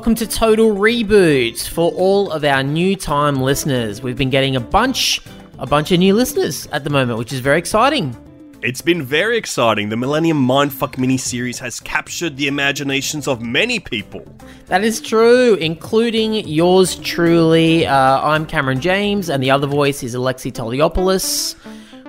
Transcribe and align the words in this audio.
Welcome 0.00 0.14
to 0.14 0.26
Total 0.26 0.74
Reboot 0.74 1.68
for 1.68 1.92
all 1.92 2.30
of 2.32 2.42
our 2.42 2.62
new 2.62 2.96
time 2.96 3.42
listeners. 3.42 4.00
We've 4.00 4.16
been 4.16 4.30
getting 4.30 4.56
a 4.56 4.60
bunch, 4.60 5.20
a 5.58 5.66
bunch 5.66 5.92
of 5.92 5.98
new 5.98 6.14
listeners 6.14 6.66
at 6.68 6.84
the 6.84 6.90
moment, 6.90 7.18
which 7.18 7.34
is 7.34 7.40
very 7.40 7.58
exciting. 7.58 8.16
It's 8.62 8.80
been 8.80 9.02
very 9.02 9.36
exciting. 9.36 9.90
The 9.90 9.98
Millennium 9.98 10.38
Mindfuck 10.38 10.94
miniseries 10.94 11.58
has 11.58 11.80
captured 11.80 12.38
the 12.38 12.48
imaginations 12.48 13.28
of 13.28 13.42
many 13.42 13.78
people. 13.78 14.24
That 14.68 14.84
is 14.84 15.02
true, 15.02 15.56
including 15.56 16.48
yours 16.48 16.96
truly. 16.96 17.86
Uh, 17.86 18.22
I'm 18.22 18.46
Cameron 18.46 18.80
James, 18.80 19.28
and 19.28 19.42
the 19.42 19.50
other 19.50 19.66
voice 19.66 20.02
is 20.02 20.14
Alexi 20.14 20.50
Toliopoulos. 20.50 21.56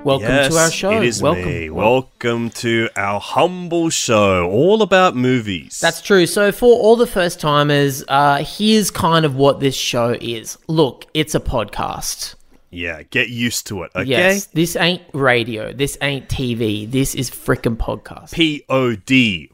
Welcome 0.04 0.30
yes, 0.30 0.52
to 0.52 0.60
our 0.60 0.72
show. 0.72 0.92
It 0.94 1.04
is 1.04 1.22
Welcome. 1.22 1.46
me. 1.46 1.70
Welcome 1.70 2.50
to 2.52 2.90
our 2.96 3.20
humble 3.20 3.92
show, 3.92 4.50
all 4.50 4.82
about 4.82 5.16
movies. 5.16 5.80
That's 5.80 6.02
true. 6.02 6.26
So, 6.26 6.52
for 6.52 6.74
all 6.74 6.96
the 6.96 7.06
first 7.06 7.40
timers, 7.40 8.04
uh, 8.08 8.44
here's 8.44 8.90
kind 8.90 9.26
of 9.26 9.36
what 9.36 9.60
this 9.60 9.76
show 9.76 10.18
is. 10.20 10.58
Look, 10.68 11.06
it's 11.14 11.36
a 11.36 11.40
podcast. 11.40 12.34
yeah. 12.72 13.04
Get 13.04 13.30
used 13.30 13.68
to 13.68 13.84
it, 13.84 13.92
okay? 13.96 14.10
Yes, 14.10 14.48
this 14.48 14.76
ain't 14.76 15.04
radio. 15.14 15.72
This 15.72 16.00
ain't 16.02 16.28
TV. 16.28 16.90
This 16.90 17.14
is 17.14 17.30
frickin' 17.30 17.78
podcast. 17.78 18.32
P 18.34 18.64
O 18.70 18.96
D. 18.96 19.52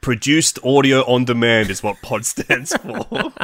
Produced 0.00 0.58
audio 0.64 1.00
on 1.02 1.24
demand 1.24 1.70
is 1.70 1.82
what 1.82 2.00
POD 2.02 2.24
stands 2.24 2.74
for. 2.76 3.32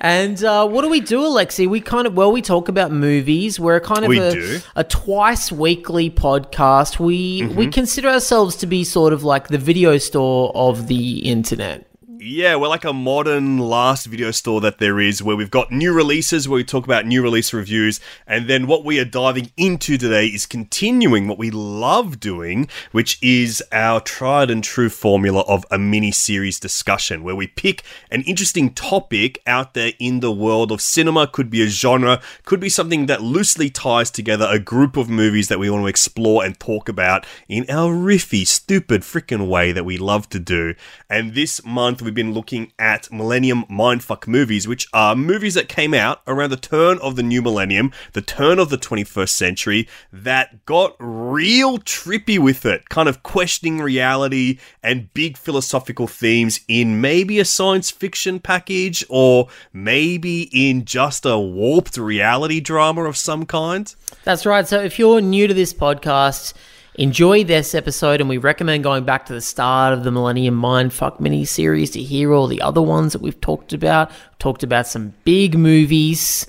And 0.00 0.42
uh, 0.44 0.66
what 0.68 0.82
do 0.82 0.88
we 0.88 1.00
do, 1.00 1.20
Alexi? 1.20 1.68
We 1.68 1.80
kind 1.80 2.06
of 2.06 2.14
well, 2.14 2.32
we 2.32 2.42
talk 2.42 2.68
about 2.68 2.92
movies. 2.92 3.58
We're 3.58 3.80
kind 3.80 4.04
of 4.04 4.08
We 4.08 4.18
a, 4.18 4.60
a 4.76 4.84
twice 4.84 5.50
weekly 5.50 6.10
podcast. 6.10 6.98
We 6.98 7.42
Mm-hmm. 7.42 7.56
we 7.56 7.66
consider 7.68 8.08
ourselves 8.08 8.56
to 8.56 8.66
be 8.66 8.84
sort 8.84 9.12
of 9.12 9.24
like 9.24 9.48
the 9.48 9.58
video 9.58 9.98
store 9.98 10.52
of 10.54 10.86
the 10.86 11.18
internet. 11.18 11.85
Yeah, 12.28 12.56
we're 12.56 12.66
like 12.66 12.84
a 12.84 12.92
modern 12.92 13.58
last 13.58 14.06
video 14.06 14.32
store 14.32 14.60
that 14.62 14.78
there 14.78 14.98
is 14.98 15.22
where 15.22 15.36
we've 15.36 15.48
got 15.48 15.70
new 15.70 15.92
releases 15.92 16.48
where 16.48 16.56
we 16.56 16.64
talk 16.64 16.84
about 16.84 17.06
new 17.06 17.22
release 17.22 17.52
reviews. 17.52 18.00
And 18.26 18.48
then 18.48 18.66
what 18.66 18.84
we 18.84 18.98
are 18.98 19.04
diving 19.04 19.52
into 19.56 19.96
today 19.96 20.26
is 20.26 20.44
continuing 20.44 21.28
what 21.28 21.38
we 21.38 21.52
love 21.52 22.18
doing, 22.18 22.66
which 22.90 23.22
is 23.22 23.62
our 23.70 24.00
tried 24.00 24.50
and 24.50 24.64
true 24.64 24.88
formula 24.88 25.42
of 25.42 25.64
a 25.70 25.78
mini 25.78 26.10
series 26.10 26.58
discussion 26.58 27.22
where 27.22 27.36
we 27.36 27.46
pick 27.46 27.84
an 28.10 28.22
interesting 28.22 28.74
topic 28.74 29.40
out 29.46 29.74
there 29.74 29.92
in 30.00 30.18
the 30.18 30.32
world 30.32 30.72
of 30.72 30.80
cinema. 30.80 31.28
Could 31.28 31.48
be 31.48 31.62
a 31.62 31.68
genre, 31.68 32.20
could 32.44 32.58
be 32.58 32.68
something 32.68 33.06
that 33.06 33.22
loosely 33.22 33.70
ties 33.70 34.10
together 34.10 34.48
a 34.50 34.58
group 34.58 34.96
of 34.96 35.08
movies 35.08 35.46
that 35.46 35.60
we 35.60 35.70
want 35.70 35.84
to 35.84 35.88
explore 35.88 36.44
and 36.44 36.58
talk 36.58 36.88
about 36.88 37.24
in 37.48 37.64
our 37.70 37.94
riffy, 37.94 38.44
stupid, 38.44 39.02
freaking 39.02 39.46
way 39.46 39.70
that 39.70 39.84
we 39.84 39.96
love 39.96 40.28
to 40.30 40.40
do. 40.40 40.74
And 41.08 41.34
this 41.34 41.64
month 41.64 42.02
we've 42.02 42.15
been 42.16 42.32
looking 42.32 42.72
at 42.80 43.12
Millennium 43.12 43.62
Mindfuck 43.70 44.26
movies, 44.26 44.66
which 44.66 44.88
are 44.92 45.14
movies 45.14 45.54
that 45.54 45.68
came 45.68 45.94
out 45.94 46.22
around 46.26 46.50
the 46.50 46.56
turn 46.56 46.98
of 46.98 47.14
the 47.14 47.22
new 47.22 47.40
millennium, 47.40 47.92
the 48.12 48.20
turn 48.22 48.58
of 48.58 48.70
the 48.70 48.78
21st 48.78 49.28
century, 49.28 49.88
that 50.12 50.66
got 50.66 50.96
real 50.98 51.78
trippy 51.78 52.40
with 52.40 52.66
it, 52.66 52.88
kind 52.88 53.08
of 53.08 53.22
questioning 53.22 53.78
reality 53.78 54.58
and 54.82 55.14
big 55.14 55.36
philosophical 55.36 56.08
themes 56.08 56.58
in 56.66 57.00
maybe 57.00 57.38
a 57.38 57.44
science 57.44 57.92
fiction 57.92 58.40
package 58.40 59.04
or 59.08 59.46
maybe 59.72 60.48
in 60.52 60.84
just 60.84 61.24
a 61.24 61.38
warped 61.38 61.96
reality 61.96 62.58
drama 62.58 63.04
of 63.04 63.16
some 63.16 63.46
kind. 63.46 63.94
That's 64.24 64.44
right. 64.44 64.66
So 64.66 64.80
if 64.82 64.98
you're 64.98 65.20
new 65.20 65.46
to 65.46 65.54
this 65.54 65.72
podcast, 65.72 66.54
enjoy 66.96 67.44
this 67.44 67.74
episode, 67.74 68.20
and 68.20 68.28
we 68.28 68.38
recommend 68.38 68.82
going 68.82 69.04
back 69.04 69.26
to 69.26 69.32
the 69.32 69.40
start 69.40 69.92
of 69.92 70.04
the 70.04 70.10
Millennium 70.10 70.60
Mindfuck 70.60 71.20
mini 71.20 71.44
series 71.44 71.90
to 71.90 72.02
hear 72.02 72.32
all 72.32 72.46
the 72.46 72.60
other 72.60 72.82
ones 72.82 73.12
that 73.12 73.22
we've 73.22 73.40
talked 73.40 73.72
about. 73.72 74.10
Talked 74.38 74.62
about 74.62 74.86
some 74.86 75.14
big 75.24 75.56
movies 75.58 76.46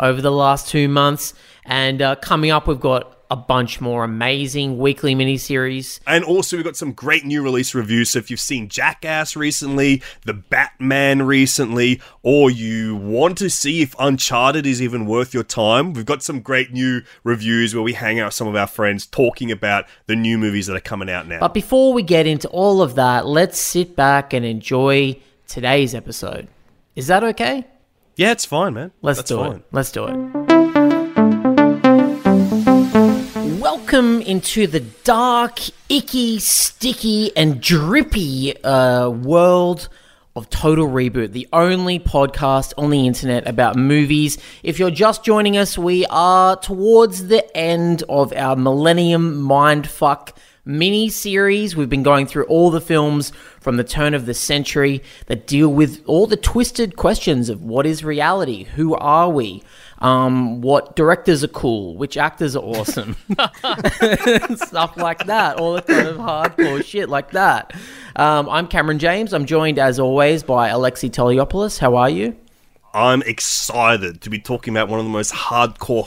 over 0.00 0.20
the 0.22 0.32
last 0.32 0.68
two 0.68 0.88
months, 0.88 1.34
and 1.64 2.00
uh, 2.00 2.16
coming 2.16 2.50
up, 2.50 2.66
we've 2.66 2.80
got 2.80 3.17
a 3.30 3.36
bunch 3.36 3.80
more 3.80 4.04
amazing 4.04 4.78
weekly 4.78 5.14
mini 5.14 5.36
series. 5.36 6.00
And 6.06 6.24
also, 6.24 6.56
we've 6.56 6.64
got 6.64 6.76
some 6.76 6.92
great 6.92 7.24
new 7.24 7.42
release 7.42 7.74
reviews. 7.74 8.10
So, 8.10 8.18
if 8.18 8.30
you've 8.30 8.40
seen 8.40 8.68
Jackass 8.68 9.36
recently, 9.36 10.02
The 10.24 10.34
Batman 10.34 11.22
recently, 11.22 12.00
or 12.22 12.50
you 12.50 12.96
want 12.96 13.38
to 13.38 13.50
see 13.50 13.82
if 13.82 13.94
Uncharted 13.98 14.66
is 14.66 14.80
even 14.80 15.06
worth 15.06 15.34
your 15.34 15.44
time, 15.44 15.92
we've 15.92 16.06
got 16.06 16.22
some 16.22 16.40
great 16.40 16.72
new 16.72 17.02
reviews 17.24 17.74
where 17.74 17.82
we 17.82 17.92
hang 17.92 18.18
out 18.20 18.26
with 18.26 18.34
some 18.34 18.48
of 18.48 18.56
our 18.56 18.66
friends 18.66 19.06
talking 19.06 19.50
about 19.52 19.86
the 20.06 20.16
new 20.16 20.38
movies 20.38 20.66
that 20.66 20.76
are 20.76 20.80
coming 20.80 21.10
out 21.10 21.26
now. 21.26 21.40
But 21.40 21.54
before 21.54 21.92
we 21.92 22.02
get 22.02 22.26
into 22.26 22.48
all 22.48 22.82
of 22.82 22.94
that, 22.94 23.26
let's 23.26 23.58
sit 23.58 23.94
back 23.94 24.32
and 24.32 24.44
enjoy 24.44 25.20
today's 25.46 25.94
episode. 25.94 26.48
Is 26.96 27.06
that 27.08 27.22
okay? 27.24 27.64
yeah, 28.18 28.32
it's 28.32 28.44
fine, 28.44 28.74
man. 28.74 28.90
Let's 29.00 29.18
That's 29.20 29.28
do 29.28 29.36
fine. 29.36 29.56
it. 29.56 29.64
Let's 29.70 29.92
do 29.92 30.06
it. 30.06 30.87
Welcome 33.90 34.20
into 34.20 34.66
the 34.66 34.80
dark, 34.80 35.60
icky, 35.88 36.40
sticky, 36.40 37.34
and 37.34 37.58
drippy 37.58 38.62
uh, 38.62 39.08
world 39.08 39.88
of 40.36 40.50
Total 40.50 40.86
Reboot, 40.86 41.32
the 41.32 41.48
only 41.54 41.98
podcast 41.98 42.74
on 42.76 42.90
the 42.90 43.06
internet 43.06 43.48
about 43.48 43.76
movies. 43.76 44.36
If 44.62 44.78
you're 44.78 44.90
just 44.90 45.24
joining 45.24 45.56
us, 45.56 45.78
we 45.78 46.04
are 46.10 46.56
towards 46.56 47.28
the 47.28 47.56
end 47.56 48.02
of 48.10 48.30
our 48.34 48.56
Millennium 48.56 49.42
Mindfuck 49.42 50.36
mini 50.66 51.08
series. 51.08 51.74
We've 51.74 51.88
been 51.88 52.02
going 52.02 52.26
through 52.26 52.44
all 52.44 52.70
the 52.70 52.82
films 52.82 53.32
from 53.58 53.78
the 53.78 53.84
turn 53.84 54.12
of 54.12 54.26
the 54.26 54.34
century 54.34 55.02
that 55.28 55.46
deal 55.46 55.70
with 55.70 56.02
all 56.04 56.26
the 56.26 56.36
twisted 56.36 56.96
questions 56.96 57.48
of 57.48 57.62
what 57.62 57.86
is 57.86 58.04
reality, 58.04 58.64
who 58.64 58.94
are 58.96 59.30
we, 59.30 59.62
um, 60.00 60.60
what 60.60 60.94
directors 60.96 61.42
are 61.42 61.48
cool, 61.48 61.96
which 61.96 62.16
actors 62.16 62.54
are 62.54 62.62
awesome, 62.62 63.16
stuff 64.56 64.96
like 64.96 65.26
that, 65.26 65.56
all 65.58 65.74
the 65.74 65.82
kind 65.82 66.08
of 66.08 66.16
hardcore 66.16 66.84
shit 66.84 67.08
like 67.08 67.32
that. 67.32 67.74
Um, 68.16 68.48
I'm 68.48 68.68
Cameron 68.68 68.98
James. 68.98 69.32
I'm 69.32 69.46
joined 69.46 69.78
as 69.78 69.98
always 69.98 70.42
by 70.42 70.70
Alexi 70.70 71.10
Toliopoulos. 71.10 71.78
How 71.78 71.96
are 71.96 72.10
you? 72.10 72.36
I'm 72.94 73.22
excited 73.22 74.22
to 74.22 74.30
be 74.30 74.38
talking 74.38 74.72
about 74.72 74.88
one 74.88 74.98
of 74.98 75.06
the 75.06 75.12
most 75.12 75.32
hardcore, 75.32 76.06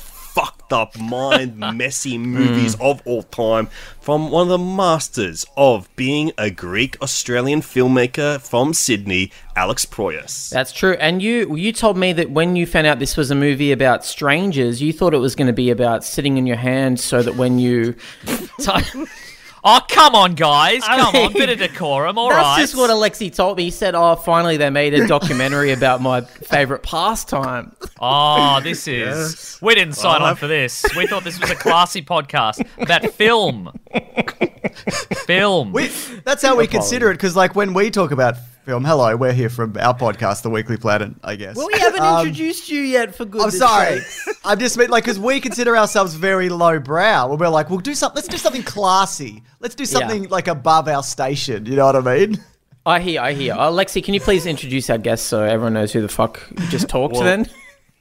fucked 0.72 0.98
up, 0.98 1.02
mind 1.02 1.58
messy 1.78 2.16
hmm. 2.16 2.24
movies 2.24 2.76
of 2.80 3.02
all 3.06 3.24
time 3.24 3.68
from 4.00 4.32
one 4.32 4.44
of 4.44 4.50
the 4.50 4.58
masters 4.58 5.46
of 5.58 5.94
being 5.96 6.32
a 6.38 6.50
Greek 6.50 6.98
Australian 7.02 7.62
filmmaker 7.62 8.40
from 8.42 8.74
Sydney, 8.74 9.32
Alex 9.56 9.86
Proyas. 9.86 10.50
That's 10.50 10.72
true. 10.72 10.94
And 10.94 11.22
you 11.22 11.56
you 11.56 11.74
told 11.74 11.98
me 11.98 12.14
that 12.14 12.32
when 12.32 12.56
you 12.56 12.66
found 12.66 12.88
out 12.88 13.00
this 13.00 13.18
was 13.18 13.32
a 13.32 13.36
movie 13.36 13.72
about 13.72 14.06
strangers, 14.06 14.82
you 14.82 14.94
thought 14.94 15.14
it 15.14 15.20
was 15.20 15.36
going 15.36 15.48
to 15.48 15.54
be 15.54 15.70
about 15.70 16.04
sitting 16.04 16.38
in 16.38 16.48
your 16.48 16.58
hand 16.58 17.00
so 17.00 17.22
that 17.22 17.36
when 17.36 17.60
you. 17.60 17.96
Oh, 19.64 19.80
come 19.88 20.16
on, 20.16 20.34
guys. 20.34 20.84
Come 20.84 21.14
mean, 21.14 21.26
on. 21.28 21.34
Bit 21.34 21.50
of 21.50 21.60
decorum. 21.60 22.18
All 22.18 22.30
That's 22.30 22.42
right. 22.42 22.60
just 22.60 22.76
what 22.76 22.90
Alexi 22.90 23.34
told 23.34 23.58
me. 23.58 23.66
He 23.66 23.72
said, 23.72 23.94
"Oh, 23.94 24.16
finally 24.16 24.58
they 24.58 24.70
made 24.72 24.94
a 24.96 25.08
documentary 25.16 25.72
about 25.72 26.02
my 26.02 26.22
favorite 26.22 26.82
pastime." 26.82 27.76
Oh, 28.00 28.60
this 28.64 28.88
is. 28.88 29.60
We 29.62 29.76
didn't 29.76 29.94
sign 29.94 30.22
on 30.22 30.36
for 30.36 30.48
this. 30.48 30.84
We 30.96 31.06
thought 31.06 31.24
this 31.24 31.40
was 31.40 31.52
a 31.52 31.56
classy 31.56 32.02
podcast 32.02 32.66
about 32.82 33.06
film. 33.12 33.72
film. 35.26 35.74
We, 35.74 35.92
that's 36.24 36.42
how 36.42 36.56
we 36.58 36.66
consider 36.66 37.12
it 37.12 37.16
because, 37.16 37.36
like, 37.36 37.56
when 37.56 37.74
we 37.74 37.92
talk 37.92 38.12
about 38.12 38.38
film, 38.66 38.86
hello, 38.86 39.16
we're 39.16 39.34
here 39.34 39.50
from 39.50 39.76
our 39.80 39.98
podcast, 39.98 40.44
The 40.44 40.50
Weekly 40.50 40.78
Planet, 40.78 41.14
I 41.24 41.36
guess. 41.36 41.56
Well, 41.56 41.68
we 41.68 41.80
haven't 41.80 42.02
Um, 42.02 42.28
introduced 42.28 42.70
you 42.70 42.82
yet. 42.82 43.16
For 43.16 43.26
good. 43.26 43.42
I'm 43.42 43.52
sorry. 43.52 44.02
I'm 44.46 44.60
just 44.60 44.78
mean, 44.78 44.90
like 44.90 45.04
because 45.04 45.20
we 45.20 45.40
consider 45.40 45.76
ourselves 45.76 46.14
very 46.14 46.50
low 46.50 46.80
brow. 46.80 47.28
Where 47.28 47.38
we're 47.38 47.50
like, 47.50 47.70
we'll 47.70 47.80
do 47.80 47.96
something. 47.96 48.16
Let's 48.16 48.28
do 48.28 48.38
something 48.38 48.64
classy. 48.64 49.44
Let's 49.60 49.76
do 49.76 49.86
something 49.86 50.30
like 50.30 50.48
above 50.48 50.88
our 50.88 51.04
station. 51.04 51.66
You 51.66 51.76
know 51.76 51.86
what 51.86 51.96
I 51.96 52.18
mean? 52.18 52.44
I 52.86 53.00
hear, 53.00 53.22
I 53.22 53.34
hear. 53.34 53.54
Alexi, 53.54 54.04
can 54.04 54.14
you 54.14 54.20
please 54.20 54.46
introduce 54.46 54.90
our 54.90 54.98
guest 54.98 55.28
so 55.28 55.44
everyone 55.44 55.74
knows 55.74 55.92
who 55.94 56.02
the 56.02 56.08
fuck 56.10 56.42
you 56.60 56.68
just 56.68 56.90
talked 56.90 57.14
Well, 57.14 57.24
then? 57.24 57.48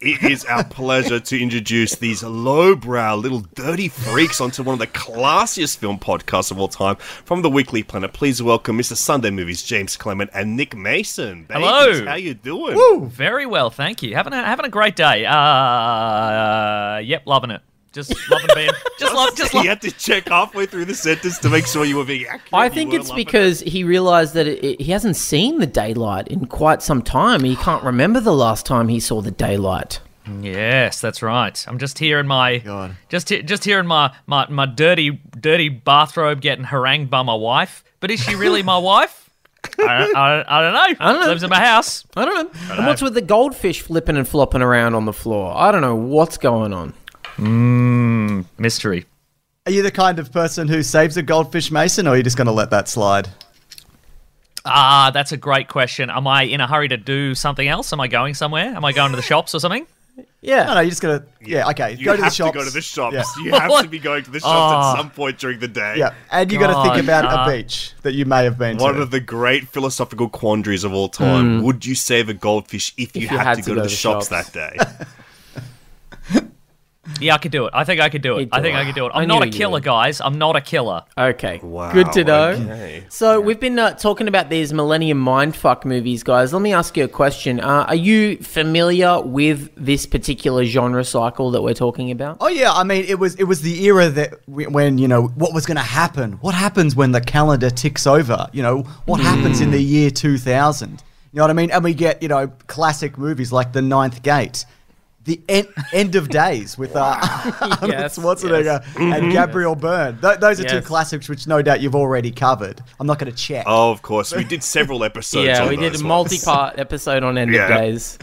It 0.02 0.22
is 0.22 0.46
our 0.46 0.64
pleasure 0.64 1.20
to 1.20 1.38
introduce 1.38 1.94
these 1.94 2.22
lowbrow 2.22 3.16
little 3.16 3.40
dirty 3.40 3.88
freaks 3.88 4.40
onto 4.40 4.62
one 4.62 4.72
of 4.72 4.78
the 4.78 4.86
classiest 4.86 5.76
film 5.76 5.98
podcasts 5.98 6.50
of 6.50 6.58
all 6.58 6.68
time 6.68 6.96
from 6.96 7.42
the 7.42 7.50
Weekly 7.50 7.82
Planet. 7.82 8.14
Please 8.14 8.42
welcome 8.42 8.78
Mr. 8.78 8.96
Sunday 8.96 9.28
Movies, 9.28 9.62
James 9.62 9.98
Clement, 9.98 10.30
and 10.32 10.56
Nick 10.56 10.74
Mason. 10.74 11.44
Babies, 11.44 11.66
Hello. 11.66 12.06
How 12.06 12.14
you 12.14 12.32
doing? 12.32 13.10
Very 13.10 13.44
well, 13.44 13.68
thank 13.68 14.02
you. 14.02 14.14
Having 14.14 14.32
a, 14.32 14.42
having 14.42 14.64
a 14.64 14.70
great 14.70 14.96
day. 14.96 15.26
Uh, 15.26 16.96
yep, 17.04 17.26
loving 17.26 17.50
it. 17.50 17.60
Just 17.92 18.14
loving 18.30 18.48
being. 18.54 18.70
Just 18.98 19.14
love. 19.14 19.34
Just 19.36 19.52
you 19.52 19.58
love. 19.60 19.66
had 19.66 19.80
to 19.82 19.90
check 19.90 20.28
halfway 20.28 20.66
through 20.66 20.84
the 20.84 20.94
sentence 20.94 21.38
to 21.40 21.48
make 21.50 21.66
sure 21.66 21.84
you 21.84 21.96
were 21.96 22.04
being 22.04 22.24
accurate. 22.26 22.52
I 22.52 22.68
think 22.68 22.94
it's 22.94 23.08
loving 23.08 23.22
it. 23.22 23.24
because 23.26 23.60
he 23.60 23.82
realized 23.84 24.34
that 24.34 24.46
it, 24.46 24.62
it- 24.64 24.80
he 24.80 24.92
hasn't 24.92 25.16
seen 25.16 25.58
the 25.58 25.66
daylight 25.66 26.28
in 26.28 26.46
quite 26.46 26.82
some 26.82 27.02
time. 27.02 27.42
He 27.42 27.56
can't 27.56 27.82
remember 27.82 28.20
the 28.20 28.32
last 28.32 28.64
time 28.66 28.88
he 28.88 29.00
saw 29.00 29.20
the 29.20 29.32
daylight. 29.32 30.00
Yes, 30.40 31.00
that's 31.00 31.22
right. 31.22 31.64
I'm 31.66 31.78
just 31.78 31.98
here 31.98 32.20
in 32.20 32.26
my. 32.28 32.58
God. 32.58 32.94
Just 33.08 33.28
he- 33.30 33.42
just 33.42 33.64
here 33.64 33.80
in 33.80 33.86
my, 33.88 34.14
my 34.26 34.46
my 34.48 34.66
dirty 34.66 35.20
dirty 35.40 35.68
bathrobe, 35.68 36.40
getting 36.40 36.64
harangued 36.64 37.10
by 37.10 37.22
my 37.22 37.34
wife. 37.34 37.82
But 37.98 38.10
is 38.12 38.20
she 38.20 38.36
really 38.36 38.62
my 38.62 38.78
wife? 38.92 39.28
I, 39.78 40.10
I, 40.16 40.58
I 40.58 40.62
don't 40.62 40.72
know. 40.72 40.80
I 41.04 41.12
don't 41.12 41.20
know. 41.22 41.26
Lives 41.26 41.42
in 41.42 41.50
my 41.50 41.58
house. 41.60 42.04
I 42.16 42.24
don't 42.24 42.52
know. 42.54 42.74
and 42.76 42.86
what's 42.86 43.02
with 43.02 43.14
the 43.14 43.20
goldfish 43.20 43.80
flipping 43.82 44.16
and 44.16 44.26
flopping 44.28 44.62
around 44.62 44.94
on 44.94 45.04
the 45.04 45.12
floor? 45.12 45.52
I 45.56 45.70
don't 45.72 45.82
know 45.82 45.96
what's 45.96 46.38
going 46.38 46.72
on. 46.72 46.94
Mystery. 47.38 49.06
Are 49.66 49.72
you 49.72 49.82
the 49.82 49.90
kind 49.90 50.18
of 50.18 50.32
person 50.32 50.68
who 50.68 50.82
saves 50.82 51.16
a 51.16 51.22
goldfish, 51.22 51.70
Mason, 51.70 52.06
or 52.06 52.10
are 52.10 52.16
you 52.16 52.22
just 52.22 52.36
going 52.36 52.46
to 52.46 52.52
let 52.52 52.70
that 52.70 52.88
slide? 52.88 53.28
Ah, 54.64 55.10
that's 55.12 55.32
a 55.32 55.36
great 55.36 55.68
question. 55.68 56.10
Am 56.10 56.26
I 56.26 56.42
in 56.42 56.60
a 56.60 56.66
hurry 56.66 56.88
to 56.88 56.96
do 56.96 57.34
something 57.34 57.66
else? 57.66 57.92
Am 57.92 58.00
I 58.00 58.08
going 58.08 58.34
somewhere? 58.34 58.66
Am 58.74 58.84
I 58.84 58.92
going 58.92 59.10
to 59.10 59.16
the 59.16 59.22
shops 59.22 59.54
or 59.54 59.60
something? 59.60 59.86
Yeah. 60.42 60.64
No, 60.64 60.74
no, 60.74 60.80
you're 60.80 60.90
just 60.90 61.02
going 61.02 61.20
to. 61.20 61.26
Yeah, 61.42 61.68
okay. 61.70 61.92
You 61.94 62.04
go 62.06 62.16
to 62.16 62.22
have 62.22 62.30
the 62.32 62.34
shops. 62.36 62.52
to 62.52 62.58
go 62.58 62.64
to 62.64 62.70
the 62.70 62.80
shops. 62.80 63.14
Yeah. 63.14 63.24
You 63.44 63.52
have 63.52 63.82
to 63.82 63.88
be 63.88 63.98
going 64.10 64.22
to 64.24 64.30
the 64.30 64.40
shops 64.40 64.52
Oh. 64.86 64.90
at 64.92 64.96
some 64.98 65.10
point 65.10 65.38
during 65.38 65.60
the 65.60 65.68
day. 65.68 65.96
Yeah, 65.98 66.14
and 66.30 66.50
you 66.50 66.58
got 66.58 66.82
to 66.82 66.90
think 66.90 67.02
about 67.04 67.24
uh, 67.26 67.44
a 67.50 67.56
beach 67.56 67.92
that 68.02 68.12
you 68.12 68.24
may 68.26 68.44
have 68.44 68.58
been 68.58 68.78
to. 68.78 68.82
One 68.82 68.94
to. 68.96 69.02
of 69.02 69.10
the 69.10 69.20
great 69.20 69.68
philosophical 69.68 70.28
quandaries 70.28 70.84
of 70.84 70.92
all 70.92 71.08
time. 71.08 71.62
Would 71.62 71.84
you 71.86 71.94
save 71.94 72.28
a 72.28 72.34
goldfish 72.34 72.92
if 72.98 73.14
you, 73.16 73.28
Hmm. 73.28 73.32
you 73.34 73.38
had, 73.38 73.46
had 73.46 73.56
to 73.58 73.62
to 73.62 73.68
go, 73.70 73.74
go 73.76 73.82
to 73.82 73.88
to 73.88 73.90
the 73.90 73.96
shops, 73.96 74.28
shops. 74.28 74.50
that 74.50 74.52
day? 74.52 75.06
Yeah, 77.20 77.34
I 77.34 77.38
could 77.38 77.52
do 77.52 77.66
it. 77.66 77.70
I 77.74 77.84
think 77.84 78.00
I 78.00 78.08
could 78.08 78.22
do 78.22 78.36
it. 78.36 78.40
You'd 78.40 78.48
I 78.52 78.60
think 78.60 78.74
it. 78.76 78.78
I 78.78 78.84
could 78.84 78.94
do 78.94 79.06
it. 79.06 79.10
I 79.14 79.22
I'm 79.22 79.28
knew 79.28 79.34
not 79.34 79.46
a 79.46 79.50
killer, 79.50 79.72
would. 79.72 79.82
guys. 79.82 80.20
I'm 80.20 80.38
not 80.38 80.56
a 80.56 80.60
killer. 80.60 81.02
Okay. 81.16 81.58
Wow, 81.62 81.92
Good 81.92 82.12
to 82.12 82.24
know. 82.24 82.48
okay. 82.50 83.04
So 83.08 83.40
we've 83.40 83.60
been 83.60 83.78
uh, 83.78 83.94
talking 83.94 84.28
about 84.28 84.48
these 84.50 84.72
Millennium 84.72 85.22
Mindfuck 85.24 85.84
movies, 85.84 86.22
guys. 86.22 86.52
Let 86.52 86.62
me 86.62 86.72
ask 86.72 86.96
you 86.96 87.04
a 87.04 87.08
question. 87.08 87.60
Uh, 87.60 87.84
are 87.88 87.94
you 87.94 88.36
familiar 88.38 89.20
with 89.20 89.70
this 89.76 90.06
particular 90.06 90.64
genre 90.64 91.04
cycle 91.04 91.50
that 91.52 91.62
we're 91.62 91.74
talking 91.74 92.10
about? 92.10 92.36
Oh 92.40 92.48
yeah, 92.48 92.72
I 92.72 92.84
mean 92.84 93.04
it 93.06 93.18
was 93.18 93.34
it 93.36 93.44
was 93.44 93.62
the 93.62 93.84
era 93.84 94.08
that 94.08 94.34
we, 94.46 94.66
when 94.66 94.98
you 94.98 95.08
know 95.08 95.28
what 95.28 95.52
was 95.54 95.66
going 95.66 95.76
to 95.76 95.82
happen. 95.82 96.32
What 96.40 96.54
happens 96.54 96.94
when 96.96 97.12
the 97.12 97.20
calendar 97.20 97.70
ticks 97.70 98.06
over? 98.06 98.46
You 98.52 98.62
know 98.62 98.82
what 99.06 99.20
happens 99.20 99.60
in 99.60 99.70
the 99.70 99.82
year 99.82 100.10
2000? 100.10 100.90
You 101.32 101.36
know 101.38 101.42
what 101.44 101.50
I 101.50 101.54
mean? 101.54 101.70
And 101.70 101.84
we 101.84 101.94
get 101.94 102.22
you 102.22 102.28
know 102.28 102.48
classic 102.66 103.16
movies 103.18 103.52
like 103.52 103.72
The 103.72 103.82
Ninth 103.82 104.22
Gate, 104.22 104.64
The 105.24 105.40
End, 105.48 105.68
End 105.92 106.14
of 106.16 106.28
Days 106.30 106.78
with 106.78 106.96
uh, 106.96 107.18
Arnold 107.60 107.80
Yes, 107.90 108.18
Schwarzenegger 108.18 108.82
yes. 108.82 108.96
and 108.96 109.30
Gabriel 109.30 109.74
Byrne. 109.74 110.18
Th- 110.20 110.38
those 110.38 110.60
are 110.60 110.64
two 110.64 110.80
classics 110.80 111.28
which 111.28 111.46
no 111.46 111.60
doubt 111.60 111.80
you've 111.82 111.94
already 111.94 112.30
covered. 112.30 112.80
I'm 112.98 113.06
not 113.06 113.18
going 113.18 113.30
to 113.30 113.36
check. 113.36 113.64
Oh, 113.68 113.90
of 113.90 114.00
course. 114.00 114.34
We 114.34 114.44
did 114.44 114.62
several 114.62 115.04
episodes 115.04 115.46
yeah, 115.46 115.62
on 115.62 115.68
we 115.68 115.76
did 115.76 115.94
a 115.94 116.02
multi-part 116.02 116.78
episode 116.78 117.22
on 117.22 117.36
End 117.36 117.52
Yeah. 117.52 117.64
of 117.64 117.68
Days. 117.80 118.18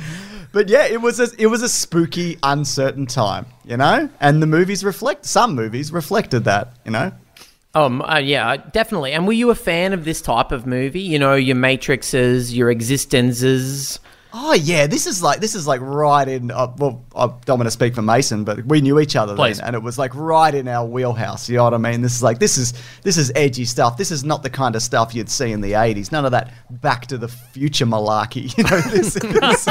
But 0.52 0.70
yeah, 0.70 0.86
it 0.88 1.00
was 1.00 1.20
a, 1.20 1.28
it 1.38 1.48
was 1.48 1.62
a 1.62 1.70
spooky, 1.70 2.40
uncertain 2.42 3.06
time, 3.06 3.46
you 3.64 3.78
know. 3.78 4.10
And 4.20 4.42
the 4.42 4.48
movies 4.48 4.84
reflect 4.84 5.26
some 5.26 5.54
movies 5.54 5.92
reflected 5.92 6.46
that, 6.46 6.74
you 6.84 6.92
know. 6.92 7.12
Um, 7.76 8.02
uh, 8.02 8.18
yeah, 8.18 8.58
definitely. 8.58 9.12
And 9.12 9.28
were 9.28 9.34
you 9.34 9.52
a 9.52 9.56
fan 9.56 9.94
of 9.94 10.04
this 10.04 10.20
type 10.20 10.52
of 10.52 10.66
movie? 10.66 11.02
You 11.02 11.20
know, 11.20 11.36
your 11.36 11.56
Matrixes, 11.58 12.56
your 12.56 12.72
Existences. 12.72 14.00
Oh 14.40 14.54
yeah, 14.54 14.86
this 14.86 15.08
is 15.08 15.24
like 15.24 15.40
this 15.40 15.56
is 15.56 15.66
like 15.66 15.82
right 15.82 16.28
in. 16.28 16.52
Uh, 16.52 16.72
well, 16.78 17.04
I 17.16 17.26
don't 17.46 17.58
want 17.58 17.66
to 17.66 17.72
speak 17.72 17.96
for 17.96 18.04
Mason, 18.04 18.44
but 18.44 18.64
we 18.66 18.82
knew 18.82 19.00
each 19.00 19.16
other 19.16 19.36
Please. 19.36 19.58
then, 19.58 19.66
and 19.68 19.76
it 19.76 19.82
was 19.82 19.98
like 19.98 20.14
right 20.14 20.54
in 20.54 20.68
our 20.68 20.86
wheelhouse. 20.86 21.50
You 21.50 21.58
know 21.58 21.64
what 21.64 21.74
I 21.74 21.78
mean? 21.78 22.02
This 22.02 22.14
is 22.14 22.22
like 22.22 22.38
this 22.38 22.56
is 22.56 22.74
this 23.02 23.18
is 23.18 23.32
edgy 23.36 23.66
stuff. 23.66 23.98
This 23.98 24.12
is 24.12 24.24
not 24.24 24.44
the 24.44 24.50
kind 24.52 24.76
of 24.76 24.84
stuff 24.84 25.16
you'd 25.16 25.32
see 25.32 25.52
in 25.52 25.62
the 25.62 25.72
'80s. 25.72 26.12
None 26.12 26.24
of 26.24 26.30
that 26.34 26.54
Back 26.70 27.08
to 27.08 27.18
the 27.18 27.28
Future 27.28 27.88
malarkey. 27.88 28.56
You 28.56 28.64
know 28.66 28.80
this. 28.92 29.16
this 29.16 29.68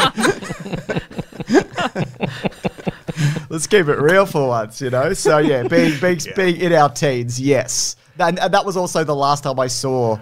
Let's 3.49 3.69
keep 3.69 3.87
it 3.87 4.01
real 4.01 4.27
for 4.27 4.49
once, 4.49 4.81
you 4.81 4.91
know. 4.91 5.13
So 5.13 5.39
yeah, 5.39 5.63
being 5.63 5.97
being, 6.01 6.19
being 6.35 6.57
in 6.57 6.73
our 6.73 6.89
teens, 6.89 7.41
yes, 7.41 7.95
and, 8.19 8.37
and 8.41 8.53
that 8.53 8.67
was 8.67 8.77
also 8.77 9.05
the 9.05 9.15
last 9.15 9.45
time 9.45 9.61
I 9.61 9.69
saw, 9.69 10.19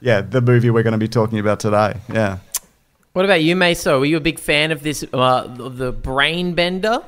yeah, 0.00 0.22
the 0.22 0.40
movie 0.40 0.70
we're 0.70 0.82
going 0.82 0.92
to 0.92 0.98
be 0.98 1.08
talking 1.08 1.38
about 1.38 1.60
today. 1.60 2.00
Yeah. 2.10 2.38
What 3.12 3.24
about 3.24 3.42
you, 3.42 3.54
Meso? 3.56 3.98
Were 3.98 4.06
you 4.06 4.16
a 4.16 4.20
big 4.20 4.38
fan 4.38 4.72
of 4.72 4.82
this, 4.82 5.04
uh, 5.12 5.46
the 5.46 5.92
Brain 5.92 6.54
Bender? 6.54 7.02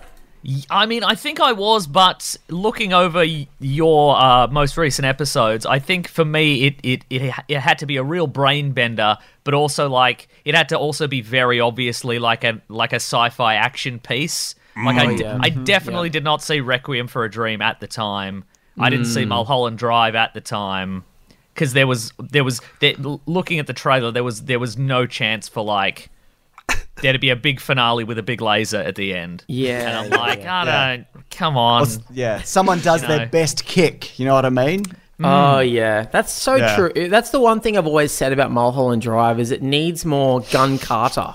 I 0.69 0.85
mean, 0.85 1.03
I 1.03 1.15
think 1.15 1.41
I 1.41 1.53
was, 1.53 1.87
but 1.87 2.37
looking 2.51 2.93
over 2.93 3.25
your 3.25 4.15
uh, 4.15 4.47
most 4.49 4.77
recent 4.77 5.07
episodes, 5.07 5.65
I 5.65 5.79
think 5.79 6.07
for 6.07 6.25
me 6.25 6.67
it, 6.67 6.75
it 6.83 7.05
it 7.09 7.35
it 7.49 7.61
had 7.61 7.79
to 7.79 7.87
be 7.87 7.97
a 7.97 8.03
real 8.03 8.27
brain 8.27 8.73
bender, 8.73 9.17
but 9.45 9.55
also 9.55 9.89
like 9.89 10.29
it 10.45 10.55
had 10.55 10.69
to 10.69 10.79
also 10.79 11.09
be 11.09 11.23
very 11.23 11.61
obviously 11.61 12.19
like 12.19 12.45
a 12.45 12.61
like 12.69 12.93
a 12.93 12.97
sci-fi 12.97 13.55
action 13.55 13.99
piece. 13.99 14.55
Like 14.77 14.99
I, 14.99 15.17
d- 15.17 15.23
yeah. 15.23 15.39
I 15.41 15.49
definitely 15.49 16.11
did 16.11 16.25
not 16.25 16.43
see 16.43 16.61
Requiem 16.61 17.07
for 17.07 17.25
a 17.25 17.31
Dream 17.31 17.63
at 17.63 17.81
the 17.81 17.87
time. 17.87 18.45
I 18.79 18.91
didn't 18.91 19.07
see 19.07 19.25
Mulholland 19.25 19.79
Drive 19.79 20.15
at 20.15 20.35
the 20.35 20.41
time 20.43 21.05
because 21.55 21.73
there 21.73 21.87
was 21.87 22.13
there 22.19 22.45
was 22.45 22.61
there, 22.81 22.95
looking 23.27 23.59
at 23.59 23.67
the 23.67 23.73
trailer 23.73 24.11
there 24.11 24.25
was 24.25 24.43
there 24.43 24.59
was 24.59 24.77
no 24.77 25.07
chance 25.07 25.49
for 25.49 25.63
like 25.65 26.11
there 27.03 27.13
to 27.13 27.19
be 27.19 27.31
a 27.31 27.37
big 27.37 27.61
finale 27.61 28.05
with 28.05 28.19
a 28.19 28.23
big 28.23 28.41
laser 28.41 28.79
at 28.79 28.95
the 28.95 29.15
end. 29.15 29.45
Yeah, 29.49 29.81
and 30.01 30.15
I'm 30.15 30.21
like, 30.21 30.41
yeah. 30.41 30.63
I 30.63 30.97
don't. 30.97 31.07
Come 31.31 31.57
on. 31.57 31.87
Yeah, 32.13 32.41
someone 32.45 32.81
does 32.81 33.03
You 33.03 33.09
their 33.09 33.27
best 33.27 33.65
kick. 33.65 34.19
You 34.19 34.27
know 34.27 34.35
what 34.35 34.45
I 34.45 34.51
mean? 34.51 34.83
Oh 35.23 35.61
yeah, 35.61 36.03
that's 36.05 36.33
so 36.33 36.57
Yeah. 36.57 36.77
true. 36.77 37.09
That's 37.09 37.31
the 37.31 37.41
one 37.41 37.61
thing 37.61 37.77
I've 37.79 37.87
always 37.87 38.11
said 38.13 38.33
about 38.33 38.51
Mulholland 38.51 39.03
Drive 39.03 39.39
is 39.41 39.51
it 39.51 39.63
needs 39.63 40.05
more 40.05 40.41
gun 40.53 40.79
kata. 40.79 41.35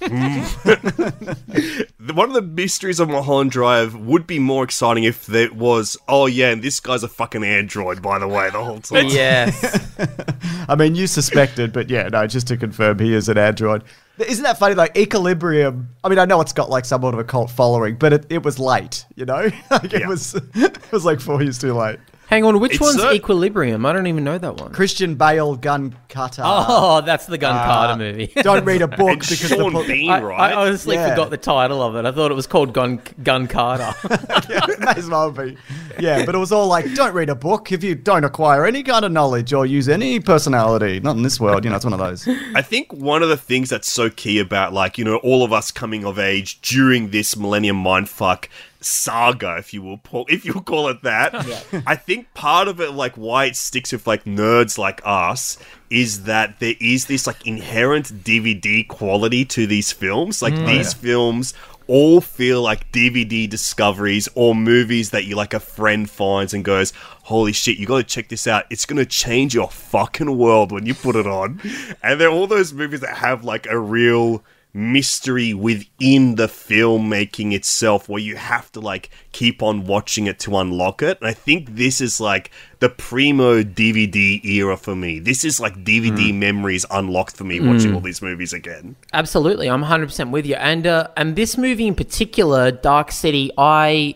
Mm. 0.00 1.86
The- 1.98 2.14
One 2.14 2.28
of 2.28 2.34
the 2.34 2.42
mysteries 2.42 3.00
of 3.00 3.08
Mulholland 3.08 3.50
Drive 3.50 3.94
would 3.96 4.26
be 4.26 4.38
more 4.38 4.62
exciting 4.64 5.04
if 5.04 5.26
there 5.26 5.52
was, 5.52 5.96
oh 6.08 6.26
yeah, 6.26 6.50
and 6.50 6.62
this 6.62 6.78
guy's 6.80 7.02
a 7.02 7.08
fucking 7.08 7.42
android, 7.42 8.00
by 8.00 8.18
the 8.18 8.28
way, 8.28 8.48
the 8.50 8.62
whole 8.62 8.80
time. 8.80 9.06
Yes. 9.10 9.84
I 10.68 10.74
mean, 10.76 10.94
you 10.94 11.06
suspected, 11.06 11.72
but 11.72 11.90
yeah, 11.90 12.08
no, 12.08 12.26
just 12.26 12.46
to 12.48 12.56
confirm, 12.56 12.98
he 12.98 13.12
is 13.14 13.28
an 13.28 13.38
android. 13.38 13.82
Isn't 14.18 14.44
that 14.44 14.58
funny? 14.58 14.74
Like 14.74 14.96
Equilibrium. 14.96 15.88
I 16.02 16.08
mean, 16.08 16.18
I 16.18 16.24
know 16.24 16.40
it's 16.40 16.52
got 16.52 16.70
like 16.70 16.84
somewhat 16.84 17.12
of 17.14 17.20
a 17.20 17.24
cult 17.24 17.50
following, 17.50 17.96
but 17.96 18.12
it, 18.12 18.26
it 18.30 18.42
was 18.42 18.58
late. 18.58 19.04
You 19.14 19.26
know, 19.26 19.50
like 19.70 19.92
it 19.92 20.00
Yeah. 20.00 20.08
was 20.08 20.34
it 20.54 20.92
was 20.92 21.04
like 21.04 21.20
four 21.20 21.42
years 21.42 21.58
too 21.58 21.74
late. 21.74 21.98
Hang 22.28 22.44
on, 22.44 22.58
which 22.58 22.72
It's 22.72 22.80
one's 22.80 22.96
so- 22.96 23.12
Equilibrium? 23.12 23.86
I 23.86 23.92
don't 23.92 24.08
even 24.08 24.24
know 24.24 24.36
that 24.36 24.60
one. 24.60 24.72
Christian 24.72 25.14
Bale 25.14 25.54
gun 25.54 25.94
kata. 26.08 26.42
Oh, 26.44 27.00
that's 27.00 27.26
the 27.26 27.38
gun 27.38 27.54
Uh, 27.56 27.64
Carter 27.64 27.96
movie. 27.98 28.32
Don't 28.42 28.64
read 28.64 28.82
a 28.82 28.88
book 28.88 28.98
And 29.10 29.20
because 29.20 29.38
Sean 29.48 29.72
the 29.72 29.78
book. 29.78 29.86
Bean, 29.86 30.10
I, 30.10 30.20
right? 30.22 30.52
I 30.52 30.54
honestly 30.54 30.96
Yeah. 30.96 31.10
forgot 31.10 31.30
the 31.30 31.36
title 31.36 31.80
of 31.82 31.94
it. 31.94 32.04
I 32.04 32.10
thought 32.10 32.30
it 32.32 32.34
was 32.34 32.46
called 32.48 32.72
Gun 32.72 33.00
Gun 33.22 33.46
kata. 33.46 33.94
May 34.80 34.92
as 34.96 35.08
well 35.08 35.30
be. 35.30 35.56
Yeah, 36.00 36.24
but 36.26 36.34
it 36.34 36.38
was 36.38 36.50
all 36.52 36.66
like, 36.66 36.92
don't 36.94 37.14
read 37.14 37.28
a 37.30 37.34
book 37.34 37.70
if 37.70 37.84
you 37.84 37.94
don't 37.94 38.24
acquire 38.24 38.66
any 38.66 38.82
kind 38.82 39.04
of 39.04 39.12
knowledge 39.12 39.52
or 39.52 39.64
use 39.64 39.88
any 39.88 40.18
personality. 40.20 40.98
Not 41.00 41.16
in 41.16 41.22
this 41.22 41.38
world, 41.40 41.64
you 41.64 41.70
know. 41.70 41.76
It's 41.76 41.84
one 41.84 41.94
of 41.94 42.00
those. 42.00 42.26
I 42.54 42.62
think 42.62 42.92
one 42.92 43.22
of 43.22 43.28
the 43.28 43.36
things 43.36 43.70
that's 43.70 43.88
so 43.90 44.10
key 44.10 44.38
about, 44.40 44.72
like, 44.72 44.98
you 44.98 45.04
know, 45.04 45.16
all 45.18 45.44
of 45.44 45.52
us 45.52 45.70
coming 45.70 46.04
of 46.04 46.18
age 46.18 46.60
during 46.60 47.10
this 47.10 47.36
Millennium 47.36 47.82
Mindfuck 47.82 48.46
saga, 48.86 49.56
if 49.58 49.74
you 49.74 49.82
will, 49.82 49.98
Paul, 49.98 50.26
if 50.30 50.44
you'll 50.44 50.62
call 50.62 50.88
it 50.88 51.02
that, 51.02 51.34
I 51.86 51.96
think 51.96 52.32
part 52.34 52.68
of 52.68 52.80
it, 52.80 52.92
like, 52.92 53.16
why 53.16 53.46
it 53.46 53.56
sticks 53.56 53.92
with, 53.92 54.06
like, 54.06 54.24
nerds 54.24 54.78
like 54.78 55.00
us, 55.04 55.58
is 55.90 56.24
that 56.24 56.60
there 56.60 56.74
is 56.80 57.06
this, 57.06 57.26
like, 57.26 57.46
inherent 57.46 58.06
DVD 58.24 58.86
quality 58.86 59.44
to 59.46 59.66
these 59.66 59.92
films. 59.92 60.42
Like, 60.42 60.54
mm. 60.54 60.64
oh, 60.64 60.66
these 60.66 60.94
films 60.94 61.54
all 61.88 62.20
feel 62.20 62.62
like 62.62 62.90
DVD 62.90 63.48
discoveries 63.48 64.28
or 64.34 64.54
movies 64.54 65.10
that 65.10 65.24
you 65.24 65.36
like 65.36 65.54
a 65.54 65.60
friend 65.60 66.10
finds 66.10 66.52
and 66.52 66.64
goes, 66.64 66.92
Holy 67.24 67.52
shit, 67.52 67.78
you 67.78 67.86
gotta 67.86 68.02
check 68.02 68.28
this 68.28 68.46
out. 68.46 68.64
It's 68.70 68.86
gonna 68.86 69.06
change 69.06 69.54
your 69.54 69.70
fucking 69.70 70.36
world 70.36 70.72
when 70.72 70.86
you 70.86 70.94
put 70.94 71.16
it 71.16 71.26
on. 71.26 71.60
And 72.02 72.20
they're 72.20 72.30
all 72.30 72.46
those 72.46 72.72
movies 72.72 73.00
that 73.00 73.16
have 73.16 73.44
like 73.44 73.66
a 73.66 73.78
real 73.78 74.42
mystery 74.76 75.54
within 75.54 76.34
the 76.34 76.46
filmmaking 76.46 77.54
itself 77.54 78.10
where 78.10 78.20
you 78.20 78.36
have 78.36 78.70
to 78.70 78.78
like 78.78 79.08
keep 79.32 79.62
on 79.62 79.86
watching 79.86 80.26
it 80.26 80.38
to 80.38 80.54
unlock 80.58 81.02
it. 81.02 81.18
And 81.18 81.28
I 81.28 81.32
think 81.32 81.76
this 81.76 81.98
is 82.02 82.20
like 82.20 82.50
the 82.80 82.90
primo 82.90 83.62
DVD 83.62 84.44
era 84.44 84.76
for 84.76 84.94
me. 84.94 85.18
This 85.18 85.46
is 85.46 85.58
like 85.58 85.82
DVD 85.82 86.34
memories 86.34 86.84
unlocked 86.90 87.36
for 87.36 87.44
me 87.44 87.58
watching 87.58 87.94
all 87.94 88.00
these 88.00 88.20
movies 88.20 88.52
again. 88.52 88.96
Absolutely, 89.14 89.70
I'm 89.70 89.82
100% 89.82 90.30
with 90.30 90.44
you. 90.44 90.56
And 90.56 90.86
uh, 90.86 91.08
and 91.16 91.36
this 91.36 91.56
movie 91.56 91.86
in 91.86 91.94
particular, 91.94 92.70
Dark 92.70 93.12
City, 93.12 93.50
I 93.56 94.14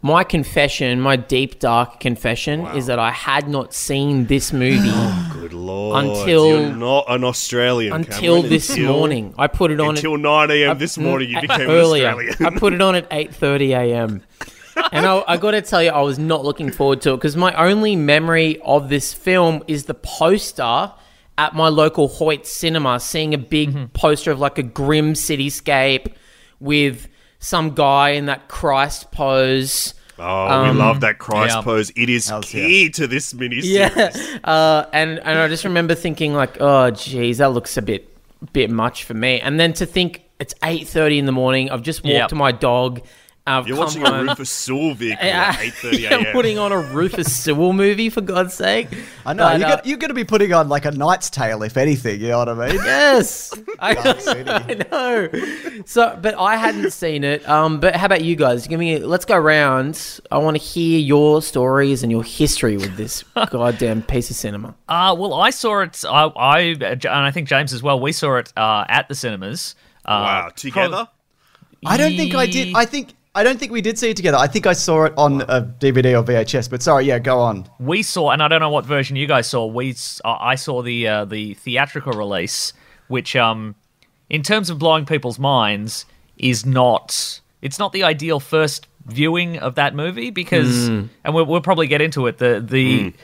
my 0.00 0.22
confession, 0.22 1.00
my 1.00 1.16
deep 1.16 1.58
dark 1.58 1.98
confession 1.98 2.66
is 2.68 2.86
that 2.86 2.98
I 2.98 3.10
had 3.10 3.48
not 3.48 3.74
seen 3.74 4.26
this 4.26 4.52
movie 4.52 4.90
oh, 4.92 5.36
Good 5.40 5.52
lord. 5.52 6.04
Until- 6.04 6.60
You're 6.60 6.76
not 6.76 7.06
an 7.08 7.24
Australian. 7.24 7.92
until 7.92 8.36
Cameron, 8.36 8.50
this 8.50 8.70
until- 8.70 8.92
morning. 8.92 9.34
I 9.36 9.48
put 9.48 9.70
it 9.70 9.80
on 9.80 9.96
Until 9.96 10.16
9 10.16 10.50
a.m. 10.50 10.78
this 10.78 10.98
morning, 10.98 11.30
you 11.30 11.40
became 11.40 11.68
earlier. 11.68 12.14
I 12.40 12.50
put 12.56 12.72
it 12.72 12.80
on 12.80 12.94
at 12.94 13.10
8:30 13.10 13.70
a.m. 13.70 14.22
and 14.92 15.04
I, 15.04 15.24
I 15.26 15.36
got 15.36 15.52
to 15.52 15.62
tell 15.62 15.82
you, 15.82 15.90
I 15.90 16.02
was 16.02 16.18
not 16.18 16.44
looking 16.44 16.70
forward 16.70 17.00
to 17.02 17.14
it 17.14 17.16
because 17.16 17.36
my 17.36 17.52
only 17.54 17.96
memory 17.96 18.60
of 18.60 18.88
this 18.88 19.12
film 19.12 19.64
is 19.66 19.84
the 19.84 19.94
poster 19.94 20.92
at 21.36 21.54
my 21.54 21.68
local 21.68 22.08
Hoyt 22.08 22.46
cinema, 22.46 23.00
seeing 23.00 23.34
a 23.34 23.38
big 23.38 23.70
mm-hmm. 23.70 23.86
poster 23.86 24.30
of 24.30 24.38
like 24.38 24.58
a 24.58 24.62
grim 24.62 25.14
cityscape 25.14 26.14
with 26.60 27.08
some 27.38 27.74
guy 27.74 28.10
in 28.10 28.26
that 28.26 28.48
Christ 28.48 29.10
pose 29.10 29.94
Oh, 30.20 30.64
we 30.64 30.76
love 30.76 31.00
that 31.02 31.18
Christ 31.18 31.54
yeah. 31.56 31.62
pose. 31.62 31.90
It 31.94 32.08
is 32.10 32.28
Hells 32.28 32.46
key 32.50 32.90
to 32.90 33.06
this 33.06 33.32
mini 33.34 33.60
Yeah, 33.60 34.10
uh, 34.44 34.84
and 34.92 35.20
and 35.20 35.38
I 35.38 35.46
just 35.46 35.62
remember 35.64 35.94
thinking 35.94 36.34
like, 36.34 36.60
oh, 36.60 36.90
geez, 36.90 37.38
that 37.38 37.50
looks 37.52 37.76
a 37.76 37.82
bit 37.82 38.12
bit 38.52 38.68
much 38.68 39.04
for 39.04 39.14
me. 39.14 39.40
And 39.40 39.60
then 39.60 39.72
to 39.74 39.86
think 39.86 40.24
it's 40.40 40.54
eight 40.64 40.88
thirty 40.88 41.18
in 41.20 41.26
the 41.26 41.32
morning. 41.32 41.70
I've 41.70 41.82
just 41.82 42.02
walked 42.02 42.12
Yep. 42.14 42.28
to 42.30 42.34
my 42.34 42.50
dog. 42.50 43.02
I've 43.48 43.66
You're 43.66 43.76
come 43.76 43.86
watching 43.86 44.06
a. 44.06 44.22
Rufus 44.24 44.50
Sewell 44.50 44.94
vehicle 44.94 45.26
Yeah, 45.26 45.50
at 45.58 45.58
8.30 45.58 45.98
yeah, 46.00 46.14
a.m. 46.14 46.32
putting 46.32 46.58
on 46.58 46.72
a 46.72 46.78
Rufus 46.78 47.34
Sewell 47.34 47.72
movie 47.72 48.10
for 48.10 48.20
God's 48.20 48.54
sake. 48.54 48.88
I 49.24 49.32
know 49.32 49.44
But, 49.44 49.58
you're, 49.60 49.66
uh, 49.66 49.70
gonna, 49.70 49.82
you're 49.84 49.98
gonna 49.98 50.14
be 50.14 50.24
putting 50.24 50.52
on 50.52 50.68
like 50.68 50.84
a 50.84 50.90
Knight's 50.90 51.30
Tale, 51.30 51.62
if 51.62 51.76
anything. 51.76 52.20
You 52.20 52.28
know 52.28 52.38
what 52.38 52.48
I 52.48 52.66
mean? 52.68 52.74
Yes, 52.76 53.52
I, 53.78 53.94
I 54.68 54.74
know. 54.90 55.82
So, 55.86 56.18
but 56.20 56.34
I 56.38 56.56
hadn't 56.56 56.92
seen 56.92 57.24
it. 57.24 57.48
Um, 57.48 57.80
but 57.80 57.96
how 57.96 58.06
about 58.06 58.22
you 58.22 58.36
guys? 58.36 58.66
Give 58.66 58.78
me. 58.78 58.98
Let's 58.98 59.24
go 59.24 59.36
round. 59.38 60.20
I 60.30 60.38
want 60.38 60.56
to 60.56 60.62
hear 60.62 60.98
your 60.98 61.42
stories 61.42 62.02
and 62.02 62.12
your 62.12 62.22
history 62.24 62.76
with 62.76 62.96
this 62.96 63.24
goddamn 63.50 64.02
piece 64.02 64.30
of 64.30 64.36
cinema. 64.36 64.74
Uh, 64.88 65.14
well, 65.18 65.34
I 65.34 65.50
saw 65.50 65.80
it. 65.80 66.04
I, 66.08 66.24
I 66.36 66.58
and 66.80 67.06
I 67.06 67.30
think 67.30 67.48
James 67.48 67.72
as 67.72 67.82
well. 67.82 67.98
We 68.00 68.12
saw 68.12 68.36
it 68.36 68.52
uh, 68.56 68.84
at 68.88 69.08
the 69.08 69.14
cinemas. 69.14 69.74
Uh, 70.04 70.08
Wow, 70.08 70.48
together? 70.56 71.08
I 71.84 71.96
don't 71.96 72.16
think 72.16 72.34
I 72.34 72.46
did. 72.46 72.74
I 72.74 72.86
think 72.86 73.14
I 73.38 73.44
don't 73.44 73.60
think 73.60 73.70
we 73.70 73.80
did 73.80 73.96
see 73.96 74.10
it 74.10 74.16
together. 74.16 74.36
I 74.36 74.48
think 74.48 74.66
I 74.66 74.72
saw 74.72 75.04
it 75.04 75.14
on 75.16 75.42
a 75.42 75.62
DVD 75.62 76.18
or 76.18 76.24
VHS. 76.24 76.68
But 76.68 76.82
sorry, 76.82 77.04
yeah, 77.04 77.20
go 77.20 77.38
on. 77.38 77.70
we 77.78 78.02
saw, 78.02 78.32
and 78.32 78.42
I 78.42 78.48
don't 78.48 78.58
know 78.58 78.68
what 78.68 78.84
version 78.84 79.14
you 79.14 79.28
guys 79.28 79.46
saw. 79.46 79.64
We, 79.64 79.94
uh, 80.24 80.36
I 80.40 80.56
saw 80.56 80.82
the 80.82 81.06
uh, 81.06 81.24
the 81.24 81.54
theatrical 81.54 82.14
release, 82.14 82.72
which, 83.06 83.36
um, 83.36 83.76
in 84.28 84.42
terms 84.42 84.70
of 84.70 84.80
blowing 84.80 85.06
people's 85.06 85.38
minds, 85.38 86.04
is 86.36 86.66
not. 86.66 87.40
It's 87.62 87.78
not 87.78 87.92
the 87.92 88.02
ideal 88.02 88.40
first 88.40 88.88
viewing 89.06 89.56
of 89.58 89.76
that 89.76 89.94
movie 89.94 90.30
because, 90.30 90.88
and 90.88 91.08
we'll, 91.32 91.46
we'll 91.46 91.60
probably 91.60 91.86
get 91.86 92.00
into 92.00 92.26
it. 92.26 92.38
The 92.38 92.58
the 92.58 93.14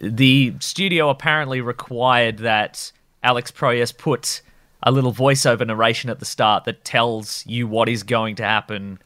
the 0.00 0.54
studio 0.58 1.08
apparently 1.08 1.60
required 1.60 2.38
that 2.38 2.90
Alex 3.22 3.52
Proyas 3.52 3.96
put 3.96 4.42
a 4.82 4.90
little 4.90 5.12
voiceover 5.12 5.64
narration 5.64 6.10
at 6.10 6.18
the 6.18 6.24
start 6.24 6.64
that 6.64 6.84
tells 6.84 7.46
you 7.46 7.68
what 7.68 7.88
is 7.88 8.02
going 8.02 8.34
to 8.34 8.42
happen 8.42 8.98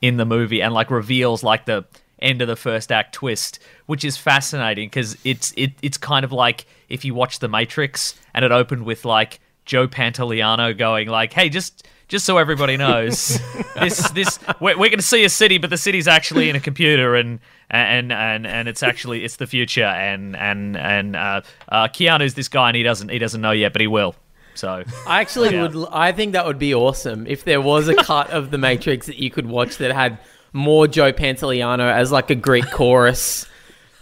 in 0.00 0.16
the 0.16 0.24
movie 0.24 0.62
and 0.62 0.72
like 0.72 0.90
reveals 0.90 1.42
like 1.42 1.64
the 1.66 1.84
end 2.20 2.42
of 2.42 2.48
the 2.48 2.56
first 2.56 2.90
act 2.90 3.14
twist, 3.14 3.58
which 3.86 4.04
is 4.04 4.16
fascinating 4.16 4.88
because 4.88 5.16
it's 5.24 5.52
it 5.56 5.72
it's 5.82 5.98
kind 5.98 6.24
of 6.24 6.32
like 6.32 6.66
if 6.88 7.04
you 7.04 7.14
watch 7.14 7.38
The 7.38 7.48
Matrix 7.48 8.14
and 8.34 8.44
it 8.44 8.52
opened 8.52 8.84
with 8.84 9.04
like 9.04 9.40
Joe 9.64 9.88
Pantoliano 9.88 10.76
going 10.76 11.08
like, 11.08 11.32
"Hey, 11.32 11.48
just 11.48 11.86
just 12.08 12.24
so 12.24 12.38
everybody 12.38 12.76
knows, 12.76 13.38
this 13.76 14.10
this 14.10 14.38
we're, 14.60 14.78
we're 14.78 14.88
going 14.88 14.98
to 14.98 15.02
see 15.02 15.24
a 15.24 15.28
city, 15.28 15.58
but 15.58 15.70
the 15.70 15.76
city's 15.76 16.08
actually 16.08 16.48
in 16.48 16.56
a 16.56 16.60
computer 16.60 17.14
and." 17.14 17.40
And 17.70 18.12
and 18.14 18.46
and 18.46 18.66
it's 18.66 18.82
actually 18.82 19.24
it's 19.24 19.36
the 19.36 19.46
future 19.46 19.84
and 19.84 20.34
and 20.36 20.74
and 20.74 21.14
uh, 21.14 21.42
uh, 21.68 21.88
Keanu's 21.88 22.32
this 22.32 22.48
guy 22.48 22.68
and 22.68 22.76
he 22.78 22.82
doesn't 22.82 23.10
he 23.10 23.18
doesn't 23.18 23.42
know 23.42 23.50
yet 23.50 23.74
but 23.74 23.82
he 23.82 23.86
will 23.86 24.14
so 24.58 24.82
I 25.06 25.20
actually 25.20 25.54
Yeah. 25.54 25.68
would. 25.68 25.88
I 25.92 26.12
think 26.12 26.32
that 26.32 26.44
would 26.46 26.58
be 26.58 26.74
awesome 26.74 27.26
if 27.26 27.44
there 27.44 27.60
was 27.60 27.88
a 27.88 27.94
cut 27.94 28.30
of 28.30 28.50
The 28.50 28.58
Matrix 28.58 29.06
that 29.06 29.16
you 29.16 29.30
could 29.30 29.46
watch 29.46 29.76
that 29.78 29.92
had 29.92 30.18
more 30.52 30.88
Joe 30.88 31.12
Pantoliano 31.12 31.90
as 31.90 32.10
like 32.10 32.30
a 32.30 32.34
Greek 32.34 32.70
chorus. 32.70 33.46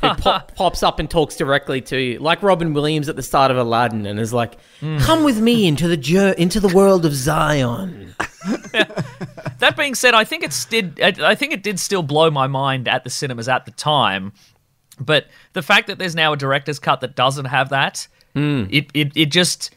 It 0.03 0.19
pop, 0.19 0.55
pops 0.57 0.83
up 0.83 0.99
and 0.99 1.09
talks 1.11 1.37
directly 1.37 1.81
to 1.83 1.97
you, 1.99 2.19
like 2.19 2.43
Robin 2.43 2.73
Williams 2.75 3.09
at 3.09 3.17
the 3.17 3.23
start 3.23 3.51
of 3.51 3.57
Aladdin, 3.57 4.07
and 4.07 4.19
is 4.21 4.33
like, 4.33 4.59
hmm. 4.81 4.99
"Come 4.99 5.25
with 5.25 5.41
me 5.41 5.67
into 5.67 5.89
the 5.89 5.97
jo- 5.97 6.35
into 6.37 6.61
the 6.61 6.69
world 6.69 7.05
of 7.07 7.15
Zion." 7.15 8.15
That 9.59 9.75
being 9.77 9.95
said, 9.95 10.13
I 10.15 10.25
think 10.25 10.45
it's 10.45 10.65
did. 10.67 11.01
I 11.01 11.31
I 11.31 11.35
think 11.35 11.53
it 11.53 11.63
did 11.63 11.81
still 11.81 12.03
blow 12.03 12.31
my 12.31 12.47
mind 12.47 12.89
at 12.89 13.05
the 13.05 13.11
cinemas 13.11 13.49
at 13.49 13.65
the 13.65 13.71
time. 13.71 14.33
But 15.01 15.27
the 15.55 15.63
fact 15.63 15.87
that 15.87 15.99
there's 15.99 16.15
now 16.15 16.35
a 16.35 16.37
director's 16.37 16.79
cut 16.79 17.01
that 17.01 17.17
doesn't 17.17 17.47
have 17.47 17.71
that, 17.71 18.07
hmm. 18.35 18.65
it, 18.71 18.87
it 18.93 19.13
it 19.17 19.27
just 19.33 19.71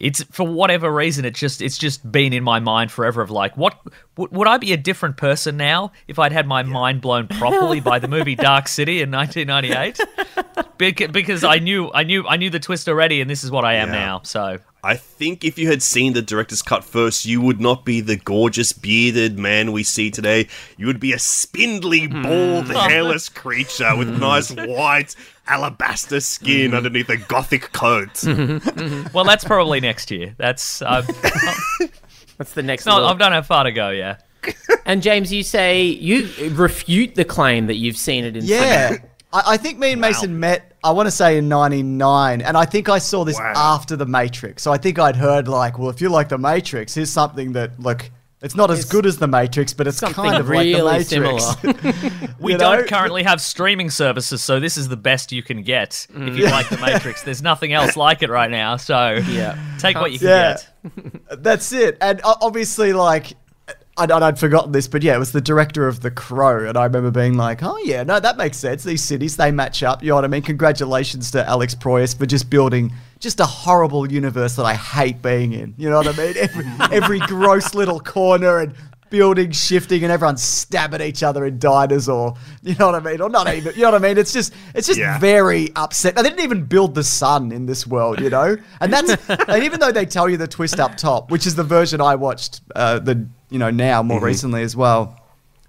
it's 0.00 0.22
for 0.24 0.46
whatever 0.46 0.92
reason 0.92 1.24
it's 1.24 1.38
just 1.38 1.62
it's 1.62 1.78
just 1.78 2.10
been 2.10 2.32
in 2.32 2.42
my 2.42 2.58
mind 2.58 2.90
forever 2.90 3.22
of 3.22 3.30
like 3.30 3.56
what 3.56 3.78
would, 4.16 4.32
would 4.32 4.48
I 4.48 4.58
be 4.58 4.72
a 4.72 4.76
different 4.76 5.16
person 5.16 5.56
now 5.56 5.92
if 6.08 6.18
I'd 6.18 6.32
had 6.32 6.46
my 6.46 6.62
mind 6.62 7.00
blown 7.00 7.28
properly 7.28 7.80
by 7.80 7.98
the 7.98 8.08
movie 8.08 8.34
Dark 8.34 8.68
City 8.68 9.00
in 9.00 9.10
1998 9.10 10.68
Bec- 10.78 11.12
because 11.12 11.44
I 11.44 11.58
knew 11.58 11.90
I 11.92 12.02
knew 12.02 12.26
I 12.26 12.36
knew 12.36 12.50
the 12.50 12.60
twist 12.60 12.88
already 12.88 13.20
and 13.20 13.30
this 13.30 13.44
is 13.44 13.50
what 13.50 13.64
I 13.64 13.74
am 13.74 13.88
Yeah. 13.88 13.94
now 13.94 14.20
so. 14.24 14.58
I 14.84 14.96
think 14.96 15.44
if 15.44 15.58
you 15.58 15.68
had 15.68 15.82
seen 15.82 16.12
the 16.12 16.20
director's 16.20 16.60
cut 16.60 16.84
first, 16.84 17.24
you 17.24 17.40
would 17.40 17.58
not 17.58 17.86
be 17.86 18.02
the 18.02 18.16
gorgeous 18.16 18.74
bearded 18.74 19.38
man 19.38 19.72
we 19.72 19.82
see 19.82 20.10
today. 20.10 20.46
You 20.76 20.86
would 20.88 21.00
be 21.00 21.14
a 21.14 21.18
spindly, 21.18 22.04
hmm. 22.04 22.22
bald, 22.22 22.66
hairless 22.70 23.30
creature 23.30 23.96
with 23.96 24.12
hmm. 24.12 24.20
nice 24.20 24.50
white 24.50 25.16
alabaster 25.46 26.20
skin 26.20 26.68
mm-hmm. 26.68 26.76
underneath 26.76 27.08
a 27.08 27.16
gothic 27.16 27.72
coat. 27.72 28.08
Mm-hmm. 28.14 28.68
Mm-hmm. 28.68 29.12
well 29.12 29.24
that's 29.24 29.44
probably 29.44 29.80
next 29.80 30.10
year 30.10 30.34
that's 30.38 30.80
I've, 30.82 31.08
uh, 31.08 31.30
That's 32.38 32.52
the 32.52 32.62
next. 32.64 32.86
no. 32.86 33.04
I've 33.04 33.18
done 33.18 33.32
how 33.32 33.42
far 33.42 33.64
to 33.64 33.72
go 33.72 33.90
yeah 33.90 34.16
And 34.86 35.02
James, 35.02 35.32
you 35.32 35.42
say 35.42 35.82
you 35.84 36.28
refute 36.50 37.14
the 37.14 37.24
claim 37.24 37.66
that 37.66 37.76
you've 37.76 37.96
seen 37.96 38.24
it 38.24 38.36
in. 38.36 38.44
Yeah. 38.44 38.96
I, 39.32 39.42
I 39.46 39.56
think 39.56 39.78
me 39.78 39.92
and 39.92 40.00
Mason 40.00 40.38
met, 40.38 40.76
I 40.84 40.90
want 40.90 41.06
to 41.06 41.10
say 41.10 41.38
in 41.38 41.48
99, 41.48 42.42
and 42.42 42.56
I 42.56 42.64
think 42.64 42.88
I 42.88 42.98
saw 42.98 43.24
this 43.24 43.38
Wow. 43.38 43.52
after 43.56 43.96
The 43.96 44.06
Matrix. 44.06 44.62
So 44.62 44.72
I 44.72 44.76
think 44.76 44.98
I'd 44.98 45.16
heard, 45.16 45.48
like, 45.48 45.78
well, 45.78 45.88
if 45.88 46.00
you 46.00 46.08
like 46.08 46.28
The 46.28 46.38
Matrix, 46.38 46.94
here's 46.94 47.10
something 47.10 47.52
that, 47.52 47.80
look, 47.80 48.10
it's 48.44 48.54
not 48.54 48.70
as 48.70 48.84
good 48.84 49.06
as 49.06 49.16
The 49.16 49.26
Matrix, 49.26 49.72
but 49.72 49.86
it's 49.86 49.96
something 49.96 50.22
kind 50.22 50.36
of 50.36 50.48
really 50.50 50.80
like 50.80 51.08
The 51.08 51.18
Matrix. 51.20 51.46
similar. 51.60 52.34
We 52.38 52.52
You 52.52 52.58
don't 52.58 52.86
currently 52.86 53.22
have 53.22 53.40
streaming 53.40 53.88
services, 53.88 54.42
so 54.42 54.60
this 54.60 54.76
is 54.76 54.88
the 54.88 54.98
best 54.98 55.32
you 55.32 55.42
can 55.42 55.62
get 55.62 56.06
if 56.10 56.36
you 56.36 56.44
mm. 56.44 56.50
like 56.50 56.68
The 56.68 56.76
Matrix. 56.76 57.22
There's 57.22 57.40
nothing 57.42 57.72
else 57.72 57.96
like 57.96 58.22
it 58.22 58.28
right 58.28 58.50
now, 58.50 58.76
so 58.76 59.14
Yeah. 59.28 59.58
take 59.78 59.96
what 59.96 60.12
you 60.12 60.18
can 60.18 60.28
Yeah. 60.28 60.56
get. 60.56 61.42
That's 61.42 61.72
it. 61.72 61.96
And 62.02 62.20
obviously, 62.22 62.92
like, 62.92 63.32
I'd, 63.96 64.10
I'd 64.10 64.38
forgotten 64.38 64.72
this, 64.72 64.88
but 64.88 65.02
yeah, 65.02 65.14
it 65.14 65.18
was 65.18 65.32
the 65.32 65.40
director 65.40 65.86
of 65.86 66.00
The 66.00 66.10
Crow. 66.10 66.66
And 66.68 66.76
I 66.76 66.84
remember 66.84 67.10
being 67.10 67.34
like, 67.34 67.62
oh, 67.62 67.78
yeah, 67.84 68.02
no, 68.02 68.18
that 68.18 68.36
makes 68.36 68.56
sense. 68.56 68.82
These 68.82 69.02
cities, 69.02 69.36
they 69.36 69.52
match 69.52 69.82
up. 69.82 70.02
You 70.02 70.08
know 70.10 70.14
what 70.16 70.24
I 70.24 70.28
mean? 70.28 70.42
Congratulations 70.42 71.30
to 71.32 71.48
Alex 71.48 71.74
Proyas 71.74 72.16
for 72.16 72.26
just 72.26 72.50
building 72.50 72.92
just 73.20 73.38
a 73.40 73.46
horrible 73.46 74.10
universe 74.10 74.56
that 74.56 74.64
I 74.64 74.74
hate 74.74 75.22
being 75.22 75.52
in. 75.52 75.74
You 75.78 75.90
know 75.90 75.98
what 75.98 76.08
I 76.08 76.16
mean? 76.16 76.34
Every, 76.36 76.64
every 76.96 77.18
gross 77.20 77.74
little 77.74 78.00
corner 78.00 78.58
and 78.60 78.74
buildings 79.10 79.62
shifting 79.64 80.02
and 80.02 80.10
everyone 80.10 80.36
stabbing 80.36 81.00
each 81.00 81.22
other 81.22 81.44
in 81.46 81.56
diners 81.60 82.08
or, 82.08 82.34
you 82.64 82.74
know 82.74 82.86
what 82.86 82.96
I 82.96 83.00
mean? 83.12 83.20
Or 83.20 83.28
not 83.28 83.46
even, 83.54 83.72
you 83.76 83.82
know 83.82 83.92
what 83.92 84.02
I 84.04 84.08
mean? 84.08 84.18
It's 84.18 84.32
just, 84.32 84.52
it's 84.74 84.88
just 84.88 84.98
Yeah. 84.98 85.20
very 85.20 85.70
upset. 85.76 86.16
They 86.16 86.22
didn't 86.24 86.40
even 86.40 86.64
build 86.64 86.96
the 86.96 87.04
sun 87.04 87.52
in 87.52 87.66
this 87.66 87.86
world, 87.86 88.18
you 88.20 88.28
know? 88.28 88.56
And 88.80 88.92
that's, 88.92 89.28
and 89.48 89.62
even 89.62 89.78
though 89.78 89.92
they 89.92 90.04
tell 90.04 90.28
you 90.28 90.36
the 90.36 90.48
twist 90.48 90.80
up 90.80 90.96
top, 90.96 91.30
which 91.30 91.46
is 91.46 91.54
the 91.54 91.62
version 91.62 92.00
I 92.00 92.16
watched, 92.16 92.62
uh, 92.74 92.98
the, 92.98 93.24
you 93.54 93.60
know, 93.60 93.70
now 93.70 94.02
more 94.02 94.20
recently 94.20 94.62
as 94.62 94.74
well. 94.74 95.16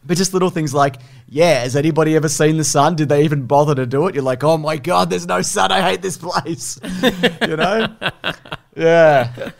But 0.03 0.17
just 0.17 0.33
little 0.33 0.49
things 0.49 0.73
like, 0.73 0.97
yeah, 1.29 1.61
has 1.61 1.75
anybody 1.75 2.15
ever 2.15 2.27
seen 2.27 2.57
the 2.57 2.63
sun? 2.63 2.95
Did 2.95 3.09
they 3.09 3.23
even 3.23 3.45
bother 3.45 3.75
to 3.75 3.85
do 3.85 4.07
it? 4.07 4.15
You're 4.15 4.23
like, 4.23 4.43
oh 4.43 4.57
my 4.57 4.77
God, 4.77 5.11
there's 5.11 5.27
no 5.27 5.43
sun. 5.43 5.71
I 5.71 5.81
hate 5.81 6.01
this 6.01 6.17
place. 6.17 6.79
you 7.47 7.55
know? 7.55 7.95
Yeah. 8.75 9.51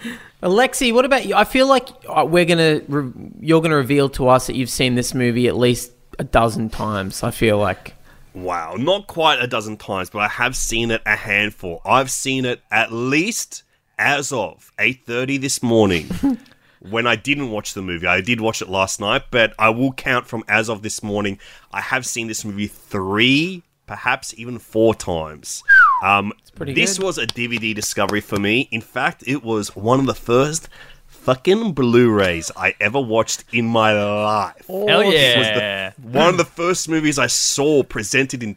Alexi, 0.41 0.91
what 0.91 1.05
about 1.05 1.27
you? 1.27 1.35
I 1.35 1.43
feel 1.43 1.67
like 1.67 1.87
uh, 2.09 2.25
we're 2.27 2.45
gonna 2.45 2.81
re- 2.87 3.11
you're 3.39 3.61
gonna 3.61 3.75
reveal 3.75 4.09
to 4.09 4.27
us 4.27 4.47
that 4.47 4.55
you've 4.55 4.69
seen 4.69 4.95
this 4.95 5.13
movie 5.13 5.47
at 5.47 5.55
least 5.55 5.91
a 6.19 6.23
dozen 6.23 6.69
times. 6.69 7.23
I 7.23 7.31
feel 7.31 7.57
like. 7.57 7.93
Wow, 8.33 8.75
not 8.77 9.07
quite 9.07 9.39
a 9.39 9.47
dozen 9.47 9.77
times, 9.77 10.09
but 10.09 10.19
I 10.19 10.27
have 10.27 10.55
seen 10.55 10.91
it 10.91 11.01
a 11.05 11.15
handful. 11.15 11.81
I've 11.85 12.11
seen 12.11 12.43
it 12.43 12.61
at 12.71 12.91
least 12.91 13.63
as 13.97 14.31
of 14.31 14.71
8:30 14.77 15.39
this 15.39 15.63
morning. 15.63 16.09
when 16.89 17.07
I 17.07 17.15
didn't 17.15 17.51
watch 17.51 17.73
the 17.73 17.81
movie, 17.81 18.07
I 18.07 18.21
did 18.21 18.41
watch 18.41 18.61
it 18.61 18.69
last 18.69 18.99
night, 18.99 19.23
but 19.31 19.53
I 19.57 19.69
will 19.69 19.93
count 19.93 20.27
from 20.27 20.43
as 20.47 20.69
of 20.69 20.81
this 20.81 21.01
morning. 21.03 21.39
I 21.71 21.81
have 21.81 22.05
seen 22.05 22.27
this 22.27 22.45
movie 22.45 22.67
3, 22.67 23.63
perhaps 23.85 24.33
even 24.37 24.59
4 24.59 24.95
times. 24.95 25.63
Um 26.03 26.33
this 26.59 26.97
good. 26.97 27.05
was 27.05 27.17
a 27.17 27.27
DVD 27.27 27.75
discovery 27.75 28.21
for 28.21 28.39
me. 28.39 28.67
In 28.71 28.81
fact, 28.81 29.23
it 29.27 29.43
was 29.43 29.75
one 29.75 29.99
of 29.99 30.05
the 30.05 30.13
first 30.15 30.69
fucking 31.07 31.73
Blu-rays 31.73 32.51
I 32.55 32.75
ever 32.79 32.99
watched 33.01 33.43
in 33.51 33.65
my 33.65 33.91
life. 33.93 34.65
Hell 34.67 34.99
This 34.99 35.37
was 35.37 35.47
yeah. 35.47 35.91
the, 35.97 36.07
one 36.07 36.29
of 36.29 36.37
the 36.37 36.45
first 36.45 36.87
movies 36.87 37.17
I 37.17 37.27
saw 37.27 37.81
presented 37.83 38.43
in 38.43 38.55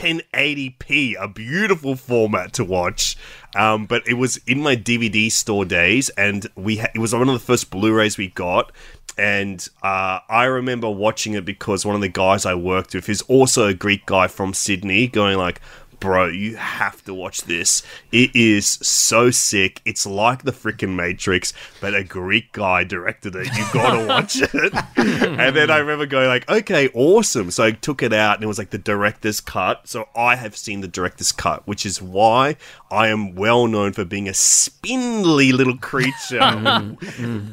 1080p, 0.00 1.14
a 1.20 1.28
beautiful 1.28 1.94
format 1.94 2.54
to 2.54 2.64
watch. 2.64 3.16
Um, 3.54 3.84
but 3.86 4.06
it 4.06 4.14
was 4.14 4.38
in 4.46 4.62
my 4.62 4.74
DVD 4.74 5.30
store 5.30 5.64
days, 5.64 6.08
and 6.10 6.46
we 6.56 6.78
ha- 6.78 6.88
it 6.94 6.98
was 6.98 7.12
one 7.12 7.28
of 7.28 7.34
the 7.34 7.38
first 7.38 7.70
Blu-rays 7.70 8.16
we 8.16 8.28
got. 8.28 8.72
And 9.18 9.66
uh, 9.82 10.20
I 10.28 10.44
remember 10.44 10.88
watching 10.88 11.34
it 11.34 11.44
because 11.44 11.84
one 11.84 11.94
of 11.94 12.00
the 12.00 12.08
guys 12.08 12.46
I 12.46 12.54
worked 12.54 12.94
with 12.94 13.08
is 13.08 13.20
also 13.22 13.66
a 13.66 13.74
Greek 13.74 14.06
guy 14.06 14.28
from 14.28 14.54
Sydney, 14.54 15.08
going 15.08 15.36
like, 15.36 15.60
bro, 16.00 16.26
you 16.28 16.56
have 16.56 17.04
to 17.04 17.14
watch 17.14 17.42
this. 17.42 17.82
It 18.10 18.34
is 18.34 18.66
so 18.66 19.30
sick. 19.30 19.80
It's 19.84 20.06
like 20.06 20.42
the 20.42 20.52
freaking 20.52 20.96
Matrix, 20.96 21.52
but 21.80 21.94
a 21.94 22.02
Greek 22.02 22.52
guy 22.52 22.84
directed 22.84 23.36
it. 23.36 23.46
You 23.46 23.64
gotta 23.72 24.06
watch 24.08 24.36
it. 24.40 24.74
and 24.96 25.54
then 25.54 25.70
I 25.70 25.76
remember 25.78 26.06
going 26.06 26.28
like, 26.28 26.50
okay, 26.50 26.88
awesome. 26.94 27.50
So 27.50 27.64
I 27.64 27.72
took 27.72 28.02
it 28.02 28.12
out 28.12 28.36
and 28.36 28.44
it 28.44 28.46
was 28.46 28.58
like 28.58 28.70
the 28.70 28.78
director's 28.78 29.40
cut. 29.40 29.86
So 29.86 30.08
I 30.16 30.36
have 30.36 30.56
seen 30.56 30.80
the 30.80 30.88
director's 30.88 31.32
cut, 31.32 31.66
which 31.66 31.84
is 31.84 32.00
why 32.00 32.56
I 32.90 33.08
am 33.08 33.34
well 33.34 33.66
known 33.66 33.92
for 33.92 34.04
being 34.04 34.28
a 34.28 34.34
spindly 34.34 35.52
little 35.52 35.76
creature, 35.76 36.96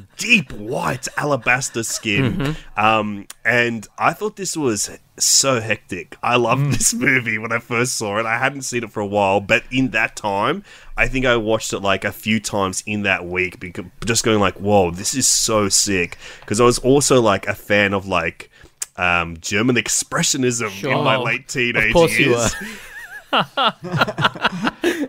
deep 0.18 0.52
white 0.54 1.08
alabaster 1.18 1.84
skin. 1.84 2.56
Um, 2.76 3.28
and 3.44 3.88
I 3.98 4.14
thought 4.14 4.36
this 4.38 4.56
was 4.56 4.90
so 5.20 5.60
hectic. 5.60 6.18
I 6.22 6.36
loved 6.36 6.72
this 6.74 6.94
movie 6.94 7.38
when 7.38 7.52
I 7.52 7.60
first 7.60 7.96
saw 7.96 8.18
it. 8.18 8.26
I 8.26 8.38
hadn't 8.38 8.64
seen 8.64 8.84
it 8.84 8.92
for 8.92 9.00
a 9.00 9.06
while, 9.06 9.40
but 9.40 9.64
in 9.72 9.92
that 9.92 10.16
time, 10.16 10.64
I 10.96 11.08
think 11.08 11.26
I 11.26 11.36
watched 11.38 11.74
it 11.74 11.80
like 11.80 12.04
a 12.06 12.12
few 12.12 12.40
times 12.40 12.84
in 12.86 13.04
that 13.04 13.26
week 13.26 13.60
because 13.60 13.86
just 14.06 14.24
going 14.24 14.40
like, 14.40 14.56
"Whoa, 14.56 14.92
this 14.92 15.14
is 15.14 15.28
so 15.28 15.70
sick." 15.70 16.18
Because 16.42 16.62
I 16.62 16.66
was 16.66 16.80
also 16.80 17.22
like 17.22 17.48
a 17.48 17.56
fan 17.56 17.94
of 17.94 18.08
like 18.08 18.50
um, 18.98 19.38
German 19.38 19.76
expressionism 19.76 20.84
in 20.84 21.04
my 21.04 21.18
late 21.18 21.48
teenage 21.48 21.88
Of 21.88 21.94
course 21.94 22.18
you 22.18 22.32
years. 22.32 22.56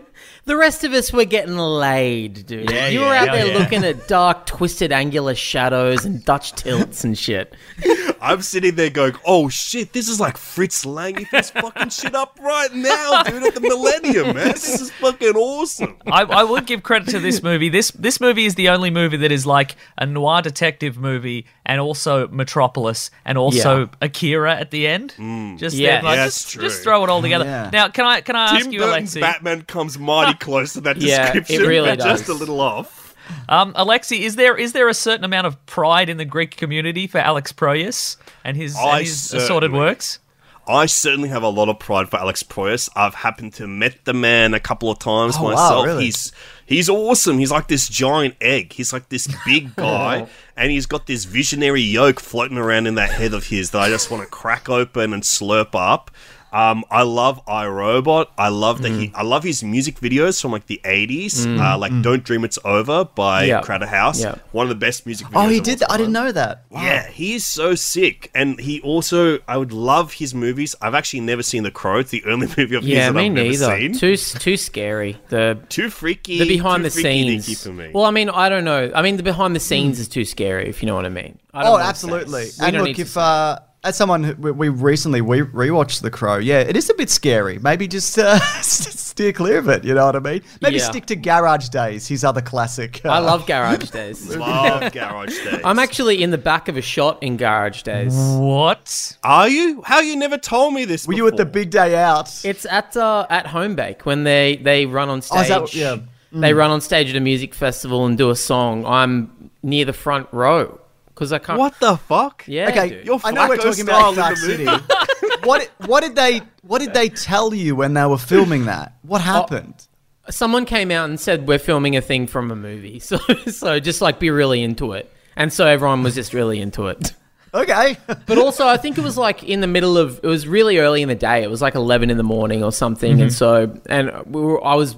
The 0.49 0.57
rest 0.57 0.83
of 0.83 0.93
us 0.93 1.13
were 1.13 1.25
getting 1.25 1.57
laid, 1.59 2.47
dude. 2.47 2.71
Yeah, 2.71 2.87
you 2.87 3.01
yeah, 3.01 3.07
were 3.07 3.13
out 3.13 3.27
yeah, 3.27 3.35
there 3.35 3.47
yeah. 3.53 3.57
looking 3.59 3.83
at 3.83 4.07
dark, 4.07 4.47
twisted, 4.47 4.91
angular 4.91 5.35
shadows 5.35 6.05
and 6.05 6.25
Dutch 6.25 6.53
tilts 6.53 7.03
and 7.03 7.15
shit. 7.15 7.53
I'm 8.19 8.41
sitting 8.41 8.73
there 8.73 8.89
going, 8.89 9.13
"Oh 9.27 9.49
shit, 9.49 9.93
this 9.93 10.09
is 10.09 10.19
like 10.19 10.37
Fritz 10.37 10.87
Lang 10.87 11.21
if 11.21 11.29
he's 11.29 11.51
fucking 11.51 11.89
shit 11.89 12.15
up 12.15 12.39
right 12.41 12.73
now, 12.73 13.21
dude, 13.21 13.43
at 13.43 13.53
the 13.53 13.61
Millennium, 13.61 14.35
man. 14.35 14.47
This 14.53 14.81
is 14.81 14.89
fucking 14.93 15.35
awesome." 15.35 15.97
I, 16.07 16.23
I 16.23 16.43
would 16.43 16.65
give 16.65 16.81
credit 16.81 17.09
to 17.09 17.19
this 17.19 17.43
movie. 17.43 17.69
This 17.69 17.91
this 17.91 18.19
movie 18.19 18.45
is 18.45 18.55
the 18.55 18.69
only 18.69 18.89
movie 18.89 19.17
that 19.17 19.31
is 19.31 19.45
like 19.45 19.75
a 19.99 20.07
noir 20.07 20.41
detective 20.41 20.97
movie 20.97 21.45
and 21.63 21.79
also 21.79 22.27
Metropolis 22.29 23.11
and 23.23 23.37
also 23.37 23.81
Yeah. 23.81 23.87
Akira 24.01 24.55
at 24.55 24.71
the 24.71 24.87
end. 24.87 25.13
Mm. 25.19 25.59
Just 25.59 25.75
Yeah. 25.75 25.97
then, 25.97 26.05
like, 26.05 26.17
Yeah, 26.17 26.25
just, 26.25 26.49
true. 26.49 26.63
just 26.63 26.81
throw 26.81 27.03
it 27.03 27.11
all 27.11 27.21
together. 27.21 27.45
Yeah. 27.45 27.69
Now, 27.71 27.89
can 27.89 28.05
I 28.05 28.21
can 28.21 28.35
I 28.35 28.45
ask 28.45 28.63
Tim 28.63 28.73
you, 28.73 28.79
Burton's 28.79 29.13
Alexi? 29.15 29.21
Batman 29.21 29.61
comes 29.61 29.99
mighty 29.99 30.38
close 30.39 30.73
to 30.73 30.81
that 30.81 30.97
Yeah, 30.97 31.29
it 31.29 31.33
description, 31.33 31.67
really 31.67 31.89
but 31.89 31.99
just 31.99 32.27
a 32.29 32.33
little 32.33 32.59
off. 32.61 33.15
Um, 33.47 33.73
Alexi, 33.73 34.21
is 34.21 34.35
there 34.35 34.57
is 34.57 34.73
there 34.73 34.89
a 34.89 34.93
certain 34.93 35.23
amount 35.23 35.45
of 35.47 35.63
pride 35.67 36.09
in 36.09 36.17
the 36.17 36.25
Greek 36.25 36.55
community 36.57 37.05
for 37.05 37.19
Alex 37.19 37.51
Proyas 37.51 38.17
and 38.43 38.57
his, 38.57 38.75
and 38.77 38.99
his 39.01 39.33
assorted 39.33 39.71
works? 39.71 40.19
I 40.67 40.85
certainly 40.85 41.29
have 41.29 41.41
a 41.41 41.49
lot 41.49 41.67
of 41.67 41.79
pride 41.79 42.09
for 42.09 42.17
Alex 42.17 42.43
Proyas. 42.43 42.89
I've 42.95 43.15
happened 43.15 43.53
to 43.55 43.65
met 43.67 44.05
the 44.05 44.13
man 44.13 44.53
a 44.53 44.59
couple 44.59 44.91
of 44.91 44.99
times 44.99 45.35
Oh, 45.37 45.43
wow, 45.43 45.49
myself. 45.51 45.85
really? 45.87 46.05
He's 46.05 46.31
he's 46.65 46.89
awesome. 46.89 47.39
He's 47.39 47.49
like 47.51 47.67
this 47.67 47.87
giant 47.89 48.35
egg. 48.39 48.73
He's 48.73 48.93
like 48.93 49.09
this 49.09 49.27
big 49.45 49.75
guy, 49.75 50.27
and 50.59 50.71
he's 50.71 50.85
got 50.85 51.07
this 51.07 51.25
visionary 51.25 51.81
yolk 51.81 52.19
floating 52.19 52.57
around 52.57 52.85
in 52.87 52.95
that 52.95 53.09
head 53.09 53.33
of 53.33 53.47
his 53.47 53.71
that 53.71 53.81
I 53.81 53.89
just 53.89 54.11
want 54.11 54.21
to 54.23 54.29
crack 54.29 54.69
open 54.69 55.13
and 55.13 55.23
slurp 55.23 55.69
up. 55.73 56.11
Um, 56.51 56.83
I 56.89 57.03
love 57.03 57.39
I, 57.47 57.67
Robot. 57.67 58.31
I 58.35 58.47
love 58.49 58.81
that 58.81 58.91
Mm. 58.91 58.99
he. 58.99 59.11
I 59.13 59.21
love 59.21 59.43
his 59.43 59.61
music 59.63 59.99
videos 59.99 60.41
from 60.41 60.51
like 60.51 60.65
the 60.65 60.81
eighties, 60.83 61.45
uh, 61.45 61.77
like 61.77 61.91
"Don't 62.01 62.23
Dream 62.23 62.43
It's 62.43 62.57
Over" 62.65 63.05
by 63.05 63.43
Yeah. 63.43 63.61
Crowded 63.61 63.89
House. 63.89 64.19
Yeah. 64.19 64.33
One 64.51 64.63
of 64.65 64.69
the 64.69 64.73
best 64.87 65.05
music 65.05 65.27
videos. 65.27 65.45
Oh, 65.45 65.47
he 65.47 65.59
did. 65.59 65.77
That. 65.77 65.91
I 65.91 65.97
didn't 65.97 66.13
know 66.13 66.31
that. 66.31 66.63
Wow. 66.71 66.81
Yeah, 66.81 67.07
he 67.07 67.35
is 67.35 67.45
so 67.45 67.75
sick, 67.75 68.31
and 68.33 68.59
he 68.59 68.81
also. 68.81 69.37
I 69.47 69.57
would 69.57 69.71
love 69.71 70.13
his 70.13 70.33
movies. 70.33 70.73
I've 70.81 70.95
actually 70.95 71.19
never 71.19 71.43
seen 71.43 71.61
The 71.61 71.69
Crow. 71.69 71.99
It's 71.99 72.09
the 72.09 72.23
only 72.25 72.47
movie 72.57 72.73
of 72.73 72.81
his 72.81 72.85
Yeah, 72.95 73.11
that 73.11 73.13
me 73.13 73.27
I've 73.27 73.31
never 73.31 73.47
neither. 73.49 73.77
seen. 73.77 73.93
Too 73.93 74.17
too 74.17 74.57
scary. 74.57 75.17
The 75.29 75.59
Too 75.69 75.91
freaky. 75.91 76.39
the 76.39 76.47
behind 76.47 76.79
too 76.79 76.89
the 76.89 76.89
scenes. 76.89 77.63
for 77.63 77.69
me. 77.73 77.91
Well, 77.93 78.05
I 78.05 78.09
mean, 78.11 78.27
I 78.31 78.49
don't 78.49 78.65
know. 78.65 78.91
I 78.95 79.03
mean, 79.03 79.17
the 79.17 79.23
behind 79.23 79.55
the 79.55 79.59
scenes 79.59 79.99
is 79.99 80.07
too 80.07 80.25
scary, 80.25 80.48
if 80.57 80.81
you 80.81 80.87
know 80.87 80.95
what 80.95 81.05
I 81.05 81.09
mean. 81.09 81.37
I 81.53 81.59
don't 81.63 81.67
Oh, 81.67 81.69
know 81.69 81.71
what 81.73 81.83
to 81.83 81.89
absolutely. 81.89 82.45
We 82.59 82.65
And 82.65 82.77
look, 82.77 82.97
if 82.97 83.15
uh, 83.17 83.59
as 83.83 83.95
someone 83.95 84.23
who 84.23 84.33
we, 84.35 84.51
we 84.51 84.69
recently 84.69 85.21
we 85.21 85.41
rewatched 85.41 86.01
The 86.01 86.09
Crow, 86.11 86.37
yeah, 86.37 86.61
it 86.61 86.75
is 86.75 86.89
a 86.89 86.93
bit 86.95 87.09
scary. 87.09 87.59
Maybe 87.59 87.87
just 87.87 88.17
uh, 88.17 88.39
steer 88.61 89.31
clear 89.33 89.57
of 89.57 89.67
it. 89.69 89.83
You 89.85 89.93
know 89.93 90.05
what 90.05 90.15
I 90.15 90.19
mean? 90.19 90.41
Maybe 90.61 90.77
Yeah. 90.77 90.89
stick 90.89 91.05
to 91.07 91.15
Garage 91.15 91.69
Days, 91.69 92.07
his 92.07 92.23
other 92.23 92.41
classic. 92.41 93.01
uh, 93.05 93.09
I 93.09 93.19
love 93.19 93.45
Garage 93.45 93.89
Days. 93.91 94.35
love 94.35 94.91
Garage 94.91 95.29
Days. 95.43 95.61
I'm 95.63 95.79
actually 95.79 96.21
in 96.23 96.31
the 96.31 96.37
back 96.37 96.67
of 96.67 96.77
a 96.77 96.81
shot 96.81 97.21
in 97.23 97.37
Garage 97.37 97.83
Days. 97.83 98.13
What? 98.15 99.17
Are 99.23 99.47
you? 99.49 99.81
How 99.85 99.99
you 100.01 100.15
never 100.15 100.37
told 100.37 100.73
me 100.73 100.85
this? 100.85 101.07
Were 101.07 101.13
you 101.13 101.27
at 101.27 101.37
the 101.37 101.45
big 101.45 101.69
day 101.69 101.95
out? 101.95 102.43
It's 102.45 102.65
at 102.65 102.95
uh, 102.97 103.25
at 103.29 103.45
Homebake 103.45 104.05
when 104.05 104.23
they 104.23 104.57
they 104.57 104.85
run 104.85 105.09
on 105.09 105.17
Oh, 105.17 105.19
is 105.19 105.25
stage. 105.25 105.47
that- 105.49 105.73
yeah. 105.75 105.97
They 106.31 106.53
run 106.53 106.69
on 106.69 106.79
stage 106.79 107.09
at 107.09 107.15
a 107.15 107.19
music 107.19 107.55
festival 107.55 108.05
and 108.05 108.15
do 108.15 108.29
a 108.29 108.35
song. 108.35 108.85
I'm 108.85 109.48
near 109.61 109.85
the 109.85 109.93
front 109.93 110.27
row 110.31 110.79
because 111.07 111.33
I 111.33 111.39
can't. 111.39 111.59
What 111.59 111.79
the 111.79 111.97
fuck? 111.97 112.45
Yeah, 112.47 112.69
okay, 112.69 112.89
dude. 112.89 113.05
You're 113.05 113.19
I 113.23 113.31
know 113.31 113.47
we're 113.47 113.57
talking 113.57 113.83
about 113.83 114.15
Dark 114.15 114.37
City. 114.37 114.65
movie. 114.65 114.83
what 115.43 115.69
what 115.85 116.01
did 116.01 116.15
they 116.15 116.41
what 116.61 116.79
did 116.79 116.93
they 116.93 117.09
tell 117.09 117.53
you 117.53 117.75
when 117.75 117.93
they 117.93 118.05
were 118.05 118.17
filming 118.17 118.65
that? 118.65 118.93
What 119.01 119.21
oh, 119.21 119.23
happened? 119.23 119.87
someone 120.29 120.65
came 120.65 120.91
out 120.91 121.09
and 121.09 121.19
said 121.19 121.47
we're 121.47 121.59
filming 121.59 121.95
a 121.95 122.01
thing 122.01 122.27
from 122.27 122.51
a 122.51 122.55
movie, 122.55 122.99
so 122.99 123.17
so 123.47 123.79
just 123.79 124.01
like 124.01 124.19
be 124.19 124.29
really 124.29 124.63
into 124.63 124.93
it, 124.93 125.11
and 125.35 125.51
so 125.51 125.67
everyone 125.67 126.03
was 126.03 126.15
just 126.15 126.33
really 126.33 126.59
into 126.59 126.87
it. 126.87 127.13
Okay. 127.53 127.97
But 128.27 128.37
also, 128.37 128.67
I 128.67 128.77
think 128.77 128.99
it 128.99 129.03
was 129.03 129.17
like 129.17 129.41
in 129.43 129.59
the 129.59 129.67
middle 129.67 129.97
of 129.97 130.19
it 130.23 130.27
was 130.27 130.47
really 130.47 130.77
early 130.77 131.01
in 131.01 131.09
the 131.09 131.15
day. 131.15 131.41
It 131.41 131.49
was 131.49 131.63
like 131.63 131.73
eleven 131.73 132.11
in 132.11 132.17
the 132.17 132.23
morning 132.23 132.63
or 132.63 132.71
something, 132.71 133.13
mm-hmm. 133.13 133.21
and 133.23 133.33
so 133.33 133.75
and 133.87 134.11
we 134.27 134.39
were, 134.41 134.63
I 134.63 134.75
was 134.75 134.95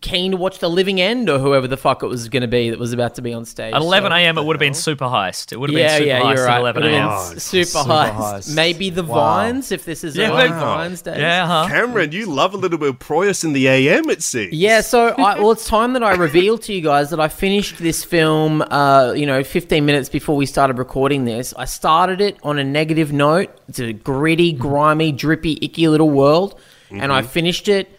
keen 0.00 0.30
to 0.30 0.36
watch 0.36 0.60
the 0.60 0.70
Living 0.70 1.00
End 1.00 1.28
or 1.28 1.40
whoever 1.40 1.66
the 1.66 1.76
fuck 1.76 2.04
it 2.04 2.06
was 2.06 2.28
going 2.28 2.42
to 2.42 2.46
be 2.48 2.70
that 2.70 2.78
was 2.78 2.92
about 2.92 3.16
to 3.16 3.22
be 3.22 3.32
on 3.32 3.44
stage. 3.44 3.74
At 3.74 3.80
11 3.80 4.10
so- 4.12 4.16
a.m., 4.16 4.38
it 4.38 4.44
would 4.44 4.54
have 4.54 4.60
been 4.60 4.74
super 4.74 5.06
heist. 5.06 5.50
It 5.50 5.58
would 5.58 5.70
have 5.70 5.74
been 5.74 5.84
Yeah, 5.84 5.96
super 5.96 6.06
yeah, 6.06 6.20
heist 6.20 6.34
you're 6.36 6.44
at 6.48 6.50
right. 6.50 6.60
11 6.60 6.82
a.m. 6.84 7.08
Oh, 7.10 7.34
super, 7.36 7.64
super 7.64 7.84
heist. 7.90 8.12
heist. 8.14 8.54
Maybe 8.54 8.90
the 8.90 9.02
Wow. 9.02 9.14
Vines 9.14 9.72
if 9.72 9.84
this 9.84 10.04
is 10.04 10.16
Yeah, 10.16 10.30
early 10.30 10.48
but- 10.50 10.60
Vines 10.60 11.02
days. 11.02 11.18
Yeah, 11.18 11.46
huh? 11.46 11.66
Cameron, 11.68 12.12
you 12.12 12.26
love 12.26 12.54
a 12.54 12.56
little 12.56 12.78
bit 12.78 12.90
of 12.90 12.98
Proyas 13.00 13.42
in 13.42 13.52
the 13.54 13.66
AM. 13.66 14.08
It 14.08 14.22
seems. 14.22 14.52
Yeah, 14.52 14.82
so 14.82 15.08
I, 15.18 15.38
well, 15.40 15.50
it's 15.50 15.66
time 15.66 15.94
that 15.94 16.04
I 16.04 16.14
reveal 16.14 16.58
to 16.58 16.72
you 16.72 16.80
guys 16.80 17.10
that 17.10 17.18
I 17.18 17.26
finished 17.28 17.78
this 17.78 18.04
film. 18.04 18.62
Uh, 18.70 19.14
you 19.16 19.26
know, 19.26 19.42
15 19.42 19.84
minutes 19.84 20.08
before 20.08 20.36
we 20.36 20.46
started 20.46 20.78
recording 20.78 21.24
this, 21.24 21.52
I 21.56 21.64
started 21.64 22.20
it 22.20 22.36
on 22.44 22.58
a 22.58 22.64
negative 22.64 23.12
note. 23.12 23.50
It's 23.68 23.80
a 23.80 23.92
gritty, 23.92 24.52
grimy, 24.52 25.10
drippy, 25.12 25.58
icky 25.60 25.88
little 25.88 26.10
world, 26.10 26.58
and 26.90 27.12
I 27.12 27.22
finished 27.22 27.68
it 27.68 27.97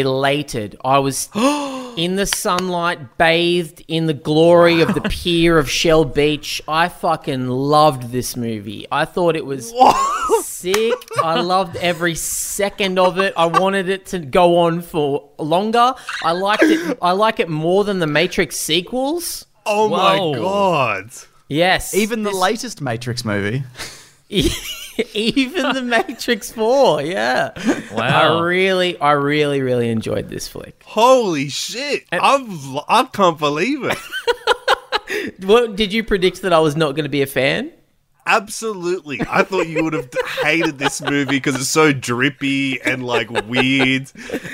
elated. 0.00 0.76
I 0.84 0.98
was 0.98 1.28
in 1.96 2.16
the 2.16 2.26
sunlight, 2.26 3.16
bathed 3.18 3.84
in 3.88 4.06
the 4.06 4.14
glory 4.14 4.80
of 4.80 4.94
the 4.94 5.00
pier 5.02 5.58
of 5.58 5.68
Shell 5.70 6.06
Beach. 6.06 6.62
I 6.68 6.88
fucking 6.88 7.48
loved 7.48 8.10
this 8.12 8.36
movie. 8.36 8.86
I 8.92 9.04
thought 9.04 9.36
it 9.36 9.44
was 9.46 9.72
sick. 10.42 10.94
I 11.22 11.40
loved 11.40 11.76
every 11.76 12.14
second 12.14 12.98
of 12.98 13.18
it. 13.18 13.34
I 13.36 13.46
wanted 13.46 13.88
it 13.88 14.06
to 14.06 14.18
go 14.18 14.58
on 14.58 14.80
for 14.82 15.28
longer. 15.38 15.94
I 16.22 16.32
liked 16.32 16.62
it. 16.64 16.98
I 17.02 17.12
like 17.12 17.40
it 17.40 17.48
more 17.48 17.84
than 17.84 17.98
the 17.98 18.06
Matrix 18.06 18.56
sequels. 18.56 19.44
Oh 19.66 19.88
Whoa. 19.88 20.32
my 20.32 20.38
god. 20.38 21.10
Yes, 21.48 21.94
Even 21.94 22.22
the 22.22 22.30
this- 22.30 22.38
latest 22.38 22.80
Matrix 22.80 23.24
movie. 23.24 23.62
even 25.14 25.74
the 25.74 25.82
Matrix 25.82 26.50
Four. 26.50 27.02
Yeah, 27.02 27.50
Wow. 27.92 28.38
I 28.38 28.40
really, 28.42 28.98
I 29.00 29.12
really, 29.12 29.62
really 29.62 29.90
enjoyed 29.90 30.28
this 30.28 30.48
flick. 30.48 30.82
Holy 30.84 31.48
shit! 31.48 32.04
I've, 32.12 32.76
I 32.88 33.08
can't 33.12 33.38
believe 33.38 33.84
it. 33.84 33.98
What 35.42 35.74
did 35.74 35.92
you 35.92 36.04
predict 36.04 36.42
that 36.42 36.52
I 36.52 36.58
was 36.58 36.76
not 36.76 36.92
going 36.92 37.04
to 37.04 37.08
be 37.08 37.22
a 37.22 37.26
fan? 37.26 37.72
Absolutely. 38.28 39.20
I 39.28 39.42
thought 39.42 39.66
you 39.68 39.82
would 39.84 39.94
have 39.94 40.08
hated 40.42 40.78
this 40.78 41.00
movie 41.00 41.32
because 41.36 41.54
it's 41.54 41.68
so 41.68 41.92
drippy 41.92 42.80
and 42.82 43.04
like 43.04 43.30
weird. 43.30 44.10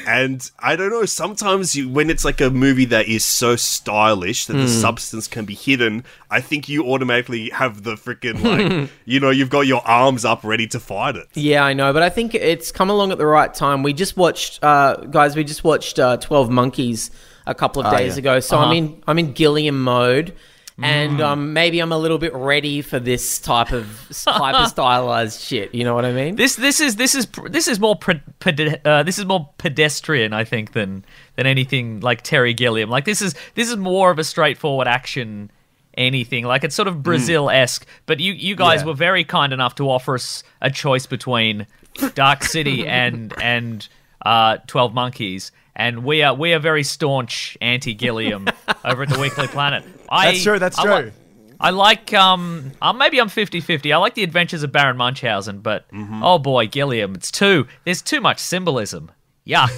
And 0.06 0.48
I 0.60 0.76
don't 0.76 0.90
know, 0.90 1.04
sometimes 1.04 1.74
you, 1.74 1.88
when 1.88 2.08
it's 2.08 2.24
like 2.24 2.40
a 2.40 2.50
movie 2.50 2.84
that 2.87 3.08
is 3.08 3.24
so 3.24 3.56
stylish 3.56 4.46
that 4.46 4.54
the 4.54 4.68
substance 4.68 5.26
can 5.28 5.44
be 5.44 5.54
hidden, 5.54 6.04
I 6.30 6.40
think 6.40 6.68
you 6.68 6.87
automatically 6.87 7.50
have 7.50 7.82
the 7.82 7.96
freaking 7.96 8.42
like, 8.42 8.90
you 9.04 9.18
know, 9.20 9.30
you've 9.30 9.50
got 9.50 9.62
your 9.66 9.87
arms 9.87 10.24
up 10.24 10.44
ready 10.44 10.66
to 10.68 10.80
fight 10.80 11.16
it. 11.16 11.26
Yeah, 11.34 11.64
I 11.64 11.72
know, 11.72 11.92
but 11.92 12.02
I 12.02 12.10
think 12.10 12.34
it's 12.34 12.70
come 12.72 12.90
along 12.90 13.10
at 13.12 13.18
the 13.18 13.26
right 13.26 13.52
time. 13.52 13.82
We 13.82 13.92
just 13.92 14.16
watched, 14.16 14.62
uh, 14.62 14.96
guys. 15.10 15.34
We 15.37 15.42
just 15.44 15.64
watched 15.64 15.98
uh, 15.98 16.16
Twelve 16.18 16.48
Monkeys 16.50 17.10
a 17.46 17.54
couple 17.54 17.82
of 17.84 17.92
Oh, 17.92 17.96
days 17.96 18.14
yeah. 18.14 18.20
ago, 18.20 18.40
so 18.40 18.56
I'm 18.58 18.72
in 18.76 19.02
I'm 19.06 19.18
in 19.18 19.32
Gilliam 19.32 19.82
mode, 19.82 20.34
and 20.82 21.20
um, 21.20 21.52
maybe 21.52 21.78
I'm 21.80 21.92
a 21.92 21.98
little 21.98 22.18
bit 22.18 22.34
ready 22.34 22.82
for 22.82 22.98
this 22.98 23.38
type 23.38 23.70
of 23.72 23.87
hyper 24.26 24.66
stylized 24.68 25.40
shit. 25.40 25.74
You 25.74 25.84
know 25.84 25.94
what 25.94 26.04
I 26.04 26.12
mean? 26.12 26.37
This 26.37 26.56
this 26.56 26.80
is 26.80 26.96
this 26.96 27.14
is 27.14 27.28
this 27.50 27.68
is 27.68 27.78
more 27.78 27.94
pre- 27.96 28.20
pede- 28.40 28.80
uh, 28.84 29.02
this 29.04 29.18
is 29.18 29.24
more 29.24 29.50
pedestrian, 29.58 30.32
I 30.32 30.42
think, 30.44 30.72
than 30.72 31.04
than 31.37 31.46
anything 31.46 32.00
like 32.00 32.22
Terry 32.22 32.54
Gilliam. 32.54 32.90
Like 32.90 33.04
this 33.04 33.22
is 33.22 33.34
this 33.54 33.68
is 33.70 33.76
more 33.76 34.10
of 34.10 34.18
a 34.18 34.24
straightforward 34.24 34.88
action 34.88 35.50
anything. 35.96 36.44
Like 36.44 36.64
it's 36.64 36.74
sort 36.74 36.88
of 36.88 37.04
Brazil 37.04 37.50
esque. 37.50 37.87
But 38.06 38.18
you 38.18 38.32
you 38.32 38.56
guys 38.56 38.80
Yeah. 38.80 38.87
were 38.88 38.94
very 38.94 39.22
kind 39.24 39.52
enough 39.52 39.76
to 39.76 39.88
offer 39.88 40.16
us 40.16 40.42
a 40.60 40.70
choice 40.70 41.06
between 41.06 41.66
Dark 42.14 42.42
City 42.42 42.84
and 42.88 43.32
and 43.40 43.87
uh, 44.26 44.56
Twelve 44.66 44.92
Monkeys, 44.92 45.52
and 45.76 46.04
we 46.04 46.22
are 46.22 46.34
we 46.34 46.52
are 46.52 46.58
very 46.58 46.82
staunch 46.84 47.56
anti 47.60 47.94
Gilliam 47.94 48.48
over 48.84 49.02
at 49.04 49.08
the 49.08 49.18
Weekly 49.18 49.46
Planet. 49.48 49.84
I, 50.08 50.32
That's 50.32 50.42
true, 50.42 50.58
that's 50.58 50.78
I 50.78 50.82
true. 50.84 50.94
li- 51.06 51.12
I 51.60 51.70
like 51.70 52.12
um 52.12 52.72
uh, 52.82 52.92
maybe 52.92 53.20
I'm 53.20 53.28
50-50. 53.28 53.92
I 53.92 53.96
like 53.96 54.14
the 54.14 54.22
Adventures 54.24 54.62
of 54.62 54.72
Baron 54.72 54.96
Munchausen, 54.96 55.60
but 55.60 55.88
Mm-hmm. 55.92 56.22
oh 56.22 56.38
boy, 56.38 56.66
Gilliam, 56.66 57.14
it's 57.14 57.30
too 57.30 57.66
there's 57.84 58.02
too 58.02 58.20
much 58.20 58.38
symbolism. 58.38 59.10
Yuck. 59.46 59.70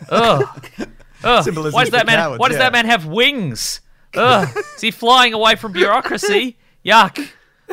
Ugh. 0.10 0.88
Ugh. 1.24 1.44
Symbolism 1.44 1.74
Why 1.74 1.84
does 1.84 1.92
that 1.92 2.06
man 2.06 2.18
cowards, 2.18 2.38
why 2.40 2.48
does 2.48 2.56
yeah. 2.56 2.64
that 2.64 2.72
man 2.72 2.86
have 2.86 3.06
wings? 3.06 3.80
Ugh. 4.14 4.48
Is 4.76 4.80
he 4.80 4.90
flying 4.90 5.32
away 5.34 5.56
from 5.56 5.72
bureaucracy? 5.72 6.56
Yuck. 6.84 7.26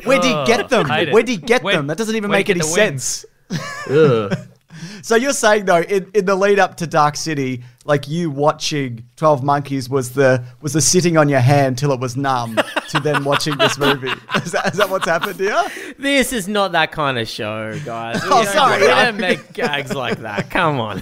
Where'd 0.05 0.23
he 0.23 0.31
get 0.45 0.69
them? 0.69 0.87
Where'd 0.87 1.27
he 1.27 1.37
get 1.37 1.61
Where- 1.63 1.75
them? 1.75 1.87
That 1.87 1.97
doesn't 1.97 2.15
even 2.15 2.31
make 2.31 2.49
any 2.49 2.61
sense. 2.61 3.25
the 3.49 3.53
wings? 3.89 4.31
sense. 4.31 4.47
So 5.03 5.15
you're 5.15 5.33
saying 5.33 5.65
though, 5.65 5.81
in, 5.81 6.09
in 6.13 6.25
the 6.25 6.35
lead 6.35 6.59
up 6.59 6.77
to 6.77 6.87
Dark 6.87 7.15
City, 7.15 7.63
like 7.85 8.07
you 8.07 8.29
watching 8.29 9.03
Twelve 9.15 9.43
Monkeys 9.43 9.89
was 9.89 10.11
the 10.11 10.43
was 10.61 10.73
the 10.73 10.81
sitting 10.81 11.17
on 11.17 11.27
your 11.27 11.39
hand 11.39 11.77
till 11.77 11.91
it 11.91 11.99
was 11.99 12.15
numb 12.15 12.59
to 12.89 12.99
then 12.99 13.23
watching 13.31 13.57
this 13.57 13.77
movie. 13.79 14.11
Is 14.35 14.51
that, 14.51 14.67
is 14.73 14.77
that 14.77 14.89
what's 14.89 15.07
happened 15.07 15.39
here? 15.39 15.61
This 15.97 16.31
is 16.33 16.47
not 16.47 16.71
that 16.73 16.91
kind 16.91 17.17
of 17.17 17.27
show, 17.27 17.77
guys. 17.85 18.21
Oh, 18.23 18.27
we 18.27 18.31
Oh, 18.41 18.43
don't- 18.43 18.53
sorry. 18.53 18.81
We 18.81 18.87
don't 18.87 19.17
make 19.17 19.53
gags 19.53 19.93
like 19.93 20.19
that. 20.19 20.49
Come 20.51 20.79
on. 20.79 21.01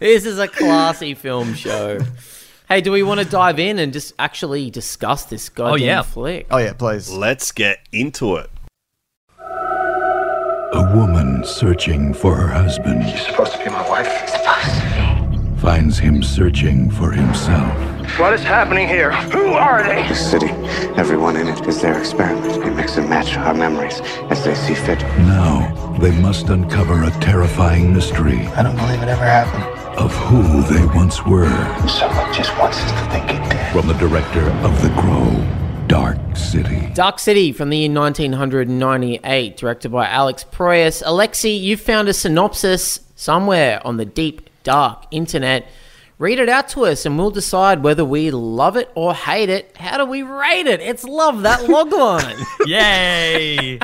this 0.00 0.26
is 0.26 0.38
a 0.38 0.48
classy 0.48 1.14
film 1.14 1.54
show. 1.54 1.98
Hey, 2.68 2.80
do 2.80 2.90
we 2.92 3.02
want 3.02 3.20
to 3.20 3.26
dive 3.26 3.58
in 3.60 3.78
and 3.78 3.92
just 3.92 4.12
actually 4.18 4.70
discuss 4.70 5.24
this 5.26 5.48
oh, 5.50 5.52
goddamn 5.54 5.86
yeah. 5.86 6.02
flick? 6.02 6.46
Oh 6.50 6.58
yeah, 6.58 6.72
please. 6.72 7.10
Let's 7.10 7.52
get 7.52 7.78
into 7.92 8.36
it. 8.36 8.50
A 10.72 10.96
woman 10.96 11.44
searching 11.44 12.12
for 12.12 12.34
her 12.34 12.48
husband 12.48 13.04
supposed 13.18 13.52
to 13.52 13.58
be 13.58 13.70
my 13.70 13.88
wife? 13.88 14.06
finds 15.58 15.98
him 15.98 16.22
searching 16.22 16.90
for 16.90 17.10
himself. 17.10 17.72
What 18.18 18.32
is 18.34 18.42
happening 18.42 18.86
here? 18.86 19.10
Who 19.32 19.54
are 19.54 19.82
they? 19.82 20.06
This 20.08 20.30
city. 20.30 20.48
Everyone 20.96 21.36
in 21.36 21.48
it 21.48 21.66
is 21.66 21.80
their 21.80 21.98
experiment. 21.98 22.62
We 22.64 22.70
mix 22.70 22.96
and 22.96 23.08
match 23.08 23.36
our 23.36 23.54
memories 23.54 24.00
as 24.30 24.44
they 24.44 24.54
see 24.54 24.74
fit. 24.74 25.00
Now 25.18 25.96
they 26.00 26.12
must 26.20 26.48
uncover 26.50 27.02
a 27.04 27.10
terrifying 27.20 27.92
mystery 27.92 28.46
I 28.48 28.62
don't 28.62 28.76
believe 28.76 29.02
it 29.02 29.08
ever 29.08 29.24
happened. 29.24 29.64
of 29.98 30.12
who 30.14 30.62
they 30.72 30.84
once 30.94 31.24
were. 31.26 31.48
Someone 31.88 32.32
just 32.32 32.56
wants 32.58 32.78
us 32.78 32.92
to 32.92 33.10
think 33.10 33.30
it 33.30 33.50
did. 33.50 33.72
From 33.72 33.86
the 33.88 33.94
director 33.94 34.46
of 34.66 34.80
The 34.82 34.90
Crow, 35.00 35.65
Dark 35.88 36.18
City. 36.36 36.90
Dark 36.94 37.20
City 37.20 37.52
from 37.52 37.70
the 37.70 37.76
year 37.76 37.92
1998, 37.92 39.56
directed 39.56 39.90
by 39.90 40.08
Alex 40.08 40.44
Proyas. 40.44 41.00
Alexi, 41.04 41.60
you 41.60 41.76
found 41.76 42.08
a 42.08 42.12
synopsis 42.12 43.00
somewhere 43.14 43.80
on 43.86 43.96
the 43.96 44.04
deep, 44.04 44.50
dark 44.64 45.04
internet. 45.12 45.68
Read 46.18 46.40
it 46.40 46.48
out 46.48 46.68
to 46.70 46.86
us 46.86 47.06
and 47.06 47.16
we'll 47.16 47.30
decide 47.30 47.84
whether 47.84 48.04
we 48.04 48.32
love 48.32 48.76
it 48.76 48.90
or 48.96 49.14
hate 49.14 49.48
it. 49.48 49.76
How 49.76 49.96
do 49.98 50.04
we 50.04 50.22
rate 50.22 50.66
it? 50.66 50.80
It's 50.80 51.04
love 51.04 51.42
that 51.42 51.60
logline. 51.60 52.36
Yay. 52.66 53.78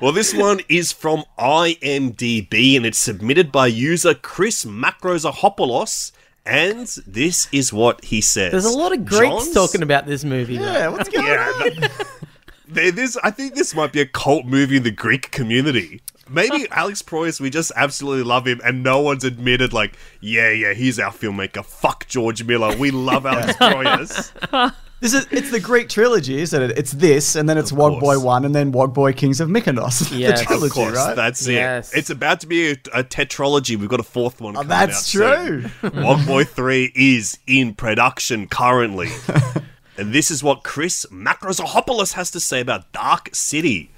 Well, 0.00 0.12
this 0.12 0.32
one 0.32 0.60
is 0.70 0.90
from 0.90 1.24
IMDb 1.38 2.76
and 2.76 2.86
it's 2.86 2.98
submitted 2.98 3.52
by 3.52 3.66
user 3.66 4.14
Chris 4.14 4.64
Macrosahopoulos. 4.64 6.12
And 6.46 6.86
this 7.06 7.48
is 7.52 7.72
what 7.72 8.04
he 8.04 8.20
says. 8.20 8.52
There's 8.52 8.64
a 8.66 8.76
lot 8.76 8.92
of 8.92 9.04
Greeks 9.06 9.44
John's- 9.44 9.54
talking 9.54 9.82
about 9.82 10.06
this 10.06 10.24
movie. 10.24 10.58
though. 10.58 10.64
Yeah, 10.64 10.88
what's 10.88 11.08
going 11.08 11.26
Yeah, 11.26 11.52
on? 11.64 11.80
that- 11.80 12.06
there- 12.68 12.90
this, 12.92 13.16
I 13.24 13.30
think 13.30 13.54
this 13.54 13.74
might 13.74 13.92
be 13.92 14.00
a 14.00 14.06
cult 14.06 14.44
movie 14.44 14.76
in 14.76 14.82
the 14.82 14.90
Greek 14.90 15.30
community. 15.30 16.02
Maybe 16.28 16.66
Alex 16.70 17.02
Proyas, 17.02 17.38
we 17.40 17.50
just 17.50 17.70
absolutely 17.76 18.24
love 18.24 18.46
him, 18.46 18.60
and 18.64 18.82
no 18.82 19.00
one's 19.00 19.24
admitted, 19.24 19.72
like, 19.74 19.96
yeah, 20.20 20.50
yeah, 20.50 20.72
he's 20.72 20.98
our 20.98 21.12
filmmaker. 21.12 21.62
Fuck 21.64 22.06
George 22.08 22.42
Miller. 22.44 22.74
We 22.76 22.90
love 22.90 23.26
Alex 23.26 23.52
Proyas. 23.58 24.74
This 25.04 25.12
is 25.12 25.26
it's 25.30 25.50
the 25.50 25.60
Greek 25.60 25.90
trilogy, 25.90 26.40
isn't 26.40 26.62
it? 26.62 26.78
It's 26.78 26.92
this, 26.92 27.36
and 27.36 27.46
then 27.46 27.58
it's 27.58 27.70
Wog 27.70 28.00
Boy. 28.00 28.18
One, 28.18 28.46
and 28.46 28.54
then 28.54 28.72
Wog 28.72 28.94
Boy 28.94 29.12
Kings 29.12 29.38
of 29.38 29.50
Mykonos. 29.50 30.10
Yes. 30.18 30.40
the 30.40 30.46
trilogy, 30.46 30.66
Of 30.68 30.72
course, 30.72 30.96
right? 30.96 31.14
that's 31.14 31.46
Yes. 31.46 31.92
it. 31.92 31.98
It's 31.98 32.08
about 32.08 32.40
to 32.40 32.46
be 32.46 32.70
a, 32.70 32.72
a 32.94 33.04
tetralogy. 33.04 33.76
We've 33.76 33.90
got 33.90 34.00
a 34.00 34.02
fourth 34.02 34.40
one. 34.40 34.56
Oh, 34.56 34.60
coming 34.60 34.68
that's 34.70 35.14
out 35.14 35.46
soon. 35.46 35.70
Wog 36.02 36.26
Boy 36.26 36.44
Three 36.44 36.90
is 36.94 37.38
in 37.46 37.74
production 37.74 38.46
currently, 38.48 39.10
and 39.98 40.14
this 40.14 40.30
is 40.30 40.42
what 40.42 40.64
Chris 40.64 41.04
Macrosahopoulos 41.12 42.14
has 42.14 42.30
to 42.30 42.40
say 42.40 42.60
about 42.60 42.90
Dark 42.92 43.28
City. 43.34 43.90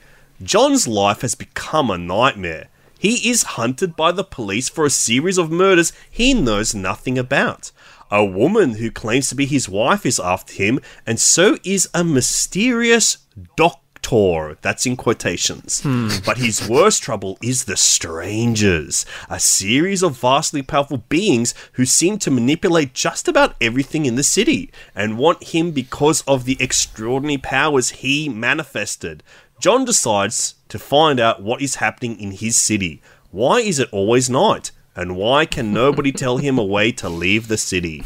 John's 0.42 0.88
life 0.88 1.20
has 1.20 1.36
become 1.36 1.88
a 1.88 1.96
nightmare. 1.98 2.66
He 2.98 3.30
is 3.30 3.44
hunted 3.44 3.94
by 3.94 4.10
the 4.10 4.24
police 4.24 4.68
for 4.68 4.84
a 4.84 4.90
series 4.90 5.38
of 5.38 5.52
murders 5.52 5.92
he 6.10 6.34
knows 6.34 6.74
nothing 6.74 7.16
about. 7.16 7.70
A 8.10 8.24
woman 8.24 8.74
who 8.74 8.90
claims 8.90 9.28
to 9.28 9.34
be 9.34 9.46
his 9.46 9.68
wife 9.68 10.06
is 10.06 10.20
after 10.20 10.54
him, 10.54 10.80
and 11.06 11.18
so 11.18 11.58
is 11.64 11.88
a 11.92 12.04
mysterious 12.04 13.18
doctor. 13.56 14.56
That's 14.62 14.86
in 14.86 14.96
quotations. 14.96 15.80
Hmm. 15.80 16.10
But 16.24 16.38
his 16.38 16.68
worst 16.68 17.02
trouble 17.02 17.38
is 17.42 17.64
the 17.64 17.76
strangers, 17.76 19.04
a 19.28 19.40
series 19.40 20.04
of 20.04 20.20
vastly 20.20 20.62
powerful 20.62 20.98
beings 21.08 21.54
who 21.72 21.84
seem 21.84 22.16
to 22.18 22.30
manipulate 22.30 22.94
just 22.94 23.26
about 23.26 23.56
everything 23.60 24.06
in 24.06 24.14
the 24.14 24.22
city 24.22 24.70
and 24.94 25.18
want 25.18 25.48
him 25.48 25.72
because 25.72 26.22
of 26.28 26.44
the 26.44 26.56
extraordinary 26.60 27.38
powers 27.38 27.90
he 27.90 28.28
manifested. 28.28 29.24
John 29.58 29.84
decides 29.84 30.54
to 30.68 30.78
find 30.78 31.18
out 31.18 31.42
what 31.42 31.60
is 31.60 31.76
happening 31.76 32.20
in 32.20 32.30
his 32.30 32.56
city. 32.56 33.02
Why 33.32 33.58
is 33.58 33.80
it 33.80 33.88
always 33.90 34.30
night? 34.30 34.70
And 34.96 35.16
why 35.16 35.44
can 35.46 35.72
nobody 35.72 36.10
tell 36.10 36.38
him 36.38 36.58
a 36.58 36.64
way 36.64 36.90
to 36.92 37.08
leave 37.08 37.48
the 37.48 37.58
city? 37.58 38.02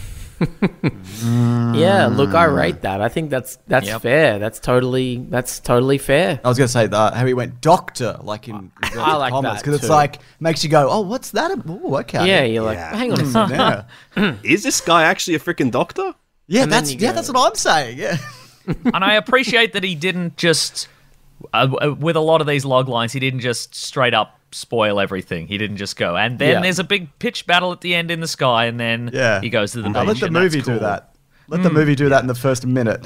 Yeah, 1.22 2.06
look, 2.10 2.34
I 2.34 2.44
rate 2.44 2.82
that. 2.82 3.00
I 3.00 3.08
think 3.08 3.30
that's 3.30 3.56
that's 3.68 3.86
Yep. 3.86 4.02
fair. 4.02 4.38
That's 4.38 4.58
totally 4.58 5.18
that's 5.28 5.60
totally 5.60 5.98
fair. 5.98 6.40
I 6.44 6.48
was 6.48 6.58
going 6.58 6.66
to 6.66 6.72
say 6.72 6.86
that 6.86 7.14
how 7.14 7.26
he 7.26 7.34
went 7.34 7.60
doctor, 7.60 8.18
like 8.22 8.48
in 8.48 8.72
I 8.82 9.16
like 9.16 9.32
that 9.42 9.58
because 9.58 9.74
it's 9.76 9.88
like 9.88 10.18
makes 10.40 10.64
you 10.64 10.70
go, 10.70 10.88
oh, 10.90 11.00
what's 11.02 11.30
that? 11.32 11.50
Oh, 11.68 11.96
okay. 11.98 12.26
Yeah, 12.26 12.42
you're 12.44 12.64
like, 12.64 12.78
Yeah. 12.78 12.96
hang 12.96 13.12
on 13.12 13.20
a 13.20 13.26
second. 13.26 13.84
yeah, 14.16 14.34
Is 14.42 14.62
this 14.62 14.80
guy 14.80 15.04
actually 15.04 15.34
a 15.36 15.40
freaking 15.40 15.70
doctor? 15.70 16.14
yeah. 16.46 16.62
And 16.62 16.72
That's 16.72 16.92
yeah, 16.92 17.10
go- 17.10 17.14
that's 17.14 17.30
what 17.30 17.46
I'm 17.48 17.54
saying. 17.54 17.98
Yeah, 17.98 18.16
and 18.66 19.04
I 19.04 19.14
appreciate 19.14 19.74
that 19.74 19.84
he 19.84 19.94
didn't 19.94 20.36
just 20.36 20.88
uh, 21.52 21.68
uh, 21.82 21.94
with 21.98 22.16
a 22.16 22.20
lot 22.20 22.40
of 22.40 22.46
these 22.46 22.64
log 22.64 22.88
lines, 22.88 23.12
he 23.12 23.20
didn't 23.20 23.40
just 23.40 23.74
straight 23.74 24.14
up 24.14 24.39
spoil 24.52 25.00
everything. 25.00 25.46
He 25.46 25.58
didn't 25.58 25.76
just 25.76 25.96
go, 25.96 26.16
and 26.16 26.38
then 26.38 26.50
Yeah. 26.56 26.60
there's 26.62 26.78
a 26.78 26.84
big 26.84 27.08
pitch 27.18 27.46
battle 27.46 27.72
at 27.72 27.80
the 27.80 27.94
end 27.94 28.10
in 28.10 28.20
the 28.20 28.28
sky, 28.28 28.66
and 28.66 28.78
then 28.80 29.10
yeah. 29.12 29.40
he 29.40 29.48
goes 29.50 29.72
to 29.72 29.82
the 29.82 29.88
Now 29.88 30.02
let 30.04 30.18
the 30.20 30.30
movie 30.30 30.60
cool. 30.62 30.74
do 30.74 30.80
that. 30.80 31.14
Let 31.48 31.62
the 31.62 31.70
movie 31.70 31.94
do 31.96 32.08
that 32.08 32.20
in 32.22 32.26
the 32.28 32.34
first 32.34 32.64
minute. 32.66 33.04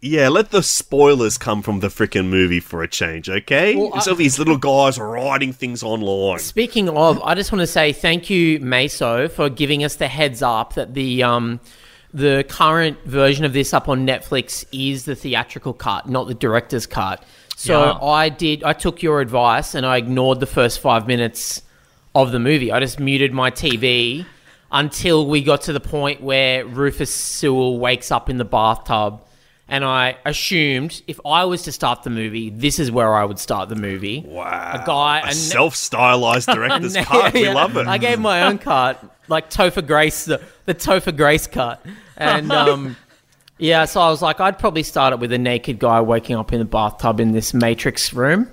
Yeah, 0.00 0.28
let 0.28 0.50
the 0.50 0.62
spoilers 0.62 1.38
come 1.38 1.62
from 1.62 1.80
the 1.80 1.88
freaking 1.88 2.26
movie 2.28 2.60
for 2.60 2.82
a 2.82 2.88
change, 2.88 3.30
okay? 3.30 3.74
Well, 3.74 3.90
I- 3.94 3.96
Instead 3.96 4.10
of 4.12 4.18
these 4.18 4.38
little 4.38 4.58
guys 4.58 4.98
writing 4.98 5.52
things 5.54 5.82
online. 5.82 6.40
Speaking 6.40 6.90
of, 6.90 7.22
I 7.22 7.34
just 7.34 7.50
want 7.52 7.60
to 7.60 7.66
say 7.66 7.92
thank 7.94 8.28
you, 8.28 8.60
Meso, 8.60 9.30
for 9.30 9.48
giving 9.48 9.82
us 9.82 9.96
the 9.96 10.08
heads 10.08 10.42
up 10.42 10.74
that 10.74 10.92
the 10.92 11.22
um, 11.22 11.58
the 12.12 12.44
current 12.48 13.02
version 13.06 13.44
of 13.46 13.54
this 13.54 13.72
up 13.72 13.88
on 13.88 14.06
Netflix 14.06 14.64
is 14.72 15.04
the 15.06 15.14
theatrical 15.14 15.72
cut, 15.72 16.06
not 16.08 16.26
the 16.28 16.34
director's 16.34 16.84
cut. 16.86 17.24
So 17.56 17.84
Yeah. 17.84 17.98
I 18.06 18.28
did. 18.28 18.62
I 18.64 18.72
took 18.72 19.02
your 19.02 19.20
advice 19.20 19.74
and 19.74 19.84
I 19.86 19.96
ignored 19.98 20.40
the 20.40 20.46
first 20.46 20.80
five 20.80 21.06
minutes 21.06 21.62
of 22.14 22.32
the 22.32 22.38
movie. 22.38 22.70
I 22.72 22.80
just 22.80 22.98
muted 23.00 23.32
my 23.32 23.50
TV 23.50 24.24
until 24.70 25.26
we 25.26 25.42
got 25.42 25.62
to 25.62 25.72
the 25.72 25.80
point 25.80 26.20
where 26.22 26.64
Rufus 26.66 27.12
Sewell 27.12 27.78
wakes 27.78 28.10
up 28.10 28.28
in 28.28 28.38
the 28.38 28.44
bathtub. 28.44 29.20
And 29.66 29.82
I 29.82 30.18
assumed 30.26 31.00
if 31.06 31.18
I 31.24 31.44
was 31.44 31.62
to 31.62 31.72
start 31.72 32.02
the 32.02 32.10
movie, 32.10 32.50
this 32.50 32.78
is 32.78 32.90
where 32.90 33.14
I 33.14 33.24
would 33.24 33.38
start 33.38 33.70
the 33.70 33.76
movie. 33.76 34.22
Wow. 34.26 34.72
A 34.74 34.86
guy, 34.86 35.20
A 35.20 35.22
a 35.22 35.26
ne- 35.28 35.32
self-stylized 35.32 36.48
director's 36.52 36.94
cut. 36.96 37.32
We 37.32 37.44
yeah. 37.44 37.54
love 37.54 37.76
it. 37.78 37.86
I 37.86 37.96
gave 37.96 38.18
my 38.18 38.42
own 38.42 38.58
cut, 38.58 39.02
like 39.26 39.48
Topher 39.48 39.86
Grace, 39.86 40.26
the, 40.26 40.42
the 40.66 40.74
Topher 40.74 41.16
Grace 41.16 41.46
cut, 41.46 41.84
and 42.18 42.52
um, 42.52 42.96
yeah. 43.58 43.84
So 43.84 44.00
I 44.00 44.10
was 44.10 44.22
like, 44.22 44.40
I'd 44.40 44.58
probably 44.58 44.82
start 44.82 45.12
it 45.12 45.18
with 45.18 45.32
a 45.32 45.38
naked 45.38 45.78
guy 45.78 46.00
waking 46.00 46.36
up 46.36 46.52
in 46.52 46.58
the 46.58 46.64
bathtub 46.64 47.20
in 47.20 47.32
this 47.32 47.54
Matrix 47.54 48.12
room, 48.12 48.50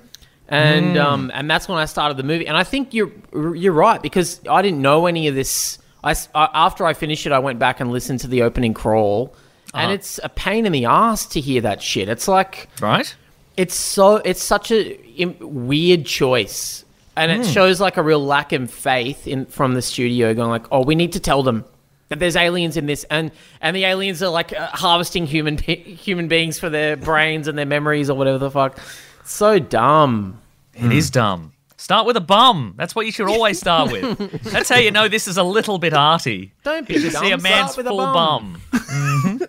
and 0.48 0.92
hmm. 0.96 1.02
um, 1.02 1.30
and 1.34 1.50
that's 1.50 1.68
when 1.68 1.78
I 1.78 1.86
started 1.86 2.16
the 2.16 2.22
movie. 2.22 2.46
And 2.46 2.56
I 2.56 2.64
think 2.64 2.94
you're 2.94 3.12
you're 3.32 3.72
right 3.72 4.00
because 4.00 4.40
I 4.48 4.62
didn't 4.62 4.82
know 4.82 5.06
any 5.06 5.28
of 5.28 5.34
this. 5.34 5.78
I 6.04 6.14
after 6.34 6.86
I 6.86 6.94
finished 6.94 7.26
it, 7.26 7.32
I 7.32 7.38
went 7.38 7.58
back 7.58 7.80
and 7.80 7.90
listened 7.90 8.20
to 8.20 8.28
the 8.28 8.42
opening 8.42 8.74
crawl, 8.74 9.34
and 9.74 9.84
uh-huh. 9.84 9.94
it's 9.94 10.20
a 10.22 10.28
pain 10.28 10.66
in 10.66 10.72
the 10.72 10.86
ass 10.86 11.26
to 11.26 11.40
hear 11.40 11.60
that 11.62 11.82
shit. 11.82 12.08
It's 12.08 12.28
like 12.28 12.68
right? 12.80 13.14
it's 13.56 13.74
so 13.74 14.16
it's 14.16 14.42
such 14.42 14.70
a 14.72 14.98
weird 15.40 16.06
choice 16.06 16.84
and 17.16 17.30
it 17.30 17.44
hmm. 17.44 17.52
shows 17.52 17.80
like 17.80 17.96
a 17.96 18.02
real 18.02 18.24
lack 18.24 18.52
of 18.52 18.70
faith 18.70 19.26
in 19.26 19.46
from 19.46 19.74
the 19.74 19.82
studio 19.82 20.32
going 20.34 20.50
like 20.50 20.66
oh 20.72 20.82
we 20.82 20.94
need 20.94 21.12
to 21.12 21.20
tell 21.20 21.42
them 21.42 21.64
that 22.12 22.18
there's 22.18 22.36
aliens 22.36 22.76
in 22.76 22.84
this 22.86 23.04
and 23.10 23.30
and 23.62 23.74
the 23.74 23.84
aliens 23.84 24.22
are 24.22 24.28
like 24.28 24.52
uh, 24.52 24.66
harvesting 24.68 25.26
human 25.26 25.56
be- 25.56 25.76
human 25.76 26.28
beings 26.28 26.58
for 26.58 26.68
their 26.68 26.94
brains 26.96 27.48
and 27.48 27.56
their 27.56 27.64
memories 27.66 28.10
or 28.10 28.14
whatever 28.18 28.36
the 28.38 28.50
fuck 28.50 28.78
so 29.24 29.58
dumb 29.58 30.38
It 30.74 30.92
is 30.92 31.10
dumb. 31.10 31.52
Start 31.78 32.06
with 32.06 32.16
a 32.16 32.20
bum. 32.20 32.74
That's 32.76 32.94
what 32.94 33.06
you 33.06 33.12
should 33.12 33.26
always 33.28 33.58
start 33.58 33.90
with. 33.90 34.42
That's 34.44 34.68
how 34.68 34.76
you 34.76 34.92
know 34.92 35.08
this 35.08 35.26
is 35.26 35.36
a 35.36 35.42
little 35.42 35.78
bit 35.78 35.92
arty. 35.92 36.52
Don't 36.62 36.86
be 36.86 36.94
You 36.94 37.10
dumb. 37.10 37.24
see 37.24 37.32
a 37.32 37.38
Start 37.40 37.42
man's 37.42 37.76
with 37.76 37.86
a 37.86 37.90
full 37.90 37.98
bum. 37.98 38.60
bum. 38.70 39.40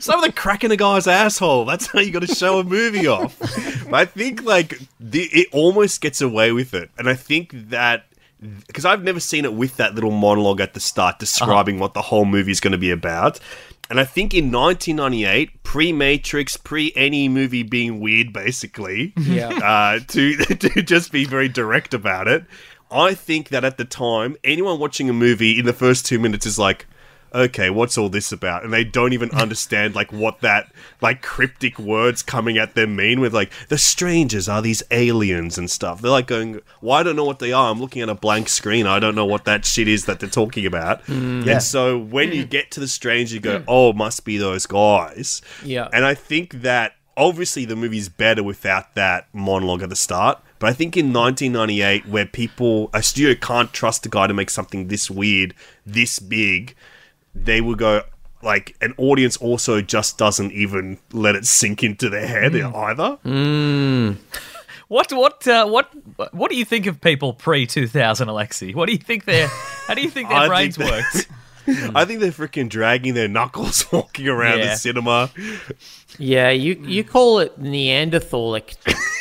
Some 0.00 0.18
of 0.18 0.24
the 0.26 0.32
crack 0.34 0.62
in 0.62 0.70
a 0.72 0.76
guy's 0.76 1.06
asshole. 1.06 1.64
That's 1.64 1.86
how 1.86 2.00
you 2.00 2.10
got 2.10 2.20
to 2.20 2.34
show 2.34 2.58
a 2.58 2.64
movie 2.64 3.06
off. 3.06 3.38
But 3.90 3.94
I 3.96 4.04
think 4.04 4.44
like 4.44 4.78
the, 5.00 5.22
it 5.32 5.48
almost 5.52 6.00
gets 6.00 6.20
away 6.20 6.52
with 6.52 6.74
it, 6.74 6.90
and 6.96 7.08
I 7.08 7.14
think 7.14 7.50
that 7.70 8.04
because 8.66 8.84
I've 8.84 9.02
never 9.02 9.20
seen 9.20 9.44
it 9.44 9.52
with 9.52 9.76
that 9.76 9.94
little 9.94 10.10
monologue 10.10 10.60
at 10.60 10.74
the 10.74 10.80
start 10.80 11.18
describing 11.18 11.78
what 11.78 11.94
the 11.94 12.02
whole 12.02 12.24
movie 12.24 12.52
is 12.52 12.60
going 12.60 12.72
to 12.72 12.78
be 12.78 12.90
about. 12.90 13.38
And 13.90 13.98
I 13.98 14.04
think 14.04 14.32
in 14.34 14.52
1998, 14.52 15.62
pre 15.62 15.92
Matrix, 15.92 16.56
pre 16.56 16.92
any 16.94 17.28
movie 17.28 17.62
being 17.64 18.00
weird, 18.00 18.32
basically, 18.32 19.12
Yeah. 19.16 19.48
uh, 19.64 20.00
to 20.08 20.36
to 20.44 20.82
just 20.82 21.12
be 21.12 21.24
very 21.24 21.48
direct 21.48 21.92
about 21.92 22.28
it. 22.28 22.44
I 22.90 23.14
think 23.14 23.48
that 23.50 23.64
at 23.64 23.78
the 23.78 23.84
time, 23.84 24.36
anyone 24.42 24.78
watching 24.78 25.08
a 25.08 25.12
movie 25.12 25.58
in 25.58 25.64
the 25.64 25.72
first 25.72 26.06
two 26.06 26.18
minutes 26.18 26.44
is 26.46 26.58
like, 26.58 26.86
okay, 27.34 27.70
what's 27.70 27.96
all 27.96 28.08
this 28.08 28.32
about? 28.32 28.64
And 28.64 28.72
they 28.72 28.84
don't 28.84 29.12
even 29.12 29.30
understand 29.32 29.94
like 29.94 30.12
what 30.12 30.40
that 30.40 30.70
like 31.00 31.22
cryptic 31.22 31.78
words 31.78 32.22
coming 32.22 32.58
at 32.58 32.74
them 32.74 32.96
mean 32.96 33.20
with 33.20 33.34
like 33.34 33.52
the 33.68 33.78
strangers 33.78 34.48
are 34.48 34.62
these 34.62 34.82
aliens 34.90 35.58
and 35.58 35.70
stuff. 35.70 36.00
They're 36.00 36.10
like 36.10 36.26
going, 36.26 36.60
well, 36.80 36.96
I 36.96 37.02
don't 37.02 37.16
know 37.16 37.24
what 37.24 37.38
they 37.38 37.52
are. 37.52 37.70
I'm 37.70 37.80
looking 37.80 38.02
at 38.02 38.08
a 38.08 38.14
blank 38.14 38.48
screen. 38.48 38.86
I 38.86 38.98
don't 38.98 39.14
know 39.14 39.26
what 39.26 39.44
that 39.44 39.64
shit 39.64 39.88
is 39.88 40.06
that 40.06 40.20
they're 40.20 40.28
talking 40.28 40.66
about. 40.66 41.04
Mm. 41.06 41.44
Yeah. 41.44 41.52
And 41.52 41.62
so 41.62 41.98
when 41.98 42.32
you 42.32 42.44
mm. 42.44 42.50
get 42.50 42.70
to 42.72 42.80
the 42.80 42.88
stranger, 42.88 43.34
you 43.34 43.40
go, 43.40 43.60
mm. 43.60 43.64
oh, 43.68 43.92
must 43.92 44.24
be 44.24 44.38
those 44.38 44.66
guys. 44.66 45.42
Yeah. 45.64 45.88
And 45.92 46.04
I 46.04 46.14
think 46.14 46.62
that 46.62 46.94
obviously 47.16 47.64
the 47.64 47.76
movie's 47.76 48.08
better 48.08 48.42
without 48.42 48.94
that 48.94 49.28
monologue 49.32 49.82
at 49.82 49.90
the 49.90 49.96
start. 49.96 50.40
But 50.58 50.68
I 50.68 50.72
think 50.72 50.96
in 50.96 51.12
1998, 51.12 52.06
where 52.06 52.26
people, 52.26 52.90
a 52.92 53.02
studio 53.02 53.34
can't 53.34 53.72
trust 53.72 54.04
a 54.06 54.08
guy 54.08 54.26
to 54.26 54.34
make 54.34 54.50
something 54.50 54.88
this 54.88 55.10
weird, 55.10 55.54
this 55.86 56.18
big, 56.18 56.74
they 57.34 57.60
will 57.60 57.74
go, 57.74 58.02
like, 58.42 58.76
an 58.80 58.94
audience 58.96 59.36
also 59.36 59.80
just 59.80 60.18
doesn't 60.18 60.52
even 60.52 60.98
let 61.12 61.34
it 61.36 61.46
sink 61.46 61.82
into 61.84 62.08
their 62.08 62.26
head 62.26 62.54
either. 62.56 63.18
What 64.88 65.12
what 65.12 65.46
uh, 65.46 65.66
what 65.68 65.88
what 66.34 66.50
do 66.50 66.56
you 66.56 66.64
think 66.64 66.86
of 66.86 67.00
people 67.00 67.32
pre 67.32 67.64
two 67.66 67.86
thousand, 67.86 68.26
Alexi? 68.28 68.74
What 68.74 68.86
do 68.86 68.92
you 68.92 68.98
think 68.98 69.24
their 69.24 69.46
how 69.86 69.94
do 69.94 70.02
you 70.02 70.10
think 70.10 70.28
their 70.30 70.48
brains 70.48 70.76
think 70.76 70.90
that- 70.90 71.04
worked? 71.14 71.28
I 71.94 72.04
think 72.04 72.18
they're 72.18 72.32
freaking 72.32 72.68
dragging 72.68 73.14
their 73.14 73.28
knuckles 73.28 73.84
walking 73.92 74.26
around 74.26 74.58
Yeah. 74.58 74.70
the 74.70 74.74
cinema. 74.76 75.30
Yeah, 76.18 76.50
you 76.50 76.74
you 76.84 77.04
call 77.04 77.38
it 77.38 77.56
Neanderthalic, 77.60 78.74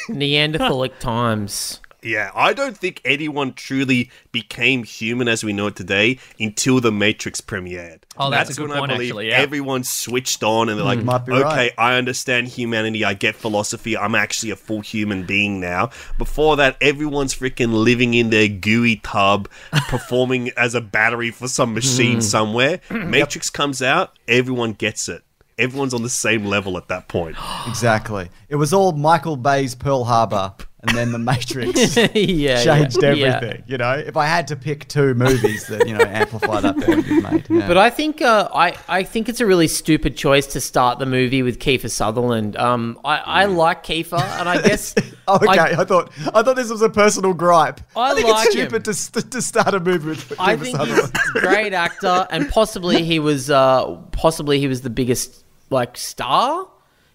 Neanderthalic 0.10 0.98
times. 1.00 1.80
Yeah, 2.02 2.32
I 2.34 2.54
don't 2.54 2.78
think 2.78 3.02
anyone 3.04 3.54
truly 3.54 4.10
became 4.32 4.84
human 4.84 5.28
as 5.28 5.44
we 5.44 5.54
know 5.54 5.68
it 5.68 5.76
today 5.76 6.20
until 6.40 6.80
the 6.80 6.92
Matrix 6.92 7.42
premiered. 7.42 8.00
Oh, 8.18 8.30
that's 8.30 8.50
a 8.50 8.54
good 8.54 8.70
when 8.70 8.80
point, 8.80 8.92
I 8.92 8.96
believe 8.96 9.10
actually, 9.10 9.30
yeah. 9.30 9.38
everyone 9.38 9.84
switched 9.84 10.44
on 10.44 10.70
and 10.70 10.78
they're 10.78 10.86
like, 10.86 11.00
hmm. 11.00 11.06
Might 11.06 11.28
okay, 11.28 11.42
right. 11.42 11.72
I 11.78 11.96
understand 11.96 12.48
humanity, 12.48 13.04
I 13.04 13.14
get 13.14 13.36
philosophy, 13.36 13.98
I'm 13.98 14.16
actually 14.16 14.52
a 14.52 14.56
full 14.56 14.82
human 14.82 15.26
being 15.26 15.60
now. 15.60 15.90
Before 16.18 16.56
that, 16.58 16.78
everyone's 16.82 17.36
freaking 17.36 17.74
living 17.74 18.14
in 18.14 18.30
their 18.30 18.48
gooey 18.48 18.98
tub, 18.98 19.50
performing 19.90 20.52
as 20.58 20.76
a 20.76 20.82
battery 20.82 21.32
for 21.32 21.48
some 21.48 21.74
machine 21.74 22.16
hmm. 22.16 22.22
somewhere. 22.22 22.80
Matrix 22.90 23.50
comes 23.50 23.82
out, 23.82 24.18
everyone 24.28 24.74
gets 24.74 25.10
it. 25.10 25.24
Everyone's 25.58 25.94
on 25.94 26.04
the 26.04 26.10
same 26.10 26.46
level 26.46 26.78
at 26.78 26.88
that 26.88 27.08
point. 27.08 27.36
Exactly. 27.68 28.30
It 28.48 28.56
was 28.56 28.74
all 28.74 28.94
Michael 28.94 29.36
Bay's 29.36 29.76
Pearl 29.76 30.06
Harbor, 30.06 30.54
and 30.82 30.96
then 30.96 31.12
The 31.12 31.20
Matrix 31.20 31.98
yeah, 32.16 32.64
changed 32.64 33.02
yeah, 33.02 33.10
everything. 33.10 33.64
You 33.68 33.78
know, 33.78 33.92
if 33.94 34.16
I 34.16 34.26
had 34.26 34.48
to 34.48 34.56
pick 34.56 34.88
two 34.88 35.14
movies 35.14 35.68
that 35.68 35.88
you 35.88 35.98
know 35.98 36.04
amplify 36.06 36.62
that 36.62 36.78
point 36.78 37.08
made. 37.24 37.50
Yeah. 37.50 37.68
But 37.68 37.78
I 37.78 37.90
think 37.90 38.22
uh, 38.22 38.50
I 38.54 38.76
I 38.88 39.04
think 39.04 39.28
it's 39.28 39.42
a 39.42 39.46
really 39.46 39.68
stupid 39.68 40.16
choice 40.16 40.48
to 40.48 40.62
start 40.62 41.00
the 41.00 41.06
movie 41.06 41.44
with 41.44 41.60
Kiefer 41.60 41.90
Sutherland. 41.90 42.56
Um, 42.56 43.00
I, 43.04 43.18
I 43.18 43.46
like 43.46 43.84
Kiefer, 43.84 44.22
and 44.40 44.48
I 44.48 44.62
guess 44.62 44.96
Oh, 45.28 45.36
okay. 45.42 45.60
I, 45.60 45.82
I, 45.82 45.84
thought 45.86 46.12
I 46.34 46.42
thought 46.42 46.56
this 46.56 46.70
was 46.70 46.82
a 46.82 46.90
personal 46.90 47.34
gripe. 47.34 47.82
I 47.96 48.16
think 48.16 48.28
like 48.28 48.48
it's 48.48 48.56
him. 48.56 48.70
stupid 48.70 48.86
to, 48.86 49.30
to 49.30 49.42
start 49.42 49.74
a 49.74 49.80
movie 49.80 50.10
with. 50.10 50.40
I 50.40 50.56
Kiefer 50.56 50.62
think 50.62 50.78
he's 50.80 50.88
Sutherland. 50.88 51.18
a 51.36 51.40
great 51.40 51.74
actor, 51.74 52.28
and 52.32 52.50
possibly 52.50 53.04
he 53.04 53.20
was 53.20 53.52
uh, 53.52 53.96
possibly 54.12 54.60
he 54.60 54.68
was 54.68 54.82
the 54.82 54.90
biggest 54.90 55.44
like 55.70 55.98
star 55.98 56.69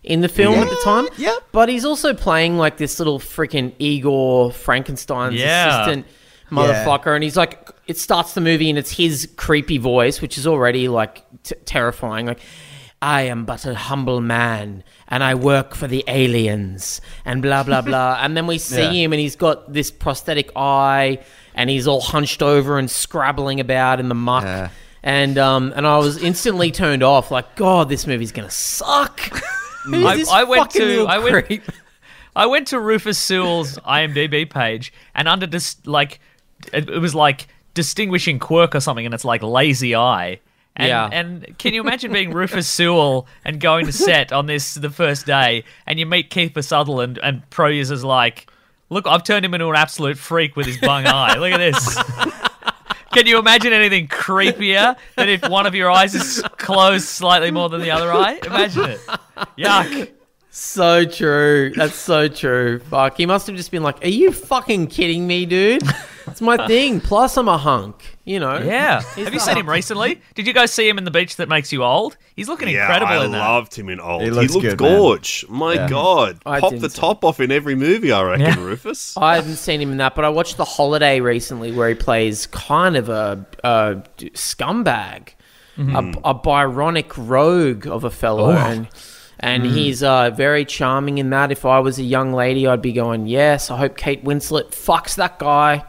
in 0.04 0.20
the 0.20 0.28
film 0.28 0.54
at 0.58 0.68
the 0.68 0.80
time. 0.84 1.06
yeah. 1.16 1.34
But 1.52 1.68
he's 1.68 1.84
also 1.84 2.14
playing 2.14 2.56
like 2.58 2.76
this 2.76 2.98
little 2.98 3.18
freaking 3.18 3.72
Igor 3.78 4.52
Frankenstein's 4.52 5.34
Yeah. 5.36 5.82
assistant 5.82 6.06
motherfucker, 6.50 7.14
and 7.14 7.24
he's 7.24 7.36
like, 7.36 7.68
it 7.86 7.98
starts 7.98 8.34
the 8.34 8.40
movie 8.40 8.68
and 8.70 8.78
it's 8.78 8.90
his 8.92 9.28
creepy 9.36 9.78
voice, 9.78 10.20
which 10.20 10.38
is 10.38 10.46
already 10.46 10.88
like 10.88 11.24
t- 11.42 11.54
terrifying. 11.64 12.26
Like, 12.26 12.40
I 13.02 13.22
am 13.22 13.44
but 13.44 13.66
a 13.66 13.74
humble 13.74 14.20
man, 14.20 14.82
and 15.08 15.22
I 15.22 15.34
work 15.34 15.74
for 15.74 15.86
the 15.86 16.04
aliens, 16.06 17.00
and 17.24 17.42
blah 17.42 17.62
blah 17.62 17.82
blah. 17.82 18.18
and 18.22 18.36
then 18.36 18.46
we 18.46 18.56
see 18.58 18.80
Yeah. 18.82 18.90
him, 18.92 19.12
and 19.12 19.20
he's 19.20 19.36
got 19.36 19.72
this 19.72 19.90
prosthetic 19.90 20.50
eye, 20.56 21.18
and 21.54 21.68
he's 21.68 21.86
all 21.86 22.00
hunched 22.00 22.42
over 22.42 22.78
and 22.78 22.90
scrabbling 22.90 23.60
about 23.60 24.00
in 24.00 24.08
the 24.08 24.14
muck. 24.14 24.44
Yeah. 24.44 24.68
And 25.02 25.36
um, 25.36 25.72
and 25.76 25.86
I 25.86 25.98
was 25.98 26.16
instantly 26.22 26.70
turned 26.70 27.02
off. 27.02 27.30
Like, 27.30 27.56
God, 27.56 27.90
this 27.90 28.06
movie's 28.06 28.32
gonna 28.32 28.50
suck. 28.50 29.20
I, 29.92 30.24
I 30.30 30.44
went 30.44 30.70
to 30.72 31.06
I 31.06 31.18
went 31.18 31.46
creep? 31.46 31.62
I 32.36 32.46
went 32.46 32.68
to 32.68 32.80
Rufus 32.80 33.18
Sewell's 33.18 33.78
IMDb 33.78 34.48
page, 34.48 34.92
and 35.14 35.28
under 35.28 35.46
this 35.46 35.76
like 35.86 36.20
it, 36.72 36.88
it 36.88 36.98
was 36.98 37.14
like 37.14 37.46
distinguishing 37.74 38.38
quirk 38.38 38.74
or 38.74 38.80
something, 38.80 39.04
and 39.04 39.14
it's 39.14 39.24
like 39.24 39.42
lazy 39.42 39.94
eye. 39.94 40.40
And, 40.76 40.88
Yeah. 40.88 41.08
and 41.12 41.58
can 41.58 41.72
you 41.74 41.80
imagine 41.80 42.12
being 42.12 42.32
Rufus 42.32 42.68
Sewell 42.68 43.26
and 43.44 43.60
going 43.60 43.86
to 43.86 43.92
set 44.08 44.32
on 44.32 44.46
this 44.46 44.74
the 44.74 44.90
first 44.90 45.26
day, 45.26 45.62
and 45.86 45.98
you 46.00 46.06
meet 46.06 46.30
Kiefer 46.30 46.64
Sutherland, 46.64 47.18
and 47.22 47.48
Proyas 47.50 48.02
like, 48.02 48.48
look, 48.90 49.06
I've 49.06 49.22
turned 49.22 49.44
him 49.44 49.54
into 49.54 49.68
an 49.68 49.76
absolute 49.76 50.18
freak 50.18 50.56
with 50.56 50.66
his 50.66 50.78
bung 50.78 51.06
eye. 51.06 51.36
Look 51.36 51.52
at 51.52 51.58
this. 51.58 51.98
Can 53.14 53.26
you 53.26 53.38
imagine 53.38 53.72
anything 53.72 54.08
creepier 54.08 54.96
than 55.16 55.28
if 55.28 55.48
one 55.48 55.66
of 55.66 55.74
your 55.74 55.90
eyes 55.90 56.14
is 56.14 56.42
closed 56.58 57.06
slightly 57.06 57.50
more 57.50 57.68
than 57.68 57.80
the 57.80 57.90
other 57.90 58.12
eye? 58.12 58.38
Imagine 58.44 58.84
it. 58.90 59.00
Yuck. 59.56 60.10
So 60.50 61.04
true. 61.04 61.72
That's 61.74 61.96
so 61.96 62.28
true. 62.28 62.78
Fuck. 62.78 63.16
He 63.16 63.26
must 63.26 63.46
have 63.48 63.56
just 63.56 63.70
been 63.70 63.82
like, 63.82 64.04
"Are 64.04 64.08
you 64.08 64.30
fucking 64.30 64.86
kidding 64.88 65.26
me, 65.26 65.46
dude? 65.46 65.82
It's 66.26 66.40
my 66.40 66.66
thing. 66.66 67.00
Plus, 67.00 67.36
I'm 67.36 67.48
a 67.48 67.58
hunk. 67.58 68.16
You 68.24 68.40
know." 68.40 68.58
Yeah. 68.58 69.00
He's 69.14 69.24
Have 69.24 69.34
you 69.34 69.40
the 69.40 69.44
seen 69.44 69.56
him 69.58 69.68
recently? 69.68 70.20
Did 70.34 70.46
you 70.46 70.52
guys 70.52 70.72
see 70.72 70.88
him 70.88 70.96
in 70.98 71.04
The 71.04 71.10
Beach 71.10 71.36
That 71.36 71.48
Makes 71.48 71.70
You 71.72 71.82
Old? 71.84 72.16
He's 72.34 72.48
looking 72.48 72.68
Yeah, 72.68 72.82
incredible 72.82 73.22
I 73.22 73.24
in 73.26 73.32
that. 73.32 73.40
I 73.42 73.54
loved 73.54 73.74
him 73.74 73.88
in 73.88 74.00
old. 74.00 74.22
He 74.22 74.28
He, 74.28 74.30
looks 74.34 74.52
looked 74.54 74.62
good, 74.66 74.80
man. 74.80 74.98
gorge. 74.98 75.44
My 75.48 75.74
Yeah. 75.74 75.88
God, 75.88 76.38
I 76.46 76.60
pop 76.60 76.74
the 76.76 76.88
see- 76.90 76.98
top 77.00 77.24
off 77.24 77.40
in 77.40 77.52
every 77.52 77.74
movie. 77.74 78.10
I 78.12 78.22
reckon, 78.22 78.46
Yeah. 78.46 78.58
Rufus. 78.64 79.14
I 79.16 79.34
haven't 79.36 79.56
seen 79.56 79.80
him 79.80 79.90
in 79.92 79.98
that, 79.98 80.14
but 80.14 80.24
I 80.24 80.30
watched 80.30 80.56
The 80.56 80.64
Holiday 80.64 81.20
recently, 81.20 81.72
where 81.72 81.88
he 81.90 81.94
plays 81.94 82.46
kind 82.46 82.96
of 82.96 83.08
a 83.08 83.44
scumbag, 84.34 85.28
a, 85.78 86.12
a 86.24 86.34
Byronic 86.34 87.12
rogue 87.16 87.86
of 87.86 88.04
a 88.04 88.10
fellow, 88.10 88.50
and 88.52 88.88
and 89.40 89.64
he's 89.66 90.02
uh, 90.02 90.30
very 90.30 90.64
charming 90.64 91.18
in 91.18 91.30
that. 91.30 91.50
If 91.52 91.64
I 91.64 91.80
was 91.80 91.98
a 91.98 92.02
young 92.04 92.32
lady, 92.32 92.66
I'd 92.66 92.82
be 92.82 92.92
going, 92.92 93.26
"Yes, 93.26 93.70
I 93.70 93.76
hope 93.78 93.96
Kate 93.96 94.24
Winslet 94.24 94.70
fucks 94.70 95.16
that 95.16 95.38
guy," 95.38 95.84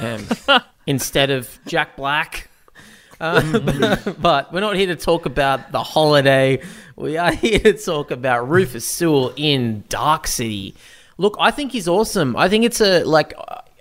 um, 0.00 0.26
instead 0.86 1.30
of 1.30 1.58
Jack 1.66 1.96
Black. 1.96 2.48
Uh, 3.20 3.58
but 4.18 4.52
we're 4.52 4.60
not 4.60 4.76
here 4.76 4.88
to 4.88 4.96
talk 4.96 5.24
about 5.26 5.70
the 5.72 5.82
holiday. 5.82 6.60
We 6.96 7.16
are 7.16 7.32
here 7.46 7.60
to 7.60 7.72
talk 7.74 8.10
about 8.10 8.48
Rufus 8.48 8.86
Sewell 8.86 9.32
in 9.36 9.84
Dark 9.88 10.26
City. 10.26 10.74
Look, 11.16 11.36
I 11.38 11.50
think 11.52 11.72
he's 11.72 11.86
awesome. 11.86 12.34
I 12.36 12.48
think 12.48 12.64
it's 12.64 12.80
a 12.80 13.04
like 13.04 13.32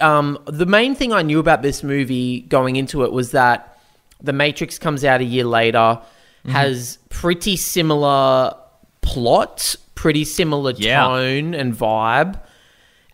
um, 0.01 0.37
the 0.45 0.65
main 0.67 0.93
thing 0.95 1.13
I 1.13 1.23
knew 1.23 1.39
about 1.39 1.61
this 1.63 1.81
movie 1.83 2.41
going 2.41 2.75
into 2.75 3.03
it 3.03 3.11
was 3.11 3.31
that 3.31 3.79
The 4.21 4.33
Matrix 4.33 4.77
comes 4.77 5.03
out 5.03 5.19
a 5.21 5.23
year 5.23 5.45
later, 5.45 5.99
has 6.47 6.99
pretty 7.09 7.55
similar 7.57 8.53
plot, 9.01 9.75
pretty 9.95 10.25
similar 10.25 10.73
Yeah. 10.77 11.03
tone 11.05 11.53
and 11.55 11.73
vibe. 11.73 12.39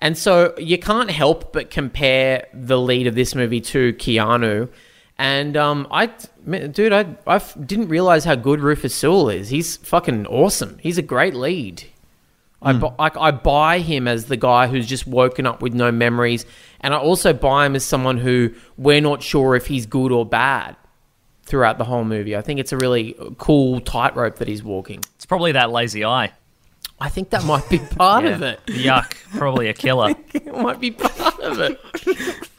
And 0.01 0.17
so 0.17 0.53
you 0.57 0.77
can't 0.77 1.11
help 1.11 1.51
but 1.51 1.69
compare 1.69 2.47
the 2.53 2.79
lead 2.79 3.07
of 3.07 3.15
this 3.15 3.35
movie 3.35 3.61
to 3.61 3.93
Keanu. 3.93 4.69
And 5.17 5.57
um, 5.57 5.87
I, 5.91 6.09
man, 6.45 6.71
dude, 6.71 6.93
I, 6.93 7.17
I 7.27 7.35
f- 7.35 7.57
didn't 7.65 7.89
realize 7.89 8.23
how 8.23 8.35
good 8.35 8.61
Rufus 8.61 8.95
Sewell 8.95 9.29
is. 9.29 9.49
He's 9.49 9.75
fucking 9.77 10.25
awesome. 10.27 10.77
He's 10.79 10.97
a 10.97 11.01
great 11.01 11.33
lead. 11.33 11.83
I, 12.61 12.73
bu- 12.73 12.95
I, 12.99 13.09
I 13.17 13.31
buy 13.31 13.79
him 13.79 14.07
as 14.07 14.25
the 14.25 14.37
guy 14.37 14.67
who's 14.67 14.85
just 14.85 15.07
woken 15.07 15.45
up 15.45 15.61
with 15.61 15.73
no 15.73 15.91
memories, 15.91 16.45
and 16.81 16.93
I 16.93 16.97
also 16.97 17.31
buy 17.31 17.65
him 17.65 17.75
as 17.75 17.85
someone 17.85 18.17
who 18.17 18.53
we're 18.77 18.99
not 18.99 19.23
sure 19.23 19.55
if 19.55 19.67
he's 19.67 19.85
good 19.85 20.11
or 20.11 20.25
bad 20.25 20.75
throughout 21.43 21.77
the 21.77 21.85
whole 21.85 22.03
movie. 22.03 22.35
I 22.35 22.41
think 22.41 22.59
it's 22.59 22.73
a 22.73 22.77
really 22.77 23.15
cool 23.37 23.79
tightrope 23.79 24.37
that 24.37 24.47
he's 24.49 24.61
walking. 24.63 24.99
It's 25.15 25.25
probably 25.25 25.53
that 25.53 25.71
lazy 25.71 26.03
eye. 26.03 26.33
I 27.01 27.09
think 27.09 27.29
that 27.29 27.43
might 27.45 27.67
be 27.69 27.79
part 27.97 28.25
of 28.25 28.41
it. 28.41 28.59
Yuck, 28.67 29.15
probably 29.37 29.67
a 29.67 29.73
killer. 29.73 30.15
It 30.33 30.55
might 30.55 30.79
be 30.79 30.91
part 30.91 31.39
of 31.39 31.59
it. 31.59 31.79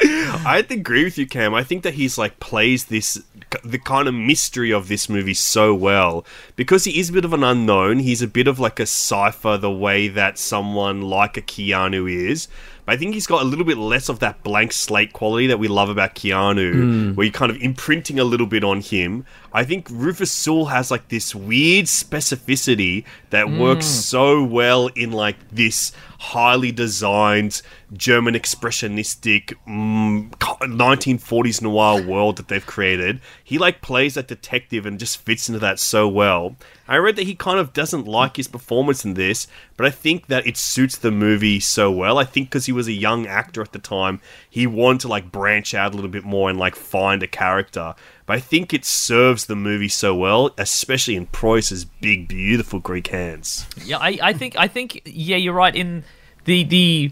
I 0.00 0.64
agree 0.70 1.04
with 1.04 1.18
you, 1.18 1.26
Cam. 1.26 1.54
I 1.54 1.64
think 1.64 1.82
that 1.82 1.94
he's 1.94 2.16
like 2.18 2.38
plays 2.40 2.84
this 2.84 3.22
the 3.64 3.78
kind 3.78 4.06
of 4.06 4.14
mystery 4.14 4.72
of 4.72 4.88
this 4.88 5.08
movie 5.08 5.34
so 5.34 5.74
well 5.74 6.24
because 6.54 6.84
he 6.84 7.00
is 7.00 7.10
a 7.10 7.12
bit 7.12 7.24
of 7.24 7.32
an 7.32 7.42
unknown. 7.42 7.98
He's 7.98 8.22
a 8.22 8.28
bit 8.28 8.46
of 8.46 8.60
like 8.60 8.78
a 8.78 8.86
cipher 8.86 9.56
the 9.56 9.70
way 9.70 10.08
that 10.08 10.38
someone 10.38 11.02
like 11.02 11.36
a 11.36 11.42
Keanu 11.42 12.10
is. 12.10 12.48
But 12.88 12.94
I 12.94 12.96
think 12.96 13.12
he's 13.12 13.26
got 13.26 13.42
a 13.42 13.44
little 13.44 13.66
bit 13.66 13.76
less 13.76 14.08
of 14.08 14.20
that 14.20 14.42
blank 14.42 14.72
slate 14.72 15.12
quality 15.12 15.46
that 15.48 15.58
we 15.58 15.68
love 15.68 15.90
about 15.90 16.14
Keanu, 16.14 16.72
hmm. 16.72 17.14
where 17.16 17.26
you're 17.26 17.32
kind 17.34 17.50
of 17.50 17.60
imprinting 17.60 18.18
a 18.18 18.24
little 18.24 18.46
bit 18.46 18.64
on 18.64 18.80
him. 18.80 19.26
I 19.52 19.64
think 19.64 19.88
Rufus 19.90 20.32
Sewell 20.32 20.64
has 20.64 20.90
like 20.90 21.08
this 21.08 21.34
weird 21.34 21.84
specificity 21.84 23.04
that 23.28 23.50
works 23.50 23.84
hmm. 23.84 23.92
so 23.92 24.42
well 24.42 24.86
in 24.96 25.12
like 25.12 25.36
this 25.50 25.92
highly 26.18 26.72
designed 26.72 27.62
German 27.92 28.34
expressionistic 28.34 29.54
mm, 29.66 30.28
1940s 30.30 31.62
noir 31.62 32.02
world 32.02 32.36
that 32.36 32.48
they've 32.48 32.66
created. 32.66 33.20
He 33.42 33.56
like 33.56 33.80
plays 33.80 34.14
that 34.14 34.28
detective 34.28 34.84
and 34.84 34.98
just 34.98 35.18
fits 35.18 35.48
into 35.48 35.60
that 35.60 35.78
so 35.78 36.08
well. 36.08 36.56
I 36.88 36.96
read 36.96 37.16
that 37.16 37.26
he 37.26 37.34
kind 37.34 37.60
of 37.60 37.72
doesn't 37.72 38.06
like 38.06 38.36
his 38.36 38.48
performance 38.48 39.04
in 39.04 39.14
this, 39.14 39.46
but 39.76 39.86
I 39.86 39.90
think 39.90 40.26
that 40.26 40.46
it 40.46 40.56
suits 40.56 40.98
the 40.98 41.12
movie 41.12 41.60
so 41.60 41.90
well. 41.90 42.18
I 42.18 42.24
think 42.24 42.48
because 42.48 42.66
he 42.66 42.72
was 42.72 42.88
a 42.88 42.92
young 42.92 43.26
actor 43.26 43.62
at 43.62 43.72
the 43.72 43.78
time, 43.78 44.20
he 44.50 44.66
wanted 44.66 45.02
to 45.02 45.08
like 45.08 45.30
branch 45.30 45.72
out 45.72 45.92
a 45.92 45.94
little 45.94 46.10
bit 46.10 46.24
more 46.24 46.50
and 46.50 46.58
like 46.58 46.74
find 46.74 47.22
a 47.22 47.28
character. 47.28 47.94
But 48.28 48.36
I 48.36 48.40
think 48.40 48.74
it 48.74 48.84
serves 48.84 49.46
the 49.46 49.56
movie 49.56 49.88
so 49.88 50.14
well, 50.14 50.50
especially 50.58 51.16
in 51.16 51.28
Proyas's 51.28 51.86
big, 51.86 52.28
beautiful 52.28 52.78
Greek 52.78 53.06
hands. 53.06 53.66
Yeah, 53.82 53.96
I, 53.96 54.18
I 54.22 54.32
think 54.34 54.54
I 54.58 54.68
think 54.68 55.00
yeah, 55.06 55.38
you're 55.38 55.54
right 55.54 55.74
in 55.74 56.04
the 56.44 56.62
the 56.64 57.10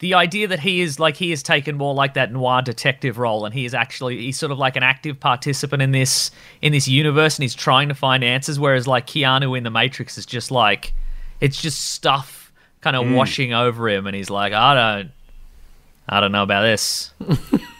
the 0.00 0.12
idea 0.12 0.46
that 0.48 0.60
he 0.60 0.82
is 0.82 1.00
like 1.00 1.16
he 1.16 1.32
is 1.32 1.42
taken 1.42 1.78
more 1.78 1.94
like 1.94 2.12
that 2.14 2.32
noir 2.32 2.60
detective 2.60 3.16
role 3.16 3.46
and 3.46 3.54
he 3.54 3.64
is 3.64 3.72
actually 3.72 4.18
he's 4.18 4.38
sort 4.38 4.52
of 4.52 4.58
like 4.58 4.76
an 4.76 4.82
active 4.82 5.18
participant 5.18 5.80
in 5.80 5.92
this 5.92 6.30
in 6.60 6.70
this 6.70 6.86
universe 6.86 7.38
and 7.38 7.42
he's 7.42 7.54
trying 7.54 7.88
to 7.88 7.94
find 7.94 8.22
answers 8.22 8.60
whereas 8.60 8.86
like 8.86 9.06
Keanu 9.06 9.56
in 9.56 9.64
the 9.64 9.70
Matrix 9.70 10.18
is 10.18 10.26
just 10.26 10.50
like 10.50 10.92
it's 11.40 11.62
just 11.62 11.92
stuff 11.92 12.52
kind 12.82 12.94
of 12.94 13.06
hmm. 13.06 13.14
washing 13.14 13.54
over 13.54 13.88
him 13.88 14.06
and 14.06 14.14
he's 14.14 14.28
like 14.28 14.52
I 14.52 14.74
don't 14.74 15.10
I 16.08 16.20
don't 16.20 16.32
know 16.32 16.42
about 16.42 16.62
this. 16.62 17.12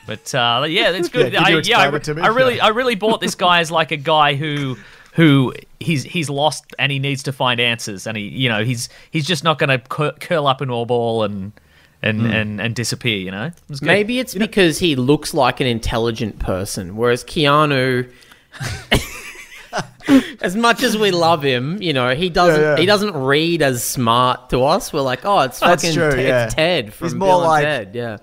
But 0.07 0.33
uh, 0.37 0.65
yeah, 0.69 0.91
it's 0.93 1.09
good. 1.09 1.33
Yeah, 1.33 1.43
could 1.43 1.67
you 1.67 1.75
I, 1.75 1.83
yeah, 1.83 1.91
I, 1.91 1.97
it 1.97 2.05
to 2.05 2.15
me? 2.15 2.23
I 2.23 2.29
really, 2.29 2.59
Yeah. 2.59 2.67
I 2.67 2.69
really 2.69 2.95
bought 2.95 3.21
this 3.21 3.35
guy 3.35 3.59
as 3.59 3.73
like 3.73 3.91
a 3.91 3.97
guy 3.97 4.37
who, 4.37 4.77
who 5.15 5.53
he's 5.81 6.05
he's 6.05 6.31
lost 6.31 6.65
and 6.79 6.93
he 6.93 7.01
needs 7.01 7.25
to 7.25 7.33
find 7.33 7.59
answers, 7.59 8.07
and 8.07 8.17
he, 8.17 8.23
you 8.29 8.49
know, 8.49 8.63
he's 8.63 8.89
he's 9.11 9.27
just 9.27 9.43
not 9.43 9.59
going 9.59 9.71
to 9.71 9.79
cur- 9.89 10.13
curl 10.21 10.47
up 10.47 10.63
in 10.63 10.71
a 10.71 10.85
ball 10.87 11.25
and 11.25 11.51
and 12.05 12.21
Hmm. 12.21 12.27
and 12.31 12.61
and 12.61 12.75
disappear. 12.77 13.17
You 13.19 13.33
know, 13.33 13.51
It's 13.69 13.81
good. 13.81 13.87
Maybe 13.87 14.21
it's 14.21 14.33
because 14.33 14.79
he 14.79 14.95
looks 14.95 15.35
like 15.35 15.59
an 15.61 15.67
intelligent 15.67 16.39
person, 16.39 16.95
whereas 16.97 17.25
Keanu, 17.25 18.09
as 20.41 20.55
much 20.57 20.83
as 20.83 20.97
we 20.97 21.11
love 21.11 21.43
him, 21.43 21.81
you 21.83 21.93
know, 21.93 22.15
he 22.15 22.29
doesn't 22.31 22.61
Yeah, 22.61 22.75
yeah. 22.75 22.81
he 22.81 22.87
doesn't 22.87 23.15
read 23.17 23.63
as 23.63 23.83
smart 23.85 24.51
to 24.51 24.63
us. 24.65 24.93
We're 24.93 25.01
like, 25.03 25.25
oh, 25.25 25.41
it's 25.41 25.59
fucking 25.59 25.95
true, 25.95 26.11
Ted, 26.11 26.19
yeah. 26.27 26.45
it's 26.47 26.55
Ted 26.55 26.93
from 26.95 27.07
He's 27.07 27.15
more 27.15 27.29
Bill 27.29 27.39
and 27.41 27.49
like- 27.49 27.65
Ted. 27.65 27.95
Yeah, 27.95 28.17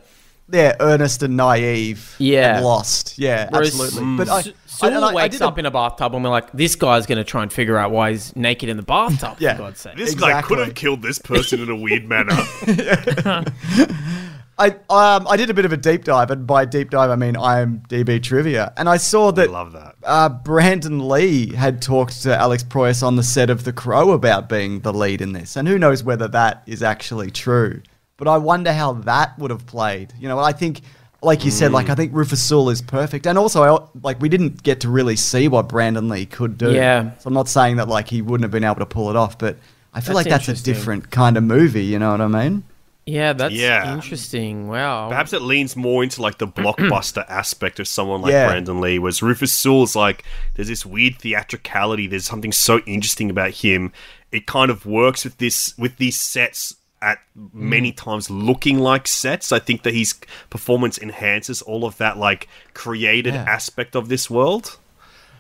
Yeah, 0.52 0.76
earnest 0.80 1.24
and 1.24 1.36
naive. 1.38 2.16
Yeah. 2.20 2.58
and 2.58 2.66
lost. 2.66 3.18
Yeah, 3.18 3.48
Whereas 3.50 3.80
absolutely. 3.80 4.18
But 4.18 4.30
I, 4.30 4.40
S- 4.40 4.48
I, 4.48 4.54
Sewell 4.68 4.96
and 4.96 5.06
I- 5.06 5.10
I 5.10 5.14
wakes 5.14 5.36
did 5.36 5.42
a- 5.42 5.48
up 5.48 5.58
in 5.60 5.66
a 5.66 5.72
bathtub 5.72 6.16
and 6.16 6.24
we're 6.24 6.30
like, 6.30 6.52
this 6.52 6.76
guy's 6.76 7.06
going 7.06 7.18
to 7.20 7.24
try 7.24 7.44
and 7.44 7.52
figure 7.54 7.78
out 7.78 7.92
why 7.92 8.12
he's 8.12 8.36
naked 8.36 8.70
in 8.70 8.78
the 8.78 8.84
bathtub. 8.84 9.38
Yeah. 9.40 9.54
for 9.56 9.64
God's 9.64 9.80
sake. 9.82 9.96
This 9.98 10.16
guy 10.16 10.42
could 10.42 10.60
have 10.60 10.76
killed 10.76 11.02
this 11.02 11.20
person 11.20 11.62
in 11.62 11.70
a 11.70 11.76
weird 11.76 12.06
manner. 12.08 12.36
I 14.58 14.70
um 14.90 15.28
I 15.28 15.36
did 15.36 15.50
a 15.50 15.54
bit 15.54 15.66
of 15.66 15.74
a 15.74 15.78
deep 15.78 16.04
dive, 16.04 16.30
and 16.30 16.46
by 16.46 16.66
deep 16.66 16.90
dive 16.92 17.10
I 17.10 17.16
mean 17.16 17.34
IMDb 17.36 18.22
trivia, 18.22 18.72
and 18.78 18.88
I 18.88 18.98
saw 18.98 19.32
that 19.32 19.50
love 19.50 19.72
that. 19.74 19.96
uh, 20.04 20.30
Brandon 20.30 21.08
Lee 21.10 21.56
had 21.56 21.82
talked 21.82 22.22
to 22.24 22.38
Alex 22.38 22.64
Proyas 22.64 23.02
on 23.02 23.16
the 23.16 23.24
set 23.24 23.50
of 23.50 23.64
The 23.64 23.74
Crow 23.74 24.12
about 24.12 24.50
being 24.50 24.82
the 24.82 24.94
lead 24.94 25.22
in 25.22 25.34
this, 25.34 25.56
and 25.56 25.68
who 25.68 25.80
knows 25.80 26.04
whether 26.04 26.28
that 26.28 26.64
is 26.68 26.84
actually 26.84 27.32
true. 27.32 27.82
But 28.18 28.28
I 28.28 28.38
wonder 28.38 28.72
how 28.72 28.94
that 28.94 29.38
would 29.40 29.50
have 29.50 29.66
played. 29.66 30.14
You 30.20 30.28
know, 30.28 30.38
I 30.38 30.52
think, 30.52 30.82
like 31.24 31.44
you 31.44 31.50
said, 31.52 31.72
like 31.72 31.90
I 31.90 31.96
think 31.96 32.14
Rufus 32.14 32.42
Sewell 32.42 32.70
is 32.70 32.82
perfect, 32.82 33.26
and 33.26 33.40
also 33.40 33.64
I, 33.64 33.88
like 34.04 34.22
we 34.22 34.30
didn't 34.30 34.62
get 34.62 34.82
to 34.82 34.90
really 34.90 35.16
see 35.16 35.48
what 35.48 35.68
Brandon 35.68 36.08
Lee 36.10 36.28
could 36.28 36.60
do. 36.60 36.72
Yeah. 36.72 37.18
So 37.18 37.28
I'm 37.28 37.34
not 37.34 37.50
saying 37.50 37.78
that 37.78 37.88
like 37.88 38.08
he 38.08 38.22
wouldn't 38.22 38.44
have 38.44 38.52
been 38.52 38.64
able 38.64 38.76
to 38.76 38.86
pull 38.86 39.10
it 39.10 39.16
off, 39.16 39.40
but 39.40 39.58
I 39.96 40.00
feel 40.00 40.14
That's 40.14 40.26
like 40.26 40.30
that's 40.32 40.48
a 40.48 40.52
interesting. 40.52 40.74
different 40.76 41.10
kind 41.10 41.38
of 41.38 41.44
movie. 41.44 41.86
You 41.86 41.98
know 41.98 42.12
what 42.12 42.22
I 42.22 42.28
mean? 42.28 42.64
Yeah, 43.06 43.34
that's 43.34 43.54
Yeah. 43.54 43.94
interesting. 43.94 44.68
Wow. 44.68 45.10
Perhaps 45.10 45.34
it 45.34 45.42
leans 45.42 45.76
more 45.76 46.04
into 46.04 46.22
like 46.22 46.38
the 46.38 46.48
blockbuster 46.48 47.26
aspect 47.30 47.80
of 47.80 47.88
someone 47.88 48.22
like 48.22 48.32
Yeah. 48.32 48.48
Brandon 48.48 48.80
Lee, 48.80 49.00
whereas 49.00 49.22
Rufus 49.22 49.52
Sewell's 49.52 49.96
like 49.96 50.24
there's 50.56 50.70
this 50.70 50.86
weird 50.86 51.20
theatricality. 51.20 52.08
There's 52.08 52.26
something 52.26 52.52
so 52.52 52.80
interesting 52.86 53.30
about 53.30 53.52
him. 53.52 53.92
It 54.32 54.48
kind 54.48 54.72
of 54.72 54.86
works 54.86 55.26
with 55.26 55.38
this 55.38 55.78
with 55.78 55.98
these 55.98 56.20
sets 56.20 56.76
at 57.02 57.20
many 57.52 57.92
mm. 57.92 57.98
times 57.98 58.30
looking 58.30 58.80
like 58.80 59.08
sets. 59.08 59.52
I 59.52 59.60
think 59.60 59.84
that 59.84 59.94
his 59.94 60.16
performance 60.50 60.98
enhances 60.98 61.62
all 61.62 61.86
of 61.86 61.98
that 61.98 62.18
like 62.18 62.48
created 62.74 63.34
Yeah. 63.34 63.44
aspect 63.44 63.96
of 63.96 64.08
this 64.08 64.30
world. 64.30 64.78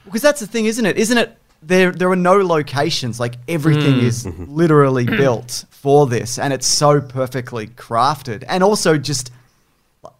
Because 0.03 0.21
that's 0.21 0.41
the 0.41 0.47
thing, 0.47 0.65
isn't 0.65 0.85
it? 0.85 0.97
Isn't 0.97 1.17
it? 1.17 1.37
There, 1.65 1.91
there 1.91 2.09
are 2.09 2.15
no 2.15 2.37
locations. 2.37 3.19
Like 3.19 3.35
everything 3.47 3.99
hmm. 3.99 4.05
is 4.05 4.25
mm-hmm. 4.25 4.45
literally 4.47 5.05
mm-hmm. 5.05 5.17
built 5.17 5.65
for 5.69 6.07
this, 6.07 6.39
and 6.39 6.53
it's 6.53 6.67
so 6.67 7.01
perfectly 7.01 7.67
crafted, 7.67 8.43
and 8.47 8.63
also 8.63 8.97
just 8.97 9.31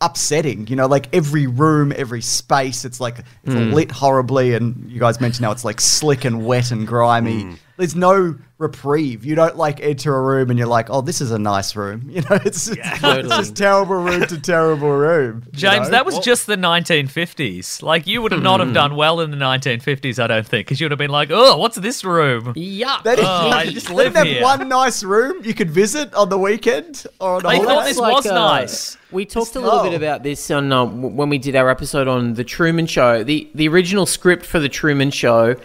upsetting. 0.02 0.68
You 0.68 0.76
know, 0.76 0.88
like 0.88 1.08
every 1.14 1.48
room, 1.48 1.94
every 1.96 2.22
space, 2.22 2.86
it's 2.86 3.00
like 3.00 3.20
it's 3.44 3.54
hmm. 3.54 3.72
lit 3.72 3.92
horribly, 3.92 4.56
and 4.56 4.90
you 4.92 5.00
guys 5.00 5.20
mentioned 5.20 5.46
how 5.46 5.52
it's 5.52 5.66
like 5.66 5.82
slick 5.82 6.26
and 6.26 6.46
wet 6.46 6.72
and 6.72 6.88
grimy. 6.88 7.44
Hmm. 7.44 7.54
There's 7.84 7.96
no 7.98 8.36
reprieve. 8.60 9.26
You 9.26 9.36
don't 9.36 9.58
like 9.58 9.82
enter 9.82 10.16
a 10.16 10.22
room 10.22 10.50
and 10.50 10.58
you're 10.58 10.70
like, 10.70 10.90
oh, 10.90 11.02
this 11.02 11.20
is 11.20 11.32
a 11.32 11.38
nice 11.40 11.76
room. 11.76 12.04
You 12.14 12.22
know, 12.22 12.40
it's, 12.46 12.70
it's, 12.70 13.00
Totally. 13.02 13.28
just 13.28 13.58
terrible 13.58 13.96
room 13.96 14.26
to 14.26 14.40
terrible 14.40 14.90
room. 14.90 15.44
you 15.48 15.52
James, 15.60 15.88
know? 15.88 15.92
that 15.92 16.06
was 16.06 16.18
just 16.20 16.48
the 16.48 16.56
1950s. 16.56 17.84
Like 17.84 18.08
you 18.08 18.22
would 18.22 18.32
have 18.32 18.42
not 18.42 18.62
Hmm. 18.62 18.68
have 18.68 18.74
done 18.74 18.96
well 18.96 19.20
in 19.20 19.32
the 19.32 19.38
1950s, 19.38 20.18
I 20.18 20.28
don't 20.28 20.48
think, 20.48 20.66
because 20.68 20.80
you 20.80 20.86
would 20.86 20.92
have 20.92 20.98
been 20.98 21.10
like, 21.12 21.30
"Oh, 21.32 21.58
what's 21.58 21.76
this 21.76 22.06
room?" 22.06 22.54
Yuck. 22.54 23.04
That 23.04 23.20
is, 23.20 23.26
Oh, 23.28 23.50
I 23.50 23.66
just 23.66 23.90
live 23.90 24.14
didn't 24.14 24.28
have 24.28 24.28
here. 24.28 24.42
one 24.44 24.70
nice 24.70 25.04
room 25.04 25.44
you 25.44 25.54
could 25.54 25.70
visit 25.72 26.14
on 26.14 26.30
the 26.30 26.38
weekend 26.38 27.06
or 27.20 27.36
on 27.38 27.46
a 27.46 27.48
I 27.50 27.56
holiday. 27.56 27.68
thought 27.74 27.86
this 27.86 28.00
was 28.00 28.26
uh, 28.28 28.34
nice. 28.34 28.98
We 29.12 29.26
talked 29.26 29.56
a 29.56 29.60
little 29.60 29.80
Oh. 29.80 29.84
bit 29.84 29.94
about 29.94 30.24
this 30.24 30.50
on 30.52 30.72
uh, 30.72 30.86
when 30.86 31.28
we 31.28 31.38
did 31.38 31.56
our 31.58 31.70
episode 31.70 32.08
on 32.08 32.36
the 32.36 32.44
Truman 32.46 32.86
Show. 32.88 33.24
the 33.26 33.50
The 33.54 33.68
original 33.68 34.06
script 34.06 34.46
for 34.46 34.60
the 34.60 34.70
Truman 34.70 35.12
Show 35.12 35.56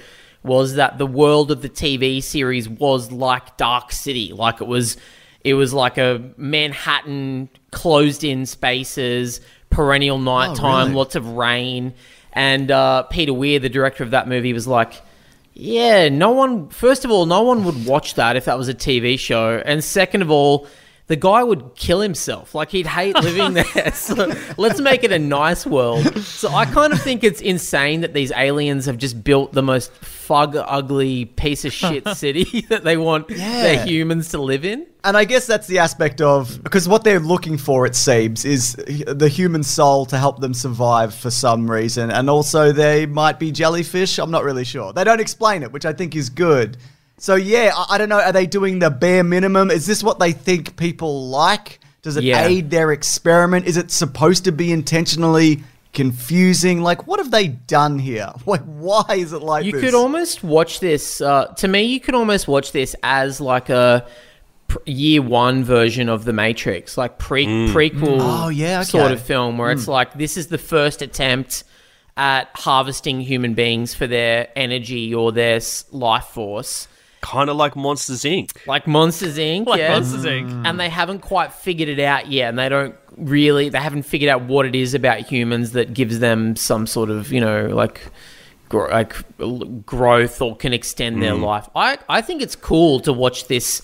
was 0.42 0.74
that 0.74 0.98
the 0.98 1.06
world 1.06 1.50
of 1.50 1.62
the 1.62 1.68
TV 1.68 2.22
series 2.22 2.68
was 2.68 3.12
like 3.12 3.56
Dark 3.56 3.92
City, 3.92 4.32
like 4.32 4.60
it 4.60 4.66
was. 4.66 4.96
It 5.44 5.54
was 5.54 5.72
like 5.72 5.98
a 5.98 6.32
Manhattan 6.36 7.48
closed-in 7.70 8.44
spaces, 8.44 9.40
perennial 9.70 10.18
nighttime, 10.18 10.88
really? 10.88 10.96
lots 10.96 11.14
of 11.14 11.28
rain, 11.28 11.94
and 12.32 12.70
uh, 12.70 13.04
Peter 13.04 13.32
Weir, 13.32 13.60
the 13.60 13.68
director 13.68 14.02
of 14.02 14.10
that 14.10 14.28
movie, 14.28 14.52
was 14.52 14.66
like. 14.66 15.02
Yeah, 15.60 16.08
no 16.08 16.30
one. 16.30 16.68
First 16.68 17.04
of 17.04 17.10
all, 17.10 17.26
no 17.26 17.42
one 17.42 17.64
would 17.64 17.84
watch 17.84 18.14
that 18.14 18.36
if 18.36 18.44
that 18.44 18.56
was 18.56 18.68
a 18.68 18.74
TV 18.74 19.18
show, 19.18 19.60
and 19.64 19.82
second 19.82 20.22
of 20.22 20.30
all, 20.30 20.68
the 21.08 21.16
guy 21.16 21.42
would 21.42 21.74
kill 21.74 22.00
himself. 22.00 22.54
Like 22.54 22.70
he'd 22.70 22.86
hate 22.86 23.16
living 23.16 23.54
there. 23.74 23.92
So 23.92 24.32
let's 24.56 24.80
make 24.80 25.04
it 25.04 25.10
a 25.10 25.18
nice 25.18 25.66
world. 25.66 26.22
So 26.22 26.50
I 26.50 26.66
kind 26.66 26.92
of 26.92 27.02
think 27.02 27.24
it's 27.24 27.40
insane 27.40 28.02
that 28.02 28.14
these 28.14 28.30
aliens 28.32 28.86
have 28.86 28.98
just 28.98 29.24
built 29.24 29.52
the 29.52 29.62
most 29.62 29.92
fug 29.92 30.54
ugly 30.54 31.24
piece 31.24 31.64
of 31.64 31.72
shit 31.72 32.06
city 32.16 32.62
that 32.68 32.84
they 32.84 32.96
want 32.98 33.28
their 33.28 33.84
humans 33.84 34.28
to 34.30 34.38
live 34.38 34.64
in. 34.64 34.86
And 35.02 35.16
I 35.16 35.24
guess 35.24 35.46
that's 35.46 35.66
the 35.66 35.78
aspect 35.78 36.20
of 36.20 36.62
because 36.62 36.86
what 36.86 37.04
they're 37.04 37.20
looking 37.20 37.56
for, 37.56 37.86
it 37.86 37.94
seems, 37.94 38.44
is 38.44 38.74
the 38.74 39.28
human 39.28 39.62
soul 39.62 40.04
to 40.06 40.18
help 40.18 40.40
them 40.40 40.52
survive 40.52 41.14
for 41.14 41.30
some 41.30 41.70
reason, 41.70 42.10
and 42.10 42.28
also 42.28 42.72
they 42.72 43.06
might 43.06 43.38
be 43.38 43.50
jellyfish. 43.50 44.18
I'm 44.18 44.30
not 44.30 44.44
really 44.44 44.64
sure. 44.64 44.92
They 44.92 45.04
don't 45.04 45.20
explain 45.20 45.62
it, 45.62 45.72
which 45.72 45.86
I 45.86 45.94
think 45.94 46.14
is 46.14 46.28
good. 46.28 46.76
So 47.18 47.34
yeah, 47.34 47.72
I, 47.74 47.94
I 47.94 47.98
don't 47.98 48.08
know. 48.08 48.20
Are 48.20 48.32
they 48.32 48.46
doing 48.46 48.78
the 48.78 48.90
bare 48.90 49.24
minimum? 49.24 49.70
Is 49.70 49.86
this 49.86 50.02
what 50.02 50.18
they 50.18 50.32
think 50.32 50.76
people 50.76 51.28
like? 51.28 51.80
Does 52.02 52.16
it 52.16 52.24
Yeah. 52.24 52.46
aid 52.46 52.70
their 52.70 52.92
experiment? 52.92 53.66
Is 53.66 53.76
it 53.76 53.90
supposed 53.90 54.44
to 54.44 54.52
be 54.52 54.72
intentionally 54.72 55.62
confusing? 55.92 56.80
Like, 56.80 57.06
what 57.06 57.18
have 57.18 57.30
they 57.30 57.48
done 57.48 57.98
here? 57.98 58.32
Like, 58.46 58.62
why 58.62 59.04
is 59.10 59.32
it 59.32 59.42
like 59.42 59.64
this? 59.64 59.66
You 59.66 59.72
this? 59.72 59.90
could 59.90 59.94
almost 59.94 60.42
watch 60.44 60.80
this. 60.80 61.20
Uh, 61.20 61.46
to 61.56 61.68
me, 61.68 61.82
you 61.82 62.00
could 62.00 62.14
almost 62.14 62.48
watch 62.48 62.72
this 62.72 62.94
as 63.02 63.40
like 63.40 63.68
a 63.68 64.06
pr- 64.68 64.78
year 64.86 65.20
one 65.20 65.64
version 65.64 66.08
of 66.08 66.24
the 66.24 66.32
Matrix, 66.32 66.96
like 66.96 67.18
pre 67.18 67.46
mm. 67.46 67.68
Mm. 67.68 67.72
prequel 67.74 68.18
Oh, 68.20 68.48
yeah, 68.48 68.82
sort 68.82 69.12
of 69.12 69.20
film, 69.20 69.58
where 69.58 69.72
it's 69.72 69.84
mm. 69.84 69.88
like 69.88 70.14
this 70.14 70.36
is 70.36 70.46
the 70.46 70.58
first 70.58 71.02
attempt 71.02 71.64
at 72.16 72.48
harvesting 72.54 73.20
human 73.20 73.54
beings 73.54 73.94
for 73.94 74.06
their 74.06 74.48
energy 74.56 75.14
or 75.14 75.32
their 75.32 75.60
life 75.92 76.24
force. 76.26 76.88
Kind 77.20 77.50
of 77.50 77.56
like 77.56 77.74
Monsters 77.76 78.22
Inc. 78.22 78.50
like 78.66 78.86
Monsters 78.86 79.38
Inc. 79.38 79.66
Like 79.66 79.80
yeah. 79.80 79.92
Monsters 79.92 80.24
Inc. 80.24 80.50
Mm. 80.50 80.66
and 80.66 80.80
they 80.80 80.88
haven't 80.88 81.20
quite 81.20 81.52
figured 81.52 81.88
it 81.88 82.00
out 82.00 82.28
yet, 82.28 82.50
and 82.50 82.58
they 82.58 82.68
don't 82.68 82.94
really, 83.16 83.68
they 83.68 83.80
haven't 83.80 84.04
figured 84.04 84.28
out 84.28 84.42
what 84.42 84.66
it 84.66 84.74
is 84.74 84.94
about 84.94 85.20
humans 85.20 85.72
that 85.72 85.94
gives 85.94 86.20
them 86.20 86.54
some 86.56 86.86
sort 86.86 87.10
of, 87.10 87.32
you 87.32 87.40
know, 87.40 87.66
like, 87.68 88.00
gr- 88.68 88.88
like 88.88 89.16
growth 89.84 90.40
or 90.40 90.56
can 90.56 90.72
extend 90.72 91.22
their 91.22 91.34
mm. 91.34 91.42
life. 91.42 91.68
I, 91.74 91.98
I 92.08 92.20
think 92.20 92.42
it's 92.42 92.54
cool 92.54 93.00
to 93.00 93.12
watch 93.12 93.48
this, 93.48 93.82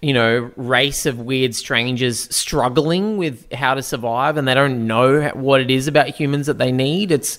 you 0.00 0.14
know, 0.14 0.50
race 0.56 1.06
of 1.06 1.20
weird 1.20 1.54
strangers 1.54 2.34
struggling 2.34 3.16
with 3.18 3.52
how 3.52 3.74
to 3.74 3.82
survive, 3.82 4.36
and 4.36 4.48
they 4.48 4.54
don't 4.54 4.86
know 4.86 5.28
what 5.34 5.60
it 5.60 5.70
is 5.70 5.88
about 5.88 6.08
humans 6.08 6.46
that 6.46 6.58
they 6.58 6.72
need. 6.72 7.12
It's 7.12 7.38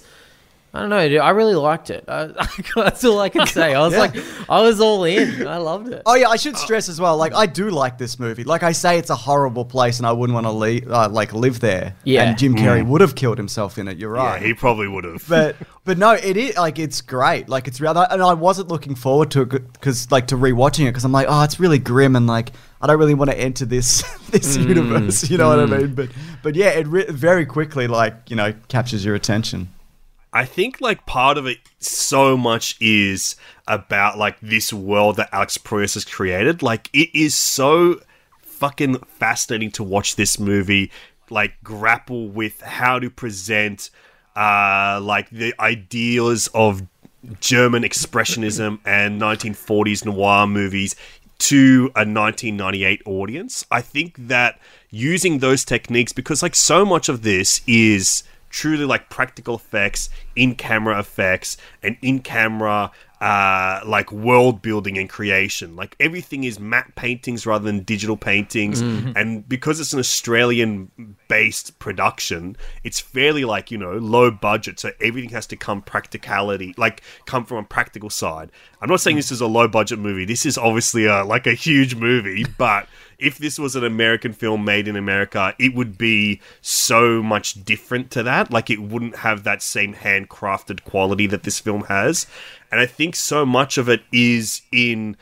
I 0.74 0.82
don't 0.82 0.89
know. 0.89 1.07
Dude, 1.09 1.20
I 1.20 1.30
really 1.30 1.55
liked 1.55 1.89
it. 1.89 2.03
I, 2.07 2.28
that's 2.76 3.03
all 3.03 3.20
I 3.20 3.30
can 3.30 3.47
say. 3.47 3.74
I 3.74 3.80
was 3.80 3.93
Yeah. 3.93 3.99
like, 3.99 4.15
I 4.49 4.61
was 4.61 4.80
all 4.80 5.05
in. 5.05 5.47
I 5.47 5.57
loved 5.57 5.88
it. 5.88 6.03
Oh 6.05 6.13
yeah, 6.13 6.28
I 6.30 6.36
should 6.36 6.55
stress 6.57 6.88
as 6.89 6.99
well. 7.01 7.18
Like 7.18 7.34
I 7.34 7.45
do 7.47 7.70
like 7.72 7.97
this 7.97 8.20
movie. 8.20 8.43
Like 8.43 8.61
I 8.63 8.74
say, 8.74 8.99
it's 8.99 9.09
a 9.09 9.15
horrible 9.15 9.65
place, 9.65 9.97
and 9.97 10.05
I 10.05 10.11
wouldn't 10.11 10.36
want 10.36 10.45
to 10.45 10.51
leave, 10.51 10.91
uh, 10.91 11.09
like 11.09 11.34
live 11.34 11.61
there. 11.61 11.95
Yeah. 12.03 12.24
and 12.30 12.38
Jim 12.38 12.53
Carrey 12.55 12.86
would 12.86 13.01
have 13.01 13.15
killed 13.15 13.38
himself 13.38 13.78
in 13.78 13.88
it. 13.88 13.97
You're 13.97 14.11
right. 14.11 14.39
Yeah, 14.41 14.47
he 14.47 14.53
probably 14.53 14.88
would 14.88 15.05
have. 15.05 15.24
but 15.28 15.55
but 15.86 15.97
no, 15.97 16.11
it 16.11 16.38
is 16.38 16.57
like 16.57 16.78
it's 16.78 17.01
great. 17.01 17.49
Like 17.49 17.68
it's 17.68 17.82
real, 17.82 17.97
and 17.97 18.22
I 18.22 18.34
wasn't 18.34 18.68
looking 18.68 18.93
forward 18.93 19.32
to 19.32 19.41
it 19.43 19.74
because 19.74 20.11
like 20.11 20.28
to 20.28 20.36
rewatching 20.36 20.84
it 20.84 20.89
because 20.91 21.05
I'm 21.05 21.11
like, 21.13 21.28
oh, 21.30 21.43
it's 21.43 21.59
really 21.59 21.80
grim 21.80 22.15
and 22.15 22.28
like 22.28 22.51
I 22.82 22.88
don't 22.88 22.99
really 22.99 23.15
want 23.15 23.32
to 23.32 23.39
enter 23.39 23.65
this 23.65 24.03
this 24.30 24.57
Mm. 24.57 24.68
universe. 24.70 25.30
You 25.30 25.38
know 25.38 25.47
what 25.49 25.59
I 25.59 25.65
mean? 25.65 25.95
But 25.95 26.09
but 26.43 26.55
yeah, 26.55 26.70
it 26.70 26.86
re- 26.88 27.09
very 27.09 27.45
quickly 27.45 27.88
like 27.88 28.13
you 28.30 28.36
know 28.36 28.53
captures 28.68 29.03
your 29.03 29.15
attention. 29.15 29.70
I 30.34 30.46
think 30.46 30.82
like 30.82 31.06
part 31.06 31.38
of 31.38 31.46
it 31.46 31.58
so 31.80 32.38
much 32.38 32.76
is 32.80 33.36
about 33.68 34.18
like 34.18 34.40
this 34.42 34.72
world 34.74 35.16
that 35.18 35.30
Alex 35.32 35.58
Proyas 35.58 35.94
has 35.94 36.06
created. 36.06 36.62
Like 36.62 36.90
it 36.94 37.10
is 37.14 37.34
so 37.36 38.02
fucking 38.42 38.98
fascinating 39.08 39.72
to 39.72 39.84
watch 39.84 40.16
this 40.16 40.40
movie 40.40 40.92
like 41.30 41.62
grapple 41.64 42.28
with 42.30 42.62
how 42.62 42.98
to 42.98 43.10
present 43.10 43.90
uh 44.36 45.00
like 45.02 45.30
the 45.30 45.54
ideas 45.60 46.50
of 46.54 46.84
German 47.40 47.84
expressionism 47.84 48.80
and 48.86 49.22
1940s 49.22 50.06
noir 50.06 50.48
movies 50.48 50.96
to 51.40 51.92
a 51.96 52.02
1998 52.02 53.02
audience. 53.06 53.66
I 53.72 53.82
think 53.82 54.16
that 54.28 54.60
using 54.90 55.40
those 55.40 55.64
techniques, 55.64 56.12
because 56.12 56.42
like 56.42 56.56
so 56.56 56.84
much 56.86 57.10
of 57.10 57.22
this 57.22 57.62
is 57.68 58.24
truly 58.50 58.86
like 58.86 59.10
practical 59.10 59.56
effects, 59.56 60.10
in 60.36 60.56
camera 60.56 61.00
effects, 61.00 61.58
and 61.84 61.98
in 62.02 62.20
camera 62.20 62.91
uh, 63.20 63.82
like 63.86 64.12
world 64.12 64.62
building 64.62 64.98
and 64.98 65.10
creation. 65.10 65.76
Like 65.76 65.95
everything 66.00 66.43
is 66.43 66.60
matte 66.60 66.95
paintings 66.95 67.45
rather 67.48 67.66
than 67.66 67.80
digital 67.80 68.16
paintings. 68.16 68.80
And 69.16 69.48
because 69.50 69.80
it's 69.80 69.91
an 69.93 70.00
Australian 70.00 71.16
based 71.28 71.80
production, 71.80 72.58
it's 72.84 73.00
fairly 73.00 73.43
like, 73.43 73.72
you 73.72 73.78
know, 73.78 73.93
low 73.93 74.30
budget. 74.30 74.80
So 74.80 74.91
everything 75.02 75.32
has 75.32 75.48
to 75.48 75.56
come 75.56 75.82
practicality, 75.82 76.76
like 76.78 77.02
come 77.26 77.43
from 77.45 77.58
a 77.58 77.64
practical 77.64 78.12
side. 78.12 78.52
I'm 78.82 78.89
not 78.89 79.02
saying 79.02 79.16
this 79.16 79.32
is 79.32 79.41
a 79.41 79.48
low 79.48 79.68
budget 79.68 79.98
movie. 79.98 80.26
This 80.26 80.45
is 80.45 80.58
obviously 80.58 81.06
a, 81.06 81.24
like 81.24 81.48
a 81.48 81.54
huge 81.54 81.95
movie, 81.95 82.45
but 82.60 82.88
if 83.20 83.38
this 83.38 83.57
was 83.57 83.76
an 83.76 83.84
American 83.84 84.34
film 84.34 84.63
made 84.63 84.88
in 84.88 84.95
America, 84.95 85.55
it 85.57 85.74
would 85.74 85.97
be 85.97 86.39
so 86.61 87.24
much 87.24 87.65
different 87.65 88.11
to 88.11 88.24
that. 88.24 88.51
Like 88.51 88.70
it 88.70 88.82
wouldn't 88.82 89.18
have 89.18 89.43
that 89.43 89.61
same 89.61 89.93
handcrafted 89.93 90.84
quality 90.84 91.28
that 91.28 91.43
this 91.43 91.59
film 91.59 91.84
has. 91.86 92.28
And 92.72 92.80
I 92.80 92.86
think 92.86 93.15
so 93.15 93.45
much 93.45 93.78
of 93.78 93.89
it 93.89 94.03
is 94.11 94.61
in 94.72 95.18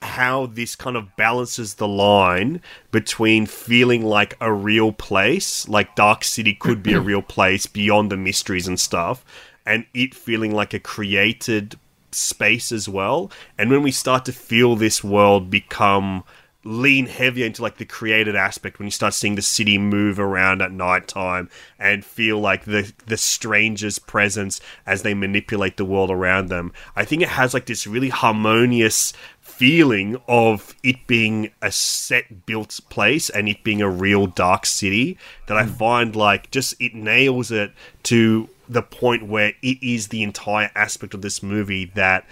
how 0.00 0.46
this 0.46 0.76
kind 0.76 0.96
of 0.96 1.16
balances 1.16 1.74
the 1.74 1.88
line 1.88 2.62
between 2.92 3.46
feeling 3.46 4.04
like 4.04 4.36
a 4.40 4.52
real 4.52 4.92
place, 4.92 5.68
like 5.68 5.96
Dark 5.96 6.24
City 6.24 6.54
could 6.54 6.82
be 6.82 6.92
a 6.92 7.00
real 7.00 7.22
place 7.36 7.66
beyond 7.66 8.10
the 8.10 8.16
mysteries 8.16 8.68
and 8.68 8.78
stuff, 8.78 9.24
and 9.66 9.86
it 9.92 10.14
feeling 10.14 10.54
like 10.54 10.72
a 10.72 10.78
created 10.78 11.76
space 12.12 12.72
as 12.72 12.88
well. 12.88 13.30
And 13.58 13.70
when 13.70 13.82
we 13.82 13.90
start 13.90 14.24
to 14.26 14.32
feel 14.32 14.76
this 14.76 15.02
world 15.02 15.50
become 15.50 16.24
lean 16.68 17.06
heavier 17.06 17.46
into 17.46 17.62
like 17.62 17.78
the 17.78 17.84
created 17.86 18.36
aspect 18.36 18.78
when 18.78 18.86
you 18.86 18.90
start 18.90 19.14
seeing 19.14 19.36
the 19.36 19.42
city 19.42 19.78
move 19.78 20.20
around 20.20 20.60
at 20.60 20.70
nighttime 20.70 21.48
and 21.78 22.04
feel 22.04 22.38
like 22.38 22.66
the 22.66 22.92
the 23.06 23.16
stranger's 23.16 23.98
presence 23.98 24.60
as 24.84 25.00
they 25.00 25.14
manipulate 25.14 25.78
the 25.78 25.84
world 25.84 26.10
around 26.10 26.48
them. 26.48 26.70
I 26.94 27.06
think 27.06 27.22
it 27.22 27.30
has 27.30 27.54
like 27.54 27.64
this 27.64 27.86
really 27.86 28.10
harmonious 28.10 29.14
feeling 29.40 30.20
of 30.28 30.74
it 30.82 31.06
being 31.06 31.50
a 31.62 31.72
set 31.72 32.44
built 32.44 32.78
place 32.90 33.30
and 33.30 33.48
it 33.48 33.64
being 33.64 33.80
a 33.80 33.88
real 33.88 34.26
dark 34.26 34.66
city 34.66 35.16
that 35.46 35.56
I 35.56 35.64
hmm. 35.64 35.72
find 35.72 36.14
like 36.14 36.50
just 36.50 36.74
it 36.78 36.94
nails 36.94 37.50
it 37.50 37.72
to 38.04 38.46
the 38.68 38.82
point 38.82 39.26
where 39.26 39.54
it 39.62 39.82
is 39.82 40.08
the 40.08 40.22
entire 40.22 40.70
aspect 40.74 41.14
of 41.14 41.22
this 41.22 41.42
movie 41.42 41.86
that 41.94 42.26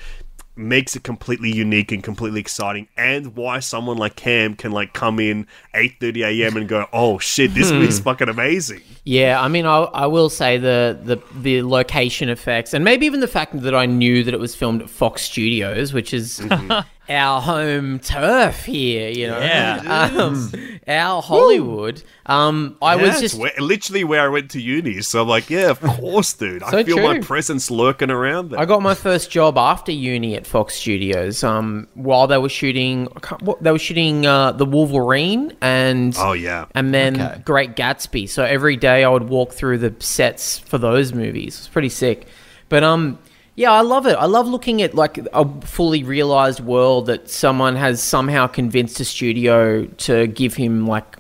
makes 0.56 0.96
it 0.96 1.02
completely 1.02 1.52
unique 1.52 1.92
and 1.92 2.02
completely 2.02 2.40
exciting 2.40 2.88
and 2.96 3.36
why 3.36 3.58
someone 3.60 3.96
like 3.96 4.16
Cam 4.16 4.54
can 4.54 4.72
like 4.72 4.92
come 4.92 5.20
in 5.20 5.46
8:30 5.74 6.24
a.m. 6.24 6.56
and 6.56 6.68
go 6.68 6.86
oh 6.92 7.18
shit 7.18 7.54
this 7.54 7.70
hmm. 7.70 7.76
movie's 7.76 8.00
fucking 8.00 8.28
amazing 8.28 8.82
Yeah, 9.04 9.40
I 9.40 9.46
mean, 9.46 9.66
I, 9.66 9.82
I 9.82 10.06
will 10.06 10.28
say 10.28 10.58
the, 10.58 10.98
the 11.00 11.22
the 11.40 11.62
location 11.62 12.28
effects, 12.28 12.74
and 12.74 12.84
maybe 12.84 13.06
even 13.06 13.20
the 13.20 13.28
fact 13.28 13.60
that 13.62 13.72
I 13.72 13.86
knew 13.86 14.24
that 14.24 14.34
it 14.34 14.40
was 14.40 14.56
filmed 14.56 14.82
at 14.82 14.90
Fox 14.90 15.22
Studios, 15.22 15.92
which 15.92 16.12
is 16.12 16.40
mm-hmm. 16.40 16.80
our 17.08 17.40
home 17.40 17.98
turf 17.98 18.64
here. 18.64 19.08
You 19.10 19.28
know, 19.28 19.40
Yeah. 19.40 20.10
um, 20.18 20.52
our 20.88 21.22
Hollywood. 21.22 22.02
Um, 22.26 22.76
I 22.82 22.96
Yeah, 22.96 23.02
was 23.02 23.10
it's 23.10 23.20
just 23.20 23.40
where, 23.40 23.52
literally 23.58 24.04
where 24.04 24.20
I 24.22 24.28
went 24.28 24.50
to 24.52 24.60
uni 24.60 25.00
so 25.02 25.22
I'm 25.22 25.28
like 25.28 25.48
yeah 25.48 25.70
of 25.70 25.80
course 25.96 26.32
dude 26.32 26.62
I 26.64 26.70
So 26.72 26.84
feel 26.84 27.00
my 27.00 27.20
presence 27.20 27.70
lurking 27.70 28.10
around 28.10 28.50
there 28.50 28.58
I 28.58 28.64
got 28.64 28.82
my 28.82 28.94
first 28.94 29.30
job 29.30 29.56
after 29.56 29.92
uni 29.92 30.34
at 30.34 30.44
Fox 30.46 30.74
Studios. 30.74 31.44
Um, 31.44 31.86
while 31.94 32.26
they 32.26 32.38
were 32.38 32.48
shooting, 32.48 33.06
what, 33.40 33.62
they 33.62 33.70
were 33.70 33.78
shooting 33.78 34.26
uh, 34.26 34.52
the 34.52 34.64
Wolverine 34.64 35.56
and 35.60 36.16
oh 36.18 36.32
yeah 36.32 36.66
and 36.74 36.92
then 36.92 37.20
Okay. 37.20 37.42
Great 37.44 37.76
Gatsby. 37.76 38.28
So 38.28 38.42
every 38.44 38.76
day 38.76 39.04
I 39.04 39.08
would 39.08 39.28
walk 39.28 39.52
through 39.52 39.78
the 39.78 39.94
sets 40.00 40.58
for 40.58 40.78
those 40.78 41.12
movies. 41.12 41.58
It's 41.58 41.68
pretty 41.68 41.88
sick. 41.90 42.26
But 42.68 42.82
um, 42.82 43.18
yeah, 43.56 43.72
I 43.72 43.80
love 43.80 44.06
it. 44.06 44.12
I 44.14 44.26
love 44.26 44.46
looking 44.48 44.82
at 44.82 44.94
like 44.94 45.18
a 45.32 45.44
fully 45.62 46.04
realized 46.04 46.60
world 46.60 47.06
that 47.06 47.28
someone 47.30 47.74
has 47.76 48.02
somehow 48.02 48.46
convinced 48.46 49.00
a 49.00 49.04
studio 49.04 49.86
to 49.86 50.26
give 50.28 50.54
him 50.54 50.86
like 50.86 51.16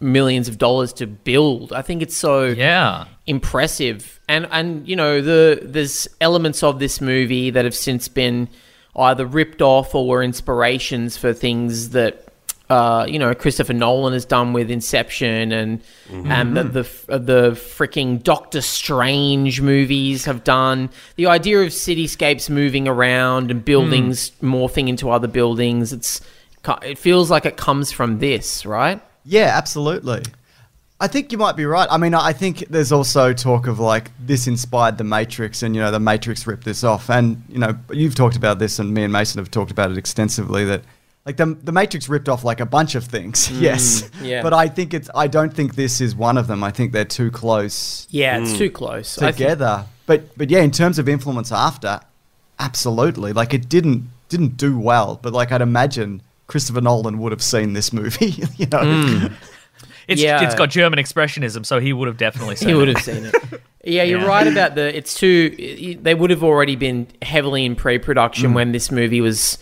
millions 0.00 0.48
of 0.48 0.56
dollars 0.56 0.92
to 0.94 1.06
build. 1.06 1.72
I 1.72 1.82
think 1.82 2.00
it's 2.00 2.16
so 2.16 2.46
Yeah. 2.46 3.04
impressive. 3.26 4.20
And 4.28 4.46
and 4.50 4.88
you 4.88 4.96
know 4.96 5.20
the 5.20 5.60
there's 5.62 6.08
elements 6.20 6.62
of 6.62 6.78
this 6.78 7.00
movie 7.00 7.50
that 7.50 7.64
have 7.64 7.74
since 7.74 8.08
been 8.08 8.48
either 8.96 9.26
ripped 9.26 9.60
off 9.60 9.94
or 9.94 10.06
were 10.06 10.22
inspirations 10.22 11.16
for 11.16 11.32
things 11.32 11.90
that 11.90 12.29
uh, 12.70 13.04
you 13.06 13.18
know 13.18 13.34
Christopher 13.34 13.72
Nolan 13.72 14.12
has 14.12 14.24
done 14.24 14.52
with 14.52 14.70
Inception 14.70 15.52
and 15.52 15.82
and 16.08 16.56
the 16.56 16.62
the, 16.64 17.18
the 17.18 17.50
freaking 17.52 18.22
Doctor 18.22 18.60
Strange 18.60 19.60
movies 19.60 20.24
have 20.24 20.44
done. 20.44 20.88
The 21.16 21.26
idea 21.26 21.60
of 21.60 21.68
cityscapes 21.68 22.48
moving 22.48 22.86
around 22.86 23.50
and 23.50 23.64
buildings 23.64 24.30
morphing 24.40 24.88
into 24.88 25.10
other 25.10 25.28
buildings. 25.28 25.92
It's 25.92 26.20
it 26.82 26.96
feels 26.96 27.30
like 27.30 27.44
it 27.44 27.56
comes 27.56 27.90
from 27.90 28.20
this, 28.20 28.64
right? 28.64 29.02
Yeah, 29.24 29.52
absolutely. 29.56 30.22
I 31.02 31.08
think 31.08 31.32
you 31.32 31.38
might 31.38 31.56
be 31.56 31.64
right. 31.64 31.88
I 31.90 31.96
mean, 31.96 32.14
I 32.14 32.34
think 32.34 32.68
there's 32.68 32.92
also 32.92 33.32
talk 33.32 33.66
of 33.66 33.80
like 33.80 34.10
this 34.20 34.46
inspired 34.46 34.98
the 34.98 35.04
Matrix, 35.04 35.62
and 35.62 35.74
you 35.74 35.80
know, 35.80 35.90
the 35.90 35.98
Matrix 35.98 36.46
ripped 36.46 36.64
this 36.64 36.84
off. 36.84 37.10
And 37.10 37.42
you 37.48 37.58
know, 37.58 37.76
you've 37.90 38.14
talked 38.14 38.36
about 38.36 38.58
this, 38.58 38.78
and 38.78 38.92
me 38.92 39.02
and 39.02 39.12
Mason 39.12 39.38
have 39.38 39.50
talked 39.50 39.70
about 39.70 39.90
it 39.90 39.98
extensively. 39.98 40.64
That 40.66 40.82
like 41.26 41.36
the 41.36 41.46
the 41.62 41.72
Matrix 41.72 42.08
ripped 42.08 42.28
off 42.28 42.44
like 42.44 42.60
a 42.60 42.66
bunch 42.66 42.94
of 42.94 43.04
things. 43.04 43.48
Mm, 43.50 43.60
yes, 43.60 44.10
yeah. 44.22 44.42
But 44.42 44.52
I 44.54 44.68
think 44.68 44.94
it's. 44.94 45.10
I 45.14 45.26
don't 45.26 45.52
think 45.52 45.74
this 45.74 46.00
is 46.00 46.14
one 46.16 46.38
of 46.38 46.46
them. 46.46 46.64
I 46.64 46.70
think 46.70 46.92
they're 46.92 47.04
too 47.04 47.30
close 47.30 48.06
Yeah, 48.10 48.38
it's 48.38 48.52
mm. 48.52 48.58
too 48.58 48.70
close. 48.70 49.18
I 49.18 49.26
think- 49.26 49.36
together. 49.36 49.86
But 50.06 50.36
but 50.36 50.50
yeah, 50.50 50.60
in 50.62 50.70
terms 50.70 50.98
of 50.98 51.08
influence 51.08 51.52
after, 51.52 52.00
absolutely. 52.58 53.32
Like 53.32 53.54
it 53.54 53.68
didn't 53.68 54.08
didn't 54.28 54.56
do 54.56 54.78
well, 54.78 55.18
but 55.22 55.32
like 55.32 55.52
I'd 55.52 55.62
imagine 55.62 56.22
Christopher 56.46 56.80
Nolan 56.80 57.18
would 57.18 57.32
have 57.32 57.42
seen 57.42 57.72
this 57.72 57.92
movie. 57.92 58.26
you 58.56 58.66
know. 58.66 58.78
Mm. 58.80 59.32
It's 60.08 60.20
Yeah. 60.20 60.42
it's 60.44 60.56
got 60.56 60.70
German 60.70 60.98
expressionism, 60.98 61.64
so 61.64 61.78
he 61.78 61.92
would 61.92 62.08
have 62.08 62.16
definitely 62.16 62.56
seen 62.56 62.70
he 62.70 62.74
would 62.74 62.88
it. 62.88 62.96
have 62.96 63.04
seen 63.04 63.26
it. 63.26 63.34
Yeah, 63.84 64.02
you're 64.02 64.18
Yeah. 64.20 64.26
right 64.26 64.46
about 64.48 64.74
the. 64.74 64.96
It's 64.96 65.14
too. 65.14 65.96
They 66.02 66.14
would 66.14 66.30
have 66.30 66.42
already 66.42 66.74
been 66.74 67.06
heavily 67.22 67.64
in 67.64 67.76
pre-production 67.76 68.52
when 68.52 68.72
this 68.72 68.90
movie 68.90 69.20
was 69.20 69.58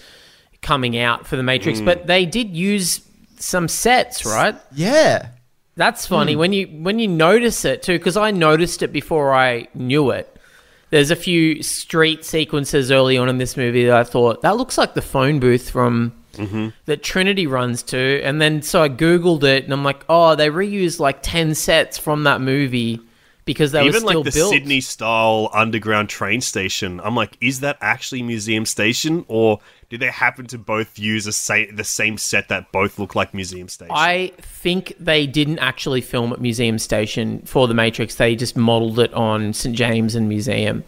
coming 0.63 0.99
out 0.99 1.27
for 1.27 1.37
the 1.37 1.43
Matrix, 1.43 1.81
mm. 1.81 1.85
but 1.85 2.07
they 2.07 2.27
did 2.27 2.57
use 2.57 3.01
some 3.39 3.69
sets, 3.69 4.27
right? 4.27 4.57
yeah. 4.75 5.29
That's 5.77 6.07
funny 6.07 6.35
mm. 6.35 6.39
when 6.39 6.53
you 6.53 6.67
when 6.67 6.99
you 6.99 7.07
notice 7.07 7.65
it 7.65 7.83
too, 7.83 7.99
because 7.99 8.17
I 8.17 8.33
noticed 8.33 8.83
it 8.83 8.93
before 8.93 9.33
I 9.33 9.69
knew 9.75 10.11
it. 10.11 10.37
there's 10.91 11.11
a 11.11 11.17
few 11.17 11.63
street 11.63 12.25
sequences 12.25 12.91
early 12.91 13.19
on 13.19 13.29
in 13.29 13.39
this 13.39 13.57
movie 13.57 13.85
that 13.87 13.97
I 13.97 14.05
thought 14.05 14.43
that 14.43 14.57
looks 14.57 14.79
like 14.79 14.95
the 14.95 15.03
phone 15.03 15.39
booth 15.39 15.71
from 15.71 16.13
mm-hmm. 16.35 16.69
that 16.87 17.03
Trinity 17.03 17.47
runs 17.47 17.83
to, 17.85 18.23
and 18.23 18.41
then 18.41 18.63
so 18.63 18.83
I 18.83 18.89
googled 18.89 19.45
it 19.45 19.65
and 19.65 19.73
I'm 19.73 19.85
like, 19.85 20.05
oh, 20.09 20.35
they 20.35 20.49
reused 20.49 20.99
like 20.99 21.23
ten 21.23 21.55
sets 21.55 21.99
from 21.99 22.25
that 22.25 22.41
movie 22.41 23.01
because 23.45 23.73
they 23.73 23.81
Even 23.81 23.93
were 23.93 23.99
still 24.01 24.23
like 24.23 24.33
the 24.33 24.39
built. 24.39 24.53
Sydney 24.53 24.81
style 24.81 25.51
underground 25.53 26.09
train 26.09 26.41
station, 26.41 27.01
I'm 27.03 27.15
like, 27.15 27.37
is 27.41 27.61
that 27.61 27.77
actually 27.81 28.23
Museum 28.23 28.65
Station, 28.65 29.25
or 29.29 29.61
did 29.91 30.01
they 30.01 30.11
happen 30.11 30.47
to 30.49 30.59
both 30.59 30.99
use 30.99 31.27
a 31.27 31.33
sa- 31.33 31.65
the 31.73 31.85
same 31.85 32.19
set 32.19 32.49
that 32.49 32.71
both 32.73 32.99
look 32.99 33.15
like 33.15 33.33
Museum 33.33 33.69
Station? 33.69 33.95
I 33.97 34.33
think 34.39 34.95
they 35.01 35.27
didn't 35.27 35.59
actually 35.61 36.01
film 36.03 36.33
at 36.33 36.41
Museum 36.41 36.79
Station 36.79 37.41
for 37.47 37.67
The 37.67 37.75
Matrix. 37.75 38.17
They 38.17 38.37
just 38.37 38.57
modeled 38.57 38.99
it 38.99 39.13
on 39.15 39.53
St 39.55 39.75
James 39.75 40.15
and 40.15 40.29
Museum. 40.29 40.85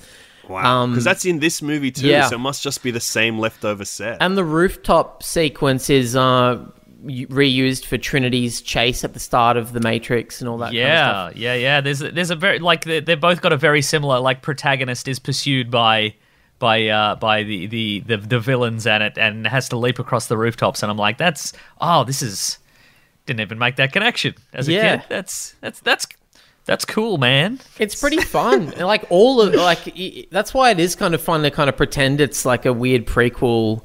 wow, 0.48 0.82
um, 0.82 0.90
because 0.90 1.04
that's 1.04 1.24
in 1.24 1.38
this 1.38 1.62
movie 1.62 1.90
too, 1.90 2.08
yeah. 2.08 2.26
so 2.28 2.34
it 2.36 2.40
must 2.40 2.62
just 2.62 2.82
be 2.82 2.90
the 2.90 3.00
same 3.00 3.38
leftover 3.38 3.84
set. 3.86 4.18
And 4.20 4.36
the 4.36 4.44
rooftop 4.44 5.22
sequence 5.22 5.88
is 5.88 6.14
uh, 6.16 6.62
reused 7.06 7.86
for 7.86 7.96
Trinity's 7.96 8.60
chase 8.60 9.04
at 9.04 9.14
the 9.14 9.20
start 9.20 9.56
of 9.56 9.72
The 9.72 9.80
Matrix 9.80 10.40
and 10.40 10.48
all 10.48 10.58
that 10.58 10.66
kind 10.66 10.76
of 10.76 10.82
Yeah, 10.82 11.28
stuff. 11.30 11.36
yeah, 11.36 11.54
yeah. 11.54 11.80
There's 11.80 12.02
a, 12.02 12.10
there's 12.10 12.30
a 12.30 12.36
very 12.36 12.58
like 12.58 12.84
they've 12.84 13.20
both 13.20 13.40
got 13.40 13.52
a 13.52 13.56
very 13.56 13.82
similar 13.82 14.18
like 14.20 14.42
protagonist 14.42 15.08
is 15.08 15.18
pursued 15.18 15.70
by 15.70 16.14
by 16.60 16.86
uh 16.86 17.16
by 17.16 17.42
the 17.42 17.66
the 17.66 18.00
the, 18.06 18.16
the 18.18 18.38
villains 18.38 18.86
and 18.86 19.02
it 19.02 19.18
and 19.18 19.44
has 19.48 19.68
to 19.70 19.76
leap 19.76 19.98
across 19.98 20.28
the 20.28 20.36
rooftops 20.38 20.82
and 20.84 20.92
I'm 20.92 20.96
like 20.98 21.18
that's 21.18 21.52
oh 21.80 22.04
this 22.04 22.22
is 22.22 22.58
didn't 23.26 23.40
even 23.40 23.58
make 23.58 23.74
that 23.76 23.92
connection 23.92 24.34
as 24.52 24.68
a 24.68 24.72
Yeah. 24.72 24.96
kid. 24.98 25.06
That's 25.08 25.54
that's 25.60 25.80
that's 25.80 26.06
that's 26.66 26.84
cool, 26.84 27.16
man. 27.18 27.58
It's 27.78 27.98
pretty 27.98 28.18
fun. 28.38 28.70
Like 28.78 29.04
all 29.10 29.40
of 29.40 29.54
like 29.54 30.28
that's 30.30 30.54
why 30.54 30.70
it 30.70 30.78
is 30.78 30.94
kind 30.94 31.14
of 31.14 31.20
fun 31.20 31.42
to 31.42 31.50
kind 31.50 31.68
of 31.68 31.76
pretend 31.76 32.20
it's 32.20 32.44
like 32.44 32.64
a 32.66 32.72
weird 32.72 33.06
prequel 33.06 33.82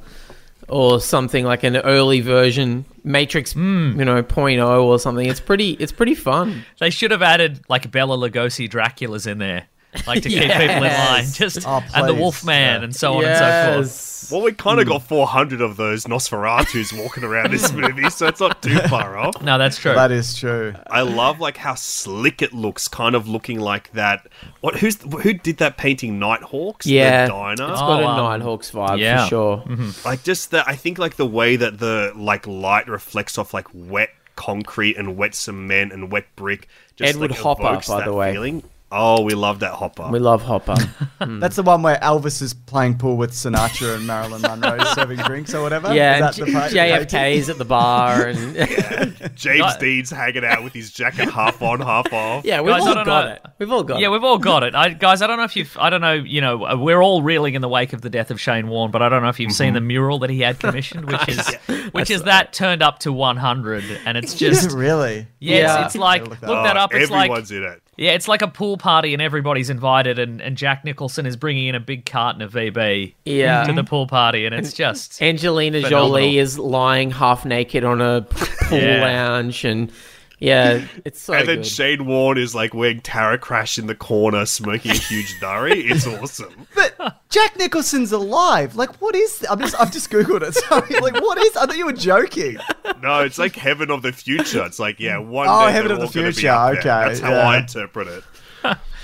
or 0.68 1.00
something 1.00 1.46
like 1.46 1.64
an 1.64 1.78
early 1.78 2.22
version 2.22 2.86
Matrix, 3.04 3.54
Hmm. 3.54 4.00
you 4.00 4.04
know, 4.06 4.22
point 4.24 4.60
oh 4.60 4.88
or 4.88 4.98
something. 5.00 5.28
It's 5.28 5.40
pretty 5.40 5.72
it's 5.74 5.92
pretty 5.92 6.16
fun. 6.16 6.66
They 6.80 6.90
should 6.90 7.12
have 7.12 7.22
added 7.22 7.62
like 7.70 7.90
Bela 7.92 8.18
Lugosi 8.18 8.70
Dracula's 8.70 9.28
in 9.28 9.38
there. 9.38 9.68
Like 10.08 10.24
to 10.24 10.30
keep 10.30 10.42
people 10.44 10.60
in 10.60 10.82
line. 10.82 11.26
Just 11.32 11.66
Oh, 11.68 11.84
and 11.96 12.08
the 12.08 12.14
please. 12.14 12.20
Wolfman 12.20 12.80
Yeah. 12.80 12.84
and 12.84 12.96
so 12.96 13.14
on 13.18 13.26
and 13.26 13.38
so 13.38 13.84
forth. 13.84 14.32
well, 14.32 14.42
we 14.44 14.52
kind 14.54 14.80
of 14.80 14.88
got 14.88 15.04
400 15.04 15.62
of 15.62 15.78
those 15.78 16.06
Nosferatus 16.06 16.98
walking 17.02 17.24
around 17.24 17.52
this 17.52 17.72
movie, 17.74 18.10
so 18.10 18.28
it's 18.28 18.40
not 18.40 18.62
too 18.62 18.78
far 18.90 19.18
off. 19.20 19.42
No, 19.42 19.58
that's 19.58 19.78
true. 19.78 19.94
That 19.94 20.12
is 20.12 20.36
true. 20.36 20.74
I 20.88 21.02
love 21.02 21.40
like 21.40 21.58
how 21.58 21.76
slick 21.76 22.42
it 22.42 22.54
looks, 22.54 22.88
kind 22.88 23.16
of 23.16 23.28
looking 23.28 23.60
like 23.60 23.92
that. 23.94 24.28
What? 24.62 24.76
Who's 24.78 25.02
who 25.02 25.34
did 25.34 25.58
that 25.58 25.78
painting? 25.78 26.20
Nighthawks. 26.20 26.86
Yeah. 26.86 27.26
the 27.28 27.32
diner. 27.34 27.72
It's 27.72 27.82
got 27.82 28.02
Oh, 28.02 28.06
a 28.06 28.08
um, 28.08 28.18
Nighthawks 28.40 28.72
vibe 28.72 29.00
yeah. 29.00 29.24
for 29.24 29.30
sure. 29.30 29.64
like 30.04 30.24
just 30.24 30.52
the 30.52 30.68
I 30.68 30.76
think 30.76 30.98
like 30.98 31.16
the 31.16 31.26
way 31.26 31.56
that 31.56 31.80
the 31.80 32.12
like 32.16 32.46
light 32.48 32.88
reflects 32.88 33.38
off 33.38 33.54
like 33.54 33.68
wet 33.74 34.10
concrete 34.36 34.98
and 34.98 35.16
wet 35.16 35.34
cement 35.34 35.94
and 35.94 36.12
wet 36.12 36.26
brick. 36.36 36.68
Just, 36.98 37.14
Edward 37.16 37.32
like, 37.32 37.40
Hopper, 37.40 37.62
evokes 37.64 37.88
by 37.88 38.04
the 38.06 38.14
way. 38.14 38.32
Feeling. 38.34 38.64
Oh, 38.98 39.22
we 39.24 39.34
love 39.34 39.60
that 39.60 39.74
Hopper. 39.74 40.08
We 40.10 40.20
love 40.20 40.42
Hopper. 40.42 40.76
That's 41.20 41.58
the 41.58 41.64
one 41.64 41.82
where 41.82 41.98
Elvis 41.98 42.42
is 42.42 42.54
playing 42.54 42.98
pool 42.98 43.18
with 43.18 43.32
Sinatra 43.32 43.96
and 43.96 44.08
Marilyn 44.08 44.42
Monroe 44.42 44.84
serving 44.94 45.18
drinks 45.20 45.54
or 45.54 45.62
whatever. 45.62 45.94
yeah, 45.94 46.30
Is 46.30 46.40
and 46.40 46.48
that 46.54 46.54
the 46.54 46.60
pa- 46.60 46.68
JFK's 46.70 47.50
at 47.50 47.58
the 47.58 47.66
bar 47.66 48.28
and 48.28 48.56
James 49.36 49.60
Not- 49.60 49.80
Dean's 49.80 50.10
hanging 50.12 50.46
out 50.46 50.64
with 50.64 50.74
his 50.74 50.92
jacket 50.92 51.30
half 51.30 51.62
on, 51.62 51.82
half 51.82 52.12
off. 52.14 52.46
Yeah, 52.46 52.62
we've 52.62 52.74
Guys, 52.74 52.88
all 52.88 52.94
got 52.96 53.06
know. 53.06 53.32
it. 53.34 53.42
We've 53.60 53.72
all 53.72 53.84
got 53.84 53.96
Yeah, 53.96 54.00
it. 54.00 54.02
Yeah, 54.04 54.10
we've 54.14 54.24
all 54.24 54.38
got 54.38 54.64
it. 54.64 54.76
I, 54.76 54.90
guys, 54.90 55.22
I 55.22 55.28
don't 55.28 55.38
know 55.38 55.44
if 55.44 55.56
you've, 55.56 55.76
I 55.78 55.90
don't 55.90 56.02
know, 56.02 56.14
you 56.14 56.40
know, 56.40 56.66
uh, 56.66 56.78
we're 56.78 57.02
all 57.02 57.22
reeling 57.22 57.56
in 57.56 57.62
the 57.62 57.70
wake 57.70 57.92
of 57.94 58.02
the 58.02 58.10
death 58.10 58.32
of 58.32 58.40
Shane 58.40 58.68
Warne, 58.70 58.92
but 58.92 59.02
I 59.02 59.10
don't 59.10 59.22
know 59.24 59.30
if 59.30 59.40
you've 59.40 59.52
seen 59.52 59.74
the 59.74 59.82
mural 59.82 60.20
that 60.20 60.30
he 60.30 60.40
had 60.40 60.58
commissioned, 60.60 61.06
which 61.12 61.28
is, 61.28 61.54
which 61.92 62.10
is 62.12 62.24
that 62.24 62.54
turned 62.54 62.82
up 62.82 63.00
to 63.00 63.12
100, 63.12 63.84
and 64.06 64.18
it's 64.18 64.36
just, 64.36 64.72
really? 64.72 65.28
yeah, 65.40 65.56
Yeah. 65.58 65.86
It's, 65.86 65.96
it's 65.96 66.02
like, 66.02 66.22
Look 66.22 66.30
look 66.30 66.40
that 66.42 66.48
that 66.64 66.78
Oh, 66.78 66.82
up. 66.82 66.94
It's 66.94 67.12
like, 67.12 67.30
everyone's 67.30 67.52
in 67.52 67.64
it. 67.64 67.82
Yeah, 67.98 68.12
it's 68.12 68.28
like 68.28 68.42
a 68.42 68.48
pool 68.48 68.78
party, 68.78 69.14
and 69.14 69.22
everybody's 69.22 69.70
invited, 69.70 70.20
and, 70.20 70.42
and 70.42 70.58
Jack 70.58 70.84
Nicholson 70.84 71.26
is 71.26 71.36
bringing 71.36 71.68
in 71.68 71.76
a 71.76 71.80
big 71.80 72.06
carton 72.06 72.42
of 72.42 72.52
VB 72.54 73.14
Yeah. 73.26 73.64
to 73.64 73.74
the 73.74 73.84
pool 73.84 74.08
party, 74.08 74.46
and 74.46 74.54
it's 74.56 74.74
just, 74.74 75.22
Angelina 75.22 75.82
Phenomenal. 75.82 76.08
Jolie 76.10 76.38
is 76.38 76.60
lying 76.60 77.12
half 77.12 77.46
naked 77.46 77.84
on 77.84 78.02
a 78.02 78.22
pool 78.22 78.78
Yeah. 78.80 79.02
lounge, 79.06 79.64
and 79.66 79.92
yeah, 80.40 80.86
it's 81.06 81.22
so 81.22 81.34
and 81.34 81.48
then 81.48 81.58
good. 81.58 81.66
Shane 81.66 82.06
Warne 82.06 82.38
is 82.38 82.54
like 82.56 82.74
wearing 82.74 83.00
Tara 83.02 83.38
Crash 83.38 83.78
in 83.78 83.88
the 83.88 83.96
corner, 83.96 84.46
smoking 84.46 84.92
a 84.92 84.96
huge 84.96 85.38
durry. 85.42 85.80
It's 85.82 86.06
awesome. 86.08 86.68
But 86.76 87.22
Jack 87.30 87.58
Nicholson's 87.58 88.12
alive. 88.12 88.76
Like, 88.76 89.02
what 89.02 89.16
is? 89.16 89.40
Th- 89.40 89.52
I'm 89.52 89.60
just, 89.60 89.80
I've 89.80 89.92
just 89.92 90.10
googled 90.12 90.42
it. 90.42 90.54
Sorry. 90.56 91.00
Like, 91.00 91.22
what 91.22 91.38
is? 91.38 91.56
I 91.58 91.66
thought 91.66 91.78
you 91.78 91.86
were 91.86 91.94
joking. 91.94 92.58
No, 93.02 93.22
it's 93.22 93.38
like 93.40 93.56
Heaven 93.56 93.90
of 93.92 94.02
the 94.02 94.12
Future. 94.12 94.66
It's 94.66 94.80
like, 94.80 95.00
yeah, 95.00 95.18
one 95.18 95.48
Oh, 95.50 95.66
day 95.68 95.72
Heaven 95.74 95.92
of 95.92 95.98
the 96.00 96.06
all 96.06 96.12
gonna 96.12 96.28
be 96.28 96.34
Future, 96.34 96.50
up 96.50 96.72
okay, 96.78 96.82
That's 96.84 97.20
how 97.20 97.32
yeah. 97.32 97.48
I 97.48 97.58
interpret 97.60 98.08
it. 98.08 98.24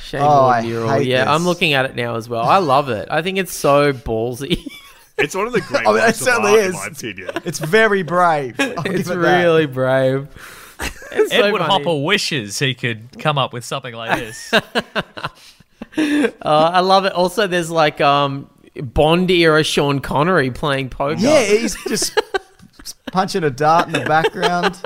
Shane 0.06 0.22
Oh, 0.22 0.44
Warne 0.44 0.54
I 0.56 0.62
mural. 0.64 0.90
hate 0.90 1.08
Yeah, 1.08 1.20
this. 1.26 1.30
I'm 1.30 1.46
looking 1.46 1.74
at 1.74 1.86
it 1.86 1.96
now 1.96 2.16
as 2.16 2.28
well. 2.28 2.44
I 2.44 2.58
love 2.58 2.90
it. 2.90 3.08
I 3.10 3.22
think 3.22 3.38
it's 3.38 3.54
so 3.54 3.94
ballsy. 3.94 4.66
It's 5.18 5.36
one 5.36 5.46
of 5.48 5.54
the 5.54 5.62
great 5.62 5.86
I 5.88 5.92
mean, 5.94 6.04
it 6.04 6.16
certainly 6.16 6.52
art, 6.52 6.60
is. 6.62 6.66
in 6.74 6.74
my 6.74 6.86
opinion. 6.88 7.30
It's 7.46 7.60
very 7.60 8.02
brave. 8.02 8.60
I'll 8.60 8.70
it's 8.72 8.84
give 8.86 9.00
it 9.00 9.06
that. 9.06 9.18
really 9.44 9.68
brave. 9.68 10.28
It's 11.14 11.32
so 11.32 11.44
Edward 11.44 11.60
funny. 11.60 11.84
Hopper 11.84 12.04
wishes 12.04 12.58
he 12.58 12.74
could 12.74 13.20
come 13.20 13.38
up 13.38 13.52
with 13.52 13.66
something 13.66 13.94
like 13.94 14.18
this. 14.20 14.54
Uh, 15.98 16.72
I 16.74 16.80
love 16.80 17.04
it. 17.04 17.12
Also, 17.12 17.48
there's 17.48 17.70
like 17.70 18.00
um 18.00 18.50
Bond 18.76 19.30
era 19.30 19.62
Sean 19.62 20.00
Connery 20.00 20.50
playing 20.50 20.90
poker. 20.90 21.20
Yeah, 21.20 21.44
he's 21.44 21.76
just 21.84 22.18
punching 23.12 23.44
a 23.44 23.50
dart 23.50 23.88
in 23.88 23.94
the 23.94 24.06
background. 24.06 24.82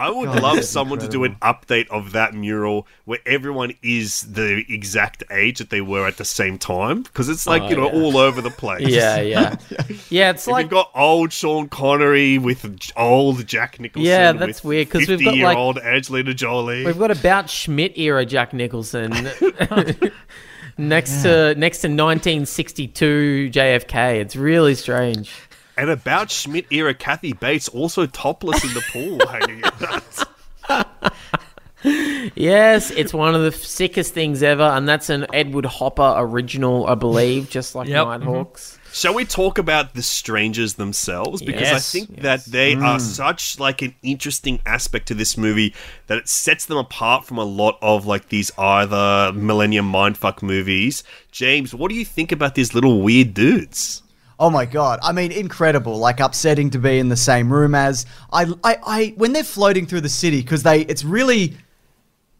I 0.00 0.10
would 0.10 0.26
God, 0.26 0.42
love 0.42 0.56
that's 0.56 0.68
someone 0.68 0.98
to 1.00 1.08
do 1.08 1.24
an 1.24 1.36
update 1.42 1.88
of 1.88 2.12
that 2.12 2.32
mural 2.34 2.86
where 3.04 3.18
everyone 3.26 3.74
is 3.82 4.22
the 4.32 4.64
exact 4.68 5.22
age 5.30 5.58
that 5.58 5.70
they 5.70 5.80
were 5.80 6.06
at 6.06 6.16
the 6.16 6.24
same 6.24 6.56
time 6.58 7.02
because 7.02 7.28
it's 7.28 7.46
like 7.46 7.68
you 7.70 7.76
oh, 7.76 7.80
know 7.80 7.90
Oh, 7.90 7.96
yeah. 7.98 8.02
all 8.04 8.16
over 8.18 8.40
the 8.40 8.50
place. 8.50 8.88
yeah, 8.88 9.20
yeah, 9.20 9.56
yeah. 10.10 10.30
It's 10.30 10.46
If 10.46 10.52
like 10.52 10.64
you've 10.64 10.70
got 10.70 10.90
old 10.94 11.32
Sean 11.32 11.68
Connery 11.68 12.38
with 12.38 12.64
old 12.96 13.46
Jack 13.46 13.78
Nicholson, 13.78 14.06
Yeah, 14.06 14.32
that's 14.32 14.62
with 14.62 14.68
weird, 14.68 14.90
'cause 14.90 15.06
we've 15.06 15.18
got, 15.18 15.24
like- 15.26 15.34
fifty-year-old 15.34 15.78
Angelina 15.78 16.34
Jolie. 16.34 16.84
We've 16.86 16.98
got 16.98 17.10
about 17.10 17.50
Schmidt 17.50 17.98
era 17.98 18.24
Jack 18.24 18.52
Nicholson 18.52 19.10
next 20.78 21.22
to 21.22 21.54
next 21.56 21.82
to 21.82 21.88
1962 21.88 23.50
JFK. 23.52 24.20
It's 24.20 24.36
really 24.36 24.74
strange. 24.74 25.32
And 25.80 25.88
about 25.88 26.30
Schmidt 26.30 26.66
era 26.70 26.92
Kathy 26.92 27.32
Bates 27.32 27.66
also 27.66 28.04
topless 28.04 28.62
in 28.62 28.74
the 28.74 28.82
pool 28.92 29.26
hanging 29.30 29.64
out. 29.64 30.28
Yes, 32.34 32.90
it's 32.90 33.14
one 33.14 33.34
of 33.34 33.40
the 33.40 33.50
sickest 33.50 34.12
things 34.12 34.42
ever, 34.42 34.62
and 34.62 34.86
that's 34.86 35.08
an 35.08 35.26
Edward 35.32 35.64
Hopper 35.64 36.16
original, 36.18 36.86
I 36.86 36.96
believe, 36.96 37.48
just 37.48 37.74
like 37.74 37.88
Yep. 37.88 38.06
Nighthawks. 38.06 38.72
Mm-hmm. 38.72 38.92
Shall 38.92 39.14
we 39.14 39.24
talk 39.24 39.56
about 39.56 39.94
the 39.94 40.02
strangers 40.02 40.74
themselves? 40.74 41.40
Because 41.40 41.68
I 41.68 41.72
Yes. 41.72 41.92
think 41.92 42.20
that 42.20 42.44
they 42.44 42.74
are 42.74 42.98
mm. 42.98 43.00
such 43.00 43.58
like 43.58 43.80
an 43.80 43.94
interesting 44.02 44.60
aspect 44.66 45.08
to 45.08 45.14
this 45.14 45.38
movie 45.38 45.74
that 46.08 46.18
it 46.18 46.28
sets 46.28 46.66
them 46.66 46.76
apart 46.76 47.24
from 47.24 47.38
a 47.38 47.44
lot 47.44 47.78
of 47.80 48.04
like 48.04 48.28
these 48.28 48.52
either 48.58 49.32
Millennium 49.32 49.90
Mindfuck 49.90 50.42
movies. 50.42 51.02
James, 51.32 51.74
what 51.74 51.88
do 51.88 51.94
you 51.94 52.04
think 52.04 52.32
about 52.32 52.54
these 52.54 52.74
little 52.74 53.00
weird 53.00 53.32
dudes? 53.32 54.02
Oh 54.40 54.48
my 54.48 54.64
god! 54.64 55.00
I 55.02 55.12
mean, 55.12 55.32
incredible. 55.32 55.98
Like 55.98 56.18
upsetting 56.18 56.70
to 56.70 56.78
be 56.78 56.98
in 56.98 57.10
the 57.10 57.16
same 57.16 57.52
room 57.52 57.74
as 57.74 58.06
I. 58.32 58.46
I, 58.64 58.76
I 58.82 59.14
when 59.18 59.34
they're 59.34 59.44
floating 59.44 59.84
through 59.84 60.00
the 60.00 60.08
city 60.08 60.40
because 60.40 60.62
they. 60.62 60.80
It's 60.80 61.04
really 61.04 61.58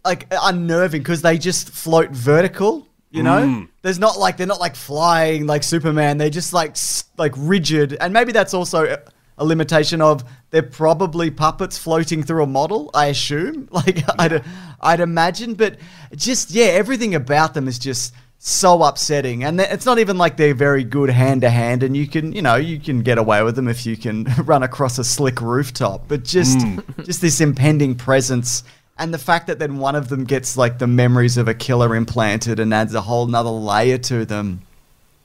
like 0.03 0.27
unnerving 0.31 1.03
because 1.03 1.21
they 1.21 1.37
just 1.37 1.69
float 1.69 2.11
vertical. 2.11 2.87
You 3.11 3.25
know, 3.25 3.43
mm. 3.43 3.69
there's 3.83 3.99
not 3.99 4.19
like 4.19 4.39
they're 4.39 4.47
not 4.47 4.61
like 4.61 4.77
flying 4.77 5.47
like 5.47 5.63
Superman. 5.63 6.17
They're 6.17 6.31
just 6.31 6.55
like 6.55 6.77
like 7.19 7.35
rigid, 7.37 7.99
and 8.01 8.15
maybe 8.15 8.33
that's 8.33 8.55
also 8.55 8.87
a, 8.87 8.99
a 9.37 9.45
limitation 9.45 10.01
of 10.01 10.25
they're 10.51 10.63
probably 10.63 11.31
puppets 11.31 11.77
floating 11.77 12.23
through 12.23 12.45
a 12.45 12.47
model. 12.47 12.91
I 12.95 13.07
assume, 13.07 13.69
like 13.73 14.03
I'd 14.19 14.43
I'd 14.81 15.01
imagine, 15.01 15.53
but 15.53 15.77
just 16.15 16.51
yeah, 16.53 16.67
everything 16.67 17.15
about 17.15 17.53
them 17.53 17.69
is 17.69 17.79
just 17.79 18.15
so 18.43 18.83
upsetting, 18.83 19.45
and 19.45 19.61
it's 19.61 19.85
not 19.85 19.99
even 19.99 20.17
like 20.17 20.39
they're 20.39 20.55
very 20.55 20.83
good 20.83 21.11
hand 21.11 21.43
to 21.43 21.51
hand, 21.51 21.83
and 21.83 21.95
you 21.95 22.09
can 22.09 22.33
you 22.33 22.41
know 22.41 22.57
you 22.57 22.81
can 22.81 23.03
get 23.03 23.19
away 23.19 23.43
with 23.43 23.55
them 23.55 23.69
if 23.69 23.85
you 23.85 23.99
can 23.99 24.25
run 24.45 24.63
across 24.63 24.99
a 24.99 25.05
slick 25.05 25.43
rooftop, 25.43 26.09
but 26.09 26.25
just 26.25 26.61
hmm. 26.61 26.79
just 27.05 27.21
this 27.21 27.43
impending 27.43 27.95
presence 27.95 28.65
and 29.01 29.13
the 29.13 29.19
fact 29.19 29.47
that 29.47 29.59
then 29.59 29.79
one 29.79 29.95
of 29.95 30.09
them 30.09 30.25
gets 30.25 30.57
like 30.57 30.79
the 30.79 30.87
memories 30.87 31.37
of 31.37 31.49
a 31.49 31.55
killer 31.55 31.95
implanted 31.95 32.61
and 32.61 32.73
adds 32.73 32.95
a 32.95 33.01
whole 33.01 33.27
nother 33.27 33.51
layer 33.51 33.97
to 33.97 34.25
them. 34.25 34.63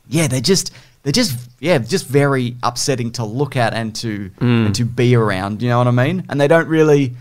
Yeah, 0.10 0.28
they're 0.28 0.42
just 0.42 0.74
they're 1.04 1.14
just 1.14 1.38
yeah, 1.62 1.78
just 1.78 2.08
very 2.08 2.58
upsetting 2.64 3.12
to 3.14 3.24
look 3.24 3.56
at 3.56 3.74
and 3.74 3.96
to 3.98 4.30
hmm. 4.40 4.66
and 4.66 4.76
to 4.76 4.84
be 4.84 5.16
around. 5.16 5.62
You 5.62 5.70
know 5.70 5.78
what 5.78 5.88
I 5.88 5.92
mean? 5.92 6.26
And 6.28 6.40
they 6.40 6.50
don't 6.50 6.68
really, 6.68 7.16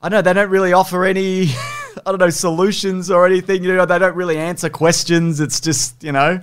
I 0.00 0.08
don't 0.08 0.18
know, 0.18 0.22
they 0.22 0.32
don't 0.32 0.50
really 0.50 0.72
offer 0.72 1.04
any 1.04 1.46
I 2.06 2.10
don't 2.10 2.18
know 2.18 2.30
solutions 2.30 3.10
or 3.10 3.26
anything. 3.26 3.64
You 3.64 3.74
know, 3.74 3.86
they 3.86 3.98
don't 3.98 4.16
really 4.16 4.38
answer 4.38 4.68
questions. 4.68 5.40
It's 5.40 5.60
just 5.60 6.02
you 6.02 6.12
know, 6.12 6.40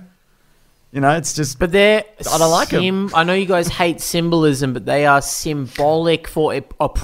you 0.92 1.00
know, 1.00 1.10
it's 1.16 1.34
just. 1.34 1.58
But 1.58 1.72
they're 1.72 2.04
I 2.30 2.38
don't 2.38 2.50
like 2.50 2.68
sim- 2.68 3.10
I 3.14 3.24
know 3.24 3.34
you 3.34 3.46
guys 3.46 3.68
hate 3.68 4.00
symbolism, 4.00 4.72
but 4.72 4.86
they 4.86 5.06
are 5.06 5.20
symbolic 5.20 6.28
for 6.28 6.54
oh, 6.54 6.62
op- 6.80 6.98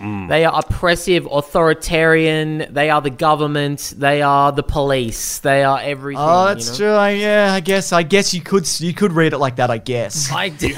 oppression. 0.00 0.28
They 0.28 0.44
are 0.44 0.58
oppressive, 0.58 1.26
authoritarian. 1.30 2.66
They 2.72 2.90
are 2.90 3.00
the 3.00 3.10
government. 3.10 3.94
They 3.96 4.22
are 4.22 4.52
the 4.52 4.62
police. 4.62 5.38
They 5.38 5.62
are 5.64 5.80
everything. 5.80 6.22
Oh, 6.22 6.48
you 6.48 6.54
that's 6.54 6.70
know? 6.70 6.76
true. 6.76 6.92
I, 6.94 7.10
yeah, 7.10 7.52
I 7.52 7.60
guess. 7.60 7.92
I 7.92 8.02
guess 8.02 8.32
you 8.34 8.40
could 8.40 8.68
you 8.80 8.94
could 8.94 9.12
read 9.12 9.32
it 9.32 9.38
like 9.38 9.56
that. 9.56 9.70
I 9.70 9.78
guess. 9.78 10.30
I 10.32 10.48
do. 10.48 10.68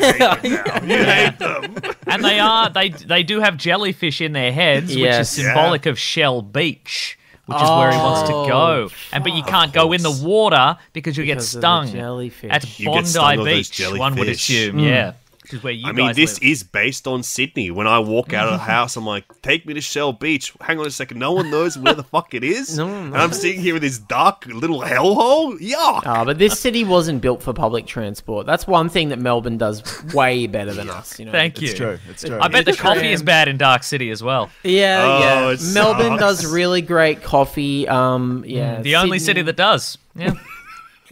You 0.83 1.05
hate 1.05 1.39
them. 1.39 1.77
and 2.07 2.25
they 2.25 2.39
are 2.39 2.69
they 2.71 2.89
they 2.91 3.23
do 3.23 3.41
have 3.41 3.57
jellyfish 3.57 4.21
in 4.21 4.33
their 4.33 4.53
heads, 4.53 4.95
Yes. 4.95 5.17
which 5.19 5.21
is 5.23 5.29
symbolic 5.47 5.87
of 5.87 5.99
Shell 5.99 6.43
Beach, 6.43 7.19
which 7.47 7.57
is 7.57 7.71
where 7.71 7.93
he 7.93 7.97
wants 7.99 8.23
to 8.29 8.33
go. 8.33 8.49
Oh. 8.53 8.89
And 9.13 9.23
but 9.23 9.33
you 9.35 9.43
oh, 9.45 9.49
can't 9.49 9.73
go 9.73 9.93
in 9.93 10.03
the 10.03 10.11
water 10.11 10.77
because 10.93 11.17
you 11.17 11.25
get 11.25 11.35
Because 11.35 11.55
of 11.55 11.61
the 11.61 11.67
stung 11.67 11.93
jellyfish. 11.93 12.51
at 12.51 12.79
You 12.79 12.87
get 12.87 12.95
Bondi 12.95 13.09
stung 13.09 13.45
Beach. 13.45 13.81
One 13.99 14.15
would 14.15 14.25
jellyfish. 14.25 14.51
assume, 14.51 14.77
mm. 14.77 14.87
yeah, 14.89 15.13
which 15.53 15.59
is 15.59 15.65
where 15.65 15.73
you 15.73 15.87
I 15.89 15.93
mean, 15.93 16.07
guys 16.07 16.17
this 16.17 16.41
live. 16.41 16.51
is 16.51 16.63
based 16.63 17.07
on 17.07 17.23
Sydney. 17.23 17.71
When 17.71 17.87
I 17.87 17.99
walk 17.99 18.33
out 18.33 18.47
of 18.49 18.55
the 18.55 18.59
house, 18.65 18.97
I'm 18.97 19.05
like, 19.07 19.25
take 19.43 19.67
me 19.67 19.75
to 19.75 19.81
Shell 19.81 20.15
Beach. 20.15 20.53
Hang 20.61 20.79
on 20.79 20.87
a 20.87 20.91
second. 20.91 21.19
No 21.19 21.33
one 21.33 21.51
knows 21.51 21.77
where 21.79 21.95
the 21.95 22.03
fuck 22.03 22.35
it 22.35 22.43
is. 22.45 22.79
No, 22.83 22.89
And 22.89 23.17
I'm 23.17 23.33
sitting 23.33 23.61
here 23.61 23.75
with 23.75 23.83
this 23.83 23.99
dark 23.99 24.47
little 24.47 24.81
hellhole. 24.81 25.59
Yuck. 25.61 26.03
Ah, 26.07 26.25
but 26.25 26.39
this 26.39 26.59
city 26.59 26.85
wasn't 26.85 27.21
built 27.21 27.43
for 27.43 27.53
public 27.53 27.87
transport. 27.87 28.47
That's 28.47 28.67
one 28.67 28.89
thing 28.89 29.11
that 29.11 29.19
Melbourne 29.19 29.59
does 29.59 29.83
way 30.15 30.47
better 30.47 30.73
than 30.73 30.89
us. 30.99 31.19
You 31.19 31.27
know. 31.27 31.33
Thank 31.33 31.61
you. 31.61 31.69
It's 31.69 31.77
true. 31.79 31.99
It's 32.09 32.23
true. 32.25 32.39
I 32.41 32.49
bet 32.49 32.65
the 32.65 32.71
It's 32.73 32.81
coffee 32.81 33.13
is 33.13 33.23
bad 33.23 33.49
in 33.49 33.59
Dark 33.59 33.83
City 33.83 34.11
as 34.11 34.23
well. 34.23 34.49
Yeah, 34.65 35.03
Oh, 35.05 35.51
yeah. 35.51 35.73
Melbourne 35.75 36.19
sucks. 36.19 36.21
does 36.21 36.47
really 36.53 36.81
great 36.83 37.23
coffee. 37.23 37.87
Um, 37.89 38.45
yeah. 38.47 38.81
The 38.81 38.97
only 38.97 39.19
city 39.19 39.43
that 39.43 39.57
does. 39.57 39.99
Yeah, 40.15 40.33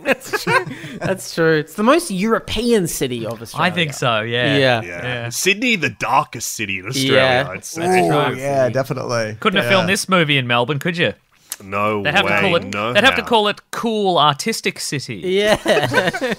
That's 0.05 0.42
true. 0.44 0.64
That's 0.98 1.34
true. 1.34 1.57
It's 1.59 1.74
the 1.74 1.82
most 1.82 2.11
European 2.11 2.86
city 2.86 3.26
of 3.26 3.40
Australia. 3.42 3.70
I 3.72 3.74
think 3.74 3.92
so. 3.94 4.20
Yeah. 4.20 4.57
Yeah. 4.57 4.82
Yeah. 4.82 5.03
Yeah. 5.03 5.28
Sydney, 5.30 5.76
the 5.76 5.90
darkest 5.90 6.51
city 6.55 6.78
in 6.78 6.86
Australia, 6.86 7.14
Yeah. 7.14 7.48
I'd 7.51 7.64
say. 7.64 8.11
Oh, 8.11 8.30
yeah, 8.30 8.68
definitely. 8.68 9.36
Couldn't 9.40 9.61
have 9.62 9.70
filmed 9.70 9.88
this 9.88 10.09
movie 10.09 10.36
in 10.38 10.46
Melbourne, 10.46 10.78
could 10.78 10.96
you? 10.96 11.14
No 11.62 12.03
They'd 12.03 12.14
have 12.14 12.24
way. 12.24 12.30
to 12.30 12.40
call 12.40 12.57
it. 12.57 12.64
no 12.72 12.92
they'd 12.94 13.05
have 13.05 13.16
to 13.16 13.22
call 13.22 13.48
it 13.48 13.61
Cool 13.70 14.16
Artistic 14.18 14.80
City. 14.80 15.16
Yeah. 15.16 15.57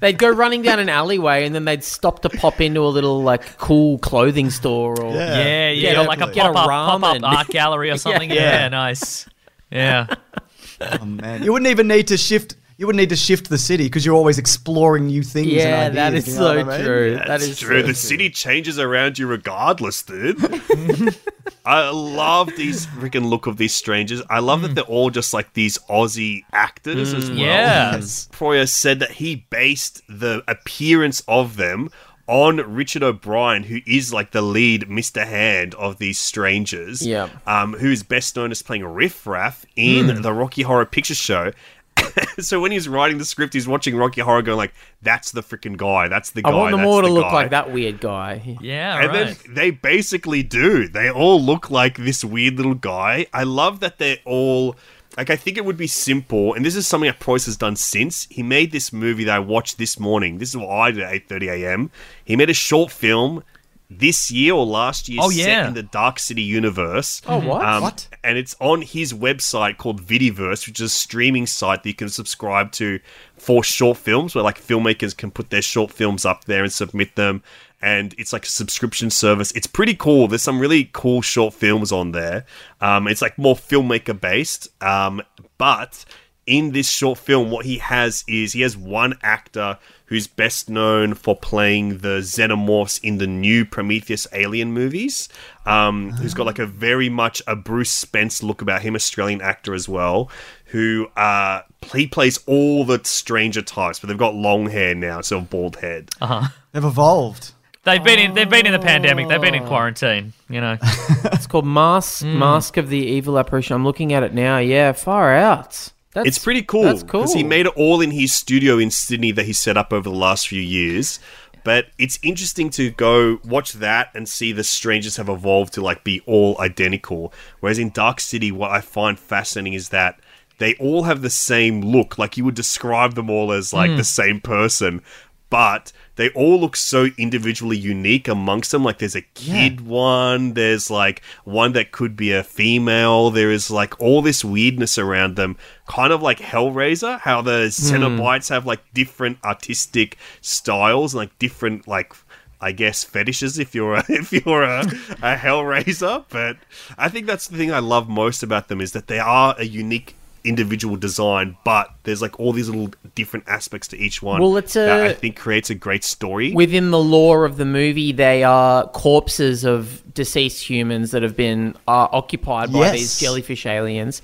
they'd 0.00 0.18
go 0.18 0.28
running 0.28 0.62
down 0.62 0.78
an 0.80 0.88
alleyway 0.88 1.44
and 1.44 1.54
then 1.54 1.64
they'd 1.64 1.84
stop 1.84 2.22
to 2.22 2.28
pop 2.28 2.60
into 2.60 2.80
a 2.80 2.88
little 2.88 3.22
like 3.22 3.58
cool 3.58 3.98
clothing 3.98 4.50
store 4.50 5.00
or 5.00 5.14
Yeah. 5.14 5.38
Yeah, 5.38 5.70
yeah, 5.70 5.90
Get 5.92 5.96
a- 5.98 6.02
like 6.02 6.20
a 6.20 6.32
get 6.32 6.46
a 6.46 6.52
pop 6.52 6.68
up, 6.68 7.00
pop 7.00 7.16
up 7.16 7.22
art 7.22 7.48
gallery 7.48 7.90
or 7.90 7.96
something. 7.98 8.30
yeah. 8.30 8.62
Yeah. 8.62 8.68
nice. 8.68 9.28
Yeah, 9.70 10.06
Oh, 10.80 11.04
man. 11.04 11.42
You 11.42 11.52
wouldn't 11.52 11.70
even 11.70 11.88
need 11.88 12.08
to 12.08 12.16
shift. 12.16 12.56
You 12.76 12.86
wouldn't 12.86 13.00
need 13.00 13.08
to 13.08 13.16
shift 13.16 13.50
the 13.50 13.58
city 13.58 13.84
because 13.84 14.06
you're 14.06 14.14
always 14.14 14.38
exploring 14.38 15.06
new 15.06 15.24
things. 15.24 15.48
Yeah, 15.48 15.86
and 15.86 15.98
ideas, 15.98 16.28
is 16.28 16.34
you 16.34 16.40
know 16.40 16.46
so 16.46 16.64
what 16.64 16.74
I 16.74 16.76
mean? 16.76 16.86
true. 16.86 17.14
That's 17.14 17.28
that 17.28 17.42
is 17.42 17.58
true. 17.58 17.80
so 17.80 17.86
the 17.88 17.94
city 17.94 18.30
changes 18.30 18.78
around 18.78 19.18
you 19.18 19.26
regardless, 19.26 20.00
dude. 20.04 20.38
I 21.64 21.90
love 21.90 22.50
these 22.56 22.86
freaking 22.86 23.28
look 23.28 23.46
of 23.46 23.56
these 23.56 23.74
strangers. 23.74 24.22
I 24.30 24.38
love 24.38 24.62
that 24.62 24.70
mm. 24.70 24.74
they're 24.76 24.84
all 24.84 25.10
just 25.10 25.34
like 25.34 25.52
these 25.54 25.76
Aussie 25.90 26.44
actors 26.52 27.12
as 27.12 27.28
mm, 27.28 27.36
well. 27.36 27.46
yeah. 27.46 27.98
Proyas 27.98 28.70
said 28.70 29.00
that 29.00 29.10
he 29.10 29.46
based 29.50 30.00
the 30.08 30.42
appearance 30.46 31.22
of 31.26 31.56
them 31.56 31.90
on 32.28 32.56
Richard 32.74 33.02
O'Brien, 33.02 33.64
who 33.64 33.80
is 33.86 34.12
like 34.12 34.30
the 34.30 34.42
lead 34.42 34.82
Mr. 34.82 35.26
Hand 35.26 35.74
of 35.74 35.98
these 35.98 36.18
strangers. 36.18 37.04
Yeah. 37.04 37.30
Um, 37.46 37.72
who's 37.72 38.02
best 38.02 38.36
known 38.36 38.50
as 38.50 38.62
playing 38.62 38.84
Riff 38.84 39.26
Raff 39.26 39.64
in 39.74 40.22
the 40.22 40.32
Rocky 40.32 40.62
Horror 40.62 40.86
Picture 40.86 41.14
Show. 41.14 41.52
so 42.38 42.60
when 42.60 42.70
he's 42.70 42.88
writing 42.88 43.18
the 43.18 43.24
script, 43.24 43.54
he's 43.54 43.66
watching 43.66 43.96
Rocky 43.96 44.20
Horror 44.20 44.42
going 44.42 44.58
like, 44.58 44.74
"That's 45.02 45.32
the 45.32 45.42
freaking 45.42 45.76
guy. 45.76 46.08
That's 46.08 46.30
the 46.30 46.42
guy." 46.42 46.50
I 46.50 46.54
want 46.54 46.70
them 46.70 46.80
that's 46.80 46.88
all 46.88 47.02
to 47.02 47.08
the 47.08 47.12
look 47.12 47.32
like 47.32 47.50
that 47.50 47.72
weird 47.72 48.00
guy. 48.00 48.56
yeah, 48.60 49.00
And 49.00 49.08
right. 49.08 49.36
then 49.44 49.54
they 49.54 49.70
basically 49.70 50.42
do. 50.42 50.86
They 50.88 51.10
all 51.10 51.42
look 51.42 51.70
like 51.70 51.96
this 51.96 52.24
weird 52.24 52.54
little 52.54 52.74
guy. 52.74 53.26
I 53.32 53.42
love 53.42 53.80
that 53.80 53.98
they're 53.98 54.18
all 54.24 54.76
like 55.18 55.28
I 55.30 55.36
think 55.36 55.58
it 55.58 55.64
would 55.64 55.76
be 55.76 55.86
simple, 55.88 56.54
and 56.54 56.64
this 56.64 56.74
is 56.76 56.86
something 56.86 57.10
that 57.10 57.20
Proyas 57.20 57.44
has 57.46 57.56
done 57.56 57.76
since. 57.76 58.26
He 58.30 58.42
made 58.42 58.72
this 58.72 58.92
movie 58.92 59.24
that 59.24 59.34
I 59.36 59.38
watched 59.40 59.76
this 59.76 59.98
morning. 60.00 60.38
This 60.38 60.50
is 60.50 60.56
what 60.56 60.70
I 60.70 60.90
did 60.92 61.02
at 61.02 61.12
eight 61.12 61.28
thirty 61.28 61.48
AM. 61.50 61.90
He 62.24 62.36
made 62.36 62.48
a 62.48 62.54
short 62.54 62.90
film 62.90 63.42
this 63.90 64.30
year 64.30 64.52
or 64.52 64.66
last 64.66 65.08
year 65.08 65.18
Oh, 65.22 65.30
set 65.30 65.48
yeah. 65.48 65.66
in 65.68 65.72
the 65.74 65.82
Dark 65.82 66.18
City 66.18 66.42
universe. 66.42 67.22
Oh, 67.26 67.38
what? 67.38 67.64
Um, 67.64 67.82
What? 67.82 68.06
And 68.22 68.36
it's 68.36 68.54
on 68.60 68.82
his 68.82 69.14
website 69.14 69.78
called 69.78 70.02
Vidiverse, 70.02 70.66
which 70.66 70.78
is 70.78 70.84
a 70.92 70.94
streaming 70.94 71.46
site 71.46 71.82
that 71.82 71.88
you 71.88 71.94
can 71.94 72.10
subscribe 72.10 72.70
to 72.72 73.00
for 73.38 73.64
short 73.64 73.96
films, 73.98 74.34
where 74.34 74.44
like 74.44 74.60
filmmakers 74.60 75.16
can 75.16 75.30
put 75.30 75.50
their 75.50 75.62
short 75.62 75.90
films 75.90 76.24
up 76.26 76.44
there 76.44 76.62
and 76.62 76.72
submit 76.72 77.16
them. 77.16 77.42
And 77.80 78.14
it's 78.18 78.32
like 78.32 78.44
a 78.44 78.48
subscription 78.48 79.10
service. 79.10 79.52
It's 79.52 79.66
pretty 79.66 79.94
cool. 79.94 80.26
There's 80.26 80.42
some 80.42 80.58
really 80.58 80.90
cool 80.92 81.22
short 81.22 81.54
films 81.54 81.92
on 81.92 82.12
there. 82.12 82.44
Um, 82.80 83.06
it's 83.06 83.22
like 83.22 83.38
more 83.38 83.54
filmmaker 83.54 84.20
based. 84.20 84.68
Um, 84.82 85.22
but 85.58 86.04
in 86.48 86.72
this 86.72 86.88
short 86.88 87.18
film, 87.18 87.50
what 87.50 87.66
he 87.66 87.78
has 87.78 88.24
is 88.26 88.54
he 88.54 88.62
has 88.62 88.76
one 88.76 89.16
actor 89.22 89.78
who's 90.06 90.26
best 90.26 90.70
known 90.70 91.12
for 91.12 91.36
playing 91.36 91.98
the 91.98 92.20
xenomorphs 92.20 92.98
in 93.04 93.18
the 93.18 93.26
new 93.26 93.66
Prometheus 93.66 94.26
Alien 94.32 94.72
movies. 94.72 95.28
Um, 95.66 96.12
who's 96.12 96.32
got 96.32 96.46
like 96.46 96.58
a 96.58 96.64
very 96.66 97.10
much 97.10 97.42
a 97.46 97.54
Bruce 97.54 97.90
Spence 97.90 98.42
look 98.42 98.62
about 98.62 98.80
him, 98.80 98.94
Australian 98.94 99.42
actor 99.42 99.74
as 99.74 99.86
well. 99.86 100.30
Who 100.66 101.08
uh, 101.14 101.62
he 101.92 102.06
plays 102.06 102.38
all 102.46 102.84
the 102.84 103.00
stranger 103.04 103.62
types, 103.62 104.00
but 104.00 104.08
they've 104.08 104.16
got 104.16 104.34
long 104.34 104.70
hair 104.70 104.94
now, 104.94 105.20
so 105.20 105.42
bald 105.42 105.76
head. 105.76 106.08
Uh-huh. 106.20 106.48
They've 106.72 106.84
evolved. 106.84 107.52
They've 107.88 108.04
been 108.04 108.18
in. 108.18 108.34
They've 108.34 108.48
been 108.48 108.66
in 108.66 108.72
the 108.72 108.78
pandemic. 108.78 109.28
They've 109.28 109.40
been 109.40 109.54
in 109.54 109.64
oh. 109.64 109.68
quarantine. 109.68 110.32
You 110.48 110.60
know. 110.60 110.78
It's 111.32 111.46
called 111.46 111.66
Mask 111.66 112.24
mm. 112.24 112.36
Mask 112.36 112.76
of 112.76 112.88
the 112.88 112.98
Evil 112.98 113.38
Apparition. 113.38 113.74
I'm 113.74 113.84
looking 113.84 114.12
at 114.12 114.22
it 114.22 114.34
now. 114.34 114.58
Yeah, 114.58 114.92
far 114.92 115.34
out. 115.34 115.90
That's, 116.12 116.28
it's 116.28 116.38
pretty 116.38 116.62
cool. 116.62 116.82
That's 116.84 117.02
cool. 117.02 117.22
Because 117.22 117.34
he 117.34 117.42
made 117.42 117.66
it 117.66 117.72
all 117.76 118.00
in 118.00 118.10
his 118.10 118.32
studio 118.32 118.78
in 118.78 118.90
Sydney 118.90 119.32
that 119.32 119.44
he 119.46 119.52
set 119.52 119.76
up 119.76 119.92
over 119.92 120.08
the 120.08 120.14
last 120.14 120.48
few 120.48 120.60
years. 120.60 121.20
But 121.64 121.86
it's 121.98 122.18
interesting 122.22 122.70
to 122.70 122.90
go 122.90 123.40
watch 123.44 123.74
that 123.74 124.10
and 124.14 124.28
see 124.28 124.52
the 124.52 124.64
strangers 124.64 125.16
have 125.16 125.28
evolved 125.28 125.74
to 125.74 125.82
like 125.82 126.04
be 126.04 126.20
all 126.26 126.58
identical. 126.60 127.32
Whereas 127.60 127.78
in 127.78 127.90
Dark 127.90 128.20
City, 128.20 128.50
what 128.50 128.70
I 128.70 128.80
find 128.80 129.18
fascinating 129.18 129.74
is 129.74 129.90
that 129.90 130.20
they 130.58 130.74
all 130.76 131.04
have 131.04 131.22
the 131.22 131.30
same 131.30 131.80
look. 131.80 132.18
Like 132.18 132.36
you 132.36 132.44
would 132.44 132.54
describe 132.54 133.14
them 133.14 133.30
all 133.30 133.52
as 133.52 133.72
like 133.72 133.90
mm. 133.90 133.96
the 133.96 134.04
same 134.04 134.40
person, 134.40 135.02
but 135.50 135.92
they 136.18 136.30
all 136.30 136.60
look 136.60 136.74
so 136.74 137.06
individually 137.16 137.78
unique 137.78 138.26
amongst 138.26 138.72
them. 138.72 138.82
Like 138.82 138.98
there's 138.98 139.14
a 139.14 139.22
kid 139.22 139.80
one, 139.80 140.54
there's 140.54 140.90
like 140.90 141.22
one 141.44 141.72
that 141.72 141.92
could 141.92 142.16
be 142.16 142.32
a 142.32 142.42
female. 142.42 143.30
There 143.30 143.52
is 143.52 143.70
like 143.70 143.98
all 144.00 144.20
this 144.20 144.44
weirdness 144.44 144.98
around 144.98 145.36
them, 145.36 145.56
kind 145.86 146.12
of 146.12 146.20
like 146.20 146.40
Hellraiser, 146.40 147.20
how 147.20 147.40
the 147.40 147.68
Cenobites 147.68 148.48
have 148.48 148.66
like 148.66 148.80
different 148.92 149.38
artistic 149.44 150.18
styles, 150.42 151.14
and 151.14 151.18
like 151.18 151.38
different 151.38 151.88
like. 151.88 152.12
I 152.60 152.72
guess 152.72 153.04
fetishes 153.04 153.60
if 153.60 153.72
you're 153.72 153.94
a, 153.94 154.04
if 154.08 154.32
you're 154.32 154.64
a, 154.64 154.80
a 154.80 155.36
Hellraiser, 155.36 156.24
but 156.28 156.56
I 156.98 157.08
think 157.08 157.26
that's 157.26 157.46
the 157.46 157.56
thing 157.56 157.70
I 157.70 157.78
love 157.78 158.08
most 158.08 158.42
about 158.42 158.66
them 158.66 158.80
is 158.80 158.90
that 158.94 159.06
they 159.06 159.20
are 159.20 159.54
a 159.56 159.64
unique 159.64 160.16
individual 160.44 160.96
design, 160.96 161.56
but 161.64 161.90
there's 162.04 162.22
like 162.22 162.38
all 162.40 162.52
these 162.52 162.68
little 162.68 162.90
different 163.14 163.48
aspects 163.48 163.88
to 163.88 163.98
each 163.98 164.22
one. 164.22 164.40
Well, 164.40 164.56
it's 164.56 164.72
that 164.74 165.00
a- 165.00 165.10
I 165.10 165.12
think 165.14 165.36
creates 165.36 165.70
a 165.70 165.74
great 165.74 166.04
story. 166.04 166.52
Within 166.52 166.90
the 166.90 166.98
lore 166.98 167.44
of 167.44 167.56
the 167.56 167.64
movie, 167.64 168.12
they 168.12 168.44
are 168.44 168.86
corpses 168.88 169.64
of 169.64 170.02
deceased 170.14 170.68
humans 170.68 171.10
that 171.12 171.22
have 171.22 171.36
been 171.36 171.74
uh, 171.86 172.08
occupied 172.12 172.72
by 172.72 172.78
Yes. 172.80 172.92
these 172.92 173.20
jellyfish 173.20 173.66
aliens, 173.66 174.22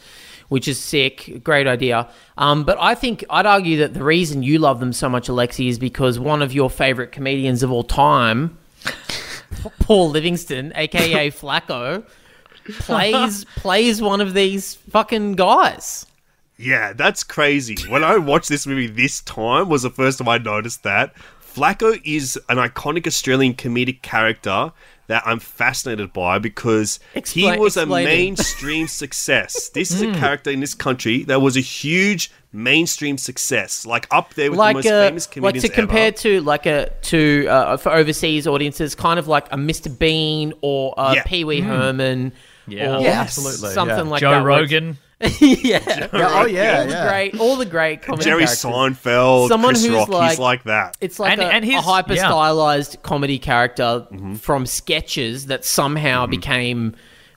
which 0.49 0.67
is 0.69 0.79
sick. 0.79 1.41
Great 1.45 1.67
idea. 1.67 2.09
Um, 2.39 2.65
but 2.65 2.77
I 2.81 2.95
think 2.95 3.25
I'd 3.31 3.47
argue 3.47 3.79
that 3.79 3.95
the 3.95 4.03
reason 4.05 4.43
you 4.43 4.59
love 4.59 4.81
them 4.81 4.93
so 4.93 5.09
much, 5.09 5.29
Alexi, 5.29 5.69
is 5.69 5.79
because 5.79 6.19
one 6.19 6.43
of 6.43 6.53
your 6.53 6.69
favorite 6.71 7.13
comedians 7.13 7.63
of 7.63 7.71
all 7.71 7.85
time, 7.85 8.59
Paul 9.81 10.11
Livingston, 10.11 10.73
aka 10.75 11.31
Flacco, 11.31 12.05
plays 12.65 13.45
plays 13.57 14.03
one 14.03 14.21
of 14.21 14.35
these 14.35 14.75
fucking 14.75 15.33
guys. 15.33 16.07
Yeah, 16.57 16.93
that's 16.93 17.25
crazy. 17.25 17.77
When 17.89 18.05
I 18.05 18.17
watched 18.17 18.49
this 18.49 18.67
movie 18.67 18.87
this 18.87 19.21
time 19.23 19.69
was 19.69 19.83
the 19.83 19.91
first 19.91 20.19
time 20.19 20.29
I 20.29 20.39
noticed 20.39 20.83
that. 20.85 21.15
Flacco 21.41 22.01
is 22.05 22.39
an 22.49 22.57
iconic 22.57 23.07
Australian 23.07 23.55
comedic 23.55 24.03
character 24.03 24.73
that 25.07 25.23
I'm 25.27 25.39
fascinated 25.39 26.13
by 26.13 26.39
because 26.39 26.99
Explain- 27.15 27.55
he 27.55 27.61
was 27.61 27.77
a 27.77 27.87
mainstream 27.87 28.87
success. 28.89 29.69
This 29.69 29.91
is 29.91 30.03
a 30.03 30.07
hmm. 30.13 30.19
character 30.19 30.51
in 30.51 30.61
this 30.61 30.75
country 30.75 31.25
that 31.25 31.41
was 31.41 31.57
a 31.57 31.61
huge 31.61 32.31
mainstream 32.53 33.19
success, 33.19 33.85
like 33.85 34.07
up 34.11 34.35
there 34.35 34.51
with 34.51 34.57
the 34.57 34.63
like 34.63 34.77
most 34.77 34.87
a, 34.87 35.09
famous 35.09 35.27
like 35.27 35.33
comedians 35.33 35.65
to 35.65 35.69
compare 35.71 36.13
to 36.13 36.41
like 36.41 36.67
a 36.67 36.91
to 37.03 37.47
uh, 37.49 37.77
for 37.77 37.93
overseas 37.93 38.47
audiences, 38.47 38.95
kind 38.95 39.19
of 39.19 39.29
like 39.29 39.47
a 39.53 39.57
Mr. 39.57 39.97
Bean 39.97 40.55
or 40.63 40.95
a 40.97 41.15
Yeah. 41.17 41.23
Pee 41.25 41.45
Wee 41.45 41.61
hmm. 41.61 41.69
Herman. 41.69 42.33
Yeah. 42.67 42.97
or 42.97 43.01
Yeah, 43.01 43.21
absolutely, 43.21 43.71
something 43.71 43.97
yeah. 43.97 44.03
like 44.03 44.21
Joe 44.21 44.31
that. 44.31 44.37
where 44.45 44.47
Rogan. 44.61 44.99
it's- 45.21 45.41
yeah, 45.65 45.79
Yeah, 45.87 46.09
oh 46.13 46.47
yeah, 46.47 46.79
all 46.81 46.85
the 46.87 46.91
yeah. 46.91 47.09
great, 47.09 47.41
all 47.41 47.57
the 47.57 47.65
great 47.67 48.03
comedy 48.03 48.25
Jerry 48.25 48.45
characters. 48.45 48.63
Seinfeld, 48.65 49.49
Someone 49.49 49.71
Chris 49.75 49.85
who's 49.87 49.95
Rock, 49.95 50.09
like- 50.09 50.31
he's 50.31 50.39
like 50.39 50.63
that. 50.65 50.97
It's 51.01 51.19
like 51.19 51.33
And- 51.33 51.41
a, 51.43 51.47
and 51.47 51.65
a 51.65 51.69
his- 51.69 51.85
hyper 51.85 52.15
yeah. 52.15 52.27
stylized 52.27 52.99
comedy 53.03 53.39
character 53.39 54.07
Mm-hmm. 54.13 54.35
from 54.35 54.67
sketches 54.67 55.47
that 55.47 55.65
somehow 55.65 56.27
became 56.27 56.95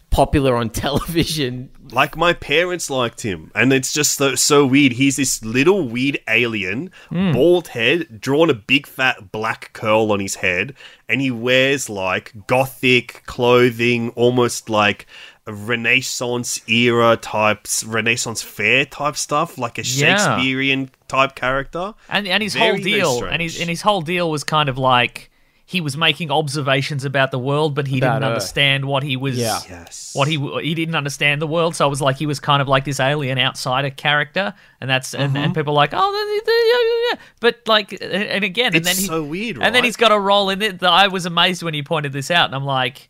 popular 0.10 0.56
on 0.56 0.70
television. 0.72 1.70
Like 1.92 2.18
my 2.18 2.34
parents 2.34 2.90
liked 2.90 3.22
him, 3.22 3.52
and 3.56 3.72
it's 3.72 3.94
just 3.94 4.18
so, 4.18 4.36
so 4.36 4.66
weird. 4.66 4.94
He's 4.94 5.16
this 5.16 5.44
little 5.44 5.88
weird 5.88 6.20
alien, 6.28 6.92
hmm. 7.10 7.32
bald 7.32 7.70
head, 7.70 8.20
drawn 8.20 8.50
a 8.50 8.54
big 8.54 8.88
fat 8.88 9.32
black 9.32 9.72
curl 9.74 10.12
on 10.12 10.20
his 10.20 10.36
head, 10.36 10.74
and 11.08 11.22
he 11.22 11.32
wears 11.32 11.90
like 11.90 12.34
gothic 12.48 13.24
clothing, 13.26 14.10
almost 14.12 14.70
like 14.70 15.06
Renaissance 15.48 16.62
era 16.68 17.16
types, 17.18 17.84
Renaissance 17.84 18.42
fair 18.42 18.86
type 18.86 19.16
stuff, 19.16 19.58
like 19.58 19.78
a 19.78 19.84
Yeah. 19.84 20.18
Shakespearean 20.18 20.90
type 21.08 21.36
character. 21.36 21.94
And 22.10 22.28
and 22.28 22.44
his 22.44 22.54
Very, 22.54 22.68
whole 22.68 22.78
deal, 22.84 23.24
and 23.26 23.42
his 23.42 23.60
and 23.60 23.70
his 23.70 23.82
whole 23.82 24.02
deal 24.02 24.30
was 24.30 24.44
kind 24.44 24.68
of 24.68 24.78
like 24.78 25.30
he 25.70 25.82
was 25.82 25.98
making 25.98 26.32
observations 26.32 27.04
about 27.04 27.30
the 27.32 27.38
world, 27.38 27.76
but 27.76 27.88
he 27.88 27.98
About 27.98 28.14
didn't 28.14 28.24
Earth. 28.24 28.28
understand 28.36 28.86
what 28.86 29.04
he 29.04 29.18
was. 29.18 29.38
Yeah. 29.38 29.60
Yes. 29.70 30.14
What 30.16 30.30
he 30.30 30.38
he 30.62 30.74
didn't 30.74 30.96
understand 30.96 31.42
the 31.42 31.48
world, 31.48 31.76
so 31.76 31.86
it 31.86 31.90
was 31.90 32.00
like 32.02 32.16
he 32.16 32.26
was 32.26 32.40
kind 32.40 32.62
of 32.62 32.70
like 32.70 32.86
this 32.86 33.02
alien 33.02 33.38
outsider 33.38 33.90
character, 33.90 34.54
and 34.80 34.90
that's 34.90 35.14
and, 35.14 35.34
Mm-hmm. 35.34 35.44
and 35.44 35.54
people 35.54 35.74
are 35.74 35.76
like, 35.76 35.92
oh, 35.94 36.10
the- 36.12 36.46
the- 36.46 36.52
yeah, 36.72 36.80
yeah, 36.90 37.10
yeah. 37.12 37.28
but 37.42 37.68
like, 37.68 38.02
and 38.02 38.46
again, 38.46 38.74
and 38.76 38.86
then 38.86 38.96
he, 38.96 39.02
so 39.08 39.22
weird, 39.24 39.58
and 39.58 39.66
then 39.66 39.82
right? 39.82 39.84
he's 39.84 39.98
got 39.98 40.14
a 40.14 40.20
role 40.20 40.50
in 40.50 40.62
it. 40.62 40.80
That 40.80 40.92
I 40.92 41.10
was 41.10 41.26
amazed 41.26 41.62
when 41.64 41.74
you 41.74 41.84
pointed 41.84 42.14
this 42.14 42.32
out, 42.32 42.46
and 42.46 42.56
I'm 42.56 42.66
like. 42.66 43.10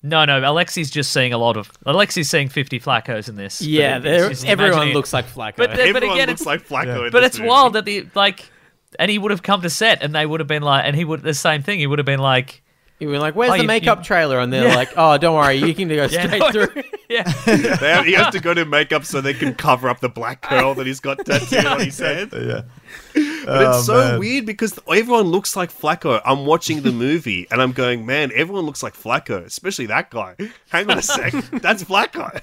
No, 0.00 0.24
no, 0.24 0.40
Alexi's 0.40 0.92
just 0.92 1.10
seeing 1.12 1.32
a 1.32 1.38
lot 1.38 1.56
of. 1.56 1.72
Alexi's 1.84 2.30
seeing 2.30 2.48
50 2.48 2.78
flaccos 2.78 3.28
in 3.28 3.34
this. 3.34 3.60
Yeah, 3.60 3.94
But 3.98 4.04
they're- 4.04 4.30
it's 4.30 4.42
just 4.42 4.46
everyone 4.46 4.74
imagining- 4.74 4.94
looks 4.94 5.12
like 5.12 5.26
Flacco. 5.26 5.56
But 5.56 5.74
the- 5.74 5.82
Everyone 5.82 6.14
again, 6.16 6.28
looks 6.28 6.40
it's- 6.42 6.46
like 6.46 6.68
Flacco. 6.68 7.06
in 7.06 7.10
but 7.10 7.18
this 7.22 7.30
it's 7.30 7.38
movie. 7.40 7.48
wild 7.48 7.72
that 7.72 7.84
the 7.84 8.06
like, 8.14 8.48
and 8.98 9.10
he 9.10 9.18
would 9.18 9.30
have 9.30 9.42
come 9.42 9.62
to 9.62 9.70
set, 9.70 10.02
and 10.02 10.14
they 10.14 10.26
would 10.26 10.40
have 10.40 10.46
been 10.48 10.62
like, 10.62 10.84
and 10.86 10.94
he 10.96 11.04
would 11.04 11.22
the 11.22 11.34
same 11.34 11.62
thing. 11.62 11.78
He 11.78 11.86
would 11.86 11.98
have 11.98 12.06
been 12.06 12.20
like, 12.20 12.62
you 13.00 13.08
were 13.08 13.18
like, 13.18 13.34
"Where's 13.36 13.50
Oh, 13.52 13.56
the 13.56 13.62
you- 13.62 13.66
makeup 13.68 13.98
you- 13.98 14.04
trailer?" 14.04 14.38
And 14.40 14.52
they're 14.52 14.74
like, 14.74 14.90
"Oh, 14.96 15.16
don't 15.18 15.36
worry, 15.36 15.54
you 15.56 15.74
can 15.74 15.88
go 15.88 15.94
Yeah. 16.10 16.26
straight 16.26 16.52
through." 16.52 16.82
yeah, 17.08 17.22
They 17.46 17.90
have- 17.90 18.04
he 18.06 18.12
has 18.14 18.32
to 18.34 18.40
go 18.40 18.54
to 18.54 18.64
makeup 18.64 19.04
so 19.04 19.20
they 19.20 19.34
can 19.34 19.54
cover 19.54 19.88
up 19.88 20.00
the 20.00 20.08
black 20.08 20.42
curl 20.42 20.74
that 20.74 20.86
he's 20.86 21.00
got 21.00 21.24
tattooed 21.24 21.64
on 21.64 21.80
his 21.80 21.98
head. 21.98 22.30
Yeah. 22.32 22.62
But 23.14 23.64
Oh, 23.64 23.70
it's 23.78 23.86
so 23.86 23.94
man. 23.96 24.18
weird 24.18 24.46
because 24.46 24.78
everyone 24.88 25.22
looks 25.28 25.54
like 25.56 25.72
Flacco. 25.72 26.20
I'm 26.24 26.44
watching 26.44 26.82
the 26.82 26.92
movie 26.92 27.46
and 27.50 27.62
I'm 27.62 27.72
going, 27.72 28.04
man, 28.04 28.30
everyone 28.34 28.66
looks 28.66 28.82
like 28.82 28.94
Flacco, 28.94 29.44
especially 29.44 29.86
that 29.86 30.10
guy. 30.10 30.34
Hang 30.68 30.90
on 30.90 30.98
a 30.98 31.02
sec, 31.02 31.32
that's 31.52 31.82
Flacco. 31.84 32.40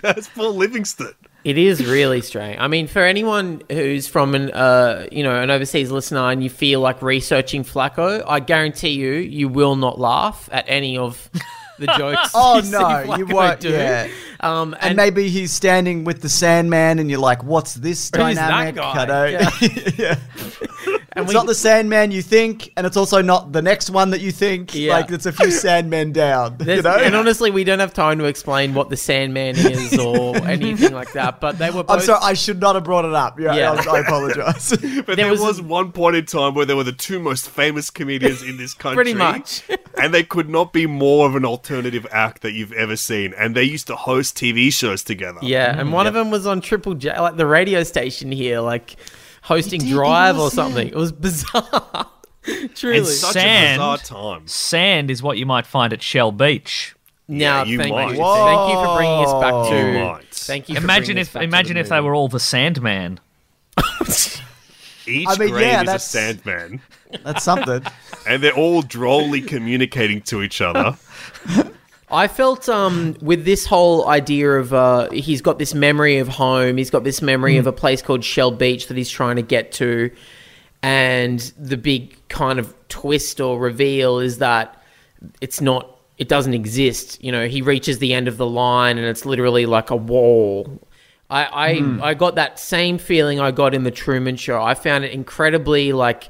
that's 0.00 0.28
Paul 0.28 0.54
Livingston. 0.54 1.14
It 1.48 1.56
is 1.56 1.86
really 1.86 2.20
strange. 2.20 2.58
I 2.60 2.68
mean, 2.68 2.88
for 2.88 3.00
anyone 3.00 3.62
who's 3.70 4.06
from 4.06 4.34
an 4.34 4.50
uh, 4.50 5.06
you 5.10 5.22
know 5.22 5.34
an 5.40 5.50
overseas 5.50 5.90
listener 5.90 6.30
and 6.30 6.44
you 6.44 6.50
feel 6.50 6.80
like 6.80 7.00
researching 7.00 7.64
Flacco, 7.64 8.22
I 8.26 8.40
guarantee 8.40 8.90
you, 8.90 9.12
you 9.12 9.48
will 9.48 9.74
not 9.76 9.98
laugh 9.98 10.50
at 10.52 10.66
any 10.68 10.98
of 10.98 11.30
the 11.78 11.86
jokes. 11.96 12.32
Oh 12.34 12.60
you 12.62 12.70
no, 12.70 13.16
you 13.16 13.24
won't. 13.24 13.60
do. 13.60 13.70
Yeah. 13.70 14.08
Um, 14.40 14.76
And, 14.78 14.94
maybe 14.94 15.30
he's 15.30 15.50
standing 15.50 16.04
with 16.04 16.20
the 16.20 16.28
Sandman, 16.28 16.98
and 16.98 17.10
you're 17.10 17.18
like, 17.18 17.42
"What's 17.42 17.72
this 17.72 18.10
dynamic, 18.10 18.74
Who's 18.76 18.84
that 18.84 19.08
dynamic?" 19.08 19.96
guy? 19.96 20.04
Yeah. 20.04 20.16
Yeah. 20.86 20.96
and 21.12 21.24
It's 21.24 21.28
we- 21.28 21.34
not 21.34 21.46
the 21.46 21.54
Sandman 21.54 22.10
you 22.10 22.20
think, 22.22 22.70
and 22.76 22.86
it's 22.86 22.96
also 22.96 23.22
not 23.22 23.52
the 23.52 23.62
next 23.62 23.88
one 23.90 24.10
that 24.10 24.20
you 24.20 24.30
think. 24.30 24.74
Yeah. 24.74 24.92
Like 24.92 25.10
it's 25.10 25.24
a 25.26 25.32
few 25.32 25.46
Sandmen 25.64 26.12
down. 26.12 26.56
You 26.60 26.82
know? 26.82 26.90
And 26.96 27.14
honestly, 27.14 27.50
we 27.50 27.64
don't 27.64 27.78
have 27.78 27.94
time 27.94 28.18
to 28.18 28.24
explain 28.26 28.74
what 28.74 28.90
the 28.90 28.96
Sandman 28.96 29.56
is 29.56 29.98
or 29.98 30.36
anything 30.46 30.92
like 30.92 31.12
that. 31.14 31.40
But 31.40 31.58
they 31.58 31.70
were. 31.70 31.82
Both, 31.82 31.90
I'm 31.96 32.00
sorry, 32.02 32.20
I 32.22 32.34
should 32.34 32.60
not 32.60 32.74
have 32.74 32.84
brought 32.84 33.04
it 33.06 33.14
up. 33.14 33.40
Yeah, 33.40 33.54
Yeah. 33.54 33.72
I, 33.72 33.96
I 33.96 34.00
apologize. 34.00 34.70
But 34.78 35.06
There 35.06 35.16
there, 35.16 35.30
was 35.30 35.40
was, 35.40 35.58
a- 35.60 35.62
one 35.62 35.92
point 35.92 36.16
in 36.16 36.26
time 36.26 36.54
where 36.54 36.66
there 36.66 36.76
were 36.76 36.84
the 36.84 36.92
two 36.92 37.18
most 37.20 37.48
famous 37.48 37.88
comedians 37.90 38.42
in 38.42 38.56
this 38.58 38.74
country. 38.74 38.96
Pretty 38.96 39.14
much. 39.14 39.62
and 40.00 40.12
they 40.12 40.22
could 40.22 40.48
not 40.48 40.72
be 40.72 40.86
more 40.86 41.26
of 41.26 41.34
an 41.36 41.44
alternative 41.44 42.06
act 42.12 42.42
that 42.42 42.52
you've 42.52 42.72
ever 42.72 42.96
seen. 42.96 43.32
And 43.38 43.54
they 43.56 43.64
used 43.64 43.86
to 43.86 43.96
host 43.96 44.36
TV 44.36 44.70
shows 44.72 45.02
together. 45.02 45.38
Yeah, 45.42 45.78
and 45.78 45.88
mm, 45.88 45.92
one 45.92 46.06
of 46.06 46.14
them 46.14 46.30
was 46.30 46.46
on 46.46 46.60
Triple 46.60 46.94
J, 46.94 47.18
like 47.18 47.36
the 47.36 47.46
radio 47.46 47.82
station 47.82 48.30
here, 48.30 48.60
like 48.60 48.96
hosting 49.48 49.80
Drive 49.80 50.38
or 50.38 50.50
something. 50.50 50.86
It 50.88 50.94
was 50.94 51.10
bizarre. 51.10 52.06
Truly. 52.74 52.98
And 52.98 53.06
such 53.06 53.32
Sand. 53.32 53.82
a 53.82 53.96
bizarre 53.96 53.98
time. 54.36 54.46
sand 54.46 55.10
is 55.10 55.22
what 55.22 55.38
you 55.38 55.46
might 55.46 55.66
find 55.66 55.92
at 55.92 56.02
Shell 56.02 56.32
Beach. 56.32 56.94
now, 57.26 57.64
you 57.64 57.78
thank, 57.78 57.90
might. 57.92 58.10
you. 58.12 58.22
thank 58.22 58.70
you 58.70 58.84
for 58.84 58.96
bringing 58.96 59.24
us 59.24 59.32
back 59.42 59.70
You 59.70 59.76
to. 59.76 60.04
might. 60.04 60.24
Thank 60.30 60.68
you. 60.68 60.74
For 60.76 60.82
Imagine 60.82 61.06
bringing 61.06 61.20
us 61.22 61.26
if 61.28 61.32
back 61.32 61.40
to 61.40 61.44
imagine 61.44 61.74
the 61.74 61.80
if 61.80 61.88
they 61.88 62.00
were 62.00 62.14
all 62.14 62.28
the 62.28 62.40
Sandman. 62.40 63.20
Each 65.06 65.26
I 65.26 65.36
mean, 65.38 65.50
grave 65.50 65.62
yeah, 65.62 65.82
is 65.82 65.88
a 65.94 65.98
Sandman. 65.98 66.80
That's 67.24 67.42
something. 67.42 67.82
and 68.28 68.42
they're 68.42 68.54
all 68.54 68.82
drolly 68.82 69.40
communicating 69.40 70.20
to 70.22 70.42
each 70.42 70.60
other. 70.60 70.96
I 72.10 72.28
felt 72.28 72.68
um 72.68 73.16
with 73.20 73.44
this 73.44 73.66
whole 73.66 74.08
idea 74.08 74.52
of 74.52 74.72
uh 74.72 75.10
he's 75.10 75.42
got 75.42 75.58
this 75.58 75.74
memory 75.74 76.18
of 76.18 76.28
home, 76.28 76.76
he's 76.76 76.90
got 76.90 77.04
this 77.04 77.20
memory 77.22 77.56
of 77.58 77.66
a 77.66 77.72
place 77.72 78.02
called 78.02 78.24
Shell 78.24 78.52
Beach 78.52 78.88
that 78.88 78.96
he's 78.96 79.10
trying 79.10 79.36
to 79.36 79.42
get 79.42 79.72
to, 79.72 80.10
and 80.82 81.40
the 81.58 81.76
big 81.76 82.16
kind 82.28 82.58
of 82.58 82.74
twist 82.88 83.40
or 83.40 83.58
reveal 83.58 84.18
is 84.18 84.38
that 84.38 84.82
it's 85.40 85.60
not 85.60 85.98
it 86.16 86.28
doesn't 86.28 86.54
exist. 86.54 87.22
You 87.22 87.30
know, 87.32 87.46
he 87.46 87.62
reaches 87.62 87.98
the 87.98 88.12
end 88.14 88.26
of 88.28 88.36
the 88.36 88.46
line 88.46 88.98
and 88.98 89.06
it's 89.06 89.24
literally 89.24 89.66
like 89.66 89.90
a 89.90 89.96
wall. 89.96 90.80
I 91.30 91.44
I, 91.44 92.10
I 92.10 92.14
got 92.14 92.36
that 92.36 92.58
same 92.58 92.98
feeling 92.98 93.38
I 93.38 93.50
got 93.50 93.74
in 93.74 93.84
the 93.84 93.90
Truman 93.90 94.36
Show. 94.36 94.62
I 94.62 94.74
found 94.74 95.04
it 95.04 95.12
incredibly 95.12 95.92
like 95.92 96.28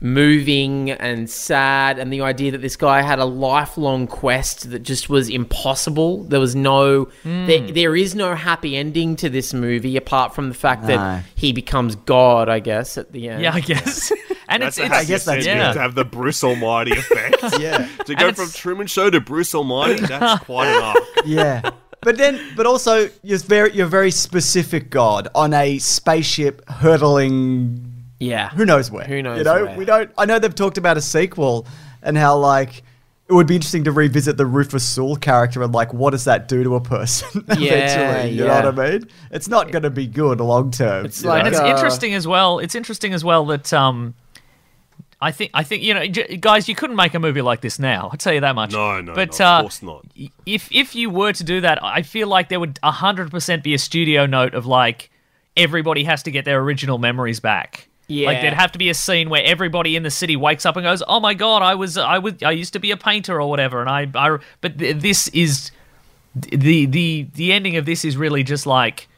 moving 0.00 0.90
and 0.90 1.30
sad 1.30 1.98
and 1.98 2.12
the 2.12 2.20
idea 2.20 2.50
that 2.50 2.60
this 2.60 2.76
guy 2.76 3.00
had 3.02 3.18
a 3.18 3.24
lifelong 3.24 4.06
quest 4.06 4.70
that 4.70 4.80
just 4.80 5.08
was 5.08 5.28
impossible 5.28 6.24
there 6.24 6.40
was 6.40 6.54
no 6.54 7.04
hmm. 7.22 7.46
there, 7.46 7.60
there 7.70 7.96
is 7.96 8.14
no 8.14 8.34
happy 8.34 8.76
ending 8.76 9.16
to 9.16 9.28
this 9.28 9.54
movie 9.54 9.96
apart 9.96 10.34
from 10.34 10.48
the 10.48 10.54
fact 10.54 10.82
No. 10.82 10.88
that 10.88 11.24
he 11.34 11.52
becomes 11.52 11.94
god 11.96 12.48
i 12.48 12.58
guess 12.60 12.98
at 12.98 13.12
the 13.12 13.28
end 13.28 13.42
Yeah, 13.42 13.54
I 13.54 13.60
guess. 13.60 14.12
and 14.48 14.62
That's 14.62 14.78
it's, 14.78 14.90
a 14.90 14.98
it's 14.98 15.08
guess 15.08 15.24
that's 15.24 15.46
yeah. 15.46 15.72
to 15.72 15.80
have 15.80 15.94
the 15.94 16.04
Bruce 16.04 16.44
Almighty 16.44 16.92
effect. 16.96 17.58
Yeah. 17.58 17.88
To 18.04 18.14
go 18.14 18.28
And 18.28 18.36
from 18.36 18.44
it's- 18.44 18.56
Truman 18.56 18.86
Show 18.86 19.10
to 19.10 19.20
Bruce 19.20 19.54
Almighty, 19.54 20.00
that's 20.00 20.44
quite 20.44 20.68
an 20.68 20.82
arc. 20.82 20.98
Yeah. 21.24 21.70
But 22.02 22.18
then, 22.18 22.38
but 22.54 22.66
also, 22.66 23.08
you're 23.22 23.38
very, 23.38 23.72
you're 23.72 23.86
very 23.86 24.10
specific 24.10 24.90
God 24.90 25.28
on 25.34 25.54
a 25.54 25.78
spaceship 25.78 26.68
hurtling. 26.68 27.83
Yeah 28.20 28.48
Who 28.50 28.64
knows 28.64 28.90
where? 28.90 29.04
Who 29.04 29.22
knows 29.22 29.38
You 29.38 29.44
know, 29.44 29.64
where. 29.66 29.76
we 29.76 29.84
don't. 29.84 30.10
I 30.16 30.24
know 30.26 30.38
they've 30.38 30.54
talked 30.54 30.78
about 30.78 30.96
a 30.96 31.02
sequel 31.02 31.66
and 32.02 32.16
how 32.16 32.36
like 32.38 32.82
it 33.28 33.32
would 33.32 33.46
be 33.46 33.54
interesting 33.54 33.84
to 33.84 33.92
revisit 33.92 34.36
the 34.36 34.44
Rufus 34.46 34.86
Sewell 34.86 35.16
character 35.16 35.62
and 35.62 35.72
like 35.72 35.92
what 35.94 36.10
does 36.10 36.24
that 36.24 36.46
do 36.46 36.62
to 36.62 36.74
a 36.74 36.80
person 36.80 37.44
eventually? 37.48 38.30
You 38.36 38.44
yeah. 38.44 38.60
know 38.60 38.70
what 38.70 38.78
I 38.78 38.90
mean? 38.90 39.08
It's 39.30 39.48
not 39.48 39.70
going 39.72 39.82
to 39.84 39.90
be 39.90 40.06
good 40.06 40.40
long 40.40 40.70
term. 40.70 41.06
It's 41.06 41.22
you 41.22 41.28
like- 41.30 41.42
know? 41.42 41.46
and 41.46 41.54
it's 41.54 41.62
uh, 41.62 41.66
interesting 41.66 42.14
as 42.14 42.26
well. 42.26 42.58
It's 42.58 42.74
interesting 42.74 43.14
as 43.14 43.24
well 43.24 43.46
that 43.46 43.72
um, 43.72 44.14
I 45.22 45.30
think 45.32 45.52
I 45.54 45.62
think 45.62 45.82
you 45.82 45.94
know, 45.94 46.06
j- 46.06 46.36
guys, 46.36 46.68
you 46.68 46.74
couldn't 46.74 46.96
make 46.96 47.14
a 47.14 47.18
movie 47.18 47.40
like 47.40 47.62
this 47.62 47.78
now. 47.78 48.10
I'll 48.12 48.18
tell 48.18 48.34
you 48.34 48.40
that 48.40 48.54
much. 48.54 48.72
No, 48.72 49.00
no, 49.00 49.14
but 49.14 49.38
no, 49.38 49.46
uh, 49.46 49.58
of 49.58 49.62
course 49.62 49.82
not. 49.82 50.04
If 50.44 50.68
if 50.70 50.94
you 50.94 51.08
were 51.08 51.32
to 51.32 51.44
do 51.44 51.62
that, 51.62 51.82
I 51.82 52.02
feel 52.02 52.28
like 52.28 52.50
there 52.50 52.60
would 52.60 52.78
hundred 52.82 53.30
percent 53.30 53.62
be 53.64 53.72
a 53.72 53.78
studio 53.78 54.26
note 54.26 54.52
of 54.54 54.66
like 54.66 55.10
everybody 55.56 56.04
has 56.04 56.22
to 56.24 56.30
get 56.30 56.44
their 56.44 56.60
original 56.60 56.98
memories 56.98 57.40
back. 57.40 57.88
Yeah. 58.06 58.26
Like 58.26 58.40
there'd 58.42 58.54
have 58.54 58.72
to 58.72 58.78
be 58.78 58.90
a 58.90 58.94
scene 58.94 59.30
where 59.30 59.42
everybody 59.44 59.96
in 59.96 60.02
the 60.02 60.10
city 60.10 60.36
wakes 60.36 60.66
up 60.66 60.76
and 60.76 60.84
goes, 60.84 61.02
"Oh 61.08 61.20
my 61.20 61.34
god, 61.34 61.62
I 61.62 61.74
was 61.74 61.96
I 61.96 62.18
was 62.18 62.34
I 62.42 62.50
used 62.50 62.72
to 62.74 62.78
be 62.78 62.90
a 62.90 62.96
painter 62.96 63.40
or 63.40 63.48
whatever." 63.48 63.80
And 63.80 63.88
I, 63.88 64.08
I 64.14 64.38
but 64.60 64.78
th- 64.78 64.96
this 64.96 65.28
is 65.28 65.70
the 66.34 66.86
the 66.86 67.26
the 67.34 67.52
ending 67.52 67.76
of 67.76 67.86
this 67.86 68.04
is 68.04 68.16
really 68.16 68.42
just 68.42 68.66
like 68.66 69.08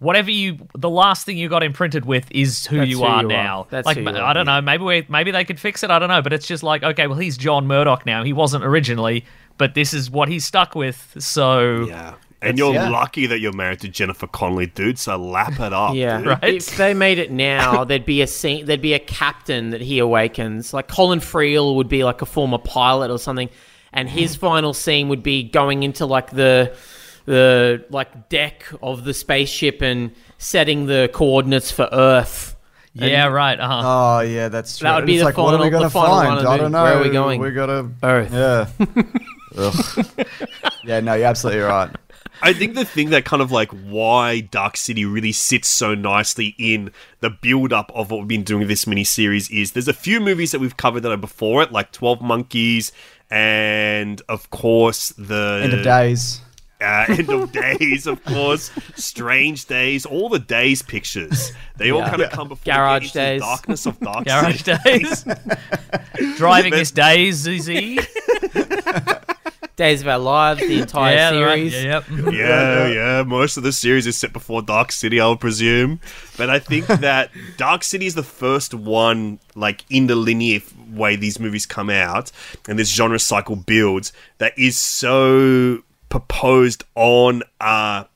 whatever 0.00 0.30
you 0.30 0.58
the 0.76 0.90
last 0.90 1.24
thing 1.26 1.36
you 1.38 1.48
got 1.48 1.62
imprinted 1.62 2.04
with 2.04 2.30
is 2.30 2.66
who 2.66 2.78
That's 2.78 2.90
you 2.90 2.98
who 2.98 3.04
are 3.04 3.22
you 3.22 3.28
are. 3.28 3.32
now. 3.32 3.66
That's 3.70 3.86
like 3.86 3.96
who 3.96 4.02
you 4.02 4.08
I 4.10 4.20
are, 4.20 4.34
don't 4.34 4.46
know, 4.46 4.60
maybe 4.60 4.84
we, 4.84 5.06
maybe 5.08 5.30
they 5.30 5.44
could 5.44 5.58
fix 5.58 5.82
it. 5.82 5.90
I 5.90 5.98
don't 5.98 6.08
know, 6.08 6.22
but 6.22 6.32
it's 6.32 6.46
just 6.46 6.62
like 6.62 6.82
okay, 6.82 7.06
well 7.06 7.18
he's 7.18 7.36
John 7.36 7.66
Murdoch 7.66 8.04
now. 8.06 8.22
He 8.24 8.32
wasn't 8.32 8.64
originally, 8.64 9.24
but 9.56 9.74
this 9.74 9.92
is 9.94 10.10
what 10.10 10.28
he's 10.28 10.44
stuck 10.44 10.74
with. 10.74 11.16
So 11.18 11.86
Yeah. 11.86 12.14
And 12.40 12.56
you're 12.56 12.72
yeah. 12.72 12.88
lucky 12.88 13.26
that 13.26 13.40
you're 13.40 13.52
married 13.52 13.80
to 13.80 13.88
Jennifer 13.88 14.26
Connelly, 14.28 14.66
dude. 14.66 14.98
So 14.98 15.16
lap 15.16 15.58
it 15.58 15.72
up. 15.72 15.94
yeah, 15.94 16.18
dude. 16.18 16.26
Right? 16.26 16.44
If 16.44 16.76
they 16.76 16.94
made 16.94 17.18
it 17.18 17.32
now, 17.32 17.84
there'd 17.88 18.04
be 18.04 18.22
a 18.22 18.26
scene. 18.26 18.66
There'd 18.66 18.80
be 18.80 18.94
a 18.94 19.00
captain 19.00 19.70
that 19.70 19.80
he 19.80 19.98
awakens. 19.98 20.72
Like 20.72 20.88
Colin 20.88 21.20
Friel 21.20 21.74
would 21.76 21.88
be 21.88 22.04
like 22.04 22.22
a 22.22 22.26
former 22.26 22.58
pilot 22.58 23.10
or 23.10 23.18
something, 23.18 23.48
and 23.92 24.08
his 24.08 24.36
final 24.36 24.72
scene 24.72 25.08
would 25.08 25.22
be 25.22 25.42
going 25.42 25.82
into 25.82 26.06
like 26.06 26.30
the 26.30 26.76
the 27.24 27.84
like 27.90 28.28
deck 28.28 28.64
of 28.82 29.04
the 29.04 29.12
spaceship 29.12 29.82
and 29.82 30.12
setting 30.38 30.86
the 30.86 31.10
coordinates 31.12 31.72
for 31.72 31.88
Earth. 31.90 32.54
yeah, 32.94 33.26
right. 33.26 33.58
Uh-huh. 33.58 33.82
Oh 33.84 34.20
yeah, 34.20 34.48
that's 34.48 34.78
true. 34.78 34.86
That 34.86 34.96
would 34.96 35.06
be 35.06 35.16
it's 35.16 35.22
the 35.22 35.26
like, 35.26 35.36
what 35.36 35.54
are 35.54 35.62
we 35.62 35.70
gonna 35.70 35.86
the 35.86 35.90
final 35.90 36.14
one 36.14 36.36
find? 36.36 36.46
I 36.46 36.56
don't 36.56 36.70
know. 36.70 36.84
Where 36.84 36.98
are 36.98 37.02
we 37.02 37.10
going? 37.10 37.40
We 37.40 37.50
gotta 37.50 37.90
Earth. 38.02 38.32
Yeah. 38.32 38.68
Yeah, 40.88 41.00
no, 41.00 41.12
you're 41.14 41.26
absolutely 41.26 41.60
right. 41.60 41.90
I 42.42 42.52
think 42.52 42.74
the 42.74 42.84
thing 42.84 43.10
that 43.10 43.24
kind 43.24 43.42
of 43.42 43.50
like 43.50 43.70
why 43.72 44.40
Dark 44.40 44.76
City 44.76 45.04
really 45.04 45.32
sits 45.32 45.66
so 45.68 45.94
nicely 45.94 46.54
in 46.58 46.92
the 47.20 47.30
build 47.30 47.72
up 47.72 47.90
of 47.94 48.10
what 48.10 48.18
we've 48.20 48.28
been 48.28 48.44
doing 48.44 48.60
with 48.60 48.68
this 48.68 48.84
miniseries 48.84 49.50
is 49.50 49.72
there's 49.72 49.88
a 49.88 49.92
few 49.92 50.20
movies 50.20 50.52
that 50.52 50.60
we've 50.60 50.76
covered 50.76 51.00
that 51.00 51.10
are 51.12 51.16
before 51.16 51.62
it, 51.62 51.72
like 51.72 51.90
12 51.92 52.20
Monkeys 52.22 52.92
and 53.30 54.22
of 54.28 54.50
course 54.50 55.10
the 55.18 55.60
End 55.64 55.72
of 55.74 55.82
days. 55.82 56.40
uh, 56.80 57.06
end 57.08 57.28
of 57.28 57.50
days, 57.50 58.06
of 58.06 58.24
course, 58.24 58.70
strange 58.94 59.64
days, 59.66 60.06
all 60.06 60.28
the 60.28 60.38
days 60.38 60.80
pictures. 60.80 61.52
They 61.76 61.90
all 61.90 62.00
Yeah. 62.00 62.10
kind 62.10 62.22
of 62.22 62.30
come 62.30 62.48
before 62.48 62.72
Garage 62.72 63.06
we 63.14 63.20
days. 63.20 63.40
darkness 63.40 63.84
of 63.86 63.98
Dark 63.98 64.26
Garage 64.26 64.62
City. 64.62 64.78
days. 64.84 65.24
Driving 66.36 66.70
this 66.72 66.92
Daisy. 66.92 67.98
Days 69.78 70.02
of 70.02 70.08
Our 70.08 70.18
Lives, 70.18 70.60
the 70.60 70.78
entire 70.80 71.14
yeah, 71.14 71.40
right. 71.40 71.70
series. 71.70 71.74
Yeah, 71.74 71.82
yep. 71.82 72.04
Yeah, 72.34 72.88
yeah. 72.88 73.22
Most 73.22 73.56
of 73.56 73.62
the 73.62 73.72
series 73.72 74.08
is 74.08 74.16
set 74.16 74.32
before 74.32 74.60
Dark 74.60 74.90
City, 74.90 75.20
I 75.20 75.28
would 75.28 75.38
presume. 75.38 76.00
But 76.36 76.50
I 76.50 76.58
think 76.58 76.86
that 76.88 77.30
Dark 77.56 77.84
City 77.84 78.06
is 78.06 78.16
the 78.16 78.24
first 78.24 78.74
one, 78.74 79.38
like 79.54 79.84
in 79.88 80.08
the 80.08 80.16
linear 80.16 80.60
way 80.90 81.14
these 81.14 81.38
movies 81.38 81.64
come 81.64 81.90
out, 81.90 82.32
and 82.68 82.76
this 82.76 82.92
genre 82.92 83.20
cycle 83.20 83.54
builds 83.54 84.12
that 84.38 84.58
is 84.58 84.76
so 84.76 85.84
proposed 86.08 86.82
on 86.96 87.44
a 87.60 88.06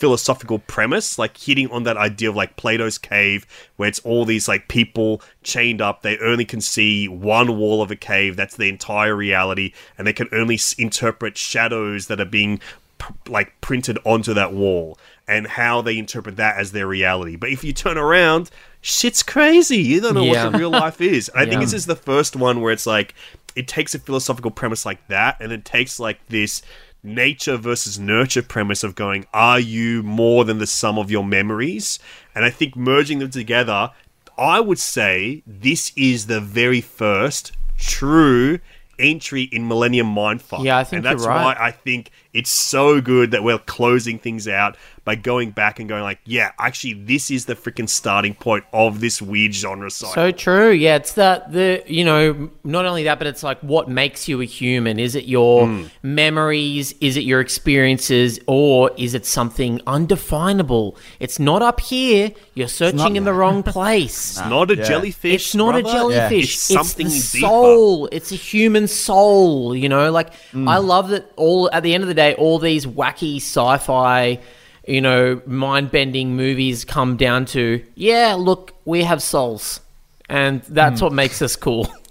philosophical 0.00 0.58
premise, 0.60 1.18
like 1.18 1.36
hitting 1.36 1.70
on 1.70 1.84
that 1.84 1.96
idea 1.96 2.30
of 2.30 2.34
like 2.36 2.56
Plato's 2.56 2.98
cave, 2.98 3.46
where 3.76 3.88
it's 3.88 4.00
all 4.00 4.24
these 4.24 4.48
like 4.48 4.66
people 4.68 5.22
chained 5.42 5.80
up. 5.80 6.02
They 6.02 6.18
only 6.18 6.44
can 6.44 6.60
see 6.60 7.06
one 7.06 7.56
wall 7.58 7.82
of 7.82 7.90
a 7.90 7.96
cave. 7.96 8.34
That's 8.36 8.56
the 8.56 8.68
entire 8.68 9.14
reality, 9.14 9.72
and 9.98 10.06
they 10.06 10.12
can 10.12 10.28
only 10.32 10.54
s- 10.56 10.72
interpret 10.72 11.36
shadows 11.36 12.06
that 12.08 12.20
are 12.20 12.24
being 12.24 12.58
p- 12.98 13.14
like 13.28 13.60
printed 13.60 13.98
onto 14.04 14.32
that 14.34 14.52
wall, 14.54 14.98
and 15.28 15.46
how 15.46 15.82
they 15.82 15.96
interpret 15.98 16.36
that 16.36 16.56
as 16.58 16.72
their 16.72 16.86
reality. 16.86 17.36
But 17.36 17.50
if 17.50 17.62
you 17.62 17.72
turn 17.72 17.98
around, 17.98 18.50
shit's 18.80 19.22
crazy. 19.22 19.76
You 19.76 20.00
don't 20.00 20.14
know 20.14 20.24
Yeah. 20.24 20.44
what 20.44 20.52
the 20.52 20.58
real 20.58 20.70
life 20.70 21.00
is. 21.14 21.28
And 21.28 21.38
I 21.40 21.46
think 21.46 21.60
this 21.60 21.74
is 21.74 21.86
the 21.86 21.94
first 21.94 22.34
one 22.34 22.60
where 22.62 22.72
it's 22.72 22.86
like 22.86 23.14
it 23.54 23.68
takes 23.68 23.94
a 23.94 23.98
philosophical 23.98 24.50
premise 24.50 24.86
like 24.86 25.06
that, 25.08 25.36
and 25.40 25.52
it 25.52 25.64
takes 25.64 26.00
like 26.00 26.20
this 26.28 26.62
nature 27.02 27.56
versus 27.56 27.98
nurture 27.98 28.42
premise 28.42 28.84
of 28.84 28.94
going, 28.94 29.26
are 29.32 29.60
you 29.60 30.02
more 30.02 30.44
than 30.44 30.58
the 30.58 30.66
sum 30.66 30.98
of 30.98 31.10
your 31.10 31.24
memories? 31.24 31.98
And 32.34 32.44
I 32.44 32.50
think 32.50 32.76
merging 32.76 33.18
them 33.18 33.30
together, 33.30 33.90
I 34.36 34.60
would 34.60 34.78
say 34.78 35.42
this 35.46 35.92
is 35.96 36.26
the 36.26 36.40
very 36.40 36.80
first 36.80 37.52
true 37.78 38.58
entry 38.98 39.42
in 39.44 39.66
Millennium 39.66 40.14
Mindfuck. 40.14 40.62
Yeah, 40.62 40.78
I 40.78 40.84
think 40.84 40.98
and 40.98 41.04
that's 41.06 41.26
right. 41.26 41.44
why 41.44 41.56
I 41.58 41.70
think 41.70 42.10
it's 42.32 42.50
so 42.50 43.00
good 43.00 43.30
that 43.32 43.42
we're 43.42 43.58
closing 43.58 44.18
things 44.18 44.46
out 44.46 44.76
by 45.04 45.14
going 45.14 45.50
back 45.50 45.80
and 45.80 45.88
going 45.88 46.02
like, 46.02 46.20
yeah, 46.26 46.52
actually, 46.58 46.92
this 46.92 47.30
is 47.30 47.46
the 47.46 47.54
freaking 47.56 47.88
starting 47.88 48.34
point 48.34 48.64
of 48.72 49.00
this 49.00 49.20
weird 49.22 49.52
genre 49.54 49.90
cycle. 49.90 50.14
So 50.14 50.30
true. 50.30 50.70
Yeah, 50.70 50.96
it's 50.96 51.14
that 51.14 51.52
the 51.52 51.82
you 51.86 52.04
know 52.04 52.50
not 52.64 52.84
only 52.84 53.04
that, 53.04 53.18
but 53.18 53.26
it's 53.26 53.42
like 53.42 53.58
what 53.60 53.88
makes 53.88 54.28
you 54.28 54.40
a 54.40 54.44
human. 54.44 54.98
Is 54.98 55.14
it 55.14 55.24
your 55.24 55.66
Hmm. 55.66 55.84
memories? 56.02 56.94
Is 57.00 57.16
it 57.16 57.24
your 57.24 57.40
experiences, 57.40 58.38
or 58.46 58.90
is 58.96 59.14
it 59.14 59.24
something 59.24 59.80
undefinable? 59.86 60.96
It's 61.18 61.38
not 61.38 61.62
up 61.62 61.80
here. 61.80 62.32
You're 62.54 62.68
searching 62.68 63.16
in 63.16 63.24
the 63.24 63.32
wrong 63.40 63.62
place. 63.62 64.32
It's 64.38 64.48
not 64.48 64.70
a 64.70 64.76
Yeah. 64.76 64.84
jellyfish. 64.84 65.34
It's 65.34 65.54
not 65.54 65.74
a 65.76 65.82
jellyfish. 65.82 66.44
It's 66.54 66.70
It's, 66.70 66.74
something 66.78 67.08
the 67.08 67.28
deeper. 67.32 67.46
soul. 67.46 68.08
It's 68.12 68.32
a 68.32 68.36
human 68.36 68.86
soul. 68.86 69.74
You 69.74 69.88
know, 69.88 70.10
like 70.12 70.28
Mm. 70.52 70.68
I 70.68 70.76
love 70.78 71.08
that. 71.10 71.24
All 71.36 71.70
at 71.72 71.82
the 71.82 71.94
end 71.94 72.02
of 72.04 72.08
the 72.08 72.14
day, 72.14 72.19
all 72.34 72.58
these 72.58 72.86
wacky 72.86 73.36
sci-fi, 73.36 74.38
you 74.86 75.00
know, 75.00 75.40
mind-bending 75.46 76.36
movies 76.36 76.84
come 76.84 77.16
down 77.16 77.44
to 77.46 77.82
yeah. 77.94 78.34
Look, 78.38 78.72
we 78.84 79.02
have 79.04 79.22
souls, 79.22 79.80
and 80.28 80.62
that's 80.62 81.00
Mm. 81.00 81.04
what 81.04 81.12
makes 81.12 81.42
us 81.42 81.56
cool. 81.56 81.88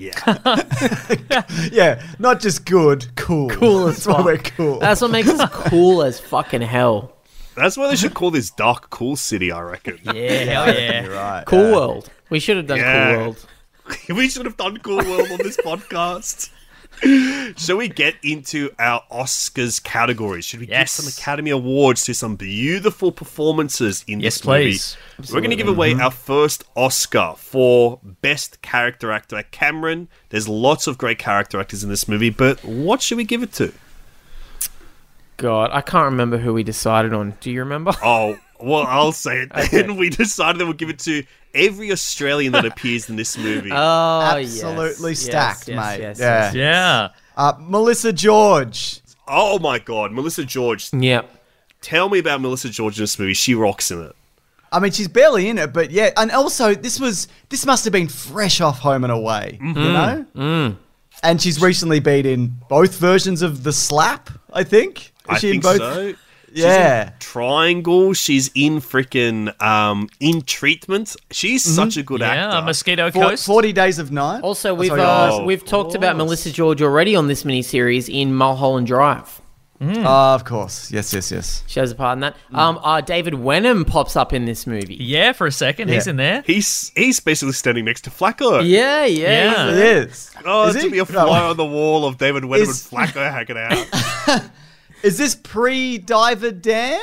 Yeah. 0.00 0.12
Yeah, 1.72 2.00
not 2.20 2.38
just 2.40 2.64
good, 2.64 3.06
cool. 3.16 3.48
Cool 3.58 3.88
as 3.88 4.04
That's 4.04 4.06
why 4.06 4.14
fuck. 4.14 4.24
we're 4.26 4.36
cool. 4.38 4.78
That's 4.78 5.00
what 5.00 5.10
makes 5.10 5.28
us 5.28 5.50
cool 5.50 6.02
as 6.04 6.20
fucking 6.20 6.62
hell. 6.62 7.16
That's 7.56 7.76
why 7.76 7.88
they 7.88 7.96
should 7.96 8.14
call 8.14 8.30
this 8.30 8.50
Dark 8.50 8.90
Cool 8.90 9.16
City, 9.16 9.50
I 9.50 9.60
reckon. 9.60 9.98
Yeah, 10.04 10.12
hell 10.44 10.72
yeah. 10.72 11.02
You're 11.02 11.12
right. 11.14 11.44
Cool 11.46 11.58
yeah. 11.70 11.72
World. 11.74 12.10
We 12.30 12.38
should 12.38 12.58
have 12.58 12.68
done 12.68 12.78
Yeah. 12.78 13.14
Cool 13.14 13.22
World. 13.24 13.46
we 14.10 14.28
should 14.28 14.44
have 14.46 14.56
done 14.56 14.76
Cool 14.78 14.98
World 14.98 15.32
on 15.32 15.38
this 15.38 15.56
podcast. 15.56 16.50
Shall 17.56 17.76
we 17.76 17.88
get 17.88 18.16
into 18.24 18.70
our 18.78 19.02
Oscars 19.10 19.82
categories? 19.82 20.44
Should 20.44 20.60
we 20.60 20.66
Yes. 20.66 20.96
give 20.96 21.04
some 21.04 21.08
Academy 21.22 21.50
Awards 21.50 22.04
to 22.04 22.14
some 22.14 22.34
beautiful 22.34 23.12
performances 23.12 24.04
in 24.08 24.18
Yes, 24.20 24.38
this 24.38 24.44
movie? 24.46 24.62
please. 24.72 24.96
We're 25.32 25.40
going 25.40 25.50
to 25.50 25.56
give 25.56 25.68
away 25.68 25.92
mm-hmm. 25.92 26.00
our 26.02 26.10
first 26.10 26.64
Oscar 26.74 27.34
for 27.36 28.00
Best 28.02 28.62
Character 28.62 29.12
Actor. 29.12 29.44
Cameron, 29.52 30.08
there's 30.30 30.48
lots 30.48 30.86
of 30.88 30.98
great 30.98 31.18
character 31.18 31.60
actors 31.60 31.84
in 31.84 31.88
this 31.90 32.08
movie, 32.08 32.30
but 32.30 32.64
what 32.64 33.00
should 33.00 33.16
we 33.18 33.24
give 33.24 33.42
it 33.44 33.52
to? 33.54 33.72
God, 35.36 35.70
I 35.72 35.82
can't 35.82 36.04
remember 36.06 36.38
who 36.38 36.52
we 36.52 36.64
decided 36.64 37.12
on. 37.12 37.34
Do 37.40 37.50
you 37.52 37.60
remember? 37.60 37.92
Oh, 38.02 38.38
well, 38.60 38.84
I'll 38.86 39.12
say 39.12 39.40
it 39.42 39.50
then. 39.70 39.96
We 39.96 40.10
decided 40.10 40.60
that 40.60 40.64
we'll 40.64 40.74
give 40.74 40.90
it 40.90 40.98
to 41.00 41.24
every 41.54 41.90
Australian 41.92 42.52
that 42.52 42.64
appears 42.66 43.08
in 43.08 43.16
this 43.16 43.36
movie. 43.38 43.70
Oh. 43.72 44.20
Absolutely 44.36 45.10
Yes, 45.12 45.20
stacked, 45.20 45.68
yes, 45.68 45.76
mate. 45.76 46.00
yes, 46.02 46.18
Yeah. 46.20 46.44
yes. 46.44 46.54
Yeah. 46.54 47.08
Uh, 47.36 47.52
Melissa 47.60 48.12
George. 48.12 49.00
oh 49.26 49.58
my 49.58 49.78
god, 49.78 50.12
Melissa 50.12 50.44
George. 50.44 50.90
Yeah. 50.92 51.22
Tell 51.80 52.08
me 52.08 52.18
about 52.18 52.40
Melissa 52.40 52.68
George 52.68 52.98
in 52.98 53.02
this 53.04 53.18
movie. 53.18 53.34
She 53.34 53.54
rocks 53.54 53.90
in 53.90 54.02
it. 54.02 54.14
I 54.72 54.80
mean, 54.80 54.90
she's 54.92 55.08
barely 55.08 55.48
in 55.48 55.56
it, 55.56 55.72
but 55.72 55.90
yeah. 55.90 56.10
And 56.16 56.30
also, 56.32 56.74
this 56.74 56.98
was 57.00 57.28
this 57.48 57.64
must 57.64 57.84
have 57.84 57.92
been 57.92 58.08
fresh 58.08 58.60
off 58.60 58.80
Home 58.80 59.04
and 59.04 59.12
Away, 59.12 59.58
Mm-hmm. 59.62 59.78
you 59.78 59.92
know. 59.92 60.76
And 61.22 61.40
she's 61.42 61.60
recently 61.60 62.00
been 62.00 62.26
in 62.26 62.58
both 62.68 62.96
versions 62.98 63.42
of 63.42 63.62
The 63.64 63.72
Slap. 63.72 64.30
I 64.52 64.64
think. 64.64 64.98
Is 65.00 65.12
I 65.28 65.38
she 65.38 65.50
think 65.52 65.64
in 65.64 65.78
both? 65.78 65.94
so. 65.94 66.14
She's 66.54 66.64
Yeah. 66.64 67.06
in 67.08 67.12
Triangle. 67.18 68.12
She's 68.14 68.50
in 68.54 68.80
freaking 68.80 69.60
um 69.62 70.08
in 70.20 70.42
treatment. 70.42 71.16
She's 71.30 71.64
Mm-hmm. 71.64 71.74
such 71.74 71.96
a 71.96 72.02
good 72.02 72.20
Yeah, 72.20 72.48
actor. 72.48 72.62
Mosquito 72.66 73.10
For- 73.10 73.30
Coast. 73.30 73.46
Forty 73.46 73.72
Days 73.72 73.98
of 73.98 74.10
Night. 74.12 74.40
Also, 74.42 74.70
Oh, 74.70 74.74
we've 74.74 74.88
sorry, 74.88 75.00
uh, 75.02 75.30
Oh, 75.32 75.44
we've 75.44 75.64
talked 75.64 75.94
about. 75.94 76.16
Melissa 76.16 76.50
George 76.50 76.80
already 76.82 77.14
on 77.16 77.28
this 77.28 77.44
miniseries 77.44 78.08
in 78.12 78.34
Mulholland 78.34 78.86
Drive. 78.86 79.40
Ah, 79.80 80.34
of 80.34 80.44
course. 80.44 80.90
Yes, 80.90 81.14
yes, 81.14 81.30
yes. 81.30 81.62
She 81.68 81.78
has 81.78 81.92
a 81.92 81.94
part 81.94 82.16
in 82.16 82.20
that. 82.22 82.34
Mm. 82.52 82.58
Um, 82.58 82.80
uh, 82.82 83.00
David 83.00 83.34
Wenham 83.34 83.84
pops 83.84 84.16
up 84.16 84.32
in 84.32 84.44
this 84.44 84.66
movie. 84.66 84.96
Yeah, 84.98 85.30
for 85.32 85.46
a 85.46 85.52
second. 85.52 85.88
He's 85.88 86.08
in 86.08 86.16
there. 86.16 86.42
he's 86.44 86.90
he's 86.96 87.20
basically 87.20 87.52
standing 87.52 87.84
next 87.84 88.00
to 88.02 88.10
Flacco. 88.10 88.60
Yeah, 88.66 89.04
yeah. 89.04 89.52
Yeah. 89.52 89.70
It 89.70 89.78
is. 90.08 90.32
Oh, 90.44 90.66
is 90.66 90.74
to 90.74 90.80
he? 90.80 90.88
be 90.88 90.98
a 90.98 91.02
No. 91.02 91.04
fly 91.04 91.42
on 91.44 91.56
the 91.56 91.64
wall 91.64 92.06
of 92.06 92.18
David 92.18 92.44
Wenham 92.44 92.68
Is- 92.68 92.88
and 92.90 92.98
Flacco 92.98 93.30
hanging 93.30 93.56
out. 93.56 94.42
Is 95.02 95.18
this 95.18 95.34
pre-Diver 95.34 96.50
Dan? 96.52 97.00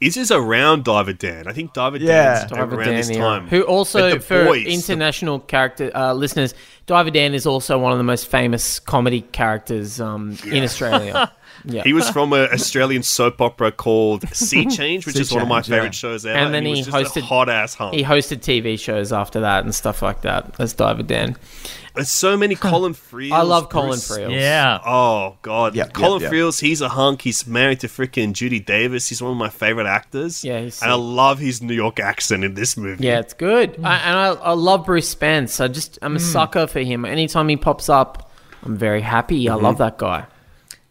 Is 0.00 0.14
this 0.14 0.30
around 0.30 0.84
Diver 0.84 1.12
Dan? 1.12 1.48
I 1.48 1.52
think 1.52 1.72
Diver 1.72 1.96
Yeah. 1.96 2.38
Dan's 2.40 2.50
Diver 2.50 2.76
around 2.76 2.86
Dan, 2.86 2.96
this 2.96 3.10
yeah. 3.10 3.18
time. 3.18 3.48
Who 3.48 3.62
also, 3.62 3.98
But 4.10 4.14
the 4.14 4.20
for 4.20 4.44
boys, 4.44 4.64
the- 4.64 4.72
international 4.74 5.40
character 5.40 5.90
uh, 5.94 6.12
listeners, 6.12 6.54
Diver 6.86 7.10
Dan 7.10 7.34
is 7.34 7.46
also 7.46 7.78
one 7.78 7.90
of 7.92 7.98
the 7.98 8.04
most 8.04 8.26
famous 8.28 8.78
comedy 8.78 9.22
characters 9.22 10.00
um, 10.00 10.36
in 10.46 10.62
Australia. 10.62 11.32
yeah. 11.64 11.82
He 11.82 11.92
was 11.92 12.08
from 12.12 12.32
an 12.32 12.48
Australian 12.52 13.02
soap 13.02 13.40
opera 13.40 13.72
called 13.72 14.28
Sea 14.34 14.66
Change, 14.70 15.06
which 15.06 15.16
Sea 15.16 15.22
is 15.22 15.32
one 15.32 15.42
of 15.42 15.48
my 15.48 15.60
Change, 15.60 15.68
yeah. 15.68 15.76
favorite 15.76 15.94
shows 15.94 16.26
ever. 16.26 16.38
And 16.38 16.54
then 16.54 16.64
he, 16.64 16.74
he 16.74 16.78
was 16.78 16.88
hosted- 16.88 17.22
hot 17.22 17.48
ass 17.48 17.74
hunk. 17.74 17.94
he 17.94 18.02
hosted 18.02 18.38
TV 18.38 18.78
shows 18.78 19.12
after 19.12 19.40
that 19.40 19.64
and 19.64 19.74
stuff 19.74 20.02
like 20.02 20.22
that. 20.22 20.54
That's 20.54 20.72
Diver 20.72 21.02
Dan. 21.02 21.36
There's 21.98 22.10
so 22.10 22.36
many 22.36 22.54
Colin 22.54 22.94
Friels. 22.94 23.32
I 23.32 23.42
love 23.42 23.70
Colin 23.70 23.88
Bruce- 23.88 24.08
Friels. 24.08 24.30
Yeah. 24.30 24.78
Oh 24.86 25.36
god, 25.42 25.74
Yep, 25.74 25.94
Colin 25.94 26.22
yep, 26.22 26.32
yep. 26.32 26.32
Friels. 26.32 26.60
He's 26.60 26.80
a 26.80 26.90
hunk. 26.90 27.22
He's 27.22 27.44
married 27.44 27.80
to 27.80 27.88
freaking 27.88 28.34
Judy 28.34 28.60
Davis. 28.60 29.08
He's 29.08 29.20
one 29.20 29.32
of 29.32 29.36
my 29.36 29.48
favorite 29.48 29.88
actors. 29.88 30.44
Yeah, 30.44 30.60
he's 30.60 30.80
and 30.80 30.92
I 30.92 30.94
love 30.94 31.40
his 31.40 31.60
New 31.60 31.74
York 31.74 31.98
accent 31.98 32.44
in 32.44 32.54
this 32.54 32.76
movie. 32.76 33.04
Yeah, 33.04 33.18
it's 33.18 33.34
good. 33.34 33.70
I, 33.82 33.96
and 33.96 34.16
I, 34.16 34.28
I 34.34 34.52
love 34.52 34.86
Bruce 34.86 35.08
Spence. 35.08 35.60
I 35.60 35.66
just 35.66 35.98
I'm 36.00 36.14
a 36.14 36.20
mm. 36.20 36.22
sucker 36.22 36.68
for 36.68 36.80
him. 36.80 37.04
Anytime 37.04 37.48
he 37.48 37.56
pops 37.56 37.88
up, 37.88 38.30
I'm 38.62 38.76
very 38.76 39.00
happy. 39.00 39.48
I 39.48 39.54
love 39.54 39.74
mm-hmm. 39.74 39.82
that 39.82 39.98
guy. 39.98 40.26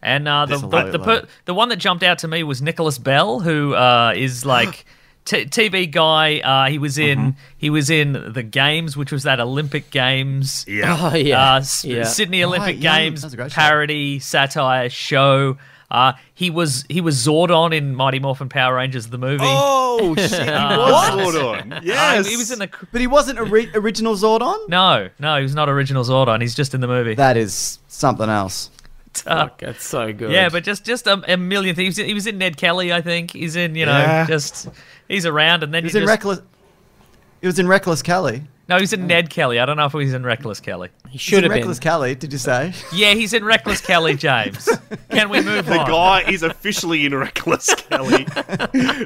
And 0.01 0.27
uh, 0.27 0.45
the, 0.45 0.57
the, 0.59 0.83
the, 0.91 0.99
per- 0.99 1.27
the 1.45 1.53
one 1.53 1.69
that 1.69 1.77
jumped 1.77 2.03
out 2.03 2.19
to 2.19 2.27
me 2.27 2.43
was 2.43 2.61
Nicholas 2.61 2.97
Bell, 2.99 3.39
who 3.39 3.73
uh, 3.73 4.13
is 4.15 4.45
like 4.45 4.85
t- 5.25 5.45
TV 5.45 5.89
guy. 5.91 6.39
Uh, 6.39 6.69
he 6.69 6.77
was 6.77 6.97
in 6.99 7.35
he 7.57 7.69
was 7.71 7.89
in 7.89 8.31
the 8.33 8.43
games, 8.43 8.95
which 8.95 9.11
was 9.11 9.23
that 9.23 9.39
Olympic 9.39 9.89
Games. 9.89 10.65
yeah. 10.67 10.97
Oh 11.11 11.15
yeah, 11.15 11.53
Uh, 11.55 11.57
S- 11.57 11.83
yeah. 11.83 12.03
Sydney 12.03 12.43
Olympic 12.43 12.67
Right, 12.67 12.77
yeah, 12.77 12.99
Games 12.99 13.21
that's 13.23 13.33
a 13.33 13.37
show. 13.37 13.47
parody 13.49 14.19
satire 14.19 14.89
show. 14.89 15.57
Uh, 15.89 16.11
he 16.33 16.49
was 16.49 16.83
he 16.89 16.99
was 17.01 17.15
Zordon 17.15 17.73
in 17.73 17.95
Mighty 17.95 18.19
Morphin 18.19 18.49
Power 18.49 18.75
Rangers 18.75 19.07
the 19.07 19.17
movie. 19.17 19.45
Oh 19.47 20.13
shit, 20.17 20.31
he 20.31 20.37
was 20.51 21.33
Zordon. 21.33 21.73
Uh, 21.77 21.79
Yes, 21.81 22.27
he 22.27 22.35
was 22.35 22.51
in 22.51 22.59
the 22.59 22.69
But 22.91 22.99
he 23.01 23.07
wasn't 23.07 23.39
ori- 23.39 23.71
original 23.73 24.15
Zordon. 24.15 24.67
no 24.69 25.07
no 25.17 25.37
he 25.37 25.43
was 25.43 25.55
not 25.55 25.69
original 25.69 26.03
Zordon. 26.03 26.41
He's 26.41 26.53
just 26.55 26.73
in 26.73 26.81
the 26.81 26.87
movie. 26.87 27.15
That 27.15 27.37
is 27.37 27.79
something 27.87 28.29
else. 28.29 28.69
But 29.23 29.31
uh, 29.31 29.43
Fuck, 29.47 29.59
that's 29.61 29.85
so 29.85 30.13
good. 30.13 30.31
yeah, 30.31 30.49
but 30.49 30.63
just 30.63 30.85
just 30.85 31.07
a, 31.07 31.21
a 31.33 31.37
million 31.37 31.75
things. 31.75 31.95
He 31.97 32.01
was, 32.03 32.07
he 32.09 32.13
was 32.13 32.27
in 32.27 32.37
Ned 32.37 32.57
Kelly, 32.57 32.91
I 32.93 33.01
think. 33.01 33.31
He's 33.31 33.55
in, 33.55 33.75
you 33.75 33.85
know, 33.85 33.97
Yeah. 33.97 34.25
just 34.27 34.67
he's 35.07 35.25
around, 35.25 35.63
and 35.63 35.73
then 35.73 35.83
He 35.83 35.87
was 35.87 35.95
in 35.95 36.01
just, 36.01 36.09
Reckless. 36.09 36.41
He 37.41 37.47
was 37.47 37.59
in 37.59 37.67
Reckless 37.67 38.01
Kelly. 38.01 38.43
no, 38.67 38.77
he's 38.79 38.91
in 38.93 39.05
Ned 39.07 39.29
Kelly. 39.29 39.59
I 39.59 39.65
don't 39.65 39.77
know 39.77 39.85
if 39.85 39.93
he's 39.93 40.13
in 40.13 40.23
Reckless 40.23 40.59
Kelly. 40.59 40.89
he 41.05 41.11
He's 41.11 41.21
should 41.21 41.37
in 41.37 41.43
have 41.43 41.51
been. 41.51 41.59
Reckless 41.61 41.79
Kelly. 41.79 42.15
Did 42.15 42.33
you 42.33 42.39
say? 42.39 42.73
Yeah, 42.91 43.13
he's 43.13 43.33
in 43.33 43.45
Reckless 43.45 43.79
Kelly, 43.79 44.15
James. 44.15 44.67
Can 45.11 45.29
we 45.29 45.41
move 45.41 45.67
The 45.67 45.77
on? 45.79 45.87
guy 45.87 46.21
is 46.29 46.41
officially 46.43 47.05
in 47.05 47.13
Reckless 47.15 47.73
Kelly. 47.89 48.25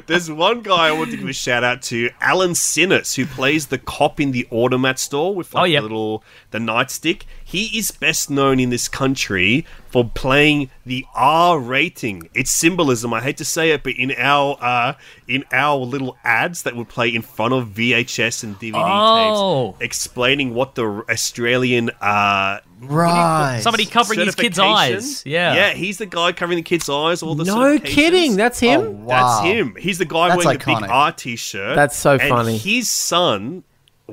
There's 0.06 0.30
one 0.30 0.62
guy 0.62 0.88
I 0.88 0.92
want 0.92 1.10
to 1.10 1.16
give 1.18 1.28
a 1.28 1.32
shout 1.32 1.62
out 1.62 1.82
to, 1.82 2.10
Alan 2.20 2.52
Cinis, 2.52 3.14
who 3.16 3.26
plays 3.26 3.66
the 3.66 3.78
cop 3.78 4.18
in 4.18 4.32
the 4.32 4.48
automat 4.50 4.98
store 4.98 5.34
with 5.34 5.52
like 5.54 5.60
Oh, 5.62 5.64
yep. 5.64 5.80
the 5.80 5.88
little 5.88 6.24
the 6.50 6.58
nightstick. 6.58 7.22
He 7.52 7.78
is 7.78 7.90
best 7.90 8.30
known 8.30 8.58
in 8.58 8.70
this 8.70 8.88
country 8.88 9.66
for 9.90 10.08
playing 10.08 10.70
the 10.86 11.04
R 11.14 11.58
rating. 11.58 12.30
It's 12.32 12.50
symbolism. 12.50 13.12
I 13.12 13.20
hate 13.20 13.36
to 13.36 13.44
say 13.44 13.72
it, 13.72 13.82
but 13.82 13.92
in 13.98 14.10
our 14.16 14.56
uh, 14.58 14.94
in 15.28 15.44
our 15.52 15.76
little 15.76 16.16
ads 16.24 16.62
that 16.62 16.74
would 16.76 16.88
play 16.88 17.14
in 17.14 17.20
front 17.20 17.52
of 17.52 17.68
VHS 17.68 18.42
and 18.42 18.58
DVD 18.58 18.72
Oh. 18.82 19.72
tapes, 19.72 19.84
explaining 19.84 20.54
what 20.54 20.76
the 20.76 21.04
Australian 21.10 21.90
uh, 22.00 22.60
Right. 22.80 23.60
Somebody 23.62 23.84
covering 23.84 24.20
his 24.20 24.34
kid's 24.34 24.58
eyes. 24.58 25.22
Yeah. 25.24 25.54
yeah, 25.54 25.70
he's 25.74 25.98
the 25.98 26.06
guy 26.06 26.32
covering 26.32 26.56
the 26.56 26.62
kid's 26.62 26.88
eyes. 26.88 27.22
All 27.22 27.34
the 27.34 27.44
no 27.44 27.78
kidding. 27.78 28.34
That's 28.36 28.58
him. 28.58 28.80
Oh, 28.80 28.90
wow. 28.90 29.42
That's 29.42 29.46
him. 29.46 29.76
He's 29.78 29.98
the 29.98 30.04
guy 30.04 30.30
That's 30.30 30.44
wearing 30.44 30.58
iconic. 30.58 30.74
the 30.76 30.80
big 30.86 30.90
R 30.90 31.12
t-shirt. 31.12 31.76
That's 31.76 31.96
so 31.96 32.12
and 32.14 32.22
funny. 32.28 32.56
His 32.58 32.88
son 32.90 33.62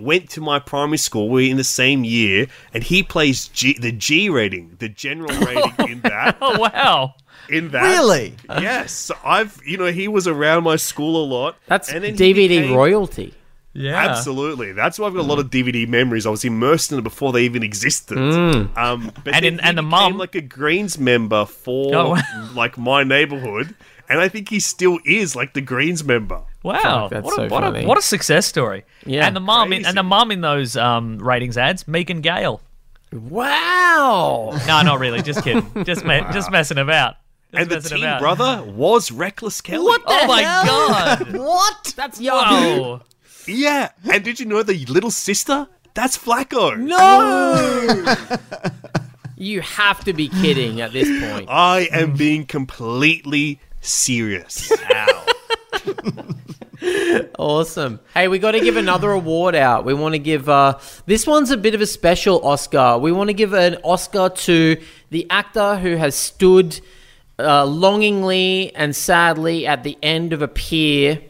went 0.01 0.29
to 0.31 0.41
my 0.41 0.59
primary 0.59 0.97
school. 0.97 1.29
We 1.29 1.47
are 1.47 1.51
in 1.51 1.57
the 1.57 1.63
same 1.63 2.03
year, 2.03 2.47
and 2.73 2.83
he 2.83 3.03
plays 3.03 3.47
G, 3.49 3.77
the 3.79 3.91
G 3.91 4.29
rating, 4.29 4.75
the 4.79 4.89
general 4.89 5.29
rating 5.45 5.89
in 5.89 6.01
that. 6.01 6.37
Oh 6.41 6.59
wow. 6.73 7.15
In 7.49 7.69
that, 7.71 7.81
Really? 7.83 8.35
Yes. 8.47 8.91
So 8.91 9.15
I've, 9.25 9.59
you 9.65 9.77
know, 9.77 9.91
he 9.91 10.07
was 10.07 10.27
around 10.27 10.63
my 10.63 10.75
school 10.75 11.23
a 11.23 11.25
lot. 11.25 11.55
That's 11.67 11.91
and 11.91 12.03
then 12.03 12.15
DVD 12.15 12.47
became- 12.49 12.73
royalty. 12.75 13.33
Yeah. 13.73 13.95
Absolutely, 14.09 14.71
that's 14.73 14.97
why 14.97 15.05
I've 15.07 15.13
got 15.13 15.21
a 15.21 15.29
lot 15.29 15.37
of 15.37 15.51
DVD 15.51 15.87
memories. 15.87 16.25
I 16.25 16.31
was 16.31 16.43
immersed 16.43 16.91
in 16.91 16.97
it 16.97 17.03
before 17.03 17.31
they 17.31 17.43
even 17.43 17.61
existed. 17.61 18.17
Mm. 18.17 18.75
Um, 18.75 19.11
but 19.23 19.35
And 19.35 19.45
in- 19.45 19.53
he 19.59 19.59
and 19.61 19.77
the 19.77 19.83
became 19.83 19.89
mum- 19.89 20.17
like 20.17 20.33
a 20.35 20.41
Greens 20.41 20.97
member 20.97 21.45
for 21.45 21.95
Oh, 21.95 22.17
like 22.55 22.77
my 22.79 23.03
neighborhood, 23.03 23.75
and 24.09 24.19
I 24.19 24.27
think 24.27 24.49
he 24.49 24.59
still 24.59 24.97
is 25.05 25.35
like 25.35 25.53
the 25.53 25.61
Greens 25.61 26.03
member. 26.03 26.41
Wow, 26.63 26.79
Fuck, 27.07 27.11
that's 27.11 27.25
what, 27.25 27.33
a, 27.33 27.49
so 27.49 27.53
what, 27.55 27.75
a, 27.75 27.85
what 27.85 27.97
a 27.97 28.01
success 28.01 28.45
story! 28.45 28.83
Yeah. 29.05 29.25
and 29.25 29.35
the 29.35 29.39
mom 29.39 29.71
in, 29.71 29.85
and 29.85 29.95
the 29.97 30.03
mum 30.03 30.29
in 30.31 30.41
those 30.41 30.75
um, 30.75 31.17
ratings 31.19 31.57
ads, 31.57 31.87
Megan 31.87 32.21
Gale. 32.21 32.61
Wow. 33.13 34.51
No, 34.67 34.81
not 34.83 34.99
really. 34.99 35.21
Just 35.21 35.43
kidding. 35.43 35.65
Just 35.83 36.05
me- 36.05 36.21
just 36.31 36.51
messing 36.51 36.77
about. 36.77 37.15
Just 37.51 37.61
and 37.61 37.69
the 37.71 37.75
messing 37.77 37.97
teen 37.97 38.05
about. 38.05 38.19
brother 38.21 38.63
was 38.71 39.11
Reckless 39.11 39.61
Kelly. 39.61 39.83
What 39.85 40.05
the 40.05 40.11
Oh 40.21 40.27
my 40.27 40.41
hell? 40.41 40.65
god! 40.65 41.37
What? 41.39 41.93
That's 41.95 42.19
Yahoo. 42.21 42.81
Whoa! 42.81 43.01
Yeah, 43.47 43.89
and 44.11 44.23
did 44.23 44.39
you 44.39 44.45
know 44.45 44.61
the 44.61 44.85
little 44.85 45.09
sister? 45.11 45.67
That's 45.95 46.17
Flacco. 46.17 46.77
No. 46.77 48.15
you 49.37 49.61
have 49.61 50.03
to 50.03 50.13
be 50.13 50.29
kidding 50.29 50.81
at 50.81 50.91
this 50.93 51.07
point. 51.31 51.47
I 51.49 51.87
am 51.91 52.15
being 52.15 52.45
completely 52.45 53.59
serious. 53.81 54.71
Ow. 54.93 55.25
Awesome. 57.37 57.99
Hey, 58.13 58.27
we 58.27 58.39
got 58.39 58.51
to 58.51 58.59
give 58.59 58.77
another 58.77 59.11
award 59.11 59.55
out. 59.55 59.85
We 59.85 59.93
want 59.93 60.13
to 60.13 60.19
give 60.19 60.47
uh 60.49 60.79
this 61.05 61.25
one's 61.25 61.51
a 61.51 61.57
bit 61.57 61.75
of 61.75 61.81
a 61.81 61.85
special 61.85 62.45
Oscar. 62.45 62.97
We 62.97 63.11
want 63.11 63.29
to 63.29 63.33
give 63.33 63.53
an 63.53 63.77
Oscar 63.83 64.29
to 64.29 64.81
the 65.09 65.27
actor 65.29 65.75
who 65.77 65.95
has 65.95 66.15
stood 66.15 66.79
uh, 67.37 67.65
longingly 67.65 68.75
and 68.75 68.95
sadly 68.95 69.65
at 69.65 69.83
the 69.83 69.97
end 70.03 70.33
of 70.33 70.41
a 70.41 70.47
pier 70.47 71.21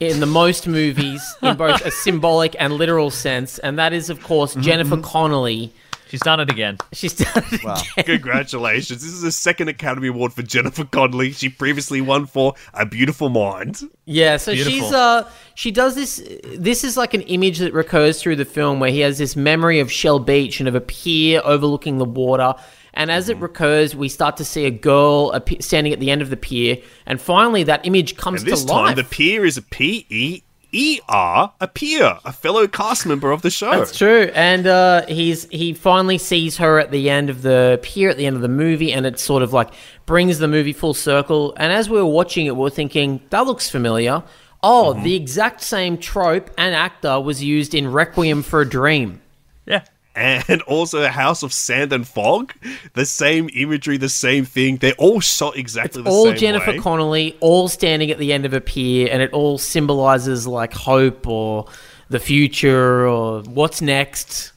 in 0.00 0.20
the 0.20 0.26
most 0.26 0.66
movies 0.66 1.22
in 1.42 1.56
both 1.56 1.84
a 1.84 1.90
symbolic 2.04 2.56
and 2.58 2.72
literal 2.74 3.10
sense, 3.10 3.58
and 3.58 3.78
that 3.78 3.92
is 3.92 4.10
of 4.10 4.22
course 4.22 4.54
Jennifer 4.54 4.96
Connelly. 4.96 5.72
She's 6.08 6.20
done 6.20 6.40
it 6.40 6.50
again. 6.50 6.78
She's 6.92 7.14
done 7.14 7.44
it 7.52 7.62
Wow. 7.64 7.80
again. 7.96 8.16
Congratulations. 8.18 9.02
This 9.02 9.12
is 9.12 9.22
the 9.22 9.32
second 9.32 9.68
Academy 9.68 10.08
Award 10.08 10.32
for 10.32 10.42
Jennifer 10.42 10.84
Connelly. 10.84 11.32
She 11.32 11.48
previously 11.48 12.00
won 12.00 12.26
for 12.26 12.54
A 12.74 12.86
Beautiful 12.86 13.28
Mind. 13.28 13.80
Yeah, 14.06 14.36
so 14.38 14.52
Beautiful. 14.52 14.78
she's 14.80 14.92
uh 14.92 15.30
she 15.54 15.70
does 15.70 15.94
this 15.94 16.22
this 16.56 16.84
is 16.84 16.96
like 16.96 17.14
an 17.14 17.22
image 17.22 17.58
that 17.58 17.72
recurs 17.74 18.22
through 18.22 18.36
the 18.36 18.44
film 18.44 18.80
where 18.80 18.90
he 18.90 19.00
has 19.00 19.18
this 19.18 19.36
memory 19.36 19.80
of 19.80 19.90
Shell 19.92 20.20
Beach 20.20 20.60
and 20.60 20.68
of 20.68 20.74
a 20.74 20.80
pier 20.80 21.40
overlooking 21.44 21.98
the 21.98 22.04
water. 22.04 22.54
And 22.94 23.10
as 23.12 23.24
Mm-hmm. 23.28 23.38
it 23.38 23.42
recurs, 23.42 23.94
we 23.94 24.08
start 24.08 24.38
to 24.38 24.44
see 24.44 24.64
a 24.64 24.70
girl 24.70 25.38
standing 25.60 25.92
at 25.92 26.00
the 26.00 26.10
end 26.10 26.20
of 26.22 26.30
the 26.30 26.36
pier, 26.36 26.78
and 27.06 27.20
finally 27.20 27.62
that 27.64 27.86
image 27.86 28.16
comes 28.16 28.42
And 28.42 28.50
this 28.50 28.62
to 28.62 28.68
time, 28.68 28.84
life. 28.86 28.96
the 28.96 29.04
pier 29.04 29.44
is 29.44 29.56
a 29.56 29.62
P 29.62 30.06
E 30.08 30.42
E 30.72 31.00
R, 31.08 31.52
a 31.60 31.64
appear, 31.64 32.18
a 32.24 32.32
fellow 32.32 32.66
cast 32.66 33.06
member 33.06 33.30
of 33.30 33.40
the 33.42 33.50
show. 33.50 33.70
That's 33.70 33.96
true, 33.96 34.30
and 34.34 34.66
uh, 34.66 35.06
he's 35.06 35.44
he 35.50 35.72
finally 35.72 36.18
sees 36.18 36.58
her 36.58 36.78
at 36.78 36.90
the 36.90 37.08
end 37.08 37.30
of 37.30 37.40
the 37.42 37.80
pier, 37.82 38.10
at 38.10 38.16
the 38.18 38.26
end 38.26 38.36
of 38.36 38.42
the 38.42 38.48
movie, 38.48 38.92
and 38.92 39.06
it 39.06 39.18
sort 39.18 39.42
of 39.42 39.52
like 39.54 39.70
brings 40.04 40.38
the 40.38 40.48
movie 40.48 40.74
full 40.74 40.92
circle. 40.94 41.54
And 41.56 41.72
as 41.72 41.88
we 41.88 41.96
were 41.96 42.04
watching 42.06 42.46
it, 42.46 42.54
we 42.56 42.66
are 42.66 42.70
thinking 42.70 43.20
that 43.30 43.46
looks 43.46 43.70
familiar. 43.70 44.22
Oh, 44.62 44.92
Mm-hmm. 44.94 45.04
the 45.04 45.14
exact 45.14 45.62
same 45.62 45.96
trope 45.98 46.50
and 46.58 46.74
actor 46.74 47.20
was 47.20 47.42
used 47.42 47.74
in 47.74 47.90
Requiem 47.92 48.42
for 48.42 48.60
a 48.60 48.68
Dream. 48.68 49.20
Yeah. 49.66 49.84
And 50.18 50.62
also 50.66 51.02
a 51.02 51.08
House 51.08 51.42
of 51.42 51.52
Sand 51.52 51.92
and 51.92 52.06
Fog. 52.06 52.52
The 52.94 53.06
same 53.06 53.48
imagery, 53.54 53.96
the 53.96 54.08
same 54.08 54.44
thing. 54.44 54.76
They're 54.76 54.92
all 54.98 55.20
shot 55.20 55.56
exactly 55.56 56.02
the 56.02 56.10
all 56.10 56.26
same 56.26 56.36
Jennifer 56.36 56.72
way. 56.72 56.78
Connelly, 56.78 57.36
all 57.40 57.68
standing 57.68 58.10
at 58.10 58.18
the 58.18 58.32
end 58.32 58.44
of 58.44 58.52
a 58.52 58.60
pier, 58.60 59.08
and 59.10 59.22
it 59.22 59.32
all 59.32 59.58
symbolizes 59.58 60.46
like 60.46 60.74
hope 60.74 61.26
or 61.26 61.66
the 62.08 62.18
future 62.18 63.06
or 63.06 63.42
what's 63.42 63.80
next. 63.80 64.52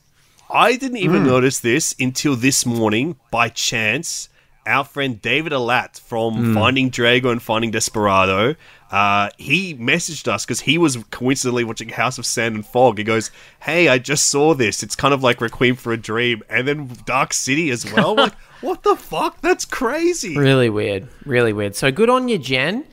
I 0.49 0.75
didn't 0.75 0.97
even 0.97 1.21
hmm. 1.21 1.27
notice 1.27 1.59
this 1.59 1.95
until 1.99 2.35
this 2.35 2.65
morning 2.65 3.17
by 3.29 3.49
chance. 3.49 4.27
Our 4.67 4.83
friend 4.83 5.19
David 5.19 5.53
Alat 5.53 5.99
from 5.99 6.35
hmm. 6.35 6.53
Finding 6.53 6.91
Drago 6.91 7.31
and 7.31 7.41
Finding 7.41 7.71
Desperado, 7.71 8.55
uh, 8.91 9.29
he 9.37 9.73
messaged 9.75 10.27
us 10.27 10.45
because 10.45 10.61
he 10.61 10.77
was 10.77 10.97
coincidentally 11.11 11.63
watching 11.63 11.89
House 11.89 12.17
of 12.17 12.25
Sand 12.25 12.55
and 12.55 12.65
Fog. 12.65 12.97
He 12.97 13.03
goes, 13.03 13.31
"Hey, 13.61 13.87
I 13.87 13.97
just 13.97 14.27
saw 14.27 14.53
this. 14.53 14.83
It's 14.83 14.95
kind 14.95 15.13
of 15.13 15.23
like 15.23 15.39
Requiem 15.41 15.75
for 15.75 15.93
a 15.93 15.97
Dream, 15.97 16.43
and 16.49 16.67
then 16.67 16.91
Dark 17.05 17.33
City 17.33 17.69
as 17.71 17.91
well. 17.91 18.15
like, 18.15 18.33
what 18.61 18.83
the 18.83 18.95
fuck? 18.95 19.41
That's 19.41 19.65
crazy." 19.65 20.37
Really 20.37 20.69
weird, 20.69 21.07
really 21.25 21.53
weird. 21.53 21.75
So 21.75 21.91
good 21.91 22.09
on 22.09 22.27
you, 22.27 22.37
Jen. 22.37 22.85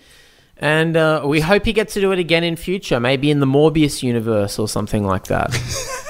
And 0.61 0.97
uh, 0.97 1.23
we 1.25 1.41
hope 1.41 1.65
he 1.65 1.73
gets 1.73 1.95
to 1.95 2.01
do 2.01 2.11
it 2.11 2.19
again 2.19 2.43
in 2.43 2.57
future, 2.57 2.99
maybe 2.99 3.31
in 3.31 3.39
the 3.39 3.47
Morbius 3.47 4.03
universe 4.03 4.59
or 4.59 4.67
something 4.67 5.07
like 5.07 5.27
that. 5.27 5.55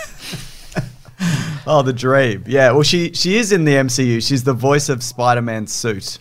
Oh, 1.71 1.83
the 1.83 1.93
dream. 1.93 2.45
Yeah. 2.47 2.73
Well, 2.73 2.83
she 2.83 3.13
she 3.13 3.37
is 3.37 3.53
in 3.53 3.67
the 3.67 3.73
MCU. 3.75 4.27
She's 4.27 4.43
the 4.43 4.55
voice 4.55 4.89
of 4.89 5.03
Spider-Man's 5.03 5.71
suit. 5.71 6.19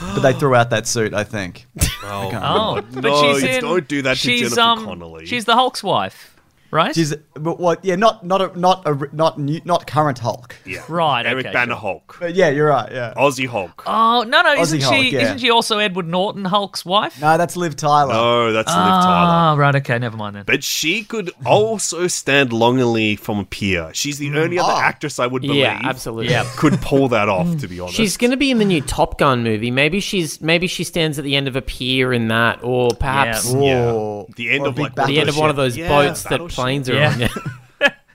But 0.00 0.20
they 0.20 0.32
threw 0.32 0.54
out 0.54 0.70
that 0.70 0.86
suit, 0.86 1.14
I 1.14 1.24
think. 1.24 1.66
Oh, 2.02 2.30
Oh, 2.34 2.82
but 2.92 3.02
no, 3.02 3.34
she's 3.34 3.42
you 3.42 3.48
in, 3.48 3.60
don't 3.62 3.88
do 3.88 4.02
that 4.02 4.14
to 4.14 4.20
she's, 4.20 4.40
Jennifer 4.40 4.60
um, 4.60 4.84
Connelly. 4.84 5.26
She's 5.26 5.44
the 5.44 5.54
Hulk's 5.54 5.82
wife, 5.82 6.35
right? 6.76 6.94
She's 6.94 7.14
but 7.34 7.58
what? 7.58 7.84
Yeah, 7.84 7.96
not 7.96 8.24
not 8.24 8.40
a, 8.40 8.58
not 8.58 8.86
a, 8.86 9.08
not 9.14 9.38
new, 9.38 9.60
not 9.64 9.86
current 9.86 10.18
Hulk. 10.18 10.54
yeah, 10.64 10.82
Right, 10.88 11.26
Eric 11.26 11.46
okay, 11.46 11.52
Bana 11.52 11.72
sure. 11.72 11.80
Hulk, 11.80 12.16
But 12.20 12.34
yeah, 12.34 12.50
you're 12.50 12.68
right. 12.68 12.90
Yeah. 12.92 13.14
Aussie 13.16 13.46
Hulk. 13.48 13.82
oh 13.86 14.24
no, 14.28 14.42
no, 14.42 14.52
isn't 14.54 14.80
Aussie 14.80 14.88
she? 15.02 15.10
Yeah. 15.10 15.22
Isn't 15.22 15.38
she 15.38 15.50
also 15.50 15.78
Edward 15.78 16.06
Norton, 16.06 16.44
Hulk's 16.44 16.84
wife? 16.84 17.20
No, 17.20 17.36
that's 17.36 17.56
Liv 17.56 17.74
Tyler. 17.76 18.12
No, 18.14 18.52
that's 18.52 18.68
Liv 18.68 18.76
Tyler. 18.76 19.26
Ah, 19.28 19.54
right. 19.58 19.74
Okay, 19.76 19.98
never 19.98 20.16
mind 20.16 20.36
then. 20.36 20.44
But 20.46 20.62
she 20.62 21.02
could 21.04 21.30
also 21.44 22.06
stand 22.06 22.52
longingly 22.52 23.16
from 23.16 23.38
a 23.38 23.44
pier. 23.44 23.90
She's 23.94 24.18
the 24.18 24.28
only 24.38 24.58
other 24.58 24.72
Oh. 24.72 24.80
actress 24.80 25.18
I 25.18 25.26
would 25.26 25.42
believe 25.42 25.56
yeah, 25.58 25.80
absolutely. 25.84 26.28
Yeah. 26.30 26.44
could 26.56 26.80
pull 26.80 27.08
that 27.08 27.28
off, 27.28 27.56
to 27.58 27.68
be 27.68 27.80
honest. 27.80 27.96
She's 27.96 28.16
going 28.16 28.30
to 28.32 28.36
be 28.36 28.50
in 28.50 28.58
the 28.58 28.64
new 28.64 28.80
Top 28.82 29.18
Gun 29.18 29.42
movie. 29.42 29.70
Maybe 29.70 30.00
she's 30.00 30.40
maybe 30.40 30.66
she 30.66 30.84
stands 30.84 31.18
at 31.18 31.24
the 31.24 31.36
end 31.36 31.48
of 31.48 31.56
a 31.56 31.62
pier 31.62 32.12
in 32.12 32.28
that, 32.28 32.62
or 32.62 32.90
perhaps 32.98 33.52
Yeah. 33.52 33.60
Yeah. 33.60 34.22
The 34.36 34.50
end 34.50 34.62
Or 34.64 34.68
of, 34.68 34.78
like, 34.78 34.94
the 34.94 35.18
end 35.20 35.28
of 35.28 35.36
one 35.38 35.50
of 35.50 35.56
those 35.56 35.76
Yeah, 35.76 35.88
boats 35.88 36.22
that 36.24 36.30
battleship. 36.30 36.56
Planes 36.66 36.90
are 36.90 36.94
Yeah. 36.94 37.12
on. 37.12 37.20
Yeah. 37.20 37.28